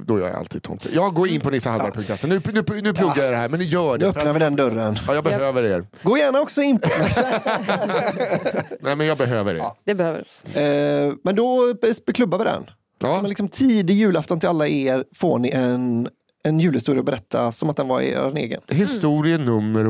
då 0.06 0.19
gör 0.19 0.27
jag 0.27 0.36
alltid 0.36 0.64
tomte. 0.64 0.90
Jag 0.94 1.14
går 1.14 1.27
in 1.27 1.41
på 1.41 1.49
nissahallberg.se. 1.49 2.27
Nu, 2.27 2.41
nu, 2.53 2.64
nu 2.82 2.94
pluggar 2.94 3.23
jag 3.23 3.32
det 3.34 3.38
här, 3.38 3.49
men 3.49 3.60
ni 3.60 3.65
gör 3.65 3.91
Nu 3.91 3.98
det. 3.98 4.14
För 4.14 4.19
öppnar 4.19 4.34
vi 4.34 4.40
den 4.40 4.56
dörren. 4.56 4.95
ja, 5.07 5.14
jag 5.14 5.23
behöver 5.23 5.64
er. 5.64 5.88
Gå 6.03 6.18
gärna 6.18 6.41
också 6.41 6.61
in 6.61 6.80
på... 6.80 6.90
Nej, 8.80 8.95
men 8.95 9.07
jag 9.07 9.18
behöver 9.18 9.56
er. 9.56 9.64
Det 9.86 9.95
behöver 9.95 10.19
eh, 10.53 11.14
men 11.23 11.36
då 11.36 11.73
be- 12.06 12.14
klubbar 12.14 12.38
vi 12.38 12.44
den. 12.44 12.64
Ja. 13.00 13.16
Som 13.16 13.26
en 13.26 13.30
liksom 13.30 13.48
tidig 13.48 13.94
julafton 13.96 14.40
till 14.40 14.50
alla 14.50 14.68
er 14.68 15.04
får 15.16 15.40
ni 15.40 15.50
en, 15.50 16.10
en 16.44 16.60
julhistoria 16.60 17.00
att 17.00 17.06
berätta 17.06 17.52
som 17.52 17.70
att 17.70 17.78
den 17.78 17.88
var 17.88 18.02
er 18.02 18.38
egen. 18.38 18.62
Historie 18.68 19.38
nummer 19.38 19.88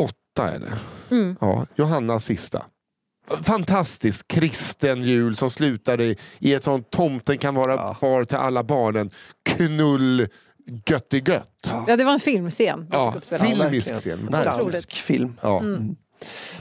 åtta 0.00 0.50
är 0.52 0.58
det. 0.60 0.78
Mm. 1.14 1.36
Ja, 1.40 1.66
Johannas 1.76 2.24
sista. 2.24 2.62
Fantastisk 3.42 4.28
kristen 4.28 5.02
jul 5.02 5.36
som 5.36 5.50
slutar 5.50 6.00
i, 6.00 6.16
i 6.38 6.54
ett 6.54 6.62
sånt 6.62 6.90
tomten 6.90 7.38
kan 7.38 7.54
vara 7.54 7.72
Ja. 7.74 7.96
far 8.00 8.24
till 8.24 8.36
alla 8.36 8.64
barnen. 8.64 9.10
Knull 9.50 10.28
gött 10.86 11.14
i 11.14 11.18
gött. 11.26 11.70
Ja, 11.86 11.96
det 11.96 12.04
var 12.04 12.12
en 12.12 12.20
filmscen. 12.20 12.86
Ja, 12.92 13.14
filmisk 13.30 13.94
scen. 13.94 14.28
Dansk 14.30 14.92
film. 14.92 15.34
Ja. 15.42 15.62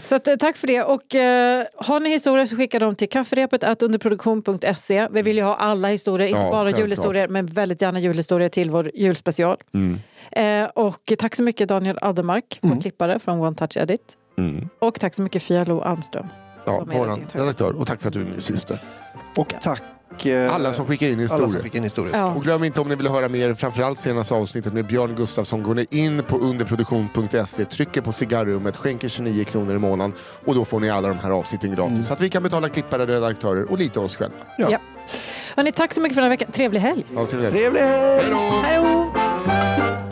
Så 0.04 0.16
att, 0.16 0.28
eh, 0.28 0.36
tack 0.36 0.58
för 0.58 0.68
det. 0.68 0.84
Och, 0.84 1.16
eh, 1.16 1.66
har 1.76 2.00
ni 2.00 2.10
historier 2.10 2.46
så 2.46 2.56
skicka 2.56 2.80
dem 2.80 2.96
till 2.96 3.10
kafferepet 3.10 3.64
underproduktion.se. 3.84 5.08
Vi 5.12 5.22
vill 5.22 5.38
ju 5.38 5.44
ha 5.44 5.56
alla 5.56 5.88
historier, 5.88 6.28
inte 6.28 6.40
Ja, 6.40 6.52
bara 6.52 6.72
julhistorier, 6.72 7.28
men 7.28 7.46
väldigt 7.46 7.82
gärna 7.82 8.00
julhistorier 8.00 8.50
till 8.50 8.70
vår 8.70 8.92
julspecial. 8.94 9.58
Mm. 9.74 10.00
Eh, 10.32 10.70
och 10.74 11.14
tack 11.20 11.36
så 11.36 11.44
mycket 11.44 11.70
Daniel 11.70 11.98
Addermark, 12.02 12.60
vår 12.62 12.82
klippare 12.82 13.20
från 13.20 13.40
One 13.40 13.56
Touch 13.56 13.78
Edit. 13.78 14.18
Mm. 14.38 14.70
Och 14.80 15.00
tack 15.00 15.14
så 15.14 15.22
mycket 15.22 15.44
Fia 15.44 15.64
Lo 15.64 15.82
Almström. 15.82 16.28
Ja, 16.66 16.84
våran 16.86 17.26
redaktör. 17.34 17.82
Och 17.82 17.88
tack 17.88 18.02
för 18.02 18.08
att 18.08 18.14
du 18.14 18.22
är 18.22 18.26
min 18.26 18.42
syster. 18.42 18.80
Och 19.38 19.54
tack 19.62 19.84
eh, 20.26 20.56
Alla 20.56 20.74
som 20.74 20.86
skickar 20.86 21.08
in 21.08 21.20
alla 21.20 21.28
som 21.28 21.38
historier. 21.40 21.64
fick 21.64 21.76
en 21.76 21.84
historia. 21.84 22.18
Ja. 22.18 22.34
Och 22.36 22.44
glöm 22.44 22.64
inte 22.64 22.82
om 22.82 22.88
ni 22.90 22.96
vill 22.96 23.08
höra 23.08 23.30
mer, 23.30 23.54
framförallt 23.54 24.00
senaste 24.00 24.34
avsnittet 24.34 24.74
med 24.74 24.86
Björn 24.88 25.16
Gustafsson, 25.16 25.64
går 25.64 25.76
ni 25.76 25.88
in 25.90 26.24
på 26.24 26.38
underproduktion.se, 26.38 27.66
trycker 27.66 28.02
på 28.02 28.12
cigarrummet, 28.12 28.78
skänker 28.78 29.10
29 29.10 29.44
kronor 29.44 29.76
i 29.76 29.80
månaden 29.80 30.14
och 30.46 30.56
då 30.56 30.66
får 30.66 30.80
ni 30.80 30.90
alla 30.90 31.08
de 31.08 31.20
här 31.20 31.32
avsnitten 31.32 31.76
gratis. 31.76 32.08
Så 32.08 32.14
att 32.14 32.22
vi 32.22 32.30
kan 32.30 32.44
betala 32.44 32.70
klippare, 32.70 33.06
redaktörer 33.06 33.72
och 33.72 33.78
lite 33.80 34.00
oss 34.00 34.16
själva. 34.16 34.36
Ja. 34.58 34.68
Ja. 34.72 34.78
Hörrni, 35.56 35.72
tack 35.72 35.94
så 35.94 36.02
mycket 36.02 36.16
för 36.16 36.22
den 36.22 36.32
här 36.32 36.38
veckan. 36.38 36.52
Trevlig 36.52 36.80
helg! 36.80 37.06
Ja. 37.16 37.26
Trevlig 37.26 37.50
helg! 37.60 37.78
Hej 37.80 38.26
då! 38.32 38.38
Hej 38.64 38.78
då! 38.78 40.07